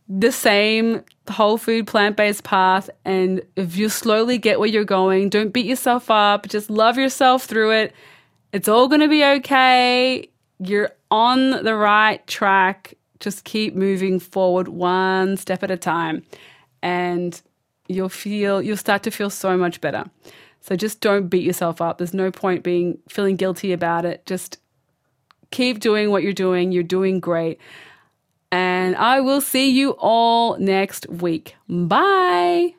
the 0.10 0.32
same 0.32 1.04
whole 1.30 1.58
food 1.58 1.88
plant 1.88 2.18
based 2.18 2.44
path. 2.44 2.90
And 3.06 3.42
if 3.56 3.78
you 3.78 3.88
slowly 3.88 4.38
get 4.38 4.60
where 4.60 4.68
you're 4.68 4.84
going, 4.84 5.30
don't 5.30 5.54
beat 5.54 5.66
yourself 5.66 6.12
up, 6.12 6.48
just 6.48 6.70
love 6.70 6.98
yourself 6.98 7.46
through 7.46 7.72
it. 7.72 7.94
It's 8.52 8.68
all 8.68 8.88
going 8.88 9.02
to 9.02 9.08
be 9.08 9.24
okay. 9.24 10.30
You're 10.60 10.92
on 11.10 11.64
the 11.64 11.76
right 11.76 12.26
track. 12.28 12.94
Just 13.20 13.44
keep 13.44 13.76
moving 13.76 14.20
forward 14.20 14.68
one 14.68 15.38
step 15.38 15.64
at 15.64 15.72
a 15.72 15.78
time. 15.78 16.24
And 16.82 17.42
you'll 17.88 18.10
feel, 18.10 18.62
you'll 18.62 18.78
start 18.78 19.04
to 19.04 19.12
feel 19.12 19.30
so 19.30 19.58
much 19.58 19.82
better. 19.82 20.06
So 20.62 20.76
just 20.76 21.02
don't 21.02 21.28
beat 21.28 21.44
yourself 21.44 21.82
up. 21.82 21.98
There's 21.98 22.14
no 22.14 22.32
point 22.32 22.64
being 22.64 23.00
feeling 23.10 23.36
guilty 23.36 23.72
about 23.72 24.06
it. 24.06 24.26
Just 24.26 24.60
keep 25.52 25.80
doing 25.80 26.12
what 26.12 26.24
you're 26.24 26.34
doing. 26.34 26.72
You're 26.72 26.84
doing 26.84 27.20
great. 27.20 27.60
And 28.52 28.96
I 28.96 29.22
will 29.22 29.42
see 29.42 29.70
you 29.70 29.92
all 29.92 30.58
next 30.58 31.08
week. 31.10 31.56
Bye. 31.68 32.76